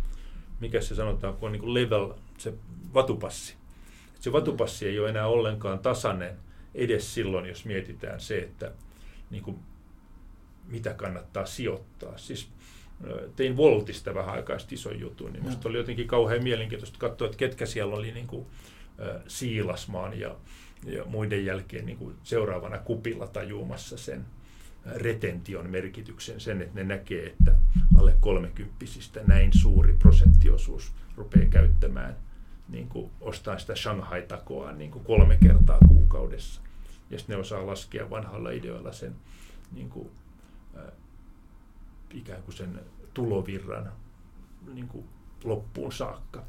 mikä 0.61 0.81
se 0.81 0.95
sanotaan, 0.95 1.35
kun 1.35 1.47
on 1.47 1.53
niin 1.53 1.61
kuin 1.61 1.75
level, 1.75 2.13
se 2.43 2.55
vatupassi. 2.95 3.55
Se 4.21 4.33
vatupassi 4.33 4.87
ei 4.87 4.99
ole 4.99 5.09
enää 5.09 5.27
ollenkaan 5.27 5.79
tasainen 5.79 6.37
edes 6.75 7.15
silloin, 7.15 7.47
jos 7.47 7.65
mietitään 7.65 8.21
se, 8.21 8.39
että 8.39 8.73
niin 9.31 9.43
kuin, 9.43 9.59
mitä 10.69 10.95
kannattaa 10.95 11.47
sijoittaa. 11.47 12.19
Siis 12.19 12.49
tein 13.37 13.57
Voltista 13.57 14.15
vähän 14.15 14.35
aikaa 14.35 14.57
ison 14.71 15.01
jutun, 15.01 15.33
niin 15.33 15.43
minusta 15.43 15.69
oli 15.69 15.79
jotenkin 15.79 16.07
kauhean 16.07 16.43
mielenkiintoista 16.43 16.99
katsoa, 16.99 17.27
että 17.27 17.39
ketkä 17.39 17.67
siellä 17.67 17.95
oli 17.95 18.13
niin 18.13 18.27
kuin, 18.27 18.47
Siilasmaan 19.29 20.21
ja, 20.21 20.37
ja 20.87 21.05
muiden 21.05 21.45
jälkeen 21.45 21.87
niin 21.87 21.99
kuin 21.99 22.15
seuraavana 22.23 22.79
kupilla 22.79 23.27
tajuumassa 23.27 23.97
sen 23.99 24.25
retention 24.87 25.71
merkityksen, 25.71 26.41
sen, 26.41 26.63
että 26.63 26.75
ne 26.75 26.85
näkee, 26.85 27.27
että 27.27 27.55
alle 27.99 28.15
kolmekymppisistä 28.21 29.21
näin 29.27 29.53
suuri 29.53 29.93
prosenttiosuus 29.93 30.93
rupeaa 31.17 31.47
käyttämään, 31.51 32.17
niin 32.73 32.89
kuin 32.89 33.11
ostaa 33.21 33.59
sitä 33.59 33.75
Shanghai-takoa 33.75 34.73
niin 34.73 34.91
kuin 34.91 35.05
kolme 35.05 35.39
kertaa 35.43 35.79
kuukaudessa. 35.89 36.61
Ja 37.11 37.19
sitten 37.19 37.35
ne 37.35 37.41
osaa 37.41 37.67
laskea 37.67 38.11
vanhalla 38.11 38.51
ideoilla 38.51 38.93
sen 38.93 39.15
niin 39.73 39.91
kuin, 39.91 40.11
äh, 40.77 40.93
ikään 42.11 42.43
kuin 42.43 42.55
sen 42.55 42.81
tulovirran 43.15 43.93
niin 44.75 44.89
kuin 44.89 45.05
loppuun 45.45 45.93
saakka 45.93 46.45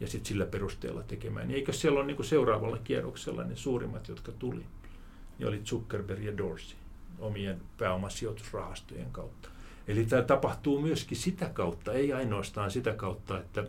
ja 0.00 0.06
sitten 0.06 0.28
sillä 0.28 0.46
perusteella 0.46 1.02
tekemään. 1.02 1.48
Niin 1.48 1.56
eikö 1.56 1.72
siellä 1.72 1.98
ole 1.98 2.06
niin 2.06 2.16
kuin 2.16 2.26
seuraavalla 2.26 2.78
kierroksella 2.78 3.44
ne 3.44 3.56
suurimmat, 3.56 4.08
jotka 4.08 4.32
tuli? 4.32 4.64
niin 5.38 5.48
oli 5.48 5.60
Zuckerberg 5.64 6.22
ja 6.22 6.38
Dorsey 6.38 6.76
omien 7.18 7.60
pääomasijoitusrahastojen 7.78 9.10
kautta. 9.12 9.48
Eli 9.88 10.04
tämä 10.04 10.22
tapahtuu 10.22 10.80
myöskin 10.80 11.16
sitä 11.16 11.48
kautta, 11.48 11.92
ei 11.92 12.12
ainoastaan 12.12 12.70
sitä 12.70 12.92
kautta, 12.92 13.38
että 13.38 13.64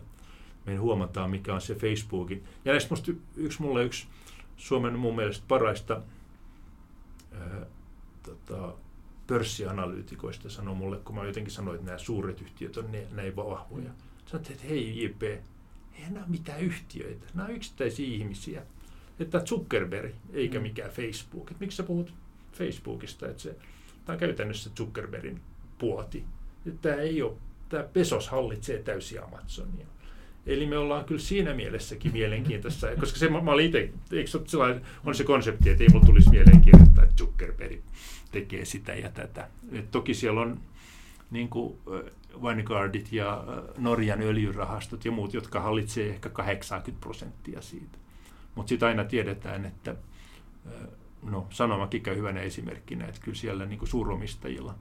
me 0.66 0.76
huomataan, 0.76 1.30
mikä 1.30 1.54
on 1.54 1.60
se 1.60 1.74
Facebookin. 1.74 2.44
Ja 2.64 2.72
näistä 2.72 2.90
musta 2.90 3.12
yksi 3.36 3.62
mulle 3.62 3.84
yksi 3.84 4.06
Suomen 4.56 4.98
mun 4.98 5.16
mielestä 5.16 5.44
paraista 5.48 6.02
ää, 7.32 7.66
tota, 8.22 8.74
pörssianalyytikoista 9.26 10.50
sanoi 10.50 10.74
mulle, 10.74 10.96
kun 10.96 11.14
mä 11.14 11.24
jotenkin 11.24 11.52
sanoin, 11.52 11.74
että 11.74 11.86
nämä 11.86 11.98
suuret 11.98 12.40
yhtiöt 12.40 12.76
on 12.76 12.92
ne, 12.92 13.06
näin 13.12 13.36
vahvoja. 13.36 13.90
Sanoin, 14.26 14.52
että 14.52 14.66
hei 14.66 15.04
JP, 15.04 15.22
eihän 15.94 16.14
nämä 16.14 16.24
ole 16.24 16.30
mitään 16.30 16.60
yhtiöitä, 16.60 17.26
nämä 17.34 17.48
on 17.48 17.54
yksittäisiä 17.54 18.06
ihmisiä. 18.06 18.62
Että 19.20 19.40
Zuckerberg, 19.40 20.14
eikä 20.32 20.58
mm. 20.58 20.62
mikään 20.62 20.90
Facebook. 20.90 21.50
Että 21.50 21.60
miksi 21.60 21.76
sä 21.76 21.82
puhut 21.82 22.14
Facebookista, 22.52 23.28
että 23.28 23.42
se, 23.42 23.56
tämä 24.04 24.14
on 24.14 24.20
käytännössä 24.20 24.70
Zuckerbergin 24.70 25.40
puoti. 25.78 26.24
Että 26.66 26.88
tämä 26.88 27.02
ei 27.02 27.22
ole, 27.22 27.36
tämä 27.68 27.82
Pesos 27.82 28.28
hallitsee 28.28 28.82
täysin 28.82 29.22
Amazonia. 29.22 29.86
Eli 30.46 30.66
me 30.66 30.78
ollaan 30.78 31.04
kyllä 31.04 31.20
siinä 31.20 31.54
mielessäkin 31.54 32.12
mielenkiintoista, 32.12 32.86
koska 33.00 33.18
se, 33.18 33.28
mä, 33.28 33.52
olin 33.52 33.66
itse, 33.66 33.92
eikö 34.12 34.30
se 34.30 34.38
on 35.06 35.14
se 35.14 35.24
konsepti, 35.24 35.70
että 35.70 35.84
ei 35.84 35.88
mulla 35.88 36.06
tulisi 36.06 36.30
mieleen 36.30 36.60
kirjoittaa, 36.60 37.04
että 37.04 37.16
Zuckerberg 37.16 37.80
tekee 38.32 38.64
sitä 38.64 38.94
ja 38.94 39.10
tätä. 39.10 39.48
Et 39.72 39.90
toki 39.90 40.14
siellä 40.14 40.40
on 40.40 40.60
niin 41.30 41.48
kuin 41.48 41.78
Vanguardit 42.42 43.12
ja 43.12 43.44
Norjan 43.78 44.22
öljyrahastot 44.22 45.04
ja 45.04 45.12
muut, 45.12 45.34
jotka 45.34 45.60
hallitsee 45.60 46.08
ehkä 46.08 46.28
80 46.28 47.00
prosenttia 47.00 47.60
siitä. 47.60 47.98
Mutta 48.54 48.68
sitten 48.68 48.88
aina 48.88 49.04
tiedetään, 49.04 49.64
että 49.64 49.96
no, 51.22 51.46
sanomakin 51.50 52.02
käy 52.02 52.16
hyvänä 52.16 52.40
esimerkkinä, 52.40 53.06
että 53.06 53.20
kyllä 53.20 53.38
siellä 53.38 53.66
niin 53.66 53.78
kuin 53.78 53.88
suuromistajilla 53.88 54.74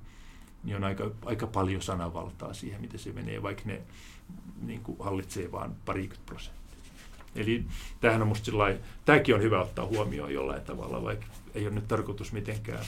niin 0.64 0.76
on 0.76 0.84
aika, 0.84 1.12
aika 1.26 1.48
paljon 1.48 1.82
sananvaltaa 1.82 2.54
siihen, 2.54 2.82
miten 2.82 3.00
se 3.00 3.12
menee, 3.12 3.42
vaikka 3.42 3.64
ne 3.66 3.82
niin 4.62 4.82
kuin 4.82 4.98
hallitsee 5.00 5.52
vain 5.52 5.72
parikymmentä 5.86 6.26
prosenttia. 6.26 6.60
Eli 7.36 7.66
tämähän 8.02 8.22
on 8.22 8.28
musta 8.28 8.46
sillai, 8.46 8.80
tämäkin 9.06 9.36
on 9.36 9.42
hyvä 9.42 9.62
ottaa 9.62 9.86
huomioon 9.86 10.34
jollain 10.34 10.62
tavalla, 10.62 11.04
vaikka 11.04 11.26
ei 11.56 11.68
ole 11.68 11.76
nyt 11.76 11.88
tarkoitus 11.88 12.32
mitenkään. 12.32 12.86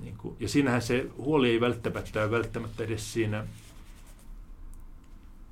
Niin 0.00 0.16
kuin, 0.16 0.36
ja 0.40 0.48
siinähän 0.48 0.82
se 0.82 1.06
huoli 1.16 1.50
ei 1.50 1.60
välttämättä 1.60 2.22
ole 2.22 2.30
välttämättä 2.30 2.84
edes 2.84 3.12
siinä 3.12 3.46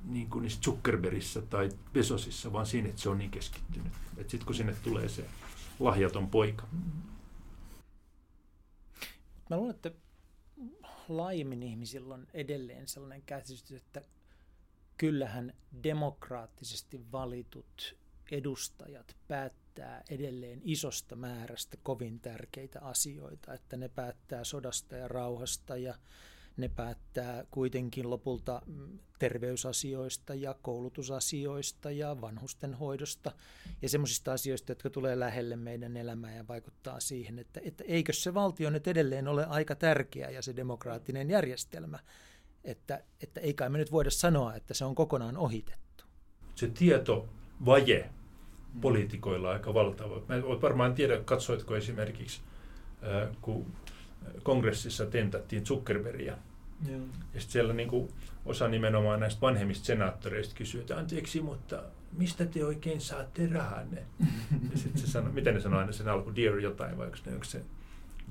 niin 0.03 0.29
kuin 0.29 0.41
niissä 0.41 0.61
Zuckerbergissa 0.61 1.41
tai 1.41 1.69
Bezosissa, 1.93 2.53
vaan 2.53 2.65
siinä, 2.65 2.89
että 2.89 3.01
se 3.01 3.09
on 3.09 3.17
niin 3.17 3.31
keskittynyt. 3.31 3.93
Että 4.17 4.31
sitten 4.31 4.45
kun 4.45 4.55
sinne 4.55 4.75
tulee 4.83 5.09
se 5.09 5.25
lahjaton 5.79 6.29
poika. 6.29 6.67
Mä 9.49 9.57
luulen, 9.57 9.75
että 9.75 9.91
laajemmin 11.07 11.63
ihmisillä 11.63 12.13
on 12.13 12.27
edelleen 12.33 12.87
sellainen 12.87 13.21
käsitys, 13.21 13.71
että 13.71 14.01
kyllähän 14.99 15.53
demokraattisesti 15.83 17.01
valitut 17.11 17.97
edustajat 18.31 19.15
päättää 19.27 20.03
edelleen 20.09 20.61
isosta 20.63 21.15
määrästä 21.15 21.77
kovin 21.83 22.19
tärkeitä 22.19 22.81
asioita, 22.81 23.53
että 23.53 23.77
ne 23.77 23.89
päättää 23.89 24.43
sodasta 24.43 24.95
ja 24.95 25.07
rauhasta 25.07 25.77
ja 25.77 25.95
ne 26.57 26.69
päättää 26.69 27.45
kuitenkin 27.51 28.09
lopulta 28.09 28.61
mm, 28.65 28.99
terveysasioista 29.19 30.33
ja 30.33 30.55
koulutusasioista 30.61 31.91
ja 31.91 32.21
vanhustenhoidosta 32.21 33.31
ja 33.81 33.89
semmoisista 33.89 34.33
asioista, 34.33 34.71
jotka 34.71 34.89
tulee 34.89 35.19
lähelle 35.19 35.55
meidän 35.55 35.97
elämää 35.97 36.35
ja 36.35 36.47
vaikuttaa 36.47 36.99
siihen, 36.99 37.39
että, 37.39 37.61
että 37.63 37.83
eikö 37.87 38.13
se 38.13 38.33
valtio 38.33 38.69
nyt 38.69 38.87
edelleen 38.87 39.27
ole 39.27 39.45
aika 39.45 39.75
tärkeä 39.75 40.29
ja 40.29 40.41
se 40.41 40.55
demokraattinen 40.55 41.29
järjestelmä, 41.29 41.99
että, 42.63 43.03
että 43.23 43.39
ei 43.39 43.53
kai 43.53 43.69
me 43.69 43.77
nyt 43.77 43.91
voida 43.91 44.09
sanoa, 44.09 44.55
että 44.55 44.73
se 44.73 44.85
on 44.85 44.95
kokonaan 44.95 45.37
ohitettu. 45.37 46.03
Se 46.55 46.67
tietovaje 46.67 48.09
poliitikoilla 48.81 49.47
on 49.47 49.53
aika 49.53 49.73
valtava. 49.73 50.15
Mä 50.15 50.61
varmaan 50.61 50.95
tiedä, 50.95 51.19
katsoitko 51.19 51.75
esimerkiksi, 51.75 52.41
kun 53.41 53.65
kongressissa 54.43 55.05
tentattiin 55.05 55.65
Zuckerbergia. 55.65 56.37
Ja, 56.87 56.93
ja 57.33 57.39
sitten 57.39 57.51
siellä 57.51 57.73
niin 57.73 57.89
kuin 57.89 58.09
osa 58.45 58.67
nimenomaan 58.67 59.19
näistä 59.19 59.41
vanhemmista 59.41 59.85
senaattoreista 59.85 60.55
kysyy, 60.55 60.81
että 60.81 60.97
anteeksi, 60.97 61.41
mutta 61.41 61.83
mistä 62.17 62.45
te 62.45 62.65
oikein 62.65 63.01
saatte 63.01 63.47
rahanne? 63.47 64.05
ja 64.71 64.77
sitten 64.77 65.01
se 65.01 65.07
sanoo, 65.07 65.33
miten 65.33 65.53
ne 65.53 65.59
sanoo 65.59 65.79
aina 65.79 65.91
sen 65.91 66.07
alku, 66.07 66.35
dear 66.35 66.59
jotain, 66.59 66.97
vai 66.97 67.07
onko 67.07 67.43
se 67.43 67.61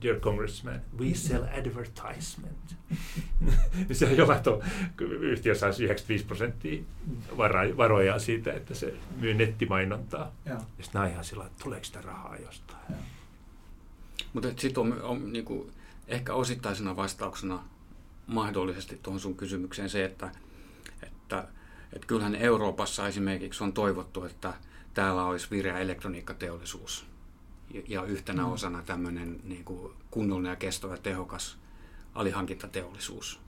Dear 0.02 0.20
Congressman, 0.20 0.80
we 0.98 1.14
sell 1.14 1.44
advertisement. 1.44 2.76
se 3.92 4.06
on 4.06 4.16
jollain 4.16 4.42
tuo, 4.42 4.62
yhtiö 5.00 5.54
saa 5.54 5.68
95 5.68 6.24
prosenttia 6.24 6.82
varoja 7.76 8.18
siitä, 8.18 8.52
että 8.52 8.74
se 8.74 8.94
myy 9.16 9.34
nettimainontaa. 9.34 10.32
Ja, 10.44 10.52
ja 10.52 10.84
sitten 10.84 11.00
on 11.00 11.08
ihan 11.08 11.24
sillä 11.24 11.46
että 11.46 11.64
tuleeko 11.64 11.84
sitä 11.84 12.00
rahaa 12.00 12.36
jostain. 12.36 12.94
Mutta 14.32 14.48
sitten 14.56 14.80
on, 14.80 15.02
on 15.02 15.32
niin 15.32 15.44
kuin, 15.44 15.72
ehkä 16.08 16.34
osittaisena 16.34 16.96
vastauksena 16.96 17.64
mahdollisesti 18.26 18.98
tuohon 19.02 19.20
sun 19.20 19.36
kysymykseen 19.36 19.90
se, 19.90 20.04
että, 20.04 20.30
että, 21.02 21.48
että 21.92 22.06
kyllähän 22.06 22.34
Euroopassa 22.34 23.08
esimerkiksi 23.08 23.64
on 23.64 23.72
toivottu, 23.72 24.24
että 24.24 24.54
täällä 24.94 25.24
olisi 25.24 25.50
vireä 25.50 25.78
elektroniikkateollisuus 25.78 27.07
ja 27.88 28.02
yhtenä 28.02 28.42
mm. 28.42 28.52
osana 28.52 28.82
tämmöinen 28.82 29.40
niin 29.44 29.64
kuin 29.64 29.92
kunnollinen 30.10 30.50
ja 30.50 30.56
kestävä 30.56 30.96
tehokas 30.96 31.58
alihankintateollisuus. 32.14 33.40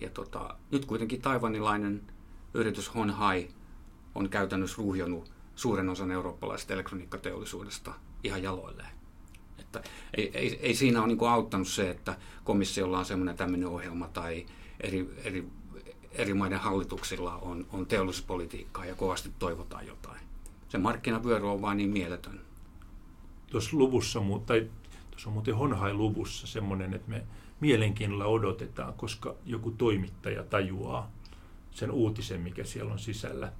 Ja 0.00 0.10
tota, 0.10 0.56
nyt 0.70 0.84
kuitenkin 0.84 1.22
taivanilainen 1.22 2.02
yritys 2.54 2.94
Honhai 2.94 3.48
on 4.14 4.28
käytännössä 4.28 4.76
ruhjonut 4.78 5.32
suuren 5.56 5.88
osan 5.88 6.10
eurooppalaisesta 6.10 6.72
elektroniikkateollisuudesta 6.72 7.94
ihan 8.24 8.42
jaloilleen. 8.42 8.90
Että 9.58 9.82
ei, 10.16 10.30
ei, 10.34 10.58
ei 10.62 10.74
siinä 10.74 10.98
ole 10.98 11.08
niin 11.08 11.18
kuin 11.18 11.30
auttanut 11.30 11.68
se, 11.68 11.90
että 11.90 12.16
komissiolla 12.44 12.98
on 12.98 13.04
semmoinen 13.04 13.36
tämmöinen 13.36 13.68
ohjelma 13.68 14.08
tai 14.08 14.46
eri, 14.80 15.10
eri, 15.24 15.48
eri 16.12 16.34
maiden 16.34 16.60
hallituksilla 16.60 17.36
on, 17.36 17.66
on 17.72 17.86
teollisuuspolitiikkaa 17.86 18.84
ja 18.84 18.94
kovasti 18.94 19.30
toivotaan 19.38 19.86
jotain. 19.86 20.20
Se 20.68 20.78
markkinavyöry 20.78 21.50
on 21.50 21.62
vain 21.62 21.76
niin 21.76 21.90
mieletön 21.90 22.40
tuossa 23.50 23.76
luvussa, 23.76 24.20
tai 24.46 24.70
tuossa 25.10 25.28
on 25.28 25.32
muuten 25.32 25.56
Honhai-luvussa 25.56 26.46
semmoinen, 26.46 26.94
että 26.94 27.10
me 27.10 27.22
mielenkiinnolla 27.60 28.26
odotetaan, 28.26 28.94
koska 28.94 29.34
joku 29.46 29.70
toimittaja 29.70 30.42
tajuaa 30.42 31.10
sen 31.70 31.90
uutisen, 31.90 32.40
mikä 32.40 32.64
siellä 32.64 32.92
on 32.92 32.98
sisällä 32.98 33.52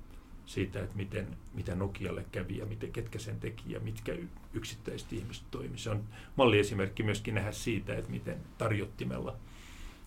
siitä, 0.46 0.82
että 0.82 0.96
miten, 0.96 1.36
mitä 1.54 1.74
Nokialle 1.74 2.24
kävi 2.32 2.58
ja 2.58 2.66
miten, 2.66 2.92
ketkä 2.92 3.18
sen 3.18 3.40
teki 3.40 3.72
ja 3.72 3.80
mitkä 3.80 4.16
yksittäiset 4.54 5.12
ihmiset 5.12 5.44
toimi. 5.50 5.78
Se 5.78 5.90
on 5.90 6.04
malliesimerkki 6.36 7.02
myöskin 7.02 7.34
nähdä 7.34 7.52
siitä, 7.52 7.96
että 7.96 8.10
miten 8.10 8.36
tarjottimella 8.58 9.36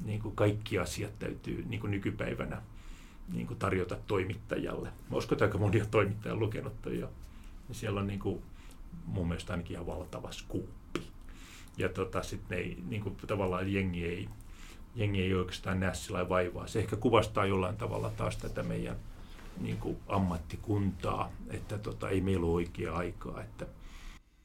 niin 0.05 0.21
kuin 0.21 0.35
kaikki 0.35 0.79
asiat 0.79 1.19
täytyy 1.19 1.65
niin 1.69 1.79
kuin 1.79 1.91
nykypäivänä 1.91 2.61
niin 3.33 3.47
kuin 3.47 3.59
tarjota 3.59 3.97
toimittajalle. 4.07 4.89
Mä 5.09 5.17
uskon, 5.17 5.35
että 5.35 5.45
aika 5.45 5.59
toimittajia 5.91 6.33
on 6.33 6.39
lukenut 6.39 6.73
jo. 6.85 7.09
Ja 7.69 7.75
siellä 7.75 7.99
on 7.99 8.07
niin 8.07 8.19
kuin 8.19 8.41
mun 9.05 9.27
mielestä 9.27 9.53
ainakin 9.53 9.73
ihan 9.73 9.85
valtava 9.85 10.31
skuuppi. 10.31 11.07
Ja 11.77 11.89
tota, 11.89 12.23
sitten 12.23 12.57
ei, 12.57 12.77
niin 12.87 13.01
kuin, 13.01 13.15
tavallaan 13.27 13.73
jengi 13.73 14.05
ei, 14.05 14.29
jengi 14.95 15.21
ei 15.21 15.33
oikeastaan 15.33 15.79
näe 15.79 15.93
sillä 15.93 16.29
vaivaa. 16.29 16.67
Se 16.67 16.79
ehkä 16.79 16.95
kuvastaa 16.95 17.45
jollain 17.45 17.77
tavalla 17.77 18.09
taas 18.09 18.37
tätä 18.37 18.63
meidän 18.63 18.95
niin 19.61 19.77
kuin 19.77 19.97
ammattikuntaa, 20.07 21.31
että 21.49 21.77
tota, 21.77 22.09
ei 22.09 22.21
meillä 22.21 22.45
ole 22.45 22.53
oikea 22.53 22.95
aikaa. 22.95 23.41
Että 23.41 23.65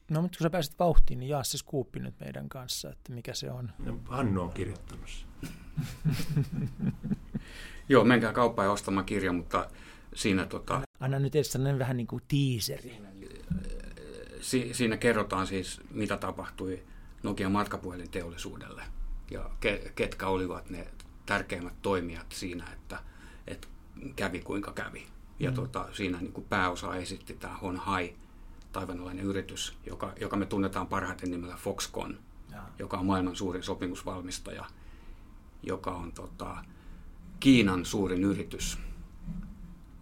No 0.09 0.21
mutta 0.21 0.37
kun 0.37 0.45
sä 0.45 0.49
pääsit 0.49 0.79
vauhtiin, 0.79 1.19
niin 1.19 1.29
jaa 1.29 1.43
se 1.43 1.57
skuuppi 1.57 1.99
nyt 1.99 2.19
meidän 2.19 2.49
kanssa, 2.49 2.89
että 2.89 3.13
mikä 3.13 3.33
se 3.33 3.51
on. 3.51 3.71
No, 3.79 3.99
Hannu 4.05 4.41
on 4.41 4.51
kirjoittanut 4.51 5.09
Joo, 7.89 8.03
menkää 8.03 8.33
kauppaan 8.33 8.65
ja 8.65 8.71
ostamaan 8.71 9.05
kirja, 9.05 9.33
mutta 9.33 9.69
siinä 10.15 10.45
tota... 10.45 10.81
Anna 10.99 11.19
nyt 11.19 11.35
edes 11.35 11.57
vähän 11.79 11.97
niin 11.97 12.07
kuin 12.07 12.23
tiiseri 12.27 13.01
si, 14.39 14.69
siinä 14.73 14.97
kerrotaan 14.97 15.47
siis, 15.47 15.81
mitä 15.91 16.17
tapahtui 16.17 16.83
Nokian 17.23 17.51
matkapuhelinteollisuudelle 17.51 18.83
ja 19.31 19.49
ke, 19.59 19.91
ketkä 19.95 20.27
olivat 20.27 20.69
ne 20.69 20.87
tärkeimmät 21.25 21.81
toimijat 21.81 22.25
siinä, 22.31 22.65
että, 22.73 22.99
että 23.47 23.67
kävi 24.15 24.39
kuinka 24.39 24.71
kävi. 24.71 25.07
Ja 25.39 25.49
mm. 25.49 25.55
tota, 25.55 25.87
siinä 25.91 26.17
niin 26.17 26.33
kuin 26.33 26.45
pääosa 26.49 26.95
esitti 26.95 27.33
tämä 27.33 27.57
Honhai, 27.57 28.15
taivanilainen 28.71 29.25
yritys, 29.25 29.77
joka, 29.85 30.13
joka 30.19 30.35
me 30.35 30.45
tunnetaan 30.45 30.87
parhaiten 30.87 31.31
nimellä 31.31 31.55
Foxconn, 31.55 32.17
ja. 32.51 32.61
joka 32.79 32.97
on 32.97 33.05
maailman 33.05 33.35
suurin 33.35 33.63
sopimusvalmistaja, 33.63 34.65
joka 35.63 35.91
on 35.91 36.11
tota, 36.11 36.57
Kiinan 37.39 37.85
suurin 37.85 38.23
yritys. 38.23 38.77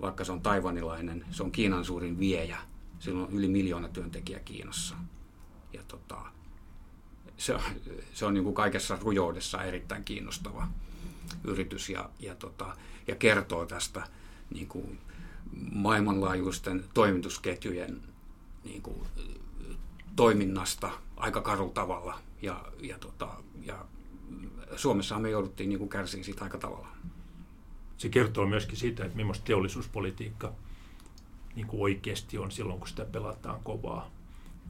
Vaikka 0.01 0.23
se 0.23 0.31
on 0.31 0.41
taivanilainen, 0.41 1.25
se 1.31 1.43
on 1.43 1.51
Kiinan 1.51 1.85
suurin 1.85 2.19
viejä 2.19 2.57
Silloin 2.99 3.27
on 3.27 3.33
yli 3.33 3.47
miljoona 3.47 3.87
työntekijää 3.87 4.41
Kiinassa. 4.41 4.95
Ja 5.73 5.83
tota, 5.87 6.21
se 7.37 7.55
on, 7.55 7.61
se 8.13 8.25
on 8.25 8.33
niin 8.33 8.43
kuin 8.43 8.55
kaikessa 8.55 8.97
rujoudessa 9.01 9.63
erittäin 9.63 10.03
kiinnostava 10.03 10.67
yritys 11.43 11.89
ja, 11.89 12.09
ja, 12.19 12.35
tota, 12.35 12.77
ja 13.07 13.15
kertoo 13.15 13.65
tästä 13.65 14.07
niin 14.49 14.67
kuin 14.67 14.99
maailmanlaajuisten 15.71 16.85
toimitusketjujen 16.93 18.01
niin 18.63 18.81
kuin, 18.81 19.07
toiminnasta 20.15 20.91
aika 21.17 21.41
karulla 21.41 21.73
tavalla. 21.73 22.19
Ja, 22.41 22.65
ja, 22.81 22.99
tota, 22.99 23.29
ja 23.63 23.85
Suomessa 24.75 25.19
me 25.19 25.29
jouduttiin 25.29 25.69
niin 25.69 25.89
kärsiin 25.89 26.23
siitä 26.23 26.43
aika 26.43 26.57
tavalla. 26.57 26.87
Se 27.97 28.09
kertoo 28.09 28.45
myöskin 28.47 28.77
siitä, 28.77 29.05
että 29.05 29.17
millaista 29.17 29.45
teollisuuspolitiikka 29.45 30.53
niin 31.57 31.67
kuin 31.67 31.81
oikeasti 31.81 32.37
on 32.37 32.51
silloin, 32.51 32.79
kun 32.79 32.87
sitä 32.87 33.05
pelataan 33.05 33.59
kovaa. 33.63 34.11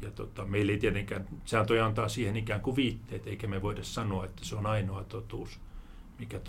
Ja 0.01 0.11
tota, 0.11 0.45
meillä 0.45 0.71
ei 0.71 0.77
tietenkään, 0.77 1.27
toi 1.67 1.79
antaa 1.79 2.09
siihen 2.09 2.37
ikään 2.37 2.61
kuin 2.61 2.75
viitteet, 2.75 3.27
eikä 3.27 3.47
me 3.47 3.61
voida 3.61 3.83
sanoa, 3.83 4.25
että 4.25 4.45
se 4.45 4.55
on 4.55 4.65
ainoa 4.65 5.03
totuus, 5.03 5.59
mikä 6.19 6.39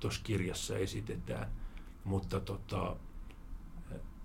tuossa 0.00 0.20
kirjassa 0.24 0.78
esitetään. 0.78 1.48
Mutta 2.04 2.40
tota, 2.40 2.96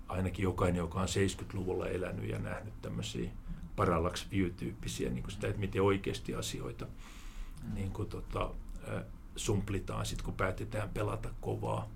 ainakin 0.08 0.42
jokainen, 0.42 0.78
joka 0.78 1.00
on 1.00 1.08
70-luvulla 1.08 1.88
elänyt 1.88 2.28
ja 2.28 2.38
nähnyt 2.38 2.82
tämmöisiä 2.82 3.30
parallax 3.76 4.26
view-tyyppisiä, 4.30 5.10
niin 5.10 5.22
kuin 5.22 5.32
sitä, 5.32 5.48
että 5.48 5.60
miten 5.60 5.82
oikeasti 5.82 6.34
asioita 6.34 6.86
niin 7.72 7.90
kuin 7.90 8.08
tota, 8.08 8.50
sumplitaan 9.36 10.06
sitten, 10.06 10.24
kun 10.24 10.34
päätetään 10.34 10.88
pelata 10.88 11.28
kovaa, 11.40 11.88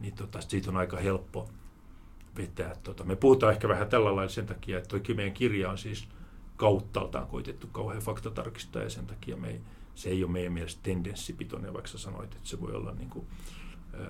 niin 0.00 0.14
tota, 0.14 0.40
siitä 0.40 0.70
on 0.70 0.76
aika 0.76 0.96
helppo 0.96 1.48
vetää. 2.38 2.76
Tota. 2.82 3.04
Me 3.04 3.16
puhutaan 3.16 3.52
ehkä 3.52 3.68
vähän 3.68 3.88
tällä 3.88 4.16
lailla 4.16 4.32
sen 4.32 4.46
takia, 4.46 4.78
että 4.78 4.88
tuo 4.88 5.14
meidän 5.14 5.34
kirja 5.34 5.70
on 5.70 5.78
siis 5.78 6.08
kauttaaltaan 6.56 7.26
koitettu 7.26 7.66
kauhean 7.72 8.02
faktatarkistaa 8.02 8.82
ja 8.82 8.90
sen 8.90 9.06
takia 9.06 9.36
me 9.36 9.48
ei, 9.48 9.60
se 9.94 10.10
ei 10.10 10.24
ole 10.24 10.32
meidän 10.32 10.52
mielestä 10.52 10.80
tendenssipitoinen, 10.82 11.72
vaikka 11.72 11.90
sä 11.90 11.98
sanoit, 11.98 12.34
että 12.34 12.48
se 12.48 12.60
voi 12.60 12.72
olla 12.72 12.92
niin 12.92 13.10
kuin, 13.10 13.26
äh, 14.00 14.06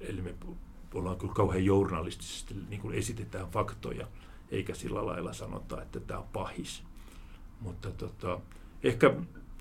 eli 0.00 0.22
me 0.22 0.34
ollaan 0.94 1.16
kyllä 1.16 1.34
kauhean 1.34 1.64
journalistisesti 1.64 2.54
niin 2.68 2.80
kuin 2.80 2.94
esitetään 2.94 3.50
faktoja, 3.50 4.06
eikä 4.50 4.74
sillä 4.74 5.06
lailla 5.06 5.32
sanota, 5.32 5.82
että 5.82 6.00
tämä 6.00 6.20
on 6.20 6.26
pahis. 6.32 6.82
Mutta 7.60 7.90
tota, 7.90 8.40
ehkä, 8.82 9.14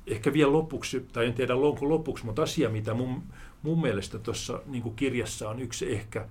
ehkä 0.07 0.33
vielä 0.33 0.51
lopuksi, 0.51 0.99
tai 1.13 1.25
en 1.25 1.33
tiedä 1.33 1.55
onko 1.55 1.89
lopuksi, 1.89 2.25
mutta 2.25 2.43
asia, 2.43 2.69
mitä 2.69 2.93
mun, 2.93 3.23
mun 3.61 3.81
mielestä 3.81 4.19
tuossa 4.19 4.61
niin 4.65 4.95
kirjassa 4.95 5.49
on 5.49 5.59
yksi 5.59 5.93
ehkä 5.93 6.27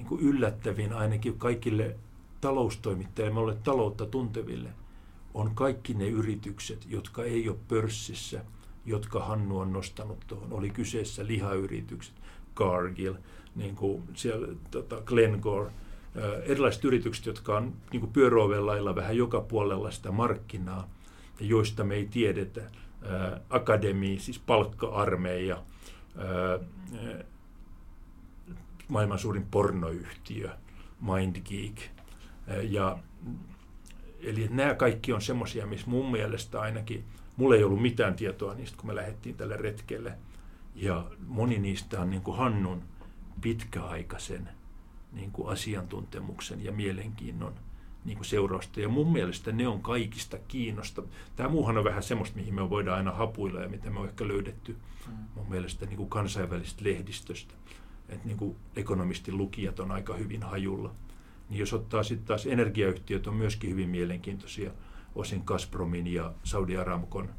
niin 0.00 0.08
kuin 0.08 0.20
yllättävin 0.20 0.92
ainakin 0.92 1.38
kaikille 1.38 1.96
taloustoimittajille, 2.40 3.56
taloutta 3.64 4.06
tunteville, 4.06 4.68
on 5.34 5.54
kaikki 5.54 5.94
ne 5.94 6.08
yritykset, 6.08 6.86
jotka 6.88 7.24
ei 7.24 7.48
ole 7.48 7.56
pörssissä, 7.68 8.44
jotka 8.86 9.20
Hannu 9.20 9.58
on 9.58 9.72
nostanut 9.72 10.18
tuohon. 10.26 10.52
Oli 10.52 10.70
kyseessä 10.70 11.26
lihayritykset, 11.26 12.14
Cargill, 12.56 13.14
niin 13.56 13.76
kuin 13.76 14.02
siellä, 14.14 14.48
tota 14.70 15.00
Glencore, 15.00 15.70
erilaiset 16.44 16.84
yritykset, 16.84 17.26
jotka 17.26 17.56
on 17.56 17.72
niin 17.92 18.00
kuin 18.00 18.12
pyöröoven 18.12 18.94
vähän 18.94 19.16
joka 19.16 19.40
puolella 19.40 19.90
sitä 19.90 20.10
markkinaa, 20.10 20.88
ja 21.40 21.46
joista 21.46 21.84
me 21.84 21.94
ei 21.94 22.06
tiedetä. 22.06 22.60
Akademi, 23.50 24.18
siis 24.18 24.38
palkka-armeija, 24.38 25.62
maailman 28.90 29.18
suurin 29.18 29.46
pornoyhtiö, 29.50 30.50
MindGeek. 31.00 31.80
Ja, 32.62 32.98
eli 34.20 34.48
nämä 34.50 34.74
kaikki 34.74 35.12
on 35.12 35.22
semmoisia, 35.22 35.66
missä 35.66 35.90
mun 35.90 36.10
mielestä 36.10 36.60
ainakin, 36.60 37.04
mulla 37.36 37.56
ei 37.56 37.64
ollut 37.64 37.82
mitään 37.82 38.14
tietoa 38.14 38.54
niistä, 38.54 38.76
kun 38.76 38.86
me 38.86 38.94
lähdettiin 38.94 39.36
tälle 39.36 39.56
retkelle. 39.56 40.12
Ja 40.74 41.04
moni 41.26 41.58
niistä 41.58 42.00
on 42.00 42.10
niin 42.10 42.22
kuin 42.22 42.36
Hannun 42.36 42.82
pitkäaikaisen 43.40 44.48
niin 45.12 45.30
kuin 45.30 45.52
asiantuntemuksen 45.52 46.64
ja 46.64 46.72
mielenkiinnon 46.72 47.54
niin 48.04 48.16
kuin 48.16 48.26
seurausta. 48.26 48.80
Ja 48.80 48.88
mun 48.88 49.12
mielestä 49.12 49.52
ne 49.52 49.68
on 49.68 49.82
kaikista 49.82 50.38
kiinnosta. 50.48 51.02
Tämä 51.36 51.48
muuhan 51.48 51.78
on 51.78 51.84
vähän 51.84 52.02
semmoista, 52.02 52.36
mihin 52.36 52.54
me 52.54 52.70
voidaan 52.70 52.98
aina 52.98 53.12
hapuilla 53.12 53.60
ja 53.60 53.68
mitä 53.68 53.90
me 53.90 54.00
on 54.00 54.08
ehkä 54.08 54.28
löydetty 54.28 54.76
mm. 55.06 55.12
mun 55.34 55.46
mielestä 55.48 55.86
niin 55.86 55.96
kuin 55.96 56.08
kansainvälisestä 56.08 56.84
lehdistöstä. 56.84 57.54
Että 58.10 58.26
niin 58.26 58.36
kuin 58.36 58.56
ekonomistin 58.76 59.36
lukijat 59.36 59.80
on 59.80 59.90
aika 59.90 60.14
hyvin 60.14 60.42
hajulla. 60.42 60.94
Niin 61.48 61.60
jos 61.60 61.72
ottaa 61.72 62.02
sitten 62.02 62.26
taas 62.26 62.46
energiayhtiöt 62.46 63.26
on 63.26 63.34
myöskin 63.34 63.70
hyvin 63.70 63.88
mielenkiintoisia, 63.88 64.70
osin 65.14 65.42
Gazpromin 65.44 66.06
ja 66.06 66.32
Saudi 66.44 66.76
Aramkon 66.76 67.30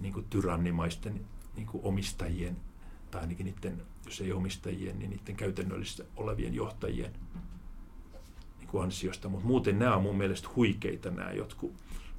niin 0.00 0.12
kuin 0.12 0.26
tyrannimaisten 0.30 1.20
niin 1.56 1.66
kuin 1.66 1.84
omistajien 1.84 2.56
tai 3.10 3.20
ainakin 3.20 3.46
niiden, 3.46 3.82
jos 4.04 4.20
ei 4.20 4.32
omistajien, 4.32 4.98
niin 4.98 5.10
niiden 5.10 5.36
käytännöllisesti 5.36 6.02
olevien 6.16 6.54
johtajien 6.54 7.12
niin 8.58 8.68
kuin 8.68 8.84
ansiosta. 8.84 9.28
Mutta 9.28 9.46
muuten 9.46 9.78
nämä 9.78 9.96
on 9.96 10.02
mun 10.02 10.16
mielestä 10.16 10.48
huikeita 10.56 11.10
nämä 11.10 11.32
jotkut 11.32 11.74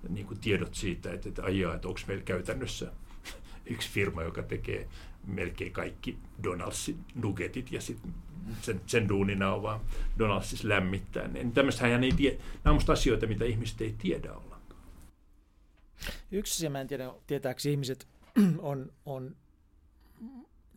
niin 0.10 0.28
kuin 0.28 0.40
tiedot 0.40 0.76
siitä, 0.76 1.14
että, 1.14 1.30
että 1.30 1.44
ajaa, 1.44 1.76
että 1.76 1.88
onko 1.88 1.99
meillä 2.07 2.24
käytännössä 2.24 2.91
yksi 3.74 3.90
firma, 3.90 4.24
joka 4.24 4.44
tekee 4.44 4.90
melkein 5.28 5.72
kaikki 5.72 6.18
Donaldsin 6.44 7.06
nuggetit 7.16 7.72
ja 7.72 7.82
sitten 7.82 8.14
sen, 8.62 8.82
sen 8.86 9.10
duunina 9.10 9.54
on 9.54 9.62
vaan 9.62 9.82
Donaldsis 10.20 10.64
lämmittää. 10.64 11.28
Niin 11.28 11.52
tämmöistähän 11.52 12.04
ei 12.04 12.12
tiedä. 12.12 12.38
Nämä 12.64 12.76
on 12.76 12.94
asioita, 12.94 13.28
mitä 13.28 13.45
ihmiset 13.45 13.82
ei 13.82 13.95
tiedä 13.98 14.34
ollenkaan. 14.34 14.62
Yksi 16.32 16.54
asia, 16.54 16.70
mä 16.70 16.82
en 16.82 16.88
tiedä, 16.88 17.14
tietääkö 17.28 17.70
ihmiset, 17.70 18.08
on, 18.60 18.91
on 19.06 19.36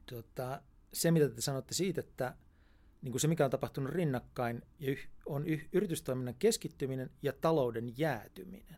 tota, 0.06 0.62
se, 0.92 1.10
mitä 1.10 1.28
te 1.28 1.40
sanotte 1.40 1.74
siitä, 1.74 2.00
että 2.00 2.34
niin 3.02 3.12
kuin 3.12 3.20
se, 3.20 3.28
mikä 3.28 3.44
on 3.44 3.50
tapahtunut 3.50 3.92
rinnakkain, 3.92 4.62
on 5.26 5.44
yritystoiminnan 5.72 6.34
keskittyminen 6.38 7.10
ja 7.22 7.32
talouden 7.32 7.98
jäätyminen. 7.98 8.76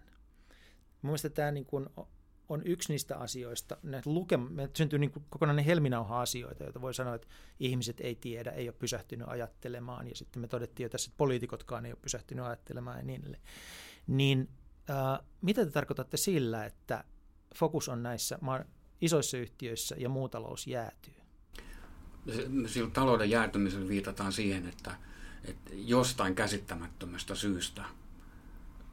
Mielestäni 1.02 1.34
tämä 1.34 1.50
niin 1.50 1.66
kuin 1.66 1.86
on 2.52 2.62
yksi 2.64 2.92
niistä 2.92 3.16
asioista. 3.16 3.76
Näitä 3.82 4.10
lukema, 4.10 4.48
syntyy 4.74 4.98
niin 4.98 5.10
kuin 5.10 5.24
kokonainen 5.30 5.64
helminauha-asioita, 5.64 6.64
joita 6.64 6.80
voi 6.80 6.94
sanoa, 6.94 7.14
että 7.14 7.28
ihmiset 7.60 8.00
ei 8.00 8.14
tiedä, 8.14 8.50
ei 8.50 8.68
ole 8.68 8.76
pysähtynyt 8.78 9.28
ajattelemaan. 9.28 10.08
Ja 10.08 10.16
sitten 10.16 10.40
me 10.42 10.48
todettiin 10.48 10.84
jo 10.84 10.88
tässä, 10.88 11.08
että 11.08 11.18
poliitikotkaan 11.18 11.86
ei 11.86 11.92
ole 11.92 11.98
pysähtynyt 12.02 12.44
ajattelemaan 12.44 12.98
ja 12.98 13.04
niin 13.04 13.20
edelleen. 13.20 13.42
Niin 14.06 14.48
äh, 14.90 15.26
mitä 15.40 15.64
te 15.64 15.70
tarkoitatte 15.70 16.16
sillä, 16.16 16.64
että 16.64 17.04
fokus 17.54 17.88
on 17.88 18.02
näissä 18.02 18.38
isoissa 19.00 19.36
yhtiöissä 19.36 19.96
ja 19.98 20.08
muu 20.08 20.28
talous 20.28 20.66
jäätyy? 20.66 21.14
Sillä 22.66 22.90
talouden 22.90 23.30
jäätymisellä 23.30 23.88
viitataan 23.88 24.32
siihen, 24.32 24.68
että, 24.68 24.96
että 25.44 25.70
jostain 25.74 26.34
käsittämättömästä 26.34 27.34
syystä 27.34 27.84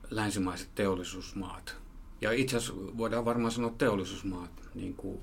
länsimaiset 0.09 0.75
teollisuusmaat, 0.75 1.75
ja 2.21 2.31
itse 2.31 2.57
asiassa 2.57 2.97
voidaan 2.97 3.25
varmaan 3.25 3.51
sanoa 3.51 3.73
teollisuusmaat, 3.77 4.51
niin 4.75 4.93
kuin, 4.93 5.19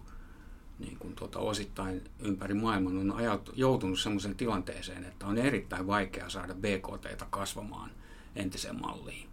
niin 0.78 0.97
kuin 0.98 1.14
tuota, 1.14 1.39
osittain 1.39 2.05
ympäri 2.20 2.55
maailman 2.55 2.98
on 2.98 3.12
ajat, 3.12 3.51
joutunut 3.55 4.01
sellaiseen 4.01 4.36
tilanteeseen, 4.36 5.05
että 5.05 5.27
on 5.27 5.39
erittäin 5.39 5.86
vaikea 5.86 6.28
saada 6.28 6.55
BKT 6.55 7.23
kasvamaan 7.31 7.90
entiseen 8.36 8.81
malliin. 8.81 9.28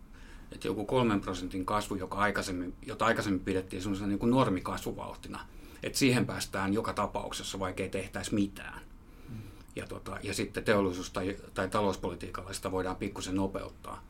Että 0.51 0.67
joku 0.67 0.85
kolmen 0.85 1.21
prosentin 1.21 1.65
kasvu, 1.65 1.95
joka 1.95 2.17
aikaisemmin, 2.17 2.73
jota 2.85 3.05
aikaisemmin 3.05 3.39
pidettiin 3.39 3.81
sellaisena 3.81 4.07
niin 4.07 4.19
kuin 4.19 4.31
normikasvuvauhtina– 4.31 5.39
että 5.83 5.99
siihen 5.99 6.25
päästään 6.25 6.73
joka 6.73 6.93
tapauksessa, 6.93 7.59
vaikka 7.59 7.83
ei 7.83 7.89
tehtäisi 7.89 8.35
mitään. 8.35 8.81
Mm. 9.29 9.35
Ja, 9.75 9.87
tota, 9.87 10.17
ja 10.23 10.33
sitten 10.33 10.63
teollisuus- 10.63 11.09
tai, 11.09 11.37
tai 11.53 11.69
talouspolitiikalla 11.69 12.53
sitä 12.53 12.71
voidaan 12.71 12.95
pikkusen 12.95 13.35
nopeuttaa. 13.35 14.03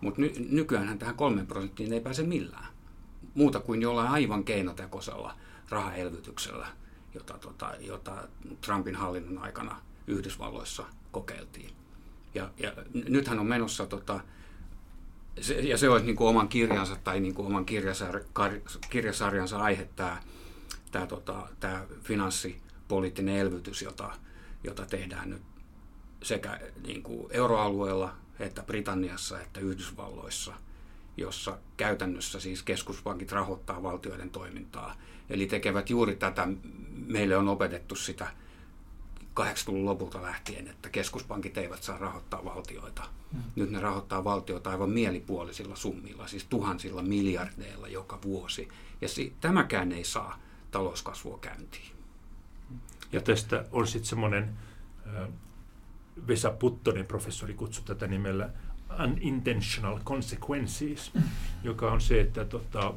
Mutta 0.00 0.20
ny, 0.20 0.32
nykyään 0.48 0.98
tähän 0.98 1.14
kolmen 1.14 1.46
prosenttiin 1.46 1.92
ei 1.92 2.00
pääse 2.00 2.22
millään. 2.22 2.73
Muuta 3.34 3.60
kuin 3.60 3.82
jollain 3.82 4.08
aivan 4.08 4.44
keinotekoisella 4.44 5.34
rahaelvytyksellä, 5.68 6.66
jota, 7.14 7.38
tota, 7.38 7.72
jota 7.80 8.28
Trumpin 8.60 8.96
hallinnon 8.96 9.38
aikana 9.38 9.80
Yhdysvalloissa 10.06 10.84
kokeiltiin. 11.12 11.70
Ja, 12.34 12.50
ja 12.58 12.72
nythän 13.08 13.38
on 13.38 13.46
menossa, 13.46 13.86
tota, 13.86 14.20
se, 15.40 15.54
ja 15.54 15.78
se 15.78 15.88
olisi 15.88 16.06
niin 16.06 16.16
kuin 16.16 16.28
oman 16.28 16.48
kirjansa 16.48 16.96
tai 17.04 17.20
niin 17.20 17.34
kuin 17.34 17.46
oman 17.46 17.64
kirjasar, 17.64 18.20
kirjasarjansa 18.90 19.58
aihe 19.58 19.88
tämä 19.96 20.18
tämä, 20.94 21.06
tota, 21.06 21.48
tämä 21.60 21.86
finanssipoliittinen 22.02 23.36
elvytys, 23.36 23.82
jota, 23.82 24.12
jota 24.64 24.86
tehdään 24.86 25.30
nyt 25.30 25.42
sekä 26.22 26.60
niin 26.86 27.02
kuin 27.02 27.26
euroalueella 27.30 28.14
että 28.38 28.62
Britanniassa 28.62 29.40
että 29.40 29.60
Yhdysvalloissa, 29.60 30.54
jossa 31.16 31.58
käytännössä 31.76 32.40
siis 32.40 32.62
keskuspankit 32.62 33.32
rahoittaa 33.32 33.82
valtioiden 33.82 34.30
toimintaa. 34.30 34.96
Eli 35.30 35.46
tekevät 35.46 35.90
juuri 35.90 36.16
tätä, 36.16 36.48
meille 37.06 37.36
on 37.36 37.48
opetettu 37.48 37.96
sitä 37.96 38.28
80-luvun 39.40 39.84
lopulta 39.84 40.22
lähtien, 40.22 40.68
että 40.68 40.88
keskuspankit 40.88 41.58
eivät 41.58 41.82
saa 41.82 41.98
rahoittaa 41.98 42.44
valtioita. 42.44 43.02
Mm. 43.32 43.42
Nyt 43.56 43.70
ne 43.70 43.80
rahoittaa 43.80 44.24
valtioita 44.24 44.70
aivan 44.70 44.90
mielipuolisilla 44.90 45.76
summilla, 45.76 46.26
siis 46.26 46.44
tuhansilla 46.44 47.02
miljardeilla 47.02 47.88
joka 47.88 48.18
vuosi. 48.22 48.68
Ja 49.00 49.08
si- 49.08 49.32
tämäkään 49.40 49.92
ei 49.92 50.04
saa 50.04 50.38
talouskasvua 50.70 51.38
käyntiin. 51.38 51.92
Ja 53.12 53.20
tästä 53.20 53.64
on 53.72 53.86
sitten 53.86 54.08
semmoinen, 54.08 54.56
Vesa 56.28 56.50
Puttonen 56.50 57.06
professori 57.06 57.54
kutsui 57.54 57.84
tätä 57.84 58.06
nimellä 58.06 58.50
unintentional 59.04 59.98
consequences, 60.04 61.12
joka 61.62 61.92
on 61.92 62.00
se, 62.00 62.20
että 62.20 62.44
tota, 62.44 62.94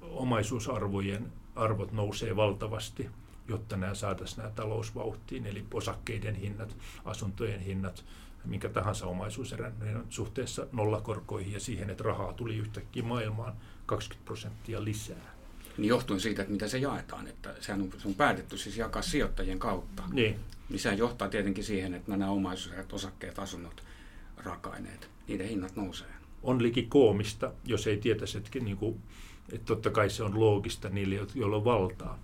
omaisuusarvojen 0.00 1.32
arvot 1.56 1.92
nousee 1.92 2.36
valtavasti, 2.36 3.08
jotta 3.48 3.76
nämä 3.76 3.94
saataisiin 3.94 4.38
nämä 4.38 4.50
talousvauhtiin, 4.50 5.46
eli 5.46 5.64
osakkeiden 5.74 6.34
hinnat, 6.34 6.76
asuntojen 7.04 7.60
hinnat, 7.60 8.04
minkä 8.44 8.68
tahansa 8.68 9.06
omaisuuserän 9.06 9.72
suhteessa 10.10 10.66
nollakorkoihin 10.72 11.52
ja 11.52 11.60
siihen, 11.60 11.90
että 11.90 12.04
rahaa 12.04 12.32
tuli 12.32 12.56
yhtäkkiä 12.56 13.02
maailmaan 13.02 13.52
20 13.86 14.24
prosenttia 14.24 14.84
lisää. 14.84 15.32
Niin 15.78 15.88
johtuen 15.88 16.20
siitä, 16.20 16.42
että 16.42 16.52
mitä 16.52 16.68
se 16.68 16.78
jaetaan, 16.78 17.26
että 17.26 17.54
sehän 17.60 17.80
on, 17.80 17.90
se 17.98 18.08
on 18.08 18.14
päätetty 18.14 18.58
siis 18.58 18.76
jakaa 18.76 19.02
sijoittajien 19.02 19.58
kautta. 19.58 20.02
Niin. 20.12 20.40
Niin 20.68 20.80
sehän 20.80 20.98
johtaa 20.98 21.28
tietenkin 21.28 21.64
siihen, 21.64 21.94
että 21.94 22.10
nämä 22.10 22.30
omaisuuserät, 22.30 22.92
osakkeet, 22.92 23.38
asunnot, 23.38 23.82
raaka-aineet, 24.44 25.10
niiden 25.28 25.48
hinnat 25.48 25.76
nousee. 25.76 26.08
On 26.42 26.62
liki 26.62 26.82
koomista, 26.82 27.52
jos 27.64 27.86
ei 27.86 27.96
tietäisi, 27.96 28.38
että, 28.38 28.58
niin 28.58 28.76
kuin, 28.76 29.00
että 29.52 29.66
totta 29.66 29.90
kai 29.90 30.10
se 30.10 30.22
on 30.22 30.40
loogista 30.40 30.88
niille, 30.88 31.26
joilla 31.34 31.56
on 31.56 31.64
valtaa. 31.64 32.18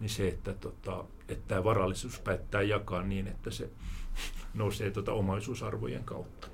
Niin 0.00 0.10
se, 0.10 0.28
että, 0.28 0.54
tota, 0.54 1.04
että 1.28 1.48
tämä 1.48 1.64
varallisuus 1.64 2.20
päättää 2.20 2.62
jakaa 2.62 3.02
niin, 3.02 3.26
että 3.26 3.50
se 3.50 3.70
nousee 4.54 4.90
tuota 4.90 5.12
omaisuusarvojen 5.12 6.04
kautta. 6.04 6.48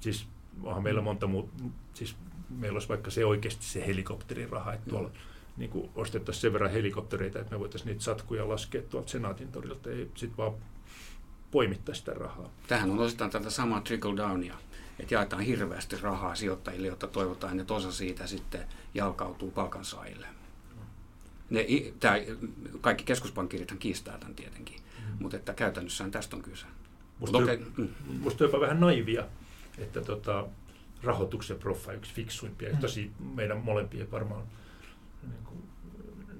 Siis 0.00 0.26
onhan 0.62 0.82
meillä 0.82 1.00
monta 1.00 1.26
muuta, 1.26 1.64
siis 1.94 2.16
meillä 2.50 2.76
olisi 2.76 2.88
vaikka 2.88 3.10
se 3.10 3.26
oikeasti 3.26 3.64
se 3.64 3.86
helikopteriraha, 3.86 4.72
että 4.72 4.90
tuolla 4.90 5.08
mm 5.08 5.14
niin 5.56 5.70
kuin 5.70 5.90
ostettaisiin 5.94 6.42
sen 6.42 6.52
verran 6.52 6.70
helikoptereita, 6.70 7.38
että 7.38 7.54
me 7.54 7.60
voitaisiin 7.60 7.86
niitä 7.86 8.02
satkuja 8.02 8.48
laskea 8.48 8.82
tuolta 8.82 9.10
Senaatin 9.10 9.52
torilta, 9.52 9.90
ei 9.90 10.10
sitten 10.14 10.36
vaan 10.36 10.54
poimittaisi 11.54 11.98
sitä 11.98 12.12
rahaa. 12.12 12.50
Tähän 12.66 12.90
on 12.90 12.98
osittain 12.98 13.30
tätä 13.30 13.50
samaa 13.50 13.80
trickle 13.80 14.16
downia, 14.16 14.54
että 14.98 15.14
jaetaan 15.14 15.42
hirveästi 15.42 15.96
rahaa 16.02 16.34
sijoittajille, 16.34 16.86
jotta 16.86 17.06
toivotaan, 17.06 17.60
että 17.60 17.74
osa 17.74 17.92
siitä 17.92 18.26
sitten 18.26 18.60
jalkautuu 18.94 19.50
palkansaajille. 19.50 20.26
Ne, 21.50 21.66
tämä, 22.00 22.16
kaikki 22.80 23.04
keskuspankkirithan 23.04 23.78
kiistää 23.78 24.18
tämän 24.18 24.34
tietenkin, 24.34 24.76
mm. 24.76 25.16
mutta 25.20 25.36
että 25.36 25.54
käytännössään 25.54 26.10
tästä 26.10 26.36
on 26.36 26.42
kyse. 26.42 26.66
Musta, 27.18 27.38
okay. 27.38 27.58
mm. 27.76 27.88
musta 28.20 28.44
jopa 28.44 28.60
vähän 28.60 28.80
naivia, 28.80 29.24
että 29.78 30.00
tota, 30.00 30.46
rahoituksen 31.02 31.58
proffa 31.58 31.92
yksi 31.92 32.14
fiksuimpia, 32.14 32.72
mm. 32.72 32.78
tosi 32.78 33.10
meidän 33.34 33.58
molempien 33.58 34.10
varmaan 34.10 34.42
niin 35.22 35.44
kuin, 35.44 35.62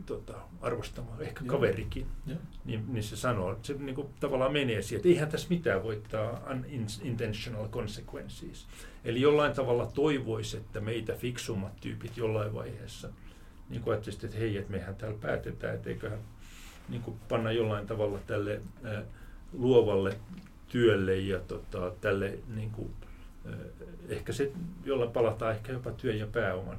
tota, 0.07 0.35
arvostama, 0.61 1.17
ehkä 1.21 1.45
Joo. 1.45 1.57
kaverikin, 1.57 2.07
Joo. 2.27 2.39
Niin, 2.65 2.85
niin 2.89 3.03
se 3.03 3.17
sanoo, 3.17 3.53
että 3.53 3.67
se 3.67 3.75
niin 3.75 3.95
kuin, 3.95 4.09
tavallaan 4.21 4.53
menee 4.53 4.83
siihen, 4.83 4.97
että 4.97 5.09
eihän 5.09 5.29
tässä 5.29 5.49
mitään 5.51 5.83
voittaa 5.83 6.41
unintentional 7.03 7.69
consequences. 7.69 8.67
Eli 9.05 9.21
jollain 9.21 9.55
tavalla 9.55 9.87
toivoisi, 9.87 10.57
että 10.57 10.81
meitä 10.81 11.13
fiksummat 11.13 11.81
tyypit 11.81 12.17
jollain 12.17 12.55
vaiheessa 12.55 13.09
niin 13.69 13.83
kuin 13.83 13.99
että 13.99 14.39
hei, 14.39 14.57
että 14.57 14.71
mehän 14.71 14.97
täällä 14.97 15.19
päätetään, 15.21 15.75
että 15.75 15.91
eiköhän 15.91 16.19
niin 16.89 17.03
kuin 17.03 17.17
panna 17.29 17.53
jollain 17.53 17.87
tavalla 17.87 18.19
tälle 18.27 18.61
ää, 18.85 19.03
luovalle 19.53 20.17
työlle 20.69 21.17
ja 21.17 21.41
tota, 21.41 21.93
tälle 22.01 22.39
niin 22.55 22.71
kuin, 22.71 22.91
ää, 23.47 23.53
ehkä 24.09 24.33
se, 24.33 24.53
jolla 24.85 25.07
palataan 25.07 25.55
ehkä 25.55 25.73
jopa 25.73 25.91
työn 25.91 26.19
ja 26.19 26.27
pääoman 26.27 26.79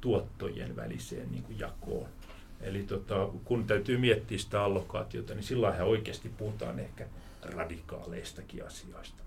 tuottojen 0.00 0.76
väliseen 0.76 1.30
niin 1.30 1.42
kuin 1.42 1.58
jakoon. 1.58 2.08
Eli 2.66 2.82
tota, 2.82 3.28
kun 3.44 3.64
täytyy 3.66 3.98
miettiä 3.98 4.38
sitä 4.38 4.62
allokaatiota, 4.62 5.34
niin 5.34 5.44
silloin 5.44 5.82
oikeasti 5.82 6.28
puhutaan 6.28 6.78
ehkä 6.78 7.06
radikaaleistakin 7.42 8.66
asioista. 8.66 9.22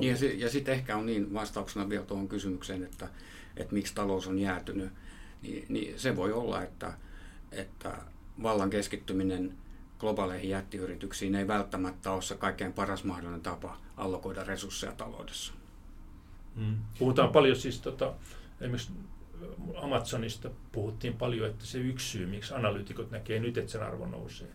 Ja, 0.00 0.16
si- 0.16 0.40
ja 0.40 0.50
sitten 0.50 0.74
ehkä 0.74 0.96
on 0.96 1.06
niin 1.06 1.34
vastauksena 1.34 1.88
vielä 1.88 2.04
tuohon 2.04 2.28
kysymykseen, 2.28 2.84
että, 2.84 3.08
että 3.56 3.74
miksi 3.74 3.94
talous 3.94 4.26
on 4.26 4.38
jäätynyt, 4.38 4.92
niin, 5.42 5.66
niin 5.68 5.98
se 5.98 6.16
voi 6.16 6.32
olla, 6.32 6.62
että, 6.62 6.92
että 7.52 7.96
vallan 8.42 8.70
keskittyminen 8.70 9.52
globaaleihin 9.98 10.50
jättiyrityksiin 10.50 11.34
ei 11.34 11.48
välttämättä 11.48 12.10
ole 12.10 12.22
se 12.22 12.34
kaikkein 12.34 12.72
paras 12.72 13.04
mahdollinen 13.04 13.40
tapa 13.40 13.78
allokoida 13.96 14.44
resursseja 14.44 14.92
taloudessa. 14.92 15.52
Mm. 16.56 16.76
Puhutaan 16.98 17.28
paljon 17.28 17.56
siis 17.56 17.80
tota, 17.80 18.12
esimerkiksi 18.60 18.92
Amazonista 19.82 20.50
puhuttiin 20.72 21.14
paljon, 21.14 21.50
että 21.50 21.66
se 21.66 21.78
yksi 21.78 22.08
syy, 22.08 22.26
miksi 22.26 22.54
analyytikot 22.54 23.10
näkee 23.10 23.40
nyt, 23.40 23.58
että 23.58 23.72
sen 23.72 23.82
arvo 23.82 24.06
nousee, 24.06 24.48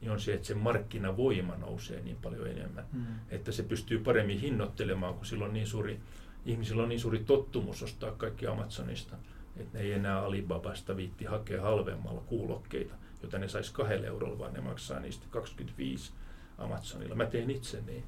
niin 0.00 0.10
on 0.10 0.20
se, 0.20 0.34
että 0.34 0.46
se 0.46 0.54
markkinavoima 0.54 1.56
nousee 1.56 2.00
niin 2.00 2.16
paljon 2.22 2.46
enemmän. 2.46 2.84
Mm. 2.92 3.04
Että 3.30 3.52
se 3.52 3.62
pystyy 3.62 3.98
paremmin 3.98 4.40
hinnoittelemaan, 4.40 5.14
kun 5.14 5.26
silloin 5.26 5.52
niin 5.52 5.66
suuri, 5.66 6.00
ihmisillä 6.46 6.82
on 6.82 6.88
niin 6.88 7.00
suuri 7.00 7.18
tottumus 7.18 7.82
ostaa 7.82 8.10
kaikki 8.10 8.46
Amazonista, 8.46 9.16
että 9.56 9.78
ne 9.78 9.84
ei 9.84 9.92
enää 9.92 10.20
Alibabasta 10.20 10.96
viitti 10.96 11.24
hakea 11.24 11.62
halvemmalla 11.62 12.20
kuulokkeita, 12.20 12.94
jota 13.22 13.38
ne 13.38 13.48
saisi 13.48 13.72
kahdella 13.72 14.06
eurolla, 14.06 14.38
vaan 14.38 14.52
ne 14.52 14.60
maksaa 14.60 15.00
niistä 15.00 15.26
25 15.30 16.12
Amazonilla. 16.58 17.14
Mä 17.14 17.26
teen 17.26 17.50
itse 17.50 17.80
niin. 17.86 18.04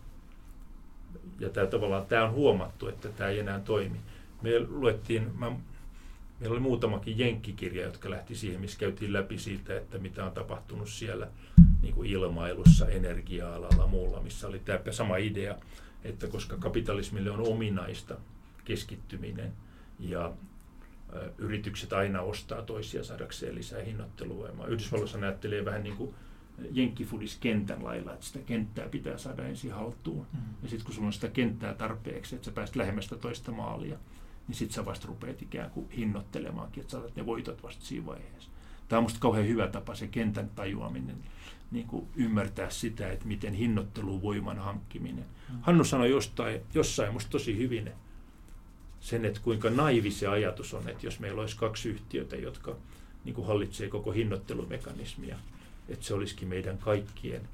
Ja 1.39 1.49
tämä 1.49 1.67
tavallaan 1.67 2.07
tämä 2.07 2.25
on 2.25 2.33
huomattu, 2.33 2.89
että 2.89 3.09
tämä 3.09 3.31
ei 3.31 3.39
enää 3.39 3.61
toimi. 3.61 4.01
Me 4.43 4.51
luettiin, 4.69 5.39
mä 5.39 5.53
Meillä 6.41 6.55
oli 6.55 6.61
muutamakin 6.61 7.19
jenkkikirja, 7.19 7.85
jotka 7.85 8.11
lähti 8.11 8.35
siihen, 8.35 8.61
missä 8.61 8.79
käytiin 8.79 9.13
läpi 9.13 9.39
siitä, 9.39 9.77
että 9.77 9.99
mitä 9.99 10.25
on 10.25 10.33
tapahtunut 10.33 10.89
siellä 10.89 11.29
niin 11.83 11.95
kuin 11.95 12.11
ilmailussa, 12.11 12.89
energia-alalla, 12.89 13.87
muulla, 13.87 14.23
missä 14.23 14.49
oli 14.49 14.59
tämä 14.59 14.81
sama 14.91 15.17
idea, 15.17 15.57
että 16.05 16.27
koska 16.27 16.57
kapitalismille 16.57 17.31
on 17.31 17.49
ominaista 17.49 18.17
keskittyminen 18.65 19.53
ja 19.99 20.33
yritykset 21.39 21.93
aina 21.93 22.21
ostaa 22.21 22.63
toisia 22.63 23.05
saadakseen 23.05 23.55
lisää 23.55 23.83
hinnoitteluvoimaa. 23.83 24.67
Yhdysvalloissa 24.67 25.19
näyttelee 25.19 25.65
vähän 25.65 25.83
niin 25.83 25.97
kuin 25.97 26.15
jenkkifudis 26.73 27.37
kentän 27.41 27.85
lailla, 27.85 28.13
että 28.13 28.27
sitä 28.27 28.39
kenttää 28.39 28.89
pitää 28.89 29.19
saada 29.19 29.45
ensin 29.45 29.73
haltuun. 29.73 30.27
Mm. 30.33 30.41
Ja 30.63 30.69
sitten 30.69 30.85
kun 30.85 30.95
sulla 30.95 31.07
on 31.07 31.13
sitä 31.13 31.29
kenttää 31.29 31.75
tarpeeksi, 31.75 32.35
että 32.35 32.45
sä 32.45 32.53
pääset 32.53 32.77
lähemmästä 32.77 33.17
toista 33.17 33.53
maalia, 33.53 33.99
niin 34.51 34.59
sitten 34.59 34.75
sä 34.75 34.85
vasta 34.85 35.07
rupeat 35.07 35.43
ikään 35.43 35.71
kuin 35.71 35.91
hinnoittelemaankin, 35.91 36.81
että 36.81 36.91
saatat 36.91 37.17
ne 37.17 37.27
voitot 37.27 37.63
vasta 37.63 37.85
siinä 37.85 38.07
vaiheessa. 38.07 38.51
Tämä 38.89 38.99
on 38.99 39.03
minusta 39.03 39.21
kauhean 39.21 39.49
hyvä 39.49 39.67
tapa 39.67 39.95
se 39.95 40.07
kentän 40.07 40.51
tajuaminen, 40.55 41.17
niin 41.71 41.87
kuin 41.87 42.07
ymmärtää 42.17 42.71
sitä, 42.71 43.13
että 43.13 43.27
miten 43.27 43.55
hinnoittelu 43.55 44.23
voiman 44.23 44.59
hankkiminen. 44.59 45.25
Mm. 45.49 45.59
Hannu 45.61 45.85
sanoi 45.85 46.11
jostain, 46.11 46.61
jossain 46.75 47.13
musta 47.13 47.31
tosi 47.31 47.59
hyvin 47.59 47.93
sen, 49.01 49.25
että 49.25 49.41
kuinka 49.41 49.71
naivi 49.71 50.11
se 50.11 50.27
ajatus 50.27 50.75
on, 50.75 50.89
että 50.89 51.07
jos 51.07 51.21
meillä 51.21 51.41
olisi 51.41 51.57
kaksi 51.57 51.89
yhtiötä, 51.89 52.37
jotka 52.37 52.77
niin 53.25 53.35
kuin 53.35 53.47
hallitsee 53.47 53.89
koko 53.89 54.11
hinnoittelumekanismia, 54.11 55.39
että 55.89 56.07
se 56.07 56.15
olisikin 56.15 56.49
meidän 56.49 56.79
kaikkien 56.79 57.49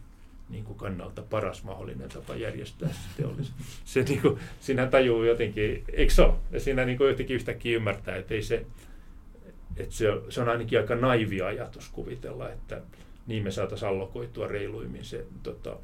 niin 0.48 0.64
kuin 0.64 0.78
kannalta 0.78 1.22
paras 1.22 1.64
mahdollinen 1.64 2.08
tapa 2.08 2.34
järjestää 2.34 2.88
se 2.88 2.98
teollisuus. 3.16 3.80
Se, 3.84 4.02
niin 4.02 4.22
kuin, 4.22 4.38
siinä 4.60 4.86
tajuu 4.86 5.24
jotenkin, 5.24 5.84
eikö 5.92 6.12
se 6.12 6.22
ole? 6.22 6.34
Ja 6.50 6.60
siinä 6.60 6.84
niin 6.84 6.98
kuin 6.98 7.08
jotenkin 7.08 7.36
yhtäkkiä 7.36 7.76
ymmärtää, 7.76 8.16
että, 8.16 8.34
ei 8.34 8.42
se, 8.42 8.66
että 9.76 9.94
se, 9.94 10.06
se 10.28 10.40
on 10.40 10.48
ainakin 10.48 10.78
aika 10.78 10.94
naivi 10.94 11.42
ajatus 11.42 11.88
kuvitella, 11.88 12.50
että 12.50 12.82
niin 13.26 13.42
me 13.42 13.50
saataisiin 13.50 13.88
allokoitua 13.88 14.46
reiluimmin 14.46 15.04
se 15.04 15.26
tota, 15.42 15.76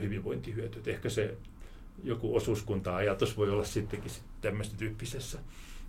hyvinvointihyöty. 0.00 0.78
Et 0.78 0.88
ehkä 0.88 1.08
se 1.08 1.36
joku 2.04 2.36
osuuskunta-ajatus 2.36 3.36
voi 3.36 3.50
olla 3.50 3.64
sittenkin 3.64 4.10
sit 4.10 4.24
tämmöistä 4.40 4.76
tyyppisessä 4.76 5.38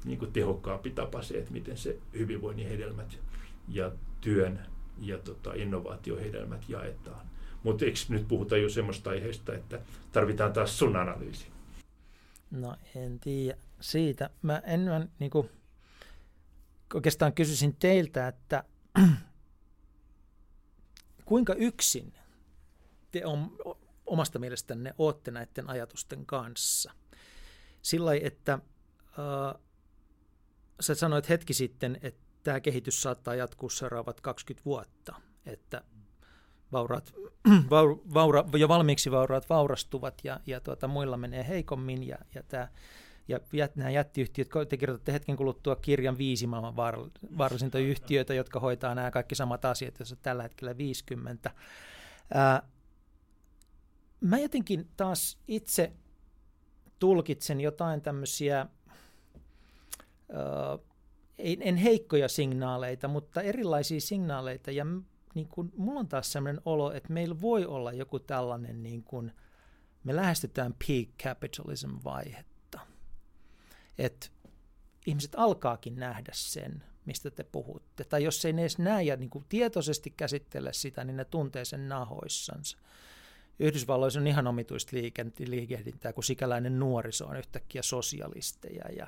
niin 0.05 0.19
kuin 0.19 0.31
tehokkaampi 0.31 0.89
tapa 0.89 1.21
se, 1.21 1.37
että 1.37 1.51
miten 1.51 1.77
se 1.77 1.97
hyvinvoinnin 2.13 2.69
hedelmät 2.69 3.19
ja 3.67 3.91
työn 4.21 4.59
ja 5.01 5.17
tota, 5.17 5.53
innovaatiohedelmät 5.53 6.69
jaetaan. 6.69 7.25
Mutta 7.63 7.85
eikö 7.85 7.99
nyt 8.09 8.27
puhuta 8.27 8.57
jo 8.57 8.69
semmoista 8.69 9.09
aiheesta, 9.09 9.55
että 9.55 9.79
tarvitaan 10.11 10.53
taas 10.53 10.79
sun 10.79 10.95
analyysi? 10.95 11.47
No 12.51 12.75
en 12.95 13.19
tiedä 13.19 13.57
siitä. 13.81 14.29
Mä 14.41 14.61
en 14.65 14.79
mä, 14.79 15.07
niin 15.19 15.31
kuin, 15.31 15.49
oikeastaan 16.93 17.33
kysyisin 17.33 17.75
teiltä, 17.75 18.27
että 18.27 18.63
kuinka 21.25 21.53
yksin 21.53 22.13
te 23.11 23.25
on, 23.25 23.57
omasta 24.05 24.39
mielestänne 24.39 24.93
olette 24.97 25.31
näiden 25.31 25.69
ajatusten 25.69 26.25
kanssa? 26.25 26.91
Sillä 27.81 28.11
että 28.15 28.53
äh, 28.53 29.61
sä 30.79 30.95
sanoit 30.95 31.29
hetki 31.29 31.53
sitten, 31.53 31.99
että 32.01 32.23
tämä 32.43 32.59
kehitys 32.59 33.01
saattaa 33.01 33.35
jatkuu 33.35 33.69
seuraavat 33.69 34.21
20 34.21 34.65
vuotta, 34.65 35.15
että 35.45 35.83
vauraat, 36.73 37.13
vaura, 38.13 38.43
jo 38.57 38.67
valmiiksi 38.67 39.11
vauraat 39.11 39.49
vaurastuvat 39.49 40.21
ja, 40.23 40.39
ja 40.45 40.59
tuota, 40.59 40.87
muilla 40.87 41.17
menee 41.17 41.47
heikommin 41.47 42.07
ja, 42.07 42.17
ja 42.35 42.43
tämä 42.43 42.67
ja 43.27 43.39
nämä 43.75 43.89
jättiyhtiöt, 43.89 44.49
te 44.69 44.77
kirjoitatte 44.77 45.13
hetken 45.13 45.35
kuluttua 45.35 45.75
kirjan 45.75 46.17
viisi 46.17 46.47
maailman 46.47 46.75
vaarallisinta 47.37 47.79
yhtiöitä, 47.79 48.33
jotka 48.33 48.59
hoitaa 48.59 48.95
nämä 48.95 49.11
kaikki 49.11 49.35
samat 49.35 49.65
asiat, 49.65 49.99
joissa 49.99 50.15
tällä 50.15 50.43
hetkellä 50.43 50.77
50. 50.77 51.51
Ää, 52.33 52.63
mä 54.21 54.39
jotenkin 54.39 54.89
taas 54.97 55.37
itse 55.47 55.93
tulkitsen 56.99 57.61
jotain 57.61 58.01
tämmöisiä, 58.01 58.57
ää, 58.57 58.67
en 61.37 61.75
heikkoja 61.77 62.29
signaaleita, 62.29 63.07
mutta 63.07 63.41
erilaisia 63.41 64.01
signaaleita. 64.01 64.71
Ja 64.71 64.85
niin 65.33 65.47
kuin, 65.47 65.71
mulla 65.77 65.99
on 65.99 66.07
taas 66.07 66.31
sellainen 66.31 66.61
olo, 66.65 66.91
että 66.91 67.13
meillä 67.13 67.41
voi 67.41 67.65
olla 67.65 67.93
joku 67.93 68.19
tällainen, 68.19 68.83
niin 68.83 69.03
kuin, 69.03 69.31
me 70.03 70.15
lähestytään 70.15 70.75
peak 70.87 71.07
capitalism-vaihetta. 71.23 72.79
Että 73.97 74.27
ihmiset 75.05 75.31
alkaakin 75.37 75.95
nähdä 75.95 76.31
sen, 76.33 76.83
mistä 77.05 77.31
te 77.31 77.43
puhutte. 77.43 78.03
Tai 78.03 78.23
jos 78.23 78.45
ei 78.45 78.53
ne 78.53 78.61
edes 78.61 78.77
näe 78.77 79.03
ja 79.03 79.15
niin 79.15 79.29
kuin 79.29 79.45
tietoisesti 79.49 80.13
käsittele 80.17 80.73
sitä, 80.73 81.03
niin 81.03 81.17
ne 81.17 81.25
tuntee 81.25 81.65
sen 81.65 81.89
nahoissansa. 81.89 82.77
Yhdysvalloissa 83.59 84.19
on 84.19 84.27
ihan 84.27 84.47
omituista 84.47 84.97
liikehdintää, 85.45 86.13
kun 86.13 86.23
sikäläinen 86.23 86.79
nuoriso 86.79 87.25
on 87.25 87.37
yhtäkkiä 87.37 87.81
sosialisteja 87.81 88.91
ja 88.97 89.07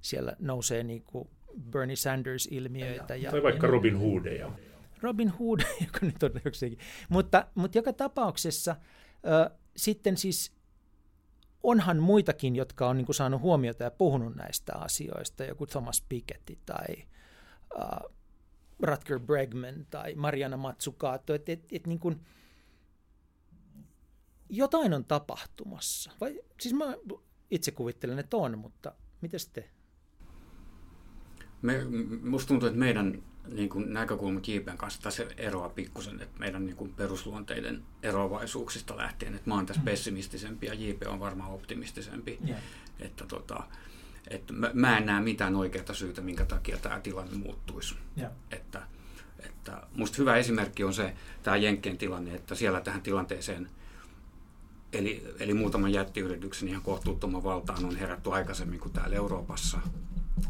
siellä 0.00 0.36
nousee 0.38 0.82
niin 0.82 1.02
kuin 1.02 1.28
Bernie 1.70 1.96
Sanders-ilmiöitä. 1.96 3.16
Ja, 3.16 3.30
tai 3.30 3.42
vaikka 3.42 3.66
Robin 3.66 3.98
Hoodeja. 3.98 4.52
Robin 5.04 5.28
Hood, 5.28 5.60
joka 5.86 5.98
nyt 6.06 6.22
on 6.22 6.30
jokseenkin. 6.44 6.78
Mutta, 7.08 7.46
mutta 7.54 7.78
joka 7.78 7.92
tapauksessa 7.92 8.70
äh, 8.70 9.58
sitten 9.76 10.16
siis 10.16 10.52
onhan 11.62 11.98
muitakin, 11.98 12.56
jotka 12.56 12.88
on 12.88 12.96
niin 12.96 13.06
kuin 13.06 13.16
saanut 13.16 13.40
huomiota 13.40 13.84
ja 13.84 13.90
puhunut 13.90 14.34
näistä 14.34 14.72
asioista, 14.74 15.44
joku 15.44 15.66
Thomas 15.66 16.04
Piketty 16.08 16.58
tai 16.66 16.86
äh, 17.80 17.88
Rutger 18.82 19.20
Bregman 19.20 19.86
tai 19.90 20.14
Mariana 20.14 20.56
Matsukato, 20.56 21.34
että 21.34 21.52
et, 21.52 21.64
et 21.72 21.86
niin 21.86 21.98
kuin, 21.98 22.20
jotain 24.48 24.94
on 24.94 25.04
tapahtumassa. 25.04 26.12
Vai, 26.20 26.40
siis 26.60 26.74
mä 26.74 26.84
itse 27.50 27.70
kuvittelen, 27.70 28.18
että 28.18 28.36
on, 28.36 28.58
mutta 28.58 28.94
miten 29.20 29.40
te? 29.52 29.70
Me, 31.62 31.84
musta 32.22 32.48
tuntuu, 32.48 32.68
että 32.68 32.78
meidän 32.78 33.22
niin 33.48 33.68
kuin 33.68 33.92
näkökulma 33.92 34.40
JPn 34.46 34.76
kanssa 34.76 35.02
tässä 35.02 35.26
eroaa 35.36 35.68
pikkusen, 35.68 36.20
että 36.20 36.40
meidän 36.40 36.66
niin 36.66 36.76
kuin 36.76 36.92
perusluonteiden 36.92 37.82
eroavaisuuksista 38.02 38.96
lähtien, 38.96 39.34
että 39.34 39.50
mä 39.50 39.54
oon 39.54 39.66
tässä 39.66 39.82
mm. 39.82 39.84
pessimistisempi 39.84 40.66
ja 40.66 40.74
JP 40.74 41.02
on 41.06 41.20
varmaan 41.20 41.52
optimistisempi. 41.52 42.38
Yeah. 42.48 42.60
Että 43.00 43.24
tota, 43.26 43.62
että 44.28 44.52
mä, 44.52 44.70
mä 44.74 44.98
en 44.98 45.06
näe 45.06 45.20
mitään 45.20 45.56
oikeaa 45.56 45.94
syytä, 45.94 46.20
minkä 46.20 46.44
takia 46.44 46.78
tämä 46.78 47.00
tilanne 47.00 47.36
muuttuisi. 47.36 47.94
Yeah. 48.18 48.32
Että, 48.50 48.82
että 49.38 49.82
musta 49.96 50.16
hyvä 50.18 50.36
esimerkki 50.36 50.84
on 50.84 50.94
se, 50.94 51.14
tämä 51.42 51.56
Jenkkien 51.56 51.98
tilanne, 51.98 52.34
että 52.34 52.54
siellä 52.54 52.80
tähän 52.80 53.02
tilanteeseen– 53.02 53.70
Eli, 54.94 55.34
eli 55.38 55.54
muutaman 55.54 55.92
jättiyrityksen 55.92 56.68
ihan 56.68 56.82
kohtuuttoman 56.82 57.44
valtaan 57.44 57.84
on 57.84 57.96
herätty 57.96 58.32
aikaisemmin 58.32 58.80
kuin 58.80 58.92
täällä 58.92 59.16
Euroopassa, 59.16 59.78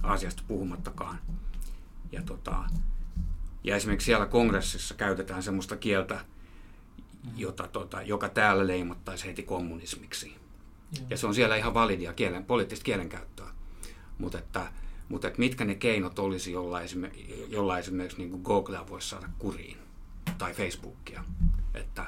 Aasiasta 0.02 0.42
puhumattakaan. 0.48 1.18
Ja, 2.14 2.22
tota, 2.22 2.64
ja 3.64 3.76
esimerkiksi 3.76 4.06
siellä 4.06 4.26
kongressissa 4.26 4.94
käytetään 4.94 5.42
sellaista 5.42 5.76
kieltä, 5.76 6.24
jota, 7.36 7.68
tota, 7.68 8.02
joka 8.02 8.28
täällä 8.28 8.66
leimattaisi 8.66 9.26
heti 9.26 9.42
kommunismiksi. 9.42 10.36
Ja 11.10 11.16
se 11.16 11.26
on 11.26 11.34
siellä 11.34 11.56
ihan 11.56 11.74
validia 11.74 12.12
kielen, 12.12 12.44
poliittista 12.44 12.84
kielenkäyttöä. 12.84 13.46
Mutta 14.18 14.38
että, 14.38 14.72
mutta 15.08 15.28
että 15.28 15.38
mitkä 15.38 15.64
ne 15.64 15.74
keinot 15.74 16.18
olisi, 16.18 16.52
jolla, 16.52 16.80
esimerkiksi, 16.80 17.46
jolla 17.48 17.78
esimerkiksi 17.78 18.18
niin 18.18 18.40
Googlea 18.44 18.88
voisi 18.88 19.08
saada 19.08 19.28
kuriin 19.38 19.76
tai 20.38 20.54
Facebookia. 20.54 21.24
Että, 21.74 22.06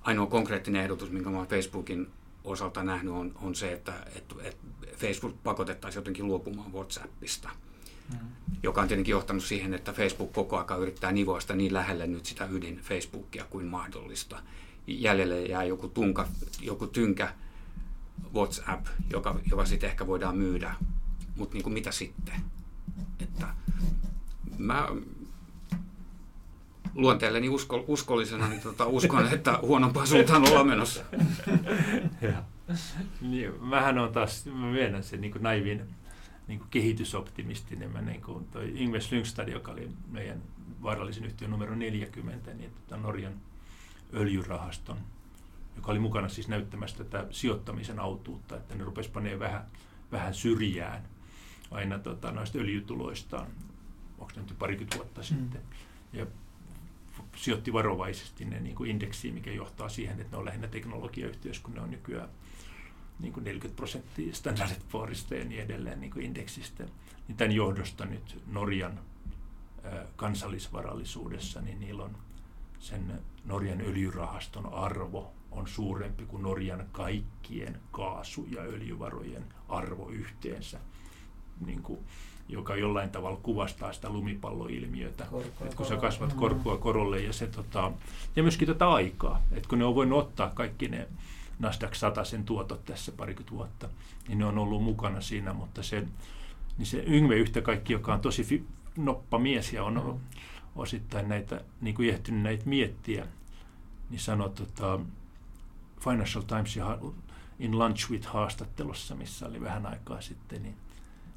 ainoa 0.00 0.26
konkreettinen 0.26 0.82
ehdotus, 0.82 1.10
minkä 1.10 1.30
olen 1.30 1.46
Facebookin 1.46 2.10
osalta 2.44 2.82
nähnyt, 2.82 3.12
on, 3.14 3.32
on 3.42 3.54
se, 3.54 3.72
että, 3.72 3.92
että, 4.16 4.34
että 4.42 4.66
Facebook 4.96 5.42
pakotettaisiin 5.42 6.00
jotenkin 6.00 6.26
luopumaan 6.26 6.72
WhatsAppista. 6.72 7.50
Joka 8.62 8.80
on 8.80 8.88
tietenkin 8.88 9.12
johtanut 9.12 9.44
siihen, 9.44 9.74
että 9.74 9.92
Facebook 9.92 10.32
koko 10.32 10.56
ajan 10.56 10.82
yrittää 10.82 11.12
nivoa 11.12 11.40
sitä 11.40 11.54
niin 11.54 11.74
lähelle 11.74 12.06
nyt 12.06 12.26
sitä 12.26 12.48
ydin 12.50 12.76
Facebookia 12.76 13.44
kuin 13.50 13.66
mahdollista. 13.66 14.42
Jäljelle 14.86 15.42
jää 15.42 15.64
joku, 15.64 15.88
tunka, 15.88 16.28
joku 16.60 16.86
tynkä 16.86 17.34
WhatsApp, 18.34 18.86
joka, 19.10 19.40
joka 19.50 19.64
sitten 19.64 19.90
ehkä 19.90 20.06
voidaan 20.06 20.36
myydä. 20.36 20.74
Mutta 21.36 21.58
niin 21.58 21.72
mitä 21.72 21.92
sitten? 21.92 22.34
Että 23.20 23.46
mä, 24.58 24.88
luonteelleni 26.94 27.48
usko, 27.48 27.84
uskollisena, 27.88 28.48
niin 28.48 28.60
tota, 28.60 28.86
uskon, 28.86 29.32
että 29.32 29.58
huonompaan 29.62 30.06
suuntaan 30.06 30.48
ollaan 30.48 30.66
menossa. 30.66 31.04
niin, 33.20 33.52
mähän 33.60 33.98
on 33.98 34.12
taas, 34.12 34.46
mä 34.46 34.66
myönnän 34.66 35.04
sen 35.04 35.20
niin 35.20 35.34
naivin 35.40 35.82
niin 36.48 36.58
kuin 36.58 36.70
kehitysoptimistinen. 36.70 37.92
Mä 37.92 38.00
niin 38.00 38.22
kuin 38.22 38.44
toi 38.44 38.72
Ingve 38.74 39.00
Slyngstad, 39.00 39.48
joka 39.48 39.72
oli 39.72 39.90
meidän 40.10 40.42
vaarallisen 40.82 41.24
yhtiön 41.24 41.50
numero 41.50 41.74
40, 41.74 42.54
niin 42.54 42.70
tota 42.70 42.96
Norjan 42.96 43.40
öljyrahaston, 44.14 44.98
joka 45.76 45.92
oli 45.92 45.98
mukana 45.98 46.28
siis 46.28 46.48
näyttämässä 46.48 47.04
tätä 47.04 47.26
sijoittamisen 47.30 48.00
autuutta, 48.00 48.56
että 48.56 48.74
ne 48.74 48.84
rupesi 48.84 49.10
panemaan 49.10 49.40
vähän, 49.40 49.66
vähän 50.12 50.34
syrjään 50.34 51.02
aina 51.70 51.98
tota, 51.98 52.32
noista 52.32 52.58
öljytuloistaan, 52.58 53.46
onko 54.18 54.32
ne 54.36 54.42
nyt 54.42 54.58
parikymmentä 54.58 54.96
vuotta 54.96 55.20
mm. 55.20 55.24
sitten. 55.24 55.60
Ja 56.12 56.26
sijoitti 57.36 57.72
varovaisesti 57.72 58.44
ne 58.44 58.60
niin 58.60 58.74
kuin 58.74 58.90
indeksiin, 58.90 59.34
mikä 59.34 59.52
johtaa 59.52 59.88
siihen, 59.88 60.20
että 60.20 60.30
ne 60.32 60.38
on 60.38 60.44
lähinnä 60.44 60.68
teknologiayhtiöissä, 60.68 61.62
kun 61.62 61.74
ne 61.74 61.80
on 61.80 61.90
nykyään 61.90 62.28
niin 63.20 63.32
kuin 63.32 63.44
40 63.44 63.76
prosenttia 63.76 64.34
Standard 64.34 64.80
Poorista 64.92 65.34
ja 65.34 65.44
niin 65.44 65.62
edelleen 65.62 66.00
niin 66.00 66.10
kuin 66.10 66.26
indeksistä. 66.26 66.84
Niin 67.28 67.36
tämän 67.36 67.52
johdosta 67.52 68.04
nyt 68.04 68.42
Norjan 68.46 69.00
kansallisvarallisuudessa, 70.16 71.60
niin 71.60 71.80
niillä 71.80 72.04
on 72.04 72.16
sen 72.78 73.20
Norjan 73.44 73.80
öljyrahaston 73.80 74.72
arvo 74.72 75.32
on 75.50 75.68
suurempi 75.68 76.24
kuin 76.26 76.42
Norjan 76.42 76.86
kaikkien 76.92 77.80
kaasu- 77.90 78.46
ja 78.50 78.62
öljyvarojen 78.62 79.44
arvo 79.68 80.08
yhteensä. 80.08 80.80
Niin 81.66 81.82
kuin 81.82 81.98
joka 82.48 82.76
jollain 82.76 83.10
tavalla 83.10 83.40
kuvastaa 83.42 83.92
sitä 83.92 84.10
lumipalloilmiötä. 84.10 85.24
Korkoa, 85.24 85.64
että 85.64 85.76
kun 85.76 85.86
sä 85.86 85.96
kasvat 85.96 86.32
korkoa 86.32 86.76
korolle 86.76 87.20
ja 87.20 87.32
se 87.32 87.46
tota, 87.46 87.92
ja 88.36 88.42
myöskin 88.42 88.68
tätä 88.68 88.90
aikaa, 88.90 89.42
että 89.52 89.68
kun 89.68 89.78
ne 89.78 89.84
on 89.84 89.94
voinut 89.94 90.18
ottaa 90.18 90.50
kaikki 90.50 90.88
ne 90.88 91.08
Nasdaq 91.58 91.94
100 91.94 92.24
sen 92.24 92.44
tuotot 92.44 92.84
tässä 92.84 93.12
parikymmentä 93.12 93.52
vuotta, 93.52 93.88
niin 94.28 94.38
ne 94.38 94.44
on 94.44 94.58
ollut 94.58 94.82
mukana 94.82 95.20
siinä, 95.20 95.52
mutta 95.52 95.82
se, 95.82 96.06
niin 96.78 96.86
se 96.86 97.02
Yngve 97.06 97.36
yhtä 97.36 97.62
kaikki, 97.62 97.92
joka 97.92 98.14
on 98.14 98.20
tosi 98.20 98.44
fi, 98.44 98.64
noppa 98.96 99.38
mies 99.38 99.72
ja 99.72 99.84
on 99.84 99.94
mm. 99.94 100.40
osittain 100.76 101.28
näitä, 101.28 101.60
niin 101.80 101.94
kuin 101.94 102.08
ehtinyt 102.08 102.42
näitä 102.42 102.68
miettiä, 102.68 103.26
niin 104.10 104.20
sanoi 104.20 104.50
tota, 104.50 105.00
Financial 106.00 106.42
Times 106.42 106.78
in 107.58 107.78
Lunch 107.78 108.10
with 108.10 108.26
haastattelussa, 108.26 109.14
missä 109.14 109.46
oli 109.46 109.60
vähän 109.60 109.86
aikaa 109.86 110.20
sitten, 110.20 110.62
niin 110.62 110.76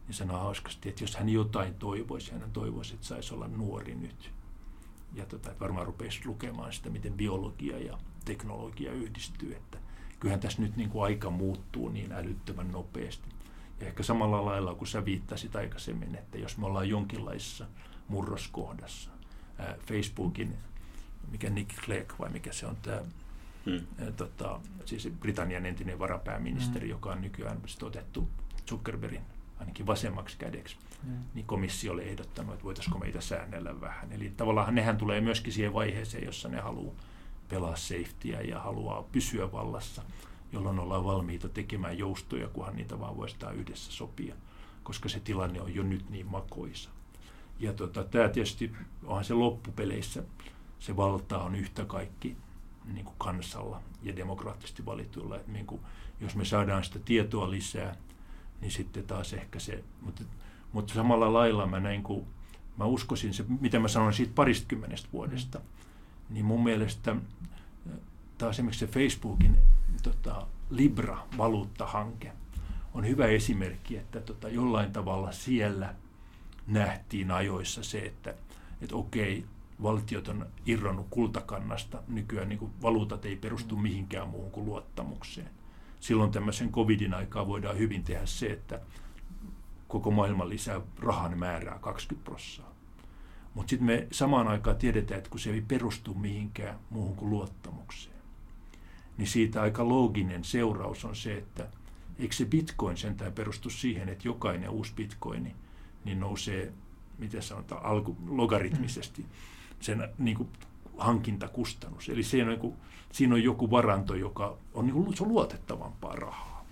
niin 0.08 0.16
sanoi 0.16 0.40
hauskasti, 0.40 0.90
että 0.90 1.04
jos 1.04 1.16
hän 1.16 1.30
jotain 1.30 1.74
toivoisi, 1.74 2.32
hän 2.32 2.52
toivoisi, 2.52 2.94
että 2.94 3.06
saisi 3.08 3.34
olla 3.34 3.48
nuori 3.48 3.96
nyt. 3.96 4.32
Ja 5.14 5.26
tota, 5.26 5.52
varmaan 5.60 5.86
rupeisi 5.86 6.22
lukemaan 6.26 6.74
sitä, 6.74 6.90
miten 6.90 7.14
biologia 7.14 7.80
ja 7.80 7.98
teknologia 8.26 8.92
yhdistyy. 8.92 9.56
Että 9.56 9.78
kyllähän 10.20 10.40
tässä 10.40 10.62
nyt 10.62 10.76
niin 10.76 10.90
kuin 10.90 11.04
aika 11.04 11.30
muuttuu 11.30 11.90
niin 11.90 12.12
älyttömän 12.12 12.72
nopeasti. 12.72 13.30
Ja 13.80 13.88
ehkä 13.88 14.04
samalla 14.04 14.46
lailla 14.46 14.76
kuin 14.76 14.88
sä 14.88 15.06
viittasit 15.06 15.56
aikaisemmin, 15.56 16.16
että 16.16 16.38
jos 16.38 16.58
me 16.58 16.66
ollaan 16.66 16.90
jonkinlaisessa 16.90 17.66
murroskohdassa, 18.08 19.10
ää, 19.58 19.76
Facebookin, 19.88 20.58
mikä 21.32 21.50
Nick 21.50 21.76
Clegg 21.76 22.14
vai 22.20 22.30
mikä 22.30 22.54
se 22.54 22.66
on 22.66 22.76
tämä, 22.76 23.02
hmm. 23.66 23.88
ää, 24.00 24.12
tota, 24.12 24.60
siis 24.86 25.10
Britannian 25.20 25.66
entinen 25.66 26.00
varapääministeri, 26.00 26.86
hmm. 26.86 26.90
joka 26.90 27.12
on 27.12 27.22
nykyään 27.22 27.62
otettu 27.84 28.30
Zuckerbergin 28.70 29.22
ainakin 29.60 29.88
vasemmaksi 29.88 30.38
kädeksi, 30.38 30.78
mm. 31.04 31.18
niin 31.34 31.46
komissio 31.46 31.94
oli 31.94 32.10
ehdottanut, 32.10 32.54
että 32.54 32.64
voitaisiinko 32.64 33.00
meitä 33.00 33.22
säännellä 33.22 33.82
vähän. 33.82 34.12
Eli 34.12 34.34
tavallaan 34.38 34.76
nehän 34.76 34.98
tulee 34.98 35.22
myöskin 35.22 35.54
siihen 35.54 35.74
vaiheeseen, 35.74 36.26
jossa 36.26 36.50
ne 36.50 36.60
haluaa 36.60 36.96
pelaa 37.50 37.76
safetyä 37.76 38.42
ja 38.42 38.60
haluaa 38.60 39.04
pysyä 39.04 39.52
vallassa, 39.52 40.02
jolloin 40.52 40.80
ollaan 40.80 41.06
valmiita 41.06 41.50
tekemään 41.50 41.98
joustoja, 41.98 42.48
kunhan 42.48 42.76
niitä 42.76 43.00
vaan 43.00 43.18
voidaan 43.18 43.56
yhdessä 43.56 43.92
sopia, 43.92 44.36
koska 44.84 45.10
se 45.10 45.20
tilanne 45.20 45.62
on 45.62 45.76
jo 45.76 45.84
nyt 45.84 46.10
niin 46.10 46.26
makoisa. 46.26 46.90
Ja 47.60 47.74
tota, 47.74 48.04
tämä 48.04 48.30
tietysti 48.30 48.72
onhan 49.04 49.26
se 49.26 49.34
loppupeleissä 49.34 50.24
se 50.80 50.96
valta 50.98 51.40
on 51.40 51.56
yhtä 51.56 51.86
kaikki 51.86 52.38
niin 52.94 53.06
kuin 53.06 53.16
kansalla 53.18 53.82
ja 54.04 54.16
demokraattisesti 54.16 54.86
valituilla. 54.86 55.36
Että 55.36 55.52
niin 55.52 55.66
kuin, 55.66 55.82
jos 56.22 56.36
me 56.36 56.46
saadaan 56.46 56.84
sitä 56.84 57.00
tietoa 57.00 57.52
lisää, 57.52 57.96
niin 58.62 58.72
sitten 58.72 59.04
taas 59.04 59.34
ehkä 59.34 59.60
se, 59.60 59.84
mutta, 60.02 60.24
mutta 60.74 60.94
samalla 60.94 61.34
lailla 61.34 61.66
mä 61.66 61.80
näin, 61.80 62.04
kun 62.04 62.28
mä 62.78 62.86
uskoisin 62.86 63.34
se, 63.34 63.46
mitä 63.62 63.80
mä 63.80 63.88
sanoin 63.88 64.14
siitä 64.14 64.32
paristakymmenestä 64.36 65.10
vuodesta, 65.14 65.62
niin 66.30 66.46
mun 66.46 66.64
mielestä 66.64 67.16
taas 68.38 68.56
esimerkiksi 68.56 68.86
se 68.86 68.92
Facebookin 68.92 69.58
tota, 70.04 70.48
Libra-valuuttahanke 70.70 72.32
on 72.94 73.08
hyvä 73.08 73.26
esimerkki, 73.26 73.98
että 73.98 74.22
tota, 74.22 74.50
jollain 74.50 74.94
tavalla 74.94 75.32
siellä 75.32 75.96
nähtiin 76.68 77.32
ajoissa 77.32 77.84
se, 77.84 78.00
että, 78.00 78.34
että 78.82 78.96
okei, 78.96 79.46
valtiot 79.84 80.28
on 80.28 80.46
irronnut 80.66 81.08
kultakannasta. 81.10 82.04
Nykyään 82.08 82.50
niin 82.50 82.60
kuin 82.60 82.72
valuutat 82.82 83.26
ei 83.26 83.36
perustu 83.36 83.78
mihinkään 83.78 84.28
muuhun 84.28 84.52
kuin 84.52 84.66
luottamukseen. 84.66 85.50
Silloin 86.00 86.32
tämmöisen 86.32 86.72
covidin 86.72 87.14
aikaa 87.14 87.48
voidaan 87.48 87.78
hyvin 87.78 88.04
tehdä 88.04 88.26
se, 88.26 88.48
että 88.48 88.80
koko 89.88 90.12
maailma 90.12 90.50
lisää 90.50 90.82
rahan 91.00 91.38
määrää 91.38 91.80
20 91.80 92.26
prosenttia. 92.26 92.77
Mutta 93.58 93.70
sitten 93.70 93.86
me 93.86 94.08
samaan 94.12 94.48
aikaan 94.48 94.78
tiedetään, 94.78 95.18
että 95.18 95.30
kun 95.30 95.40
se 95.40 95.50
ei 95.50 95.62
perustu 95.62 96.14
mihinkään 96.14 96.80
muuhun 96.90 97.16
kuin 97.16 97.30
luottamukseen, 97.30 98.16
niin 99.18 99.28
siitä 99.28 99.62
aika 99.62 99.90
looginen 99.90 100.44
seuraus 100.44 101.06
on 101.06 101.16
se, 101.16 101.38
että 101.38 101.68
eikö 102.20 102.36
se 102.36 102.46
bitcoin 102.46 102.98
sentään 102.98 103.34
perustu 103.34 103.70
siihen, 103.70 104.10
että 104.10 104.28
jokainen 104.28 104.70
uusi 104.70 104.94
bitcoin 104.96 105.56
niin 106.06 106.20
nousee, 106.20 106.74
miten 107.18 107.42
sanotaan, 107.42 107.86
alku, 107.86 108.18
logaritmisesti 108.28 109.26
sen 109.80 110.10
niin 110.18 110.38
kuin, 110.38 110.50
hankintakustannus. 110.98 112.10
Eli 112.10 112.24
siinä 112.24 112.46
on, 112.46 112.50
niin 112.50 112.60
kuin, 112.60 112.76
siinä 113.12 113.36
on 113.36 113.44
joku 113.44 113.72
varanto, 113.72 114.16
joka 114.16 114.58
on, 114.74 114.86
niin 114.86 114.94
kuin, 114.94 115.18
se 115.18 115.24
on 115.24 115.30
luotettavampaa 115.30 116.16
rahaa. 116.16 116.66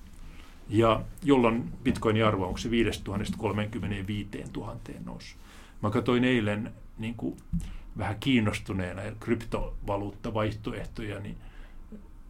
Ja 0.70 1.02
jolloin 1.24 1.74
bitcoinin 1.84 2.26
arvo 2.26 2.46
onko 2.46 2.58
se 2.58 2.72
5 2.72 3.02
000 3.08 3.20
35 3.38 4.30
000 4.56 4.78
nousu. 5.06 5.36
Mä 5.86 5.92
katsoin 5.92 6.24
eilen 6.24 6.74
niin 6.98 7.16
kuin, 7.16 7.38
vähän 7.98 8.20
kiinnostuneena 8.20 9.02
kryptovaluuttavaihtoehtoja, 9.20 11.20
niin 11.20 11.38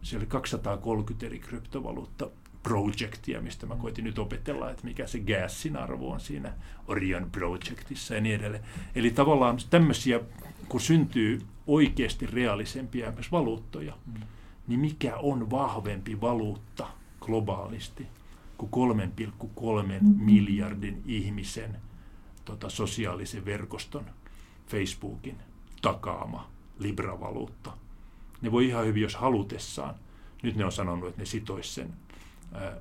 siellä 0.02 0.22
oli 0.22 0.26
230 0.26 1.26
eri 1.26 1.38
kryptovaluutta 1.38 2.30
projectia, 2.62 3.40
mistä 3.40 3.66
mä 3.66 3.76
koitin 3.76 4.04
nyt 4.04 4.18
opetella, 4.18 4.70
että 4.70 4.84
mikä 4.84 5.06
se 5.06 5.18
gasin 5.18 5.76
arvo 5.76 6.10
on 6.10 6.20
siinä 6.20 6.52
Orion 6.88 7.30
Projectissa 7.32 8.14
ja 8.14 8.20
niin 8.20 8.34
edelleen. 8.34 8.64
Eli 8.94 9.10
tavallaan 9.10 9.58
tämmöisiä, 9.70 10.20
kun 10.68 10.80
syntyy 10.80 11.42
oikeasti 11.66 12.26
reaalisempia 12.26 13.12
myös 13.12 13.32
valuuttoja, 13.32 13.94
mm. 14.06 14.14
niin 14.66 14.80
mikä 14.80 15.16
on 15.16 15.50
vahvempi 15.50 16.20
valuutta 16.20 16.86
globaalisti 17.20 18.06
kuin 18.58 19.00
3,3 19.00 19.06
miljardin 20.00 21.02
ihmisen 21.06 21.76
tota, 22.46 22.70
sosiaalisen 22.70 23.44
verkoston, 23.44 24.04
Facebookin 24.66 25.38
takaama 25.82 26.50
Libra-valuutta. 26.78 27.72
Ne 28.42 28.52
voi 28.52 28.66
ihan 28.66 28.86
hyvin, 28.86 29.02
jos 29.02 29.14
halutessaan. 29.14 29.94
Nyt 30.42 30.56
ne 30.56 30.64
on 30.64 30.72
sanonut, 30.72 31.08
että 31.08 31.22
ne 31.22 31.26
sitois 31.26 31.74
sen 31.74 31.92
ää, 32.52 32.76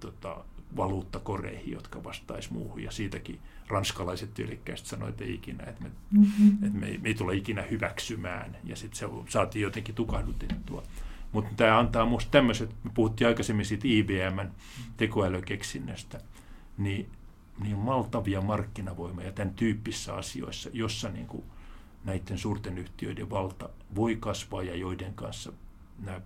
tota, 0.00 0.44
valuuttakoreihin, 0.76 1.72
jotka 1.72 2.04
vastaisi 2.04 2.52
muuhun. 2.52 2.82
Ja 2.82 2.90
siitäkin 2.90 3.40
ranskalaiset 3.68 4.34
tyylikkäistä 4.34 4.88
sanoivat, 4.88 5.20
että 5.20 5.34
ikinä, 5.34 5.64
että 5.64 5.82
me, 5.82 5.90
mm-hmm. 6.10 6.66
että 6.66 6.78
me, 6.78 6.86
ei, 6.86 6.98
me 6.98 7.08
ei 7.08 7.14
tule 7.14 7.34
ikinä 7.34 7.62
hyväksymään. 7.62 8.56
Ja 8.64 8.76
sitten 8.76 8.98
se 8.98 9.06
saatiin 9.28 9.62
jotenkin 9.62 9.94
tukahdutettua. 9.94 10.82
Mutta 11.32 11.50
tämä 11.56 11.78
antaa 11.78 12.04
minusta 12.04 12.30
tämmöiset, 12.30 12.70
me 12.84 12.90
puhuttiin 12.94 13.28
aikaisemmin 13.28 13.66
siitä 13.66 13.88
IBMn 13.88 14.50
tekoälykeksinnöstä, 14.96 16.20
niin, 16.78 17.08
niin 17.58 17.76
maltavia 17.76 18.40
markkinavoimia 18.40 19.32
tämän 19.32 19.54
tyyppisissä 19.54 20.14
asioissa, 20.14 20.70
jossa 20.72 21.08
niin 21.08 21.26
kuin 21.26 21.44
näiden 22.04 22.38
suurten 22.38 22.78
yhtiöiden 22.78 23.30
valta 23.30 23.68
voi 23.94 24.16
kasvaa 24.16 24.62
ja 24.62 24.74
joiden 24.74 25.14
kanssa 25.14 25.52
nämä 25.98 26.20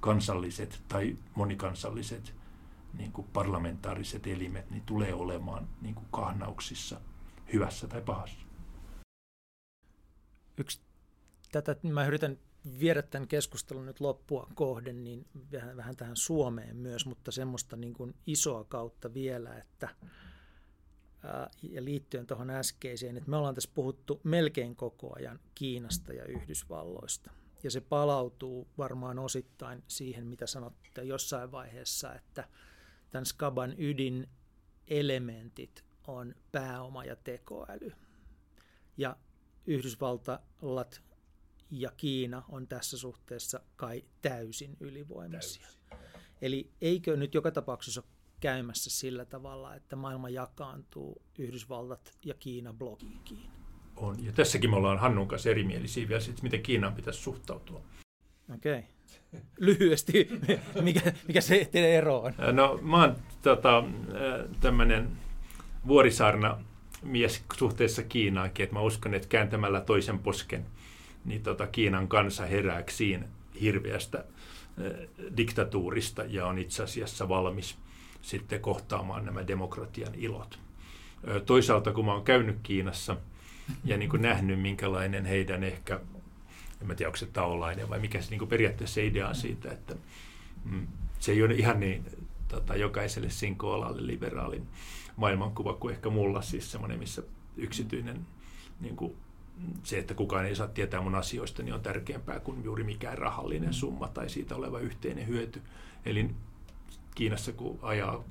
kansalliset 0.00 0.82
tai 0.88 1.16
monikansalliset 1.34 2.34
niin 2.94 3.12
kuin 3.12 3.26
parlamentaariset 3.32 4.26
elimet 4.26 4.70
niin 4.70 4.82
tulee 4.86 5.14
olemaan 5.14 5.68
niin 5.80 5.94
kuin 5.94 6.06
kahnauksissa 6.10 7.00
hyvässä 7.52 7.88
tai 7.88 8.02
pahassa. 8.02 8.46
Yksi 10.58 10.80
tätä, 11.52 11.76
mä 11.82 12.06
yritän 12.06 12.38
viedä 12.80 13.02
tämän 13.02 13.28
keskustelun 13.28 13.86
nyt 13.86 14.00
loppua 14.00 14.48
kohden, 14.54 15.04
niin 15.04 15.26
vähän, 15.52 15.76
vähän 15.76 15.96
tähän 15.96 16.16
Suomeen 16.16 16.76
myös, 16.76 17.06
mutta 17.06 17.30
semmoista 17.30 17.76
niin 17.76 17.94
kuin 17.94 18.14
isoa 18.26 18.64
kautta 18.64 19.14
vielä, 19.14 19.58
että 19.58 19.88
ja 21.62 21.84
liittyen 21.84 22.26
tuohon 22.26 22.50
äskeiseen, 22.50 23.16
että 23.16 23.30
me 23.30 23.36
ollaan 23.36 23.54
tässä 23.54 23.70
puhuttu 23.74 24.20
melkein 24.24 24.76
koko 24.76 25.12
ajan 25.16 25.40
Kiinasta 25.54 26.12
ja 26.12 26.24
Yhdysvalloista 26.24 27.30
ja 27.62 27.70
se 27.70 27.80
palautuu 27.80 28.68
varmaan 28.78 29.18
osittain 29.18 29.84
siihen, 29.88 30.26
mitä 30.26 30.46
sanotte 30.46 31.02
jossain 31.02 31.52
vaiheessa, 31.52 32.14
että 32.14 32.48
tämän 33.10 33.26
Skaban 33.26 33.74
ydinelementit 33.78 35.84
on 36.06 36.34
pääoma 36.52 37.04
ja 37.04 37.16
tekoäly. 37.16 37.92
Ja 38.96 39.16
Yhdysvallat 39.66 41.02
ja 41.70 41.92
Kiina 41.96 42.42
on 42.48 42.68
tässä 42.68 42.98
suhteessa 42.98 43.60
kai 43.76 44.04
täysin 44.22 44.76
ylivoimaisia. 44.80 45.66
Täysin. 45.66 45.86
Eli 46.42 46.70
eikö 46.80 47.16
nyt 47.16 47.34
joka 47.34 47.50
tapauksessa 47.50 48.00
ole 48.00 48.15
käymässä 48.46 48.90
sillä 48.90 49.24
tavalla, 49.24 49.74
että 49.74 49.96
maailma 49.96 50.28
jakaantuu 50.28 51.22
Yhdysvallat 51.38 52.12
ja 52.24 52.34
Kiina 52.34 52.72
blokkiin? 52.72 53.50
on. 53.96 54.24
Ja 54.24 54.32
tässäkin 54.32 54.70
me 54.70 54.76
ollaan 54.76 54.98
Hannun 54.98 55.28
kanssa 55.28 55.50
erimielisiä 55.50 56.08
vielä 56.08 56.20
siitä, 56.20 56.42
miten 56.42 56.62
Kiinaan 56.62 56.94
pitäisi 56.94 57.20
suhtautua. 57.20 57.82
Okei. 58.54 58.78
Okay. 58.78 59.40
Lyhyesti, 59.58 60.28
mikä, 60.80 61.12
mikä 61.28 61.40
se 61.40 61.68
teidän 61.72 61.90
ero 61.90 62.18
on? 62.18 62.32
No 62.52 62.78
mä 62.82 63.00
oon 63.00 63.16
tota, 63.42 63.84
tämmöinen 64.60 65.08
vuorisaarna 65.86 66.58
mies 67.02 67.44
suhteessa 67.56 68.02
Kiinaankin, 68.02 68.64
että 68.64 68.74
mä 68.74 68.80
uskon, 68.80 69.14
että 69.14 69.28
kääntämällä 69.28 69.80
toisen 69.80 70.18
posken, 70.18 70.66
niin 71.24 71.42
tota, 71.42 71.66
Kiinan 71.66 72.08
kansa 72.08 72.46
herääksiin 72.46 73.24
hirveästä 73.60 74.24
diktatuurista 75.36 76.24
ja 76.24 76.46
on 76.46 76.58
itse 76.58 76.82
asiassa 76.82 77.28
valmis 77.28 77.78
sitten 78.22 78.60
kohtaamaan 78.60 79.24
nämä 79.24 79.46
demokratian 79.46 80.14
ilot. 80.14 80.58
Toisaalta 81.46 81.92
kun 81.92 82.04
mä 82.04 82.12
oon 82.12 82.24
käynyt 82.24 82.56
Kiinassa– 82.62 83.16
ja 83.84 83.96
niin 83.96 84.10
kuin 84.10 84.22
nähnyt, 84.22 84.60
minkälainen 84.60 85.24
heidän 85.24 85.64
ehkä, 85.64 86.00
en 86.80 86.86
mä 86.86 86.94
tiedä, 86.94 87.08
onko 87.08 87.16
se 87.16 87.26
taolainen 87.26 87.88
vai 87.88 87.98
mikä 87.98 88.20
se 88.20 88.30
niin 88.30 88.38
kuin 88.38 88.48
periaatteessa 88.48 89.00
idea 89.00 89.28
on 89.28 89.34
siitä, 89.34 89.72
että 89.72 89.96
mm, 90.64 90.86
se 91.20 91.32
ei 91.32 91.42
ole 91.42 91.54
ihan 91.54 91.80
niin 91.80 92.04
tota, 92.48 92.76
jokaiselle 92.76 93.30
sinkoalalle 93.30 94.06
liberaalin 94.06 94.66
maailmankuva 95.16 95.74
kuin 95.74 95.94
ehkä 95.94 96.10
mulla, 96.10 96.42
siis 96.42 96.72
semmoinen, 96.72 96.98
missä 96.98 97.22
yksityinen 97.56 98.26
niin 98.80 98.96
kuin, 98.96 99.16
se, 99.82 99.98
että 99.98 100.14
kukaan 100.14 100.46
ei 100.46 100.56
saa 100.56 100.68
tietää 100.68 101.00
mun 101.00 101.14
asioista, 101.14 101.62
niin 101.62 101.74
on 101.74 101.80
tärkeämpää 101.80 102.40
kuin 102.40 102.64
juuri 102.64 102.84
mikään 102.84 103.18
rahallinen 103.18 103.72
summa 103.72 104.08
tai 104.08 104.28
siitä 104.28 104.56
oleva 104.56 104.78
yhteinen 104.78 105.26
hyöty. 105.28 105.62
Eli 106.04 106.30
Kiinassa 107.16 107.52
kun 107.52 107.78
ajaa 107.82 108.24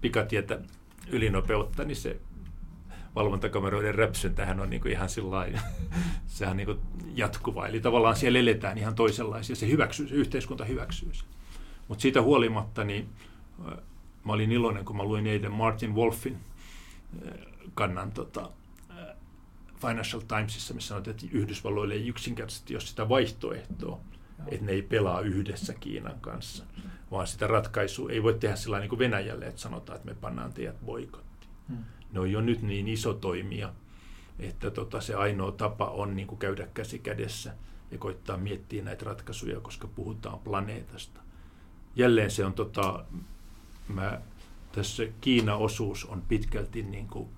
pikatietä 0.00 0.60
ylinopeutta, 1.08 1.84
niin 1.84 1.96
se 1.96 2.20
valvontakameroiden 3.14 3.94
räpsyntähän 3.94 4.60
on 4.60 4.70
niin 4.70 4.82
kuin 4.82 4.92
ihan 4.92 5.08
sellainen, 5.08 5.60
sehän 6.26 6.50
on 6.50 6.56
niin 6.56 6.66
kuin 6.66 6.80
jatkuva. 7.14 7.66
Eli 7.66 7.80
tavallaan 7.80 8.16
siellä 8.16 8.38
eletään 8.38 8.78
ihan 8.78 8.94
toisenlaisia. 8.94 9.56
Se, 9.56 9.68
hyväksyy, 9.68 10.08
se 10.08 10.14
yhteiskunta 10.14 10.64
hyväksyy 10.64 11.14
sen. 11.14 11.26
Mutta 11.88 12.02
siitä 12.02 12.22
huolimatta, 12.22 12.84
niin 12.84 13.08
mä 14.24 14.32
olin 14.32 14.52
iloinen, 14.52 14.84
kun 14.84 14.96
mä 14.96 15.04
luin 15.04 15.26
eilen 15.26 15.52
Martin 15.52 15.94
Wolfin 15.94 16.36
kannan 17.74 18.12
tota, 18.12 18.50
Financial 19.80 20.22
Timesissa, 20.28 20.74
missä 20.74 20.88
sanotaan, 20.88 21.14
että 21.14 21.26
Yhdysvalloille 21.32 21.94
ei 21.94 22.08
yksinkertaisesti 22.08 22.74
ole 22.74 22.80
sitä 22.80 23.08
vaihtoehtoa, 23.08 24.00
että 24.48 24.66
ne 24.66 24.72
ei 24.72 24.82
pelaa 24.82 25.20
yhdessä 25.20 25.74
Kiinan 25.74 26.20
kanssa, 26.20 26.64
vaan 27.10 27.26
sitä 27.26 27.46
ratkaisua 27.46 28.10
ei 28.10 28.22
voi 28.22 28.34
tehdä 28.34 28.56
sillä 28.56 28.78
niin 28.78 28.88
kuin 28.88 28.98
Venäjälle, 28.98 29.46
että 29.46 29.60
sanotaan, 29.60 29.96
että 29.96 30.08
me 30.08 30.14
pannaan 30.20 30.52
teidät 30.52 30.80
boikottiin. 30.84 31.50
Hmm 31.68 31.84
ne 32.16 32.20
on 32.20 32.32
jo 32.32 32.40
nyt 32.40 32.62
niin 32.62 32.88
iso 32.88 33.14
toimija, 33.14 33.72
että 34.38 34.70
tota, 34.70 35.00
se 35.00 35.14
ainoa 35.14 35.52
tapa 35.52 35.84
on 35.84 36.16
niin 36.16 36.28
kuin 36.28 36.38
käydä 36.38 36.66
käsi 36.74 36.98
kädessä 36.98 37.54
ja 37.90 37.98
koittaa 37.98 38.36
miettiä 38.36 38.84
näitä 38.84 39.04
ratkaisuja, 39.04 39.60
koska 39.60 39.88
puhutaan 39.88 40.38
planeetasta. 40.38 41.20
Jälleen 41.96 42.30
se 42.30 42.44
on, 42.44 42.52
tota, 42.52 43.04
mä, 43.88 44.20
tässä 44.72 45.02
Kiina-osuus 45.20 46.04
on 46.04 46.22
pitkälti 46.22 46.82
niin 46.82 47.08
kuin 47.08 47.28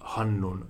Hannun 0.00 0.66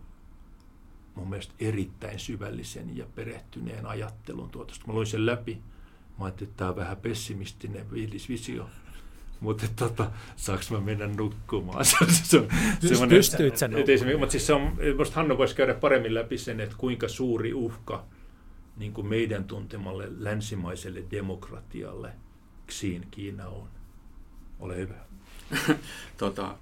mun 1.14 1.28
mielestä 1.30 1.54
erittäin 1.58 2.18
syvällisen 2.18 2.96
ja 2.96 3.06
perehtyneen 3.14 3.86
ajattelun 3.86 4.50
tuotosta. 4.50 4.86
Mä 4.86 4.92
luin 4.92 5.06
sen 5.06 5.26
läpi. 5.26 5.62
Mä 6.18 6.24
ajattelin, 6.24 6.50
että 6.50 6.58
tämä 6.58 6.70
on 6.70 6.76
vähän 6.76 6.96
pessimistinen 6.96 7.90
visio. 8.28 8.68
Mutta 9.40 9.66
tota, 9.76 10.10
saaks 10.36 10.70
mä 10.70 10.80
mennä 10.80 11.06
nukkumaan? 11.06 11.84
se, 11.84 11.96
se 12.30 12.38
on, 12.38 13.08
Pystyit 13.08 13.56
sä 13.56 13.68
nukkumaan? 13.68 14.18
Mutta 14.18 14.30
siis 14.30 14.46
se 14.46 14.52
on, 14.52 14.76
musta 14.98 15.16
Hanno 15.16 15.38
voisi 15.38 15.54
käydä 15.56 15.74
paremmin 15.74 16.14
läpi 16.14 16.38
sen, 16.38 16.60
että 16.60 16.76
kuinka 16.78 17.08
suuri 17.08 17.54
uhka 17.54 18.04
niin 18.76 18.92
kuin 18.92 19.06
meidän 19.06 19.44
tuntemalle 19.44 20.08
länsimaiselle 20.18 21.04
demokratialle 21.10 22.12
Xiin 22.68 23.06
Kiina 23.10 23.48
on. 23.48 23.68
Ole 24.60 24.76
hyvä. 24.76 24.94
tota, 26.18 26.56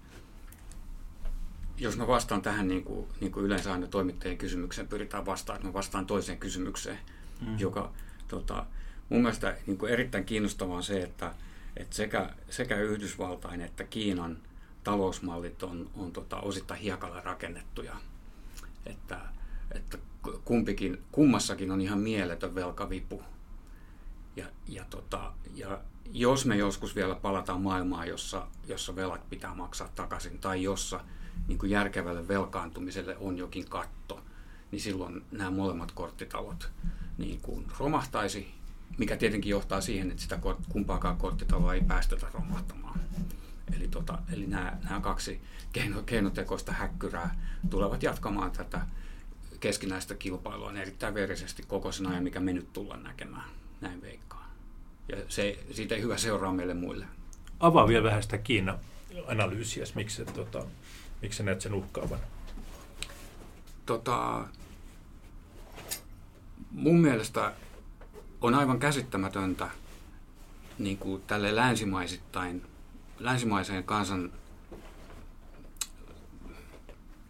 jos 1.79 1.97
mä 1.97 2.07
vastaan 2.07 2.43
tähän 2.43 2.69
niin 2.69 2.85
kuin, 2.85 3.07
niin 3.21 3.33
kuin 3.33 3.47
yleensä 3.47 3.73
aina 3.73 3.87
toimittajien 3.87 4.39
kysymykseen 4.39 4.89
pyritään 4.89 5.27
vastaamaan, 5.27 5.59
että 5.59 5.69
mä 5.69 5.73
vastaan 5.73 6.07
toiseen 6.07 6.39
kysymykseen, 6.39 6.99
mm. 7.41 7.59
joka 7.59 7.93
tota, 8.29 8.67
mun 9.09 9.23
mielestä 9.23 9.57
niin 9.67 9.79
kuin 9.79 9.93
erittäin 9.93 10.25
kiinnostavaa 10.25 10.77
on 10.77 10.83
se, 10.83 11.03
että, 11.03 11.35
että 11.77 11.97
sekä, 11.97 12.31
sekä 12.51 12.77
Yhdysvaltain 12.77 13.61
että 13.61 13.85
Kiinan 13.85 14.39
talousmallit 14.85 15.63
on, 15.63 15.91
on 15.97 16.13
tota, 16.13 16.41
osittain 16.41 16.81
hiekalla 16.81 17.21
rakennettuja. 17.21 17.97
Että, 18.87 19.21
että 19.73 19.99
kumpikin, 20.45 21.03
kummassakin 21.13 21.71
on 21.71 21.81
ihan 21.81 21.99
mieletön 21.99 22.55
velkavipu. 22.55 23.23
Ja, 24.37 24.47
ja, 24.69 24.85
tota, 24.91 25.33
ja 25.55 25.81
jos 26.13 26.47
me 26.47 26.57
joskus 26.57 26.97
vielä 26.97 27.15
palataan 27.15 27.61
maailmaan, 27.61 28.09
jossa, 28.09 28.47
jossa 28.69 28.97
velat 28.97 29.31
pitää 29.31 29.55
maksaa 29.55 29.89
takaisin, 29.95 30.39
tai 30.39 30.63
jossa 30.63 31.01
niin 31.49 31.59
kuin 31.59 31.71
järkevälle 31.71 32.29
velkaantumiselle 32.29 33.17
on 33.17 33.39
jokin 33.39 33.69
katto, 33.69 34.21
niin 34.71 34.81
silloin 34.81 35.25
nämä 35.31 35.51
molemmat 35.51 35.93
korttitalot 35.93 36.71
niin 37.19 37.41
kuin 37.41 37.67
romahtaisi, 37.79 38.55
mikä 38.99 39.16
tietenkin 39.16 39.51
johtaa 39.51 39.81
siihen, 39.81 40.11
että 40.11 40.23
sitä 40.23 40.39
kumpaakaan 40.69 41.16
korttitaloa 41.16 41.75
ei 41.75 41.81
päästetä 41.81 42.27
romahtamaan. 42.35 43.01
Eli, 43.77 43.89
tota, 43.89 44.19
eli 44.33 44.47
nämä, 44.47 44.79
nämä 44.85 45.01
kaksi 45.01 45.41
keino, 45.73 46.03
keinotekoista 46.03 46.73
häkkyrää 46.73 47.35
tulevat 47.71 48.03
jatkamaan 48.03 48.51
tätä 48.51 48.81
keskinäistä 49.61 50.15
kilpailua 50.15 50.73
erittäin 50.73 51.15
verisesti 51.15 51.62
koko 51.62 51.93
sen 51.93 52.07
ajan, 52.07 52.23
mikä 52.23 52.41
me 52.41 52.53
nyt 52.53 52.73
tullaan 52.73 53.03
näkemään. 53.03 53.45
Näin 53.81 54.03
veikkaan. 54.03 54.45
Ja 55.09 55.16
se, 55.29 55.59
siitä 55.73 55.95
ei 55.95 56.03
hyvä 56.03 56.16
seuraa 56.16 56.53
meille 56.53 56.75
muille. 56.75 57.07
Avaa 57.61 57.89
vielä 57.89 58.05
vähän 58.05 58.23
sitä 58.23 58.39
Kiina-analyysiä, 58.39 59.85
miksi, 59.95 60.25
tota, 60.25 60.65
miksi 61.23 61.43
näet 61.43 61.61
sen 61.61 61.75
uhkaavan? 61.75 62.19
Tota, 63.87 64.45
mun 66.71 67.01
mielestä 67.01 67.53
on 68.40 68.55
aivan 68.55 68.78
käsittämätöntä 68.78 69.69
niin 70.78 70.98
kuin 70.98 71.23
tälle 71.23 71.56
länsimaisittain, 71.56 72.62
länsimaiseen 73.19 73.85
kansan 73.85 74.32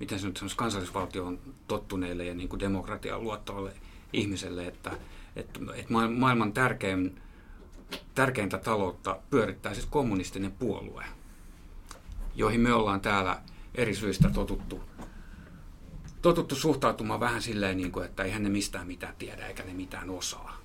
miten 0.05 0.19
se 0.19 0.27
nyt 0.27 0.37
sanoisi, 0.37 0.57
kansallisvaltioon 0.57 1.39
tottuneille 1.69 2.25
ja 2.25 2.35
niin 2.35 2.49
kuin 2.49 2.61
demokratiaan 2.61 3.23
luottavalle 3.23 3.73
ihmiselle, 4.13 4.67
että, 4.67 4.91
että, 5.37 5.61
että 5.75 5.93
maailman 5.93 6.53
tärkein, 6.53 7.21
tärkeintä 8.15 8.59
taloutta 8.59 9.19
pyörittää 9.31 9.75
siis 9.75 9.87
kommunistinen 9.87 10.53
puolue, 10.53 11.05
joihin 12.35 12.61
me 12.61 12.73
ollaan 12.73 13.01
täällä 13.01 13.43
eri 13.75 13.95
syistä 13.95 14.31
totuttu, 14.31 14.81
totuttu 16.23 16.55
suhtautumaan 16.55 17.21
vähän 17.21 17.43
silleen, 17.43 17.77
niin 17.77 17.93
kuin, 17.93 18.07
että 18.07 18.23
eihän 18.23 18.43
ne 18.43 18.49
mistään 18.49 18.87
mitään 18.87 19.15
tiedä 19.19 19.47
eikä 19.47 19.63
ne 19.63 19.75
mitään 19.75 20.11
osaa. 20.11 20.64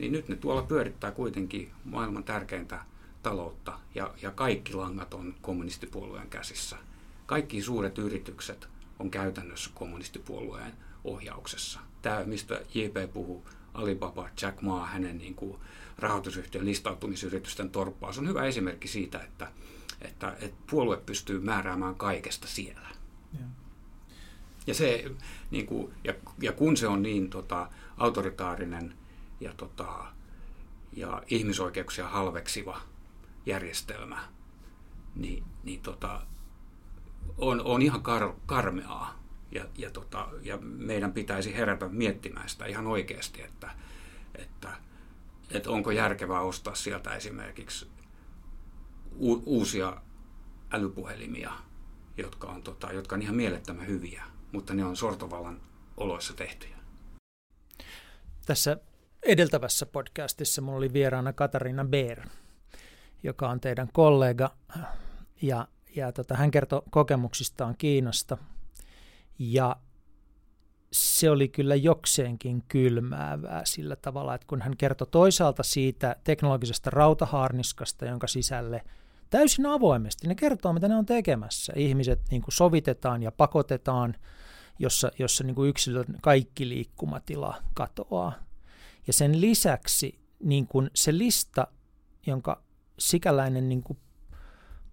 Niin 0.00 0.12
nyt 0.12 0.28
ne 0.28 0.36
tuolla 0.36 0.62
pyörittää 0.62 1.10
kuitenkin 1.10 1.70
maailman 1.84 2.24
tärkeintä 2.24 2.80
taloutta 3.22 3.78
ja, 3.94 4.14
ja 4.22 4.30
kaikki 4.30 4.74
langat 4.74 5.14
on 5.14 5.34
kommunistipuolueen 5.42 6.30
käsissä– 6.30 6.76
kaikki 7.30 7.62
suuret 7.62 7.98
yritykset 7.98 8.68
on 8.98 9.10
käytännössä 9.10 9.70
kommunistipuolueen 9.74 10.72
ohjauksessa. 11.04 11.80
Tämä, 12.02 12.24
mistä 12.24 12.60
JP 12.74 13.12
puhuu, 13.12 13.44
Alibaba, 13.74 14.28
Jack 14.42 14.62
Ma, 14.62 14.86
hänen 14.86 15.18
niin 15.18 15.34
kuin 15.34 15.58
rahoitusyhtiön 15.98 16.64
listautumisyritysten 16.64 17.70
torppaus 17.70 18.18
on 18.18 18.28
hyvä 18.28 18.44
esimerkki 18.44 18.88
siitä, 18.88 19.18
että, 19.18 19.52
että, 20.02 20.36
että 20.40 20.62
puolue 20.70 20.96
pystyy 20.96 21.40
määräämään 21.40 21.94
kaikesta 21.94 22.46
siellä. 22.46 22.88
Ja, 23.32 23.46
ja, 24.66 24.74
se, 24.74 25.10
niin 25.50 25.66
kuin, 25.66 25.92
ja, 26.04 26.14
ja 26.40 26.52
kun 26.52 26.76
se 26.76 26.86
on 26.86 27.02
niin 27.02 27.30
tota, 27.30 27.70
autoritaarinen 27.96 28.94
ja, 29.40 29.54
tota, 29.56 30.06
ja 30.92 31.22
ihmisoikeuksia 31.26 32.08
halveksiva 32.08 32.80
järjestelmä, 33.46 34.28
niin, 35.14 35.44
niin 35.64 35.80
tota, 35.80 36.26
on, 37.38 37.60
on 37.64 37.82
ihan 37.82 38.02
kar, 38.02 38.32
karmeaa. 38.46 39.20
Ja, 39.52 39.64
ja, 39.78 39.90
tota, 39.90 40.28
ja 40.42 40.58
meidän 40.58 41.12
pitäisi 41.12 41.54
herätä 41.54 41.88
miettimään 41.88 42.48
sitä 42.48 42.66
ihan 42.66 42.86
oikeasti, 42.86 43.42
että, 43.42 43.70
että, 44.34 44.76
että 45.50 45.70
onko 45.70 45.90
järkevää 45.90 46.40
ostaa 46.40 46.74
sieltä 46.74 47.14
esimerkiksi 47.14 47.88
u, 49.18 49.42
uusia 49.46 50.02
älypuhelimia, 50.70 51.52
jotka 52.16 52.48
on, 52.48 52.62
tota, 52.62 52.92
jotka 52.92 53.14
on 53.16 53.22
ihan 53.22 53.36
mielettömän 53.36 53.86
hyviä, 53.86 54.24
mutta 54.52 54.74
ne 54.74 54.84
on 54.84 54.96
sortovallan 54.96 55.60
oloissa 55.96 56.34
tehtyjä. 56.34 56.76
Tässä 58.46 58.76
edeltävässä 59.22 59.86
podcastissa 59.86 60.62
minulla 60.62 60.78
oli 60.78 60.92
vieraana 60.92 61.32
Katarina 61.32 61.84
Beer, 61.84 62.20
joka 63.22 63.48
on 63.48 63.60
teidän 63.60 63.88
kollega 63.92 64.54
ja 65.42 65.68
ja 65.96 66.12
tota, 66.12 66.36
hän 66.36 66.50
kertoi 66.50 66.82
kokemuksistaan 66.90 67.74
Kiinasta 67.78 68.38
ja 69.38 69.76
se 70.92 71.30
oli 71.30 71.48
kyllä 71.48 71.74
jokseenkin 71.74 72.62
kylmäävää 72.68 73.62
sillä 73.64 73.96
tavalla, 73.96 74.34
että 74.34 74.46
kun 74.46 74.62
hän 74.62 74.76
kertoi 74.76 75.06
toisaalta 75.10 75.62
siitä 75.62 76.16
teknologisesta 76.24 76.90
rautaharniskasta, 76.90 78.04
jonka 78.04 78.26
sisälle 78.26 78.84
täysin 79.30 79.66
avoimesti 79.66 80.28
ne 80.28 80.34
kertoo, 80.34 80.72
mitä 80.72 80.88
ne 80.88 80.96
on 80.96 81.06
tekemässä. 81.06 81.72
Ihmiset 81.76 82.20
niin 82.30 82.42
kuin 82.42 82.54
sovitetaan 82.54 83.22
ja 83.22 83.32
pakotetaan, 83.32 84.14
jossa, 84.78 85.10
jossa 85.18 85.44
niin 85.44 85.54
kuin 85.54 85.70
yksilön 85.70 86.06
kaikki 86.22 86.68
liikkumatila 86.68 87.62
katoaa. 87.74 88.32
Ja 89.06 89.12
sen 89.12 89.40
lisäksi 89.40 90.20
niin 90.42 90.66
kuin 90.66 90.90
se 90.94 91.18
lista, 91.18 91.66
jonka 92.26 92.62
sikäläinen 92.98 93.68
niin 93.68 93.82
kuin 93.82 93.98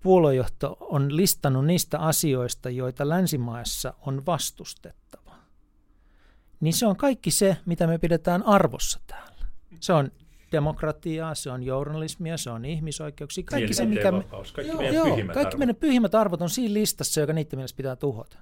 puoluejohto 0.03 0.77
on 0.79 1.15
listannut 1.15 1.65
niistä 1.65 1.99
asioista, 1.99 2.69
joita 2.69 3.09
länsimaissa 3.09 3.93
on 4.01 4.25
vastustettava, 4.25 5.35
niin 6.59 6.73
se 6.73 6.87
on 6.87 6.95
kaikki 6.95 7.31
se, 7.31 7.57
mitä 7.65 7.87
me 7.87 7.97
pidetään 7.97 8.43
arvossa 8.43 8.99
täällä. 9.07 9.45
Se 9.79 9.93
on 9.93 10.11
demokratiaa, 10.51 11.35
se 11.35 11.51
on 11.51 11.63
journalismia, 11.63 12.37
se 12.37 12.49
on 12.49 12.65
ihmisoikeuksia, 12.65 13.43
kaikki 13.43 13.73
se, 13.73 13.85
mikä 13.85 14.11
me, 14.11 14.23
kaikki, 14.23 14.67
joo, 14.67 14.77
meidän, 14.77 14.95
joo, 14.95 15.05
kaikki 15.05 15.39
arvot. 15.39 15.57
meidän 15.57 15.75
pyhimmät 15.75 16.15
arvot 16.15 16.41
on 16.41 16.49
siinä 16.49 16.73
listassa, 16.73 17.21
joka 17.21 17.33
niiden 17.33 17.59
mielestä 17.59 17.77
pitää 17.77 17.95
tuhota 17.95 18.37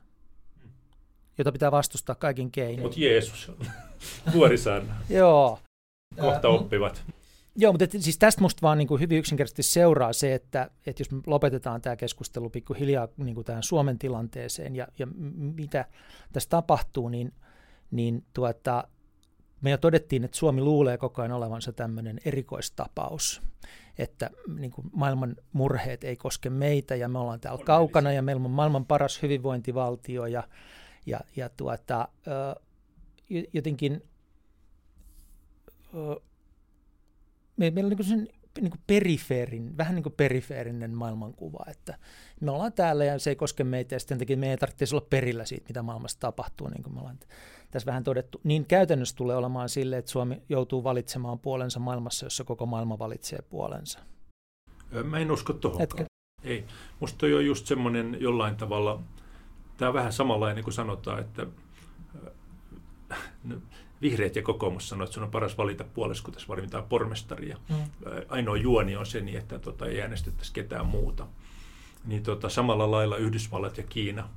jota 1.37 1.51
pitää 1.51 1.71
vastustaa 1.71 2.15
kaikin 2.15 2.51
keinoin. 2.51 2.81
Mutta 2.81 2.99
Jeesus 2.99 3.49
on 3.49 4.33
vuorisanna. 4.33 4.95
Joo. 5.09 5.59
Kohta 6.19 6.47
oppivat. 6.47 7.03
Joo, 7.57 7.73
mutta 7.73 7.83
et, 7.83 7.91
siis 7.99 8.17
tästä 8.17 8.41
musta 8.41 8.61
vaan 8.61 8.77
niin 8.77 8.87
kuin 8.87 9.01
hyvin 9.01 9.17
yksinkertaisesti 9.17 9.63
seuraa 9.63 10.13
se, 10.13 10.33
että, 10.33 10.69
että 10.85 11.01
jos 11.01 11.11
me 11.11 11.21
lopetetaan 11.27 11.81
tämä 11.81 11.95
keskustelu 11.95 12.49
pikkuhiljaa 12.49 13.07
niin 13.17 13.35
kuin 13.35 13.45
tähän 13.45 13.63
Suomen 13.63 13.99
tilanteeseen 13.99 14.75
ja, 14.75 14.87
ja 14.99 15.07
mitä 15.37 15.85
tässä 16.33 16.49
tapahtuu, 16.49 17.09
niin, 17.09 17.33
niin 17.91 18.25
tuota, 18.33 18.87
me 19.61 19.71
jo 19.71 19.77
todettiin, 19.77 20.23
että 20.23 20.37
Suomi 20.37 20.61
luulee 20.61 20.97
koko 20.97 21.21
ajan 21.21 21.31
olevansa 21.31 21.73
tämmöinen 21.73 22.19
erikoistapaus, 22.25 23.41
että 23.97 24.29
niin 24.57 24.71
kuin 24.71 24.87
maailman 24.93 25.35
murheet 25.53 26.03
ei 26.03 26.15
koske 26.15 26.49
meitä 26.49 26.95
ja 26.95 27.09
me 27.09 27.19
ollaan 27.19 27.39
täällä 27.39 27.65
kaukana 27.65 28.11
ja 28.11 28.21
meillä 28.21 28.45
on 28.45 28.51
maailman 28.51 28.85
paras 28.85 29.21
hyvinvointivaltio 29.21 30.25
ja, 30.25 30.43
ja, 31.05 31.19
ja 31.35 31.49
tuota, 31.49 32.07
jotenkin 33.53 34.03
meillä 37.57 37.87
on 37.87 37.89
niin 37.89 38.03
sen 38.03 38.27
niin 38.61 38.71
kuin 38.71 38.81
perifeerin, 38.87 39.77
vähän 39.77 39.95
niin 39.95 40.03
kuin 40.03 40.13
perifeerinen 40.13 40.91
maailmankuva, 40.91 41.65
että 41.71 41.97
me 42.41 42.51
ollaan 42.51 42.73
täällä 42.73 43.05
ja 43.05 43.19
se 43.19 43.29
ei 43.29 43.35
koske 43.35 43.63
meitä 43.63 43.95
ja 43.95 43.99
sitten 43.99 44.17
takia 44.17 44.37
meidän 44.37 44.51
ei 44.51 44.57
tarvitse 44.57 44.95
olla 44.95 45.07
perillä 45.09 45.45
siitä, 45.45 45.65
mitä 45.67 45.83
maailmassa 45.83 46.19
tapahtuu, 46.19 46.67
niin 46.67 46.83
kuin 46.83 46.93
me 46.93 46.99
ollaan 46.99 47.19
tässä 47.71 47.85
vähän 47.85 48.03
todettu. 48.03 48.41
Niin 48.43 48.65
käytännössä 48.65 49.15
tulee 49.15 49.35
olemaan 49.35 49.69
sille, 49.69 49.97
että 49.97 50.11
Suomi 50.11 50.41
joutuu 50.49 50.83
valitsemaan 50.83 51.39
puolensa 51.39 51.79
maailmassa, 51.79 52.25
jossa 52.25 52.43
koko 52.43 52.65
maailma 52.65 52.99
valitsee 52.99 53.39
puolensa. 53.41 53.99
Mä 55.03 55.19
en 55.19 55.31
usko 55.31 55.53
tuohon. 55.53 55.87
Ei. 56.43 56.65
Musta 56.99 57.17
toi 57.17 57.33
on 57.33 57.45
just 57.45 57.65
semmoinen 57.67 58.17
jollain 58.19 58.55
tavalla, 58.55 59.03
tämä 59.77 59.89
on 59.89 59.95
vähän 59.95 60.13
samanlainen 60.13 60.63
kuin 60.63 60.73
sanotaan, 60.73 61.19
että 61.19 61.47
vihreät 64.01 64.35
ja 64.35 64.41
kokoomus 64.41 64.89
sanoivat, 64.89 65.07
että 65.07 65.13
sun 65.13 65.23
on 65.23 65.31
paras 65.31 65.57
valita 65.57 65.83
puolesta, 65.83 66.25
kun 66.25 66.33
tässä 66.33 66.47
valitaan 66.47 66.83
pormestaria. 66.83 67.57
Mm. 67.69 67.75
Ainoa 68.29 68.57
juoni 68.57 68.95
on 68.95 69.05
se 69.05 69.21
niin, 69.21 69.37
että 69.37 69.59
tota, 69.59 69.85
ei 69.85 70.01
äänestettäisi 70.01 70.53
ketään 70.53 70.85
muuta. 70.85 71.27
Niin 72.05 72.23
tota, 72.23 72.49
samalla 72.49 72.91
lailla 72.91 73.17
Yhdysvallat 73.17 73.77
ja 73.77 73.83
Kiina 73.83 74.29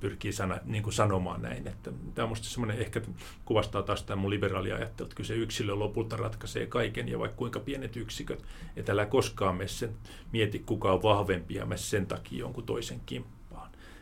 pyrkii 0.00 0.32
sana, 0.32 0.58
niin 0.64 0.82
kuin 0.82 0.92
sanomaan 0.92 1.42
näin. 1.42 1.68
Että 1.68 1.90
tämä 2.14 2.24
on 2.24 2.28
minusta 2.28 2.48
semmoinen, 2.48 2.78
ehkä 2.78 3.00
kuvastaa 3.44 3.82
taas 3.82 4.02
tämä 4.02 4.22
mun 4.22 4.30
liberaali 4.30 4.72
ajattelu, 4.72 5.06
että 5.06 5.16
kyllä 5.16 5.26
se 5.26 5.34
yksilö 5.34 5.74
lopulta 5.74 6.16
ratkaisee 6.16 6.66
kaiken 6.66 7.08
ja 7.08 7.18
vaikka 7.18 7.36
kuinka 7.36 7.60
pienet 7.60 7.96
yksiköt, 7.96 8.44
että 8.76 8.92
älä 8.92 9.06
koskaan 9.06 9.56
mene 9.56 9.68
sen, 9.68 9.94
mieti 10.32 10.58
kuka 10.58 10.92
on 10.92 11.02
vahvempi 11.02 11.54
ja 11.54 11.66
mene 11.66 11.78
sen 11.78 12.06
takia 12.06 12.38
jonkun 12.38 12.64
toisen 12.64 13.00
kimppaan. 13.06 13.37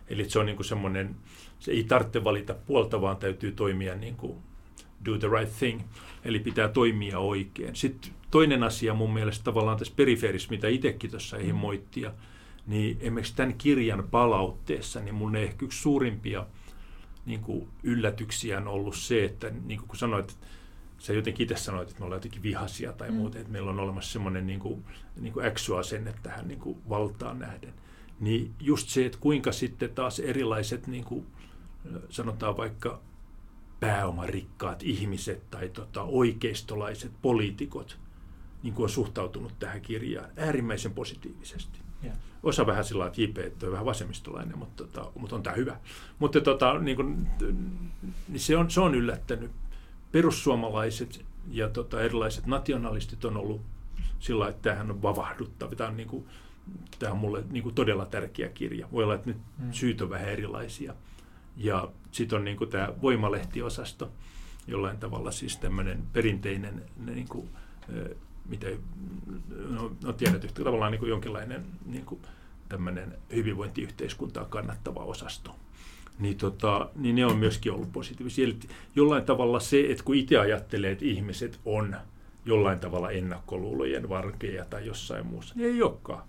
Eli 0.08 0.30
se 0.30 0.38
on 0.38 0.46
niin 0.46 0.56
kuin 0.56 0.66
semmoinen, 0.66 1.16
se 1.58 1.70
ei 1.70 1.84
tarvitse 1.84 2.24
valita 2.24 2.54
puolta, 2.54 3.00
vaan 3.00 3.16
täytyy 3.16 3.52
toimia 3.52 3.94
niin 3.94 4.16
kuin 4.16 4.36
do 5.04 5.18
the 5.18 5.28
right 5.28 5.58
thing, 5.58 5.80
eli 6.24 6.38
pitää 6.38 6.68
toimia 6.68 7.18
oikein. 7.18 7.76
Sitten 7.76 8.12
toinen 8.30 8.62
asia 8.62 8.94
mun 8.94 9.14
mielestä 9.14 9.44
tavallaan 9.44 9.78
tässä 9.78 9.94
perifeerissä, 9.96 10.50
mitä 10.50 10.68
itsekin 10.68 11.10
tuossa 11.10 11.36
ei 11.36 11.52
mm. 11.52 11.58
moittia, 11.58 12.12
niin 12.66 12.96
esimerkiksi 13.00 13.36
tämän 13.36 13.54
kirjan 13.58 14.08
palautteessa, 14.10 15.00
niin 15.00 15.14
mun 15.14 15.36
ehkä 15.36 15.64
yksi 15.64 15.82
suurimpia 15.82 16.46
niin 17.26 17.40
kuin 17.40 17.68
yllätyksiä 17.82 18.58
on 18.58 18.68
ollut 18.68 18.96
se, 18.96 19.24
että 19.24 19.50
niin 19.64 19.78
kuin 19.78 19.88
kun 19.88 19.98
sanoit, 19.98 20.38
sä 20.98 21.12
jotenkin 21.12 21.44
itse 21.44 21.56
sanoit, 21.56 21.88
että 21.88 22.00
me 22.00 22.04
ollaan 22.04 22.16
jotenkin 22.16 22.42
vihaisia 22.42 22.92
tai 22.92 23.10
mm. 23.10 23.16
muuta, 23.16 23.38
että 23.38 23.52
meillä 23.52 23.70
on 23.70 23.80
olemassa 23.80 24.12
semmoinen 24.12 24.46
niin 24.46 24.60
kuin, 24.60 24.84
niin 25.20 25.32
kuin 25.32 25.46
äksyasenne 25.46 26.14
tähän 26.22 26.48
niin 26.48 26.60
kuin 26.60 26.78
valtaan 26.88 27.38
nähden. 27.38 27.74
Niin 28.20 28.54
just 28.60 28.88
se, 28.88 29.06
että 29.06 29.18
kuinka 29.20 29.52
sitten 29.52 29.90
taas 29.90 30.20
erilaiset, 30.20 30.86
niin 30.86 31.04
kuin, 31.04 31.26
sanotaan 32.08 32.56
vaikka 32.56 33.00
pääomarikkaat 33.80 34.82
ihmiset 34.82 35.50
tai 35.50 35.68
tota, 35.68 36.02
oikeistolaiset 36.02 37.12
poliitikot 37.22 37.98
niin 38.62 38.74
kuin 38.74 38.84
on 38.84 38.90
suhtautunut 38.90 39.58
tähän 39.58 39.80
kirjaan 39.80 40.30
äärimmäisen 40.36 40.92
positiivisesti. 40.92 41.78
Yeah. 42.04 42.16
Osa 42.42 42.66
vähän 42.66 42.84
sillä 42.84 43.06
että 43.06 43.22
JP 43.22 43.38
on 43.62 43.72
vähän 43.72 43.86
vasemmistolainen, 43.86 44.58
mutta, 44.58 44.84
tota, 44.84 45.12
mutta 45.14 45.36
on 45.36 45.42
tämä 45.42 45.56
hyvä. 45.56 45.80
Mutta 46.18 46.40
tota, 46.40 46.78
niin 46.78 46.96
kuin, 46.96 47.28
niin 48.28 48.40
se, 48.40 48.56
on, 48.56 48.70
se 48.70 48.80
on 48.80 48.94
yllättänyt. 48.94 49.50
Perussuomalaiset 50.12 51.24
ja 51.50 51.68
tota, 51.68 52.02
erilaiset 52.02 52.46
nationalistit 52.46 53.24
on 53.24 53.36
ollut 53.36 53.60
sillä 54.18 54.48
että 54.48 54.62
tämähän 54.62 54.90
on 54.90 55.02
vavahduttava. 55.02 55.74
Tämä 55.74 55.90
on, 55.90 55.96
niin 55.96 56.08
kuin, 56.08 56.26
tämä 56.98 57.12
on 57.12 57.18
mulle 57.18 57.44
niin 57.50 57.62
kuin 57.62 57.74
todella 57.74 58.06
tärkeä 58.06 58.48
kirja. 58.48 58.88
Voi 58.92 59.04
olla, 59.04 59.14
että 59.14 59.30
nyt 59.30 59.38
mm. 59.58 59.72
syyt 59.72 60.00
on 60.00 60.10
vähän 60.10 60.28
erilaisia. 60.28 60.94
Ja 61.56 61.88
sitten 62.10 62.38
on 62.38 62.44
niin 62.44 62.56
kuin 62.56 62.70
tämä 62.70 62.88
voimalehtiosasto, 63.02 64.12
jollain 64.66 64.98
tavalla 64.98 65.30
siis 65.30 65.56
tämmöinen 65.56 66.02
perinteinen, 66.12 66.82
niin 67.06 67.28
kuin, 67.28 67.48
miten, 68.48 68.78
no, 69.70 69.92
no 70.02 70.12
tiedät, 70.12 70.44
että 70.44 70.64
tavallaan 70.64 70.92
niin 70.92 71.00
kuin 71.00 71.10
jonkinlainen 71.10 71.64
niin 71.86 72.04
kuin 72.04 72.20
tämmöinen 72.68 73.14
hyvinvointiyhteiskuntaa 73.34 74.44
kannattava 74.44 75.00
osasto. 75.00 75.56
Niin, 76.18 76.36
tota, 76.36 76.90
niin 76.94 77.14
ne 77.14 77.26
on 77.26 77.36
myöskin 77.36 77.72
ollut 77.72 77.92
positiivisia. 77.92 78.44
Eli 78.44 78.58
jollain 78.96 79.24
tavalla 79.24 79.60
se, 79.60 79.80
että 79.88 80.04
kun 80.04 80.14
itse 80.14 80.38
ajattelee, 80.38 80.90
että 80.90 81.04
ihmiset 81.04 81.60
on 81.64 81.96
jollain 82.44 82.80
tavalla 82.80 83.10
ennakkoluulojen 83.10 84.08
varkeja 84.08 84.64
tai 84.64 84.86
jossain 84.86 85.26
muussa, 85.26 85.54
niin 85.56 85.74
ei 85.74 85.82
olekaan. 85.82 86.22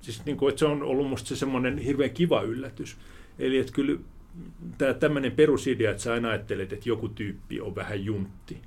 Siis 0.00 0.24
niin 0.24 0.36
kuin, 0.36 0.48
että 0.48 0.58
se 0.58 0.66
on 0.66 0.82
ollut 0.82 1.08
musta 1.08 1.28
se 1.28 1.36
semmoinen 1.36 1.78
hirveän 1.78 2.10
kiva 2.10 2.42
yllätys. 2.42 2.96
Eli 3.38 3.58
että 3.58 3.72
kyllä 3.72 3.98
tämä 4.78 4.94
tämmöinen 4.94 5.32
perusidea, 5.32 5.90
että 5.90 6.02
sä 6.02 6.12
aina 6.12 6.28
ajattelet, 6.28 6.72
että 6.72 6.88
joku 6.88 7.08
tyyppi 7.08 7.60
on 7.60 7.74
vähän 7.74 8.04
juntti 8.04 8.58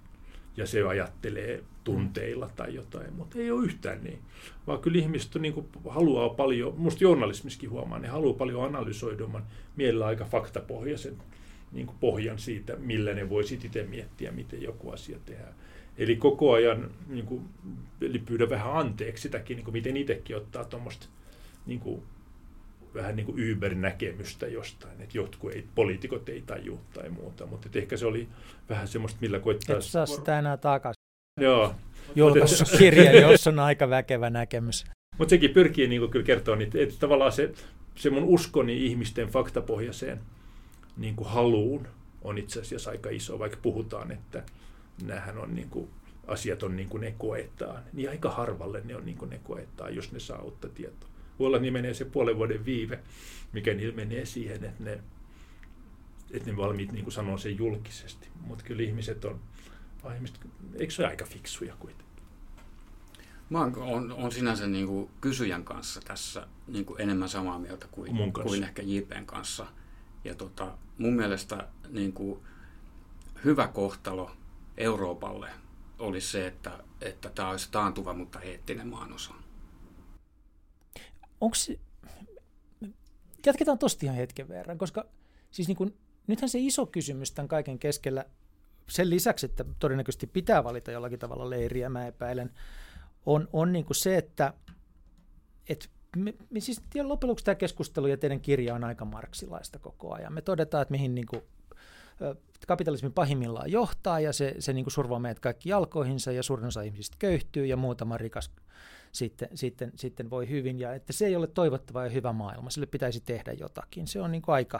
ja 0.58 0.66
se 0.66 0.84
ajattelee 0.84 1.64
tunteilla 1.84 2.50
tai 2.56 2.76
jotain, 2.76 3.14
mutta 3.14 3.40
ei 3.40 3.52
ole 3.52 3.66
yhtään 3.66 4.04
niin. 4.04 4.20
Vaan 4.68 4.80
kyllä 4.80 4.98
ihmiset 5.00 5.36
niin 5.36 5.54
kuin, 5.54 5.66
haluaa 5.90 6.30
paljon, 6.30 6.74
minusta 6.78 7.04
journalismiskin 7.04 7.70
huomaa, 7.70 8.00
ne 8.00 8.08
haluaa 8.08 8.38
paljon 8.38 8.64
analysoiduman 8.64 9.44
mielellä 9.76 10.06
aika 10.06 10.26
faktapohjaisen 10.26 11.18
niin 11.72 11.86
kuin 11.86 11.98
pohjan 12.00 12.40
siitä, 12.40 12.76
millä 12.76 13.14
ne 13.14 13.30
voi 13.30 13.44
itse 13.66 13.84
miettiä, 13.84 14.32
miten 14.32 14.62
joku 14.62 14.90
asia 14.90 15.18
tehdään. 15.26 15.54
Eli 15.98 16.16
koko 16.16 16.54
ajan 16.54 16.92
niin 17.08 17.26
kuin, 17.26 17.42
eli 18.02 18.20
pyydä 18.20 18.50
vähän 18.50 18.74
anteeksi 18.74 19.22
sitäkin, 19.22 19.56
niin 19.56 19.66
kuin 19.66 19.74
miten 19.74 19.98
itsekin 19.98 20.38
ottaa 20.38 20.66
tuommoista 20.66 21.08
niin 21.66 21.80
kuin, 21.80 22.04
vähän 22.94 23.16
niin 23.16 23.26
kuin 23.26 23.52
Uber-näkemystä 23.52 24.48
jostain, 24.48 25.02
että 25.02 25.18
jotkut 25.18 25.52
ei, 25.52 25.66
poliitikot 25.76 26.30
ei 26.30 26.44
tajua 26.46 26.80
tai 26.94 27.10
muuta, 27.10 27.46
mutta 27.46 27.70
ehkä 27.76 27.98
se 27.98 28.06
oli 28.06 28.28
vähän 28.70 28.88
semmoista, 28.88 29.18
millä 29.22 29.40
koittaa... 29.40 29.76
Et 29.76 29.84
saa 29.84 30.06
sitä 30.06 30.40
enää 30.40 30.58
takaisin. 30.58 31.04
Joo. 31.42 31.76
Julkaissut 32.16 32.78
kirja, 32.78 33.32
jossa 33.32 33.50
on 33.50 33.60
aika 33.60 33.90
väkevä 33.90 34.30
näkemys. 34.30 34.86
Mutta 35.18 35.30
sekin 35.30 35.50
pyrkii 35.50 35.88
niin 35.88 36.10
kyllä 36.10 36.26
kertoa, 36.26 36.58
että, 36.60 36.80
että 36.80 36.96
tavallaan 37.00 37.32
se, 37.32 37.54
se 37.96 38.10
mun 38.10 38.24
uskoni 38.24 38.86
ihmisten 38.86 39.28
faktapohjaiseen 39.28 40.20
niin 40.98 41.16
kuin 41.16 41.30
haluun 41.30 41.88
on 42.22 42.38
itse 42.38 42.62
asiassa 42.62 42.92
aika 42.92 43.10
iso, 43.10 43.40
vaikka 43.40 43.58
puhutaan, 43.62 44.12
että 44.12 44.44
näähän 45.04 45.38
on 45.38 45.56
niin 45.56 45.70
kuin, 45.70 45.90
asiat 46.28 46.64
on 46.64 46.76
niin 46.76 46.90
kuin 46.90 47.02
ne 47.02 47.14
koetaan, 47.18 47.84
niin 47.94 48.10
aika 48.10 48.30
harvalle 48.32 48.82
ne 48.84 48.96
on 48.96 49.06
niin 49.06 49.18
kuin 49.18 49.30
ne 49.30 49.40
koetaan, 49.44 49.96
jos 49.96 50.12
ne 50.12 50.20
saa 50.20 50.42
uutta 50.42 50.70
tietoa. 50.70 51.10
Voi 51.40 51.48
olla, 51.48 51.60
niin 51.60 51.74
menee 51.74 51.94
se 51.94 52.06
puolen 52.06 52.38
vuoden 52.38 52.66
viive, 52.66 53.00
mikä 53.54 53.74
niillä 53.74 53.96
menee 53.96 54.26
siihen, 54.26 54.64
että 54.64 54.84
ne, 54.84 55.00
että 56.32 56.50
ne 56.50 56.58
valmiit 56.58 56.92
niin 56.92 57.04
kuin 57.04 57.14
sanoo 57.14 57.38
sen 57.38 57.58
julkisesti. 57.58 58.28
Mutta 58.42 58.64
kyllä 58.64 58.84
ihmiset 58.84 59.26
on, 59.26 59.40
vai 60.04 60.16
ihmiset, 60.16 60.40
eikö 60.76 60.94
se 60.94 61.02
ole 61.02 61.10
aika 61.10 61.26
fiksuja 61.26 61.76
kuitenkin? 61.80 62.14
Mä 63.50 63.60
oon, 63.60 64.12
on 64.12 64.32
sinänsä 64.32 64.68
niin 64.68 64.88
kuin 64.88 65.10
kysyjän 65.22 65.64
kanssa 65.64 66.02
tässä 66.02 66.48
niin 66.68 66.86
kuin 66.86 67.02
enemmän 67.02 67.30
samaa 67.30 67.60
mieltä 67.60 67.88
kuin, 67.92 68.34
kuin 68.44 68.64
ehkä 68.64 68.82
JPn 68.82 69.26
kanssa. 69.26 69.66
Ja 70.24 70.36
tota, 70.36 70.78
mun 70.98 71.14
mielestä 71.14 71.68
niin 71.90 72.14
kuin 72.14 72.40
hyvä 73.46 73.68
kohtalo 73.68 74.32
Euroopalle 74.78 75.50
olisi 76.00 76.28
se, 76.28 76.48
että, 76.48 76.84
että 77.02 77.30
tämä 77.30 77.50
olisi 77.50 77.72
taantuva, 77.72 78.14
mutta 78.14 78.42
eettinen 78.42 78.88
maanosa 78.88 79.34
onko 81.44 81.56
se, 81.56 81.80
jatketaan 83.46 83.78
tosta 83.78 84.06
ihan 84.06 84.18
hetken 84.18 84.48
verran, 84.48 84.78
koska 84.78 85.06
siis 85.52 85.68
niin 85.68 85.76
kun, 85.76 85.94
nythän 86.28 86.50
se 86.50 86.60
iso 86.60 86.86
kysymys 86.86 87.32
tämän 87.32 87.48
kaiken 87.48 87.80
keskellä, 87.80 88.26
sen 88.90 89.10
lisäksi, 89.10 89.46
että 89.46 89.66
todennäköisesti 89.80 90.28
pitää 90.28 90.64
valita 90.64 90.92
jollakin 90.92 91.20
tavalla 91.20 91.50
leiriä, 91.50 91.90
mä 91.90 92.08
epäilen, 92.08 92.52
on, 93.26 93.50
on 93.54 93.74
niin 93.74 93.86
se, 93.92 94.18
että 94.18 94.54
et 95.70 95.90
me, 96.18 96.34
me 96.50 96.60
siis 96.60 96.82
loppujen 97.04 97.08
lopuksi 97.10 97.46
tämä 97.46 97.56
keskustelu 97.56 98.08
ja 98.08 98.18
teidän 98.18 98.42
kirja 98.42 98.76
on 98.76 98.84
aika 98.84 99.06
marksilaista 99.06 99.80
koko 99.80 100.14
ajan. 100.14 100.34
Me 100.34 100.42
todetaan, 100.42 100.82
että 100.82 100.92
mihin 100.92 101.16
niin 101.16 101.28
kuin, 101.28 101.42
kapitalismin 102.68 103.14
pahimmillaan 103.14 103.72
johtaa 103.72 104.20
ja 104.20 104.34
se, 104.34 104.56
se 104.60 104.74
niin 104.74 104.86
kuin 104.86 104.94
survoo 104.94 105.20
meidät 105.20 105.40
kaikki 105.40 105.70
jalkoihinsa 105.70 106.32
ja 106.32 106.44
suurin 106.44 106.66
osa 106.66 106.82
ihmisistä 106.82 107.18
köyhtyy 107.20 107.66
ja 107.66 107.78
muutama 107.78 108.18
rikas 108.18 108.52
sitten, 109.14 109.50
sitten, 109.56 109.92
sitten 109.96 110.30
voi 110.30 110.50
hyvin 110.50 110.80
ja 110.80 110.94
että 110.94 111.14
se 111.14 111.26
ei 111.26 111.36
ole 111.36 111.48
toivottava 111.48 112.04
ja 112.04 112.10
hyvä 112.10 112.34
maailma, 112.34 112.70
sille 112.70 112.88
pitäisi 112.88 113.22
tehdä 113.22 113.54
jotakin. 113.54 114.08
Se 114.08 114.22
on 114.22 114.32
niin 114.32 114.42
kuin 114.42 114.56
aika 114.56 114.80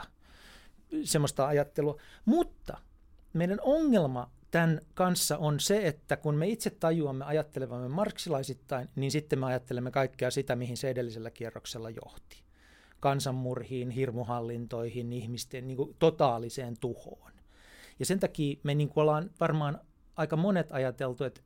semmoista 1.04 1.46
ajattelua. 1.46 2.00
Mutta 2.24 2.78
meidän 3.32 3.58
ongelma 3.62 4.30
tämän 4.50 4.80
kanssa 4.94 5.38
on 5.38 5.60
se, 5.60 5.86
että 5.86 6.16
kun 6.16 6.34
me 6.34 6.48
itse 6.48 6.70
tajuamme 6.70 7.24
ajattelevamme 7.24 7.88
marksilaisittain, 7.88 8.88
niin 8.96 9.10
sitten 9.10 9.38
me 9.38 9.46
ajattelemme 9.46 9.90
kaikkea 9.90 10.30
sitä, 10.30 10.56
mihin 10.56 10.76
se 10.76 10.90
edellisellä 10.90 11.30
kierroksella 11.30 11.90
johti. 11.90 12.42
Kansanmurhiin, 13.00 13.90
hirmuhallintoihin, 13.90 15.12
ihmisten 15.12 15.66
niin 15.66 15.76
kuin 15.76 15.96
totaaliseen 15.98 16.76
tuhoon. 16.80 17.32
Ja 17.98 18.06
sen 18.06 18.20
takia 18.20 18.56
me 18.62 18.74
niin 18.74 18.88
kuin 18.88 19.02
ollaan 19.02 19.30
varmaan 19.40 19.80
aika 20.16 20.36
monet 20.36 20.72
ajateltu, 20.72 21.24
että 21.24 21.40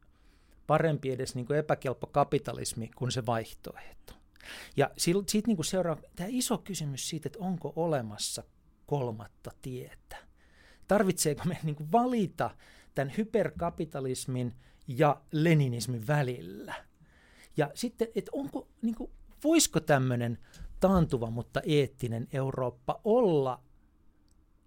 parempi 0.69 1.11
edes 1.11 1.35
niin 1.35 1.47
kuin 1.47 1.59
epäkelpo 1.59 2.07
kapitalismi 2.07 2.91
kuin 2.97 3.13
se 3.13 3.27
vaihtoehto. 3.27 4.13
Ja 4.77 4.91
siitä 4.97 5.47
niin 5.47 5.65
seuraa 5.65 5.97
tämä 6.17 6.29
iso 6.33 6.59
kysymys 6.59 7.09
siitä, 7.09 7.29
että 7.29 7.39
onko 7.39 7.73
olemassa 7.77 8.43
kolmatta 8.87 9.51
tietä. 9.63 10.17
Tarvitseeko 10.89 11.43
me 11.45 11.59
niin 11.63 11.77
kuin 11.77 11.93
valita 11.93 12.51
tämän 12.95 13.15
hyperkapitalismin 13.17 14.55
ja 14.89 15.23
leninismin 15.33 16.07
välillä? 16.07 16.75
Ja 17.57 17.71
sitten, 17.75 18.09
että 18.15 18.31
onko, 18.35 18.69
niin 18.83 18.95
kuin, 18.95 19.11
voisiko 19.45 19.81
tämmöinen 19.81 20.39
taantuva, 20.81 21.31
mutta 21.31 21.61
eettinen 21.67 22.29
Eurooppa 22.33 23.01
olla, 23.05 23.63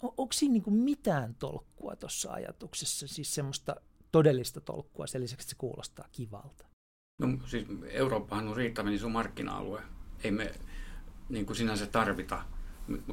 on, 0.02 0.14
onko 0.18 0.34
siinä 0.34 0.54
niin 0.54 0.64
kuin 0.64 0.76
mitään 0.76 1.36
tolkkua 1.36 1.96
tuossa 1.96 2.32
ajatuksessa, 2.32 3.08
siis 3.08 3.36
semmoista 3.36 3.76
todellista 4.12 4.62
tolkkua 4.62 5.08
sen 5.08 5.22
lisäksi, 5.22 5.44
että 5.44 5.50
se 5.50 5.56
kuulostaa 5.56 6.08
kivalta. 6.12 6.66
No 7.20 7.28
siis 7.46 7.68
Eurooppahan 7.90 8.48
on 8.48 8.58
riittävän 8.58 8.94
iso 8.94 9.10
markkina-alue. 9.10 9.82
Ei 10.24 10.32
me 10.32 10.54
niin 11.30 11.46
kuin 11.46 11.58
sinänsä 11.58 11.86
tarvita 11.86 12.44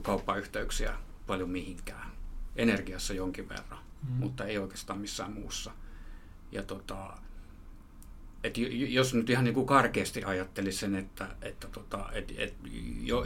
kauppayhteyksiä 0.02 0.94
paljon 1.26 1.50
mihinkään. 1.50 2.10
Energiassa 2.56 3.14
jonkin 3.14 3.48
verran. 3.48 3.78
mm. 4.08 4.14
mutta 4.14 4.44
ei 4.44 4.58
oikeastaan 4.58 4.98
missään 4.98 5.32
muussa. 5.32 5.72
Ja 6.52 6.62
tota, 6.62 7.18
et 8.44 8.58
jos 8.88 9.14
nyt 9.14 9.30
ihan 9.30 9.44
niin 9.44 9.54
kuin 9.54 9.66
karkeasti 9.66 10.24
ajattelisi 10.24 10.78
sen, 10.78 10.94
että, 10.94 11.28
että 11.42 11.68
tota, 11.68 12.08
et, 12.12 12.34
et, 12.36 12.54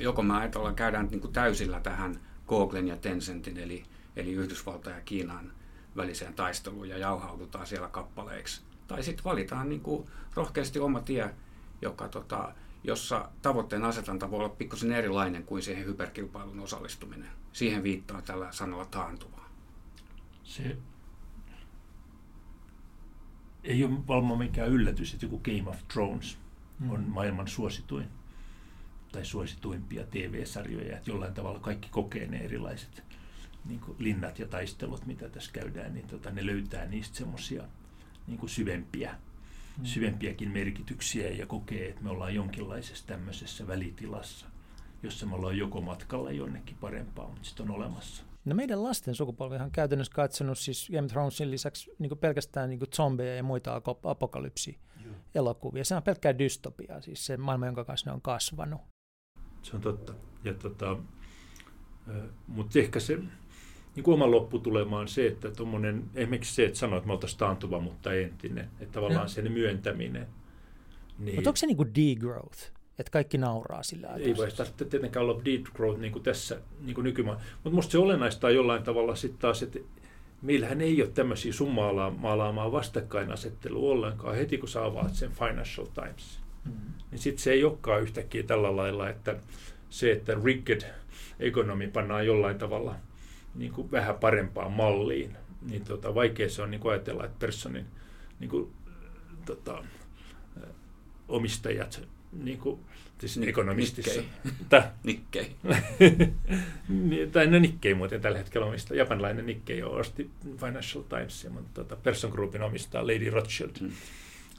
joko 0.01 0.23
me 0.23 0.37
ajatellaan, 0.37 0.75
käydään 0.75 1.07
niin 1.07 1.21
kuin 1.21 1.33
täysillä 1.33 1.81
tähän 1.81 2.21
Googlen 2.47 2.89
ja 2.89 2.97
Tencentin, 2.97 3.59
eli, 3.59 3.83
eli 4.17 4.33
Yhdysvaltain 4.33 4.97
ja 4.97 5.03
Kiinan 5.03 5.53
väliseen 5.97 6.35
taisteluun 6.35 6.89
ja 6.89 6.99
jauhaudutaan 6.99 7.67
siellä 7.67 7.89
kappaleiksi. 7.89 8.63
Tai 8.87 9.03
sitten 9.03 9.25
valitaan 9.25 9.69
niin 9.69 9.81
kuin 9.81 10.09
rohkeasti 10.35 10.79
oma 10.79 11.01
tie, 11.01 11.35
joka, 11.83 12.09
tota, 12.09 12.55
jossa 12.85 13.29
tavoitteen 13.43 13.85
asetanta 13.85 14.31
voi 14.31 14.39
olla 14.39 14.49
pikkusen 14.49 14.93
erilainen 14.93 15.45
kuin 15.45 15.63
siihen 15.63 15.87
hyperkilpailun 15.87 16.61
osallistuminen. 16.61 17.29
Siihen 17.53 17.83
viittaa 17.83 18.23
tällä 18.23 18.53
sanalla 18.53 18.85
taantuvaa. 18.85 19.49
Se 20.45 20.77
ei 23.65 23.85
ole 23.85 24.07
varmaan 24.07 24.39
mikään 24.39 24.69
yllätys, 24.69 25.13
että 25.15 25.27
joku 25.27 25.39
Game 25.39 25.71
of 25.71 25.89
Thrones 25.89 26.39
on 26.89 27.01
mm. 27.01 27.07
maailman 27.07 27.49
suosituin 27.49 28.09
tai 29.13 29.25
suosituimpia 29.25 30.05
TV-sarjoja, 30.07 30.97
että 30.97 31.11
jollain 31.11 31.35
tavalla 31.35 31.59
kaikki 31.59 31.89
kokee 31.89 32.27
ne 32.27 32.39
erilaiset 32.39 33.12
niin 33.65 33.81
linnat 33.99 34.39
ja 34.39 34.47
taistelut, 34.47 35.07
mitä 35.07 35.29
tässä 35.29 35.53
käydään, 35.53 35.95
niin 35.95 36.07
tota, 36.07 36.31
ne 36.31 36.47
löytää 36.47 36.87
niistä 36.87 37.17
semmoisia 37.17 37.63
niin 38.27 38.49
syvempiä, 38.49 39.15
mm. 39.79 39.85
syvempiäkin 39.85 40.51
merkityksiä 40.51 41.31
ja 41.31 41.47
kokee, 41.47 41.89
että 41.89 42.03
me 42.03 42.11
ollaan 42.11 42.35
jonkinlaisessa 42.35 43.07
tämmöisessä 43.07 43.67
välitilassa, 43.67 44.47
jossa 45.03 45.27
me 45.27 45.35
ollaan 45.35 45.59
joko 45.59 45.81
matkalla 45.81 46.33
jonnekin 46.33 46.77
parempaa, 46.81 47.29
mutta 47.29 47.45
sitten 47.45 47.71
on 47.71 47.77
olemassa 47.77 48.25
No 48.45 48.55
meidän 48.55 48.83
lasten 48.83 49.15
sukupolvi 49.15 49.57
on 49.57 49.71
käytännössä 49.71 50.13
katsonut 50.13 50.59
siis 50.59 50.89
Game 50.93 51.05
of 51.05 51.11
Thronesin 51.11 51.51
lisäksi 51.51 51.91
niin 51.99 52.19
pelkästään 52.19 52.71
niin 52.71 52.81
zombeja 52.95 53.37
ja 53.37 53.43
muita 53.43 53.83
apokalypsi 54.05 54.79
elokuvia. 55.35 55.85
Se 55.85 55.95
on 55.95 56.03
pelkkää 56.03 56.39
dystopiaa, 56.39 57.01
siis 57.01 57.27
se 57.27 57.37
maailma, 57.37 57.67
jonka 57.67 57.85
kanssa 57.85 58.11
ne 58.11 58.15
on 58.15 58.23
kasvanut. 58.23 58.81
Se 59.63 59.77
on 59.77 59.83
totta. 59.83 60.15
Ja 60.45 60.55
tota, 60.55 60.97
mutta 62.47 62.79
ehkä 62.79 63.01
se 63.01 63.19
niin 63.97 64.05
kuin 64.05 64.15
oma 64.15 64.31
lopputulema 64.31 64.99
on 64.99 65.09
se, 65.09 65.27
että 65.27 65.51
tuommoinen, 65.51 66.05
esimerkiksi 66.15 66.55
se, 66.55 66.65
että 66.65 66.79
sanoit, 66.79 66.99
että 66.99 67.07
me 67.07 67.13
oltaisiin 67.13 67.39
taantuva, 67.39 67.81
mutta 67.81 68.15
entinen, 68.15 68.69
että 68.81 68.93
tavallaan 68.93 69.23
no. 69.23 69.29
sen 69.29 69.53
myöntäminen. 69.53 70.27
Niin... 71.19 71.35
Mutta 71.35 71.51
onko 71.51 71.57
se 71.57 71.67
niin 71.67 71.77
kuin 71.77 71.95
degrowth? 71.95 72.73
että 72.99 73.11
kaikki 73.11 73.39
nauraa 73.39 73.83
sillä 73.83 74.09
Ei 74.09 74.37
voi 74.37 74.51
sitä 74.51 74.85
tietenkään 74.91 75.25
olla 75.25 75.45
deep 75.45 75.63
growth 75.75 76.01
niin 76.01 76.13
kuin 76.13 76.23
tässä 76.23 76.61
niin 76.81 76.95
kuin 76.95 77.05
nykymään. 77.05 77.37
Mutta 77.37 77.71
minusta 77.71 77.93
se 77.93 77.99
olennaista 77.99 78.47
on 78.47 78.55
jollain 78.55 78.83
tavalla 78.83 79.15
sitten 79.15 79.41
taas, 79.41 79.63
että 79.63 79.79
meillähän 80.43 80.81
ei 80.81 81.03
ole 81.03 81.11
tämmöisiä 81.11 81.53
summaalaamaa 81.53 82.73
vastakkainasettelua 82.73 83.93
ollenkaan 83.93 84.37
heti, 84.37 84.59
kun 84.59 84.69
sä 84.69 84.85
avaat 84.85 85.15
sen 85.15 85.31
Financial 85.31 85.87
Times. 85.87 86.41
Mm-hmm. 86.65 86.93
Niin 87.11 87.19
sitten 87.19 87.43
se 87.43 87.53
ei 87.53 87.65
olekaan 87.65 88.03
yhtäkkiä 88.03 88.43
tällä 88.43 88.77
lailla, 88.77 89.09
että 89.09 89.37
se, 89.91 90.13
että 90.13 90.37
rigged 90.45 90.81
economy 91.41 91.89
pannaan 91.89 92.27
jollain 92.27 92.59
tavalla 92.59 92.95
niin 93.55 93.73
kuin 93.73 93.91
vähän 93.91 94.15
parempaan 94.15 94.73
malliin, 94.73 95.37
niin 95.63 95.85
tota, 95.85 96.15
vaikea 96.15 96.51
se 96.51 96.63
on 96.63 96.71
niin 96.71 96.81
kuin 96.81 96.93
ajatella, 96.93 97.25
että 97.25 97.37
personin 97.39 97.87
niin 98.41 98.51
kuin, 98.51 98.73
tota, 99.45 99.85
omistajat 101.29 102.03
niin 102.33 102.59
kuin, 102.59 102.81
siis 103.19 103.39
ekonomistissa. 103.49 104.21
Nikkei. 104.45 104.81
Nikkei. 105.05 105.57
tai 107.33 107.47
no 107.47 107.59
Nikkei 107.59 107.95
muuten 107.95 108.21
tällä 108.21 108.39
hetkellä 108.39 108.67
omistaa. 108.67 108.97
Japanilainen 108.97 109.47
Nikkei 109.47 109.83
osti 109.83 110.31
Financial 110.61 111.03
Times, 111.03 111.47
mutta 111.51 111.71
tota, 111.75 111.97
Person 111.97 112.31
Groupin 112.31 112.63
omistaa 112.63 113.07
Lady 113.07 113.31
Rothschild. 113.31 113.71
Mm. 113.81 113.91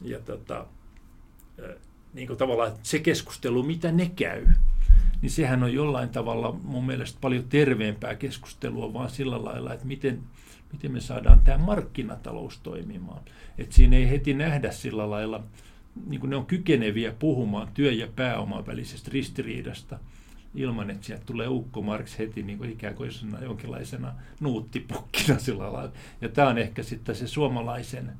Ja 0.01 0.19
tota, 0.19 0.65
niin 2.13 2.27
kuin 2.27 2.37
tavallaan 2.37 2.71
se 2.83 2.99
keskustelu, 2.99 3.63
mitä 3.63 3.91
ne 3.91 4.11
käy, 4.15 4.45
niin 5.23 5.31
sehän 5.31 5.63
on 5.63 5.73
jollain 5.73 6.09
tavalla 6.09 6.59
mun 6.63 6.85
mielestä 6.85 7.17
paljon 7.21 7.43
terveempää 7.49 8.15
keskustelua, 8.15 8.93
vaan 8.93 9.09
sillä 9.09 9.45
lailla, 9.45 9.73
että 9.73 9.85
miten, 9.85 10.19
miten 10.71 10.91
me 10.91 10.99
saadaan 10.99 11.39
tämä 11.39 11.57
markkinatalous 11.57 12.59
toimimaan. 12.59 13.21
Että 13.57 13.75
siinä 13.75 13.95
ei 13.95 14.09
heti 14.09 14.33
nähdä 14.33 14.71
sillä 14.71 15.09
lailla, 15.09 15.43
niin 16.05 16.19
kuin 16.19 16.29
ne 16.29 16.35
on 16.35 16.45
kykeneviä 16.45 17.11
puhumaan 17.11 17.67
työ- 17.73 17.91
ja 17.91 18.07
pääoman 18.15 18.67
välisestä 18.67 19.09
ristiriidasta 19.13 19.99
ilman, 20.55 20.89
että 20.89 21.05
sieltä 21.05 21.25
tulee 21.25 21.47
Ukko 21.47 21.81
Marx 21.81 22.17
heti 22.19 22.43
niin 22.43 22.57
kuin 22.57 22.71
ikään 22.71 22.95
kuin 22.95 23.11
jonkinlaisena 23.41 24.13
nuuttipukkina 24.39 25.39
sillä 25.39 25.73
lailla. 25.73 25.93
Ja 26.21 26.29
tämä 26.29 26.47
on 26.49 26.57
ehkä 26.57 26.83
sitten 26.83 27.15
se 27.15 27.27
suomalaisen 27.27 28.11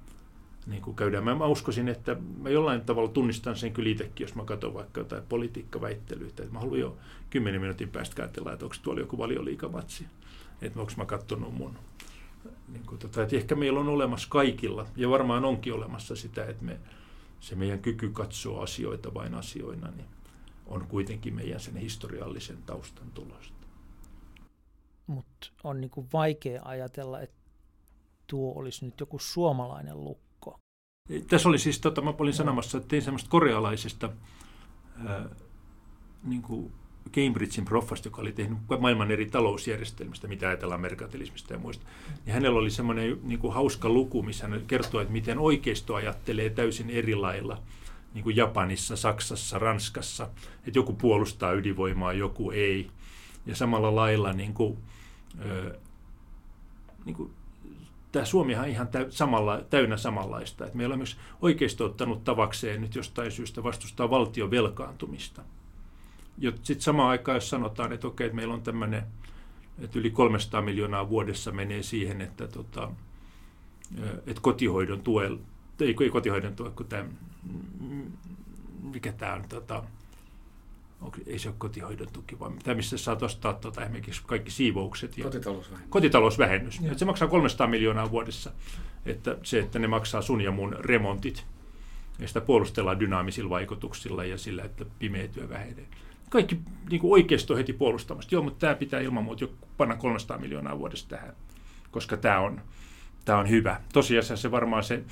niin 0.67 0.81
kuin 0.81 0.95
käydään. 0.95 1.23
Mä, 1.23 1.35
mä 1.35 1.45
uskoisin, 1.45 1.87
että 1.87 2.15
mä 2.37 2.49
jollain 2.49 2.81
tavalla 2.81 3.09
tunnistan 3.09 3.55
sen 3.55 3.73
kyllä 3.73 3.89
itsekin, 3.89 4.25
jos 4.25 4.35
mä 4.35 4.45
katson 4.45 4.73
vaikka 4.73 5.01
jotain 5.01 5.23
politiikkaväittelyitä. 5.29 6.43
Mä 6.51 6.59
haluan 6.59 6.79
jo 6.79 6.97
kymmenen 7.29 7.61
minuutin 7.61 7.89
päästä 7.89 8.21
ajatella, 8.21 8.53
että 8.53 8.65
onko 8.65 8.75
tuolla 8.81 9.01
joku 9.01 9.17
valioliikamatsi. 9.17 10.05
Että 10.61 10.79
onko 10.79 10.91
mä 10.97 11.05
katsonut 11.05 11.53
mun. 11.53 11.79
Niin 12.67 12.85
kuin 12.85 12.99
tota, 12.99 13.23
että 13.23 13.35
ehkä 13.35 13.55
meillä 13.55 13.79
on 13.79 13.89
olemassa 13.89 14.27
kaikilla, 14.31 14.85
ja 14.95 15.09
varmaan 15.09 15.45
onkin 15.45 15.73
olemassa 15.73 16.15
sitä, 16.15 16.45
että 16.45 16.63
me, 16.63 16.79
se 17.39 17.55
meidän 17.55 17.79
kyky 17.79 18.09
katsoa 18.09 18.63
asioita 18.63 19.13
vain 19.13 19.33
asioina, 19.33 19.91
niin 19.91 20.07
on 20.65 20.87
kuitenkin 20.87 21.35
meidän 21.35 21.59
sen 21.59 21.75
historiallisen 21.75 22.57
taustan 22.65 23.11
tulosta. 23.11 23.67
Mutta 25.07 25.47
on 25.63 25.81
niinku 25.81 26.07
vaikea 26.13 26.61
ajatella, 26.65 27.21
että 27.21 27.37
tuo 28.27 28.59
olisi 28.59 28.85
nyt 28.85 28.99
joku 28.99 29.19
suomalainen 29.19 30.03
lukko 30.03 30.26
tässä 31.27 31.49
oli 31.49 31.59
siis, 31.59 31.79
tota, 31.79 32.01
mä 32.01 32.13
olin 32.19 32.33
sanomassa, 32.33 32.77
että 32.77 32.87
tein 32.87 33.01
semmoista 33.01 33.29
korealaisesta 33.29 34.09
ää, 35.05 35.25
niin 36.23 36.41
kuin 36.41 36.71
Cambridgein 37.11 37.65
proffasta, 37.65 38.07
joka 38.07 38.21
oli 38.21 38.31
tehnyt 38.31 38.57
maailman 38.79 39.11
eri 39.11 39.25
talousjärjestelmistä, 39.25 40.27
mitä 40.27 40.47
ajatellaan 40.47 40.81
merkantilismista 40.81 41.53
ja 41.53 41.59
muista. 41.59 41.85
Niin 42.25 42.33
hänellä 42.33 42.59
oli 42.59 42.69
semmoinen 42.69 43.19
niin 43.23 43.39
kuin 43.39 43.53
hauska 43.53 43.89
luku, 43.89 44.23
missä 44.23 44.47
hän 44.47 44.63
kertoo, 44.67 45.01
että 45.01 45.13
miten 45.13 45.39
oikeisto 45.39 45.95
ajattelee 45.95 46.49
täysin 46.49 46.89
eri 46.89 47.15
lailla 47.15 47.61
niin 48.13 48.23
kuin 48.23 48.35
Japanissa, 48.35 48.95
Saksassa, 48.95 49.59
Ranskassa, 49.59 50.29
että 50.67 50.79
joku 50.79 50.93
puolustaa 50.93 51.53
ydinvoimaa, 51.53 52.13
joku 52.13 52.51
ei. 52.51 52.91
Ja 53.45 53.55
samalla 53.55 53.95
lailla 53.95 54.33
niin 54.33 54.53
kuin, 54.53 54.77
niin 57.05 57.15
kuin 57.15 57.31
tämä 58.11 58.25
Suomihan 58.25 58.63
on 58.63 58.69
ihan 58.69 58.87
samalla, 59.09 59.61
täynnä 59.69 59.97
samanlaista. 59.97 60.65
Et 60.65 60.73
meillä 60.73 60.93
on 60.93 60.99
myös 60.99 61.17
oikeisto 61.41 61.85
ottanut 61.85 62.23
tavakseen 62.23 62.81
nyt 62.81 62.95
jostain 62.95 63.31
syystä 63.31 63.63
vastustaa 63.63 64.09
valtion 64.09 64.51
velkaantumista. 64.51 65.41
Sitten 66.41 66.81
samaan 66.81 67.09
aikaan, 67.09 67.35
jos 67.35 67.49
sanotaan, 67.49 67.93
että 67.93 68.07
okei, 68.07 68.25
että 68.25 68.35
meillä 68.35 68.53
on 68.53 68.61
tämmöinen 68.61 69.03
että 69.79 69.99
yli 69.99 70.11
300 70.11 70.61
miljoonaa 70.61 71.09
vuodessa 71.09 71.51
menee 71.51 71.83
siihen, 71.83 72.21
että, 72.21 72.47
tota, 72.47 72.91
että 74.27 74.41
kotihoidon 74.41 75.01
tuella, 75.01 75.39
ei, 75.79 75.95
ei 76.01 76.09
kotihoidon 76.09 76.55
tuella, 76.55 76.75
kun 76.75 76.85
tämä, 76.85 77.05
mikä 78.81 79.11
tämä 79.11 79.33
on, 79.33 79.43
tota, 79.49 79.83
onko, 81.01 81.17
ei 81.27 81.39
se 81.39 81.49
ole 81.49 81.55
kotihoidon 81.57 82.07
tuki, 82.13 82.39
vaan 82.39 82.53
tämä, 82.63 82.75
missä 82.75 82.97
saat 82.97 83.23
ostaa 83.23 83.53
tota, 83.53 83.81
esimerkiksi 83.81 84.21
kaikki 84.25 84.51
siivoukset. 84.51 85.17
Ja 85.17 85.23
kotitalousvähennys. 85.23 85.89
Kotitalousvähennys. 85.89 86.79
Että 86.83 86.97
se 86.97 87.05
maksaa 87.05 87.27
300 87.27 87.67
miljoonaa 87.67 88.11
vuodessa. 88.11 88.51
Että 89.05 89.37
se, 89.43 89.59
että 89.59 89.79
ne 89.79 89.87
maksaa 89.87 90.21
sun 90.21 90.41
ja 90.41 90.51
mun 90.51 90.75
remontit, 90.79 91.45
ja 92.19 92.27
sitä 92.27 92.41
puolustellaan 92.41 92.99
dynaamisilla 92.99 93.49
vaikutuksilla 93.49 94.25
ja 94.25 94.37
sillä, 94.37 94.63
että 94.63 94.85
pimeä 94.99 95.27
työ 95.27 95.49
vähenee. 95.49 95.85
Kaikki 96.29 96.59
niin 96.89 97.01
kuin 97.01 97.13
oikeisto 97.13 97.55
heti 97.55 97.73
puolustamasta. 97.73 98.35
Joo, 98.35 98.43
mutta 98.43 98.59
tämä 98.59 98.75
pitää 98.75 98.99
ilman 98.99 99.23
muuta 99.23 99.43
jo 99.43 99.51
panna 99.77 99.95
300 99.95 100.37
miljoonaa 100.37 100.79
vuodessa 100.79 101.09
tähän, 101.09 101.33
koska 101.91 102.17
tämä 102.17 102.39
on, 102.39 102.61
tämä 103.25 103.39
on 103.39 103.49
hyvä. 103.49 103.81
Tosiasiassa 103.93 104.41
se 104.41 104.51
varmaan 104.51 104.83
se 104.83 105.03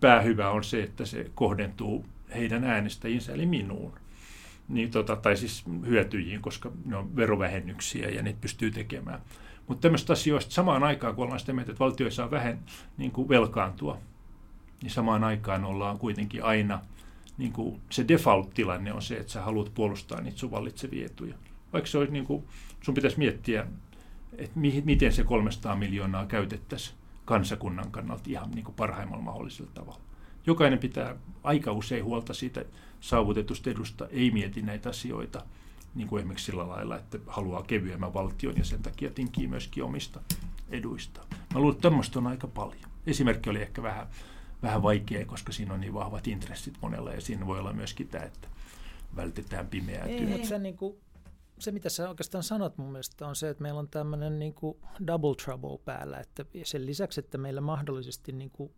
päähyvä 0.00 0.50
on 0.50 0.64
se, 0.64 0.82
että 0.82 1.04
se 1.04 1.30
kohdentuu 1.34 2.06
heidän 2.34 2.64
äänestäjinsä, 2.64 3.32
eli 3.32 3.46
minuun 3.46 3.92
niin 4.68 4.90
tota, 4.90 5.16
tai 5.16 5.36
siis 5.36 5.64
hyötyjiin, 5.86 6.42
koska 6.42 6.70
ne 6.84 6.96
on 6.96 7.16
verovähennyksiä 7.16 8.08
ja 8.08 8.22
niitä 8.22 8.40
pystyy 8.40 8.70
tekemään. 8.70 9.20
Mutta 9.68 9.82
tämmöistä 9.82 10.12
asioista 10.12 10.54
samaan 10.54 10.82
aikaan, 10.82 11.14
kun 11.14 11.24
ollaan 11.24 11.40
sitä 11.40 11.52
mieltä, 11.52 11.72
että 11.72 11.84
valtio 11.84 12.06
ei 12.06 12.10
saa 12.10 12.30
vähän 12.30 12.58
niin 12.96 13.10
kuin 13.10 13.28
velkaantua, 13.28 13.98
niin 14.82 14.90
samaan 14.90 15.24
aikaan 15.24 15.64
ollaan 15.64 15.98
kuitenkin 15.98 16.44
aina, 16.44 16.80
niin 17.38 17.52
kuin 17.52 17.80
se 17.90 18.04
default-tilanne 18.08 18.92
on 18.92 19.02
se, 19.02 19.16
että 19.16 19.32
sä 19.32 19.42
haluat 19.42 19.74
puolustaa 19.74 20.20
niitä 20.20 20.38
sun 20.38 20.50
vallitsevia 20.50 21.06
etuja. 21.06 21.34
Vaikka 21.72 21.90
se 21.90 21.98
olisi, 21.98 22.12
niin 22.12 22.24
kuin, 22.24 22.44
sun 22.82 22.94
pitäisi 22.94 23.18
miettiä, 23.18 23.66
että 24.38 24.58
mi- 24.58 24.82
miten 24.84 25.12
se 25.12 25.24
300 25.24 25.76
miljoonaa 25.76 26.26
käytettäisiin 26.26 26.96
kansakunnan 27.24 27.90
kannalta 27.90 28.24
ihan 28.26 28.50
niin 28.50 28.64
kuin 28.64 28.74
parhaimmalla 28.74 29.24
mahdollisella 29.24 29.70
tavalla. 29.74 30.00
Jokainen 30.46 30.78
pitää 30.78 31.16
aika 31.42 31.72
usein 31.72 32.04
huolta 32.04 32.34
siitä 32.34 32.64
saavutetusta 33.06 33.70
edusta, 33.70 34.08
ei 34.10 34.30
mieti 34.30 34.62
näitä 34.62 34.88
asioita 34.88 35.42
niin 35.94 36.08
kuin 36.08 36.20
esimerkiksi 36.20 36.46
sillä 36.46 36.68
lailla, 36.68 36.96
että 36.96 37.18
haluaa 37.26 37.62
kevyemmän 37.62 38.14
valtion 38.14 38.56
ja 38.56 38.64
sen 38.64 38.82
takia 38.82 39.10
tinkii 39.10 39.46
myöskin 39.46 39.84
omista 39.84 40.20
eduista. 40.70 41.20
Mä 41.54 41.60
luulen, 41.60 41.72
että 41.72 41.82
tämmöistä 41.82 42.18
on 42.18 42.26
aika 42.26 42.46
paljon. 42.46 42.90
Esimerkki 43.06 43.50
oli 43.50 43.62
ehkä 43.62 43.82
vähän, 43.82 44.06
vähän 44.62 44.82
vaikea, 44.82 45.26
koska 45.26 45.52
siinä 45.52 45.74
on 45.74 45.80
niin 45.80 45.94
vahvat 45.94 46.26
intressit 46.26 46.74
monella 46.80 47.12
ja 47.12 47.20
siinä 47.20 47.46
voi 47.46 47.58
olla 47.58 47.72
myöskin 47.72 48.08
tämä, 48.08 48.24
että 48.24 48.48
vältetään 49.16 49.66
pimeää 49.66 50.06
työtä. 50.08 50.34
Ei, 50.34 50.46
se, 50.46 50.58
niin 50.58 50.76
kuin, 50.76 50.96
se, 51.58 51.72
mitä 51.72 51.88
sä 51.88 52.08
oikeastaan 52.08 52.44
sanot 52.44 52.78
mun 52.78 52.92
mielestä 52.92 53.26
on 53.26 53.36
se, 53.36 53.48
että 53.48 53.62
meillä 53.62 53.80
on 53.80 53.88
tämmöinen 53.88 54.38
niin 54.38 54.54
kuin 54.54 54.78
double 55.06 55.34
trouble 55.44 55.78
päällä, 55.84 56.18
että 56.18 56.44
sen 56.64 56.86
lisäksi, 56.86 57.20
että 57.20 57.38
meillä 57.38 57.60
mahdollisesti 57.60 58.32
niin 58.32 58.50
kuin 58.50 58.72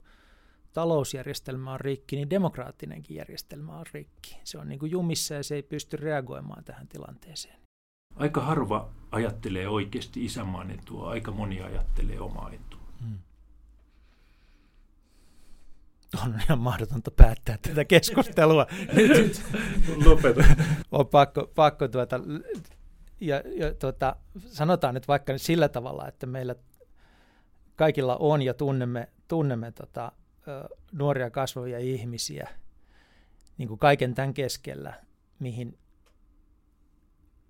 talousjärjestelmä 0.79 1.73
on 1.73 1.81
rikki, 1.81 2.17
niin 2.17 2.31
demokraattinenkin 2.31 3.17
järjestelmä 3.17 3.79
on 3.79 3.87
rikki. 3.93 4.41
Se 4.45 4.59
on 4.59 4.69
niin 4.69 4.79
kuin 4.79 4.93
jumissa 4.93 5.35
ja 5.35 5.43
se 5.43 5.55
ei 5.55 5.63
pysty 5.63 5.97
reagoimaan 5.97 6.65
tähän 6.65 6.89
tilanteeseen. 6.89 7.59
Aika 8.17 8.41
harva 8.41 8.91
ajattelee 9.11 9.69
oikeasti 9.69 10.25
isänmaan 10.25 10.71
etua, 10.71 11.11
aika 11.11 11.31
moni 11.31 11.63
ajattelee 11.63 12.21
omaa 12.21 12.51
etua. 12.53 12.81
Hmm. 13.01 13.19
On 16.25 16.41
ihan 16.45 16.59
mahdotonta 16.59 17.11
päättää 17.11 17.59
tätä 17.63 17.85
keskustelua. 17.85 18.67
nyt 18.97 19.43
lopeta. 20.05 20.45
On 20.93 21.07
pakko, 21.07 21.51
pakko 21.55 21.89
tuota, 21.89 22.21
ja, 23.21 23.43
ja 23.57 23.75
tuota, 23.75 24.17
sanotaan 24.39 24.95
nyt 24.95 25.09
vaikka 25.09 25.39
sillä 25.39 25.69
tavalla, 25.69 26.09
että 26.09 26.27
meillä 26.27 26.55
kaikilla 27.77 28.17
on 28.17 28.43
ja 28.43 28.55
tunnemme, 28.55 29.09
tunnemme 29.29 29.73
tota, 29.73 30.13
nuoria 30.93 31.31
kasvavia 31.31 31.79
ihmisiä 31.79 32.49
niin 33.59 33.69
kuin 33.69 33.79
kaiken 33.79 34.15
tämän 34.15 34.35
keskellä, 34.35 35.05
mihin, 35.39 35.79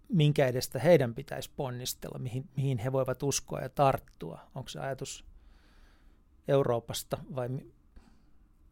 minkä 0.08 0.46
edestä 0.46 0.78
heidän 0.78 1.14
pitäisi 1.14 1.50
ponnistella, 1.56 2.18
mihin, 2.18 2.48
mihin 2.56 2.78
he 2.78 2.92
voivat 2.92 3.22
uskoa 3.22 3.60
ja 3.60 3.68
tarttua. 3.68 4.40
Onko 4.54 4.68
se 4.68 4.80
ajatus 4.80 5.24
Euroopasta 6.48 7.18
vai 7.36 7.48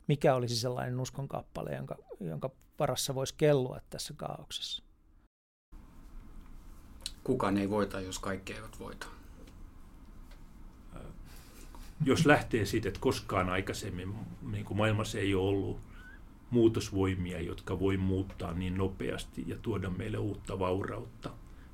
mikä 0.08 0.34
olisi 0.34 0.56
sellainen 0.56 1.00
uskonkappale, 1.00 1.70
jonka, 1.70 1.96
jonka 2.20 2.50
varassa 2.78 3.14
voisi 3.14 3.34
kellua 3.36 3.80
tässä 3.90 4.14
kaauksessa? 4.16 4.82
Kukaan 7.24 7.56
ei 7.56 7.70
voita, 7.70 8.00
jos 8.00 8.18
kaikki 8.18 8.52
eivät 8.52 8.78
voita 8.78 9.15
jos 12.04 12.26
lähtee 12.26 12.66
siitä, 12.66 12.88
että 12.88 13.00
koskaan 13.00 13.48
aikaisemmin 13.48 14.14
niin 14.50 14.64
kuin 14.64 14.78
maailmassa 14.78 15.18
ei 15.18 15.34
ole 15.34 15.48
ollut 15.48 15.80
muutosvoimia, 16.50 17.40
jotka 17.40 17.80
voi 17.80 17.96
muuttaa 17.96 18.52
niin 18.52 18.78
nopeasti 18.78 19.44
ja 19.46 19.56
tuoda 19.62 19.90
meille 19.90 20.18
uutta 20.18 20.58
vaurautta 20.58 21.30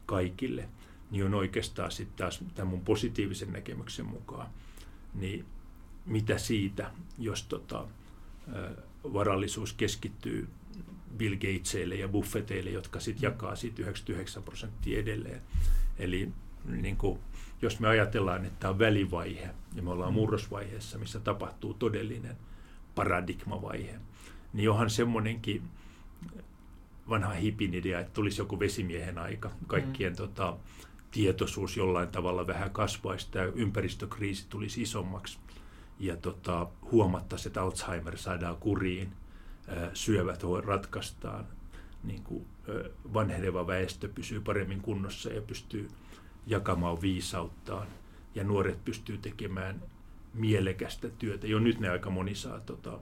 kaikille, 0.07 0.69
niin 1.11 1.25
on 1.25 1.35
oikeastaan 1.35 1.93
sitten 1.93 2.17
taas 2.17 2.45
tämän 2.55 2.69
mun 2.69 2.85
positiivisen 2.85 3.53
näkemyksen 3.53 4.07
mukaan, 4.07 4.47
niin 5.15 5.45
mitä 6.07 6.39
siitä, 6.39 6.91
jos 7.19 7.43
tota, 7.43 7.87
varallisuus 9.13 9.73
keskittyy 9.73 10.49
Bill 11.17 11.35
Gatesille 11.37 11.95
ja 11.95 12.09
Buffetteille, 12.09 12.71
jotka 12.71 13.01
sitten 13.01 13.23
jakaa 13.23 13.57
siitä 13.57 13.83
99 13.83 14.43
prosenttia 14.43 14.99
edelleen. 14.99 15.43
Eli 15.99 16.29
niin 16.65 16.97
kuin 16.97 17.19
jos 17.63 17.81
me 17.81 17.89
ajatellaan, 17.89 18.45
että 18.45 18.61
tämä 18.61 18.71
on 18.71 18.79
välivaihe 18.79 19.51
ja 19.75 19.83
me 19.83 19.91
ollaan 19.91 20.13
mm. 20.13 20.15
murrosvaiheessa, 20.15 20.99
missä 20.99 21.21
tapahtuu 21.21 21.75
todellinen 21.75 22.37
paradigmavaihe, 22.95 23.95
niin 24.53 24.65
johan 24.65 24.91
semmoinenkin 24.91 25.63
vanha 27.09 27.31
hipin 27.31 27.75
idea, 27.75 28.01
että 28.01 28.13
tulisi 28.13 28.41
joku 28.41 28.61
vesimiehen 28.61 29.19
aika, 29.19 29.51
kaikkien 29.67 30.13
mm. 30.13 30.17
tota, 30.17 30.57
tietoisuus 31.11 31.77
jollain 31.77 32.09
tavalla 32.09 32.47
vähän 32.47 32.71
kasvaisi, 32.71 33.29
tämä 33.31 33.45
ympäristökriisi 33.45 34.47
tulisi 34.49 34.83
isommaksi 34.83 35.39
ja 35.99 36.17
tota, 36.17 36.67
huomattaisiin, 36.93 37.51
että 37.51 37.63
Alzheimer 37.63 38.19
saadaan 38.19 38.57
kuriin, 38.57 39.13
syövät 39.95 40.43
ratkaistaan, 40.65 41.47
niin 42.05 42.23
kuin 42.23 42.47
vanheneva 43.15 43.67
väestö 43.67 44.09
pysyy 44.09 44.41
paremmin 44.41 44.81
kunnossa 44.81 45.31
ja 45.31 45.43
pystyy 45.43 45.89
jakamaan 46.47 47.03
viisauttaan 47.03 47.87
ja 48.35 48.45
nuoret 48.45 48.85
pystyy 48.85 49.19
tekemään 49.19 49.83
mielekästä 50.35 51.09
työtä. 51.09 51.47
Jo 51.47 51.59
nyt 51.59 51.81
ne 51.81 51.89
aika 51.89 52.11
moni 52.11 52.35
saa, 52.35 52.61
tota, 52.61 52.99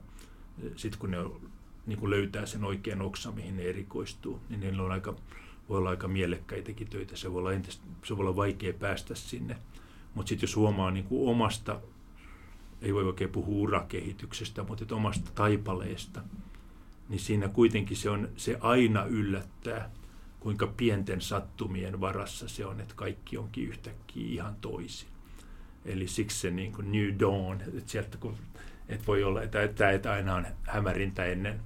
sitten 0.75 0.99
kun 0.99 1.11
ne 1.11 1.19
on, 1.19 1.41
niin 1.85 1.99
kun 1.99 2.09
löytää 2.09 2.45
sen 2.45 2.63
oikean 2.63 3.01
oksa, 3.01 3.31
mihin 3.31 3.57
ne 3.57 3.63
erikoistuu, 3.63 4.39
niin 4.49 4.59
niillä 4.59 4.83
on 4.83 4.91
aika, 4.91 5.15
voi 5.69 5.77
olla 5.77 5.89
aika 5.89 6.07
mielekkäitäkin 6.07 6.89
töitä. 6.89 7.15
Se 7.15 7.33
voi 7.33 7.39
olla, 7.39 7.53
entistä, 7.53 7.85
se 8.03 8.17
voi 8.17 8.23
olla 8.23 8.35
vaikea 8.35 8.73
päästä 8.73 9.15
sinne. 9.15 9.57
Mutta 10.13 10.29
sitten 10.29 10.47
jos 10.47 10.55
huomaa 10.55 10.91
niin 10.91 11.05
kuin 11.05 11.29
omasta, 11.29 11.81
ei 12.81 12.93
voi 12.93 13.03
oikein 13.03 13.29
puhua 13.29 13.61
urakehityksestä, 13.61 14.63
mutta 14.63 14.95
omasta 14.95 15.31
taipaleesta, 15.35 16.21
niin 17.09 17.19
siinä 17.19 17.47
kuitenkin 17.47 17.97
se, 17.97 18.09
on, 18.09 18.29
se 18.37 18.57
aina 18.61 19.05
yllättää 19.05 19.91
kuinka 20.41 20.67
pienten 20.67 21.21
sattumien 21.21 22.01
varassa 22.01 22.47
se 22.47 22.65
on, 22.65 22.81
että 22.81 22.95
kaikki 22.95 23.37
onkin 23.37 23.67
yhtäkkiä 23.67 24.27
ihan 24.27 24.55
toisin. 24.55 25.09
Eli 25.85 26.07
siksi 26.07 26.39
se 26.39 26.51
niin 26.51 26.71
kuin 26.71 26.91
New 26.91 27.19
Dawn, 27.19 27.61
että 27.61 27.91
sieltä 27.91 28.17
kun, 28.17 28.37
että 28.89 29.07
voi 29.07 29.23
olla, 29.23 29.41
että, 29.41 29.63
että, 29.63 29.91
että 29.91 30.11
aina 30.11 30.35
on 30.35 30.47
hämärintä 30.63 31.25
ennen 31.25 31.59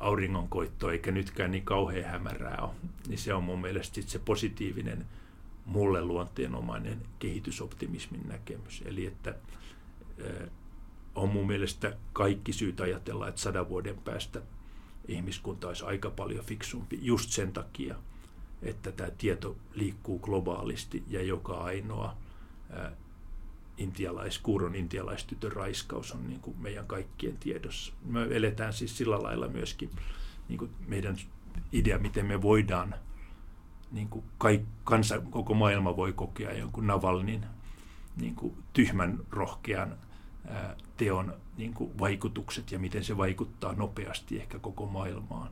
auringonkoittoa, 0.00 0.92
eikä 0.92 1.10
nytkään 1.10 1.50
niin 1.50 1.64
kauhean 1.64 2.10
hämärää 2.10 2.58
ole, 2.62 2.74
niin 3.08 3.18
se 3.18 3.34
on 3.34 3.44
mun 3.44 3.60
mielestä 3.60 4.00
se 4.02 4.18
positiivinen, 4.18 5.06
mulle 5.66 6.04
luonteenomainen 6.04 7.02
kehitysoptimismin 7.18 8.28
näkemys. 8.28 8.82
Eli 8.86 9.06
että 9.06 9.34
on 11.14 11.28
mun 11.28 11.46
mielestä 11.46 11.96
kaikki 12.12 12.52
syyt 12.52 12.80
ajatella, 12.80 13.28
että 13.28 13.40
sadan 13.40 13.68
vuoden 13.68 13.98
päästä 13.98 14.42
ihmiskunta 15.08 15.68
olisi 15.68 15.84
aika 15.84 16.10
paljon 16.10 16.44
fiksumpi 16.44 16.98
just 17.02 17.30
sen 17.30 17.52
takia, 17.52 17.94
että 18.62 18.92
tämä 18.92 19.10
tieto 19.10 19.56
liikkuu 19.74 20.18
globaalisti 20.18 21.04
ja 21.08 21.22
joka 21.22 21.54
ainoa 21.54 22.16
ää, 22.70 22.92
intialais, 23.78 24.38
kuuron 24.38 24.74
intialaistytön 24.74 25.52
raiskaus 25.52 26.12
on 26.12 26.26
niin 26.26 26.40
kuin 26.40 26.56
meidän 26.58 26.86
kaikkien 26.86 27.36
tiedossa. 27.36 27.92
Me 28.04 28.22
eletään 28.30 28.72
siis 28.72 28.98
sillä 28.98 29.22
lailla 29.22 29.48
myöskin 29.48 29.90
niin 30.48 30.58
kuin 30.58 30.70
meidän 30.88 31.16
idea, 31.72 31.98
miten 31.98 32.26
me 32.26 32.42
voidaan, 32.42 32.94
niin 33.92 34.08
kuin 34.08 34.24
kaik, 34.38 34.62
kansa, 34.84 35.20
koko 35.20 35.54
maailma 35.54 35.96
voi 35.96 36.12
kokea 36.12 36.52
jonkun 36.52 36.86
Navalnin 36.86 37.46
niin 38.16 38.34
kuin 38.34 38.56
tyhmän 38.72 39.20
rohkean 39.30 39.98
teon 40.96 41.34
niin 41.56 41.74
kuin 41.74 41.98
vaikutukset 41.98 42.72
ja 42.72 42.78
miten 42.78 43.04
se 43.04 43.16
vaikuttaa 43.16 43.74
nopeasti 43.74 44.40
ehkä 44.40 44.58
koko 44.58 44.86
maailmaan, 44.86 45.48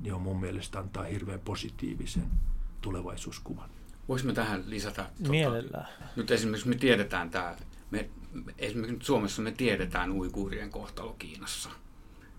niin 0.00 0.14
on 0.14 0.22
mun 0.22 0.40
mielestä 0.40 0.78
antaa 0.78 1.04
hirveän 1.04 1.40
positiivisen 1.40 2.26
tulevaisuuskuvan. 2.80 3.70
Voisimme 4.08 4.32
tähän 4.32 4.64
lisätä? 4.66 5.02
Tuota, 5.16 5.30
Mielellään. 5.30 5.88
Nyt 6.16 6.30
esimerkiksi 6.30 6.68
me 6.68 6.74
tiedetään 6.74 7.30
tämä, 7.30 7.56
me, 7.90 8.08
esimerkiksi 8.58 8.96
nyt 8.96 9.04
Suomessa 9.04 9.42
me 9.42 9.52
tiedetään 9.52 10.12
uikuurien 10.12 10.70
kohtalo 10.70 11.12
Kiinassa. 11.18 11.70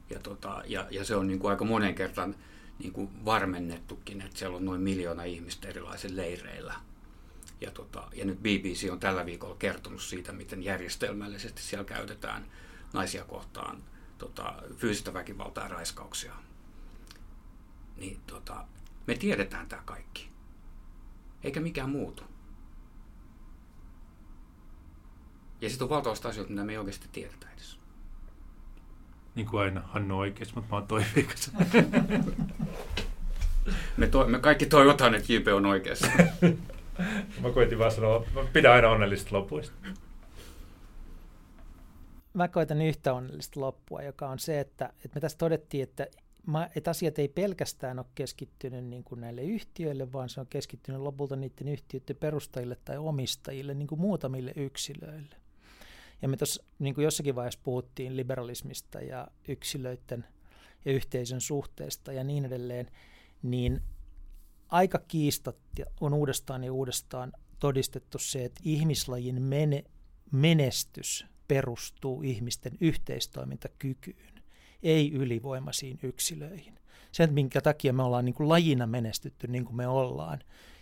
Ja, 0.10 0.20
tota, 0.20 0.64
ja, 0.66 0.88
ja 0.92 1.06
se 1.06 1.16
on 1.16 1.28
niin 1.28 1.40
kuin 1.40 1.52
aika 1.52 1.66
monen 1.66 1.96
kertaan 1.96 2.36
niin 2.80 2.94
kuin 2.94 3.26
varmennettukin, 3.26 4.22
että 4.22 4.40
siellä 4.40 4.58
on 4.58 4.66
noin 4.66 4.82
miljoona 4.82 5.24
ihmistä 5.24 5.68
erilaisilla 5.68 6.22
leireillä. 6.22 6.74
Ja, 7.62 7.72
tota, 7.72 8.08
ja 8.14 8.26
nyt 8.26 8.40
BBC 8.40 8.90
on 8.92 9.00
tällä 9.00 9.26
viikolla 9.26 9.56
kertonut 9.56 10.02
siitä, 10.02 10.32
miten 10.32 10.64
järjestelmällisesti 10.64 11.62
siellä 11.62 11.86
käytetään 11.86 12.46
naisia 12.94 13.24
kohtaan 13.24 13.84
tota, 14.18 14.54
fyysistä 14.78 15.14
väkivaltaa 15.14 15.64
ja 15.64 15.70
raiskauksia. 15.70 16.34
Niin 17.98 18.20
tota, 18.28 18.66
me 19.08 19.16
tiedetään 19.16 19.68
tämä 19.68 19.82
kaikki. 19.86 20.30
Eikä 21.44 21.60
mikään 21.60 21.90
muutu. 21.90 22.24
Ja 25.62 25.70
sitten 25.70 25.86
on 25.86 25.90
valtavasti 25.90 26.28
asioita, 26.28 26.52
mitä 26.52 26.64
me 26.64 26.72
ei 26.72 26.78
oikeasti 26.78 27.08
tiedetä 27.12 27.48
edes. 27.54 27.80
Niin 29.36 29.48
kuin 29.48 29.62
aina, 29.62 29.82
Hannu 29.82 30.20
oikeassa, 30.20 30.56
mutta 30.56 30.70
mä 30.70 30.76
oon 30.76 30.88
toiveikas. 30.88 31.52
me, 33.98 34.08
to, 34.08 34.28
me 34.28 34.40
kaikki 34.40 34.66
toivotaan, 34.66 35.16
että 35.16 35.34
JP 35.34 35.48
on 35.56 35.66
oikeassa. 35.66 36.08
mä 37.42 37.52
koitin 37.54 37.80
vaan 37.80 37.92
sanoa, 37.92 38.26
mä 38.34 38.42
pidän 38.54 38.72
aina 38.72 38.90
onnellista 38.90 39.36
lopuista. 39.36 39.76
Mä 42.34 42.48
koitan 42.48 42.82
yhtä 42.82 43.14
onnellista 43.14 43.60
loppua, 43.60 44.02
joka 44.02 44.30
on 44.30 44.40
se, 44.40 44.60
että, 44.60 44.86
että 44.86 45.16
me 45.16 45.22
tässä 45.22 45.38
todettiin, 45.38 45.84
että 45.84 46.08
että 46.76 46.92
asiat 46.92 47.20
ei 47.20 47.28
pelkästään 47.28 48.00
ole 48.00 48.06
keskittynyt 48.16 48.86
niin 48.86 49.04
kuin 49.04 49.22
näille 49.22 49.44
yhtiöille, 49.44 50.14
vaan 50.14 50.30
se 50.30 50.40
on 50.40 50.48
keskittynyt 50.48 51.02
lopulta 51.02 51.36
niiden 51.36 51.68
yhtiöiden 51.68 52.16
perustajille 52.16 52.78
tai 52.86 52.98
omistajille, 52.98 53.74
niin 53.74 53.88
kuin 53.88 54.02
muutamille 54.02 54.54
yksilöille. 54.56 55.36
Ja 56.22 56.28
me 56.28 56.38
tuossa 56.38 56.64
niin 56.80 56.96
kuin 56.96 57.06
jossakin 57.06 57.36
vaiheessa 57.36 57.60
puhuttiin 57.64 58.18
liberalismista 58.18 59.02
ja 59.02 59.28
yksilöiden 59.48 60.26
ja 60.86 60.92
yhteisön 60.92 61.42
suhteesta 61.42 62.14
ja 62.14 62.24
niin 62.24 62.46
edelleen, 62.46 62.88
niin 63.44 63.82
aika 64.72 65.00
kiistat 65.08 65.58
on 66.02 66.14
uudestaan 66.14 66.64
ja 66.64 66.74
uudestaan 66.74 67.34
todistettu 67.60 68.20
se, 68.20 68.46
että 68.46 68.62
ihmislajin 68.64 69.42
mene, 69.42 69.84
menestys 70.32 71.26
perustuu 71.48 72.22
ihmisten 72.22 72.78
yhteistoimintakykyyn, 72.82 74.42
ei 74.84 75.12
ylivoimaisiin 75.12 76.00
yksilöihin. 76.04 76.80
Sen, 77.12 77.34
minkä 77.34 77.62
takia 77.62 77.94
me 77.94 78.04
ollaan 78.04 78.26
niin 78.26 78.36
kuin 78.36 78.50
lajina 78.50 78.88
menestytty 78.88 79.48
niin 79.48 79.66
kuin 79.66 79.76
me 79.76 79.88
ollaan. 79.88 80.40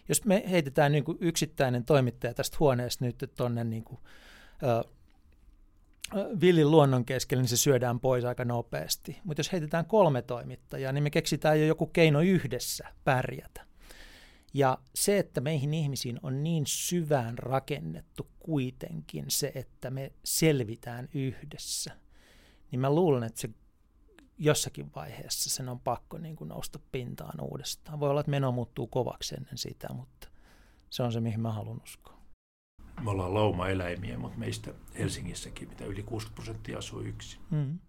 Jos 0.10 0.26
me 0.26 0.44
heitetään 0.50 0.92
niin 0.92 1.04
kuin 1.04 1.18
yksittäinen 1.22 1.86
toimittaja 1.86 2.34
tästä 2.34 2.58
huoneesta 2.60 3.06
nyt 3.06 3.32
tuonne 3.38 3.64
niin 3.64 3.84
kuin, 3.84 4.00
villin 6.42 6.72
luonnon 6.72 7.06
keskelle, 7.06 7.42
niin 7.42 7.50
se 7.50 7.58
syödään 7.58 8.00
pois 8.00 8.26
aika 8.26 8.46
nopeasti. 8.46 9.20
Mutta 9.24 9.40
jos 9.40 9.52
heitetään 9.52 9.86
kolme 9.86 10.22
toimittajaa, 10.22 10.92
niin 10.92 11.04
me 11.04 11.10
keksitään 11.10 11.60
jo 11.60 11.66
joku 11.66 11.86
keino 11.86 12.22
yhdessä 12.22 12.88
pärjätä. 13.04 13.69
Ja 14.54 14.78
se, 14.96 15.20
että 15.20 15.42
meihin 15.42 15.74
ihmisiin 15.74 16.20
on 16.24 16.44
niin 16.44 16.64
syvään 16.68 17.38
rakennettu 17.38 18.28
kuitenkin 18.40 19.26
se, 19.28 19.52
että 19.56 19.92
me 19.92 20.12
selvitään 20.24 21.10
yhdessä, 21.14 21.92
niin 22.72 22.80
mä 22.80 22.90
luulen, 22.90 23.24
että 23.24 23.42
se 23.42 23.50
jossakin 24.38 24.92
vaiheessa 24.96 25.50
sen 25.50 25.70
on 25.70 25.80
pakko 25.80 26.18
niin 26.18 26.36
kuin 26.36 26.48
nousta 26.48 26.80
pintaan 26.92 27.42
uudestaan. 27.42 28.00
Voi 28.00 28.10
olla, 28.10 28.20
että 28.20 28.30
meno 28.32 28.52
muuttuu 28.52 28.88
kovaksi 28.88 29.36
ennen 29.36 29.58
sitä, 29.58 29.88
mutta 29.94 30.28
se 30.90 31.04
on 31.04 31.14
se, 31.14 31.20
mihin 31.20 31.40
mä 31.40 31.52
haluan 31.52 31.82
uskoa 31.84 32.20
me 33.04 33.10
ollaan 33.10 33.34
lauma-eläimiä, 33.34 34.18
mutta 34.18 34.38
meistä 34.38 34.74
Helsingissäkin 34.98 35.70
mitä 35.70 35.86
yli 35.86 36.04
60 36.04 36.36
prosenttia 36.36 36.78
asuu 36.78 37.02
yksin. 37.02 37.40
Mm. 37.52 37.80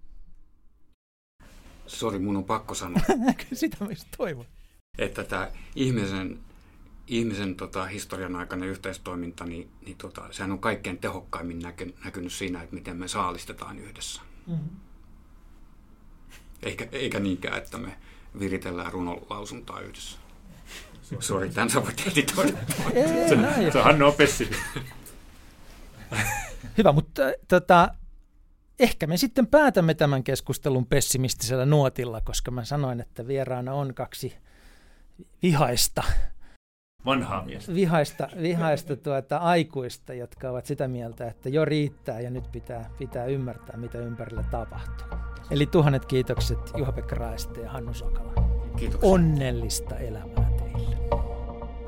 Sori, 1.86 2.18
mun 2.18 2.36
on 2.36 2.44
pakko 2.44 2.74
sanoa. 2.74 3.02
Sitä 3.52 3.84
mä 3.84 3.90
toivon. 4.16 4.46
Että 4.98 5.24
tämä 5.24 5.50
ihmisen, 5.74 6.38
ihmisen 7.10 7.54
tota, 7.56 7.84
historian 7.84 8.36
aikana 8.36 8.66
yhteistoiminta, 8.66 9.44
niin, 9.44 9.70
niin 9.86 9.96
tota, 9.96 10.22
sehän 10.30 10.52
on 10.52 10.58
kaikkein 10.58 10.98
tehokkaimmin 10.98 11.58
näky, 11.58 11.94
näkynyt 12.04 12.32
siinä, 12.32 12.62
että 12.62 12.74
miten 12.74 12.96
me 12.96 13.08
saalistetaan 13.08 13.78
yhdessä. 13.78 14.22
Mm-hmm. 14.46 14.68
Eikä, 16.62 16.88
eikä 16.92 17.20
niinkään, 17.20 17.58
että 17.58 17.78
me 17.78 17.96
viritellään 18.38 18.92
runolausuntaa 18.92 19.80
yhdessä. 19.80 20.18
Sori, 21.20 21.50
tämän 21.50 21.70
sä 21.70 21.82
voit 21.82 22.02
editoida. 22.12 22.58
Se, 23.28 23.70
se 23.72 23.78
on 23.78 23.84
Hannu 23.84 24.12
Pessimi. 24.12 24.56
Hyvä, 26.78 26.92
mutta 26.92 27.22
tota, 27.48 27.88
ehkä 28.78 29.06
me 29.06 29.16
sitten 29.16 29.46
päätämme 29.46 29.94
tämän 29.94 30.24
keskustelun 30.24 30.86
pessimistisellä 30.86 31.66
nuotilla, 31.66 32.20
koska 32.20 32.50
mä 32.50 32.64
sanoin, 32.64 33.00
että 33.00 33.26
vieraana 33.26 33.72
on 33.72 33.94
kaksi 33.94 34.36
vihaista 35.42 36.02
Vanhaa 37.06 37.44
miestä. 37.44 37.74
Vihaista, 37.74 38.28
vihaista 38.42 38.96
tuota, 38.96 39.36
aikuista, 39.36 40.14
jotka 40.14 40.50
ovat 40.50 40.66
sitä 40.66 40.88
mieltä, 40.88 41.28
että 41.28 41.48
jo 41.48 41.64
riittää 41.64 42.20
ja 42.20 42.30
nyt 42.30 42.52
pitää, 42.52 42.90
pitää 42.98 43.24
ymmärtää, 43.24 43.76
mitä 43.76 43.98
ympärillä 43.98 44.44
tapahtuu. 44.50 45.18
Eli 45.50 45.66
tuhannet 45.66 46.06
kiitokset 46.06 46.58
Juha-Pekka 46.76 47.14
Raiste 47.14 47.60
ja 47.60 47.70
Hannu 47.70 47.94
Sokala. 47.94 48.32
Kiitoksia. 48.76 49.10
Onnellista 49.10 49.98
elämää 49.98 50.50
teille. 50.58 50.96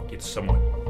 Kiitos 0.06 0.34
samoin. 0.34 0.81